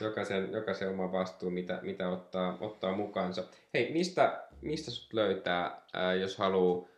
Jokaisen, 0.00 0.52
jokaisen 0.52 0.88
oma 0.88 1.12
vastuu, 1.12 1.50
mitä, 1.50 1.78
mitä 1.82 2.08
ottaa, 2.08 2.58
ottaa 2.60 2.96
mukaansa. 2.96 3.44
Hei, 3.74 3.92
mistä, 3.92 4.48
mistä 4.60 4.90
sut 4.90 5.12
löytää, 5.12 5.82
ää, 5.92 6.14
jos 6.14 6.38
haluaa? 6.38 6.88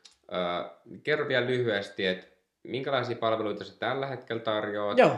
kerro 1.03 1.29
vielä 1.29 1.47
lyhyesti, 1.47 2.07
että 2.07 2.27
minkälaisia 2.63 3.17
palveluita 3.17 3.65
sä 3.65 3.79
tällä 3.79 4.07
hetkellä 4.07 4.43
tarjoat 4.43 4.99
Joo. 4.99 5.17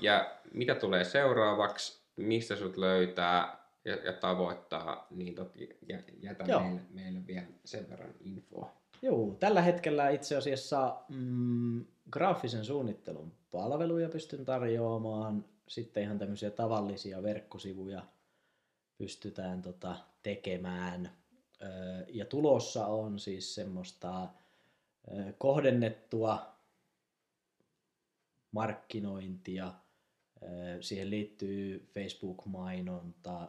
ja 0.00 0.30
mitä 0.52 0.74
tulee 0.74 1.04
seuraavaksi, 1.04 2.04
mistä 2.16 2.56
sut 2.56 2.76
löytää 2.76 3.56
ja, 3.84 3.94
ja 3.94 4.12
tavoittaa, 4.12 5.06
niin 5.10 5.34
toki 5.34 5.78
jätä 6.22 6.44
meille, 6.44 6.80
meille 6.90 7.20
vielä 7.26 7.46
sen 7.64 7.90
verran 7.90 8.14
infoa. 8.20 8.83
Joo, 9.04 9.36
tällä 9.40 9.62
hetkellä 9.62 10.10
itse 10.10 10.36
asiassa 10.36 10.96
mm, 11.08 11.84
graafisen 12.10 12.64
suunnittelun 12.64 13.32
palveluja 13.50 14.08
pystyn 14.08 14.44
tarjoamaan. 14.44 15.44
Sitten 15.68 16.02
ihan 16.02 16.18
tämmöisiä 16.18 16.50
tavallisia 16.50 17.22
verkkosivuja 17.22 18.02
pystytään 18.98 19.62
tota 19.62 19.96
tekemään. 20.22 21.10
Ja 22.08 22.24
tulossa 22.24 22.86
on 22.86 23.18
siis 23.18 23.54
semmoista 23.54 24.28
kohdennettua 25.38 26.56
markkinointia. 28.52 29.72
Siihen 30.80 31.10
liittyy 31.10 31.88
Facebook-mainonta, 31.94 33.48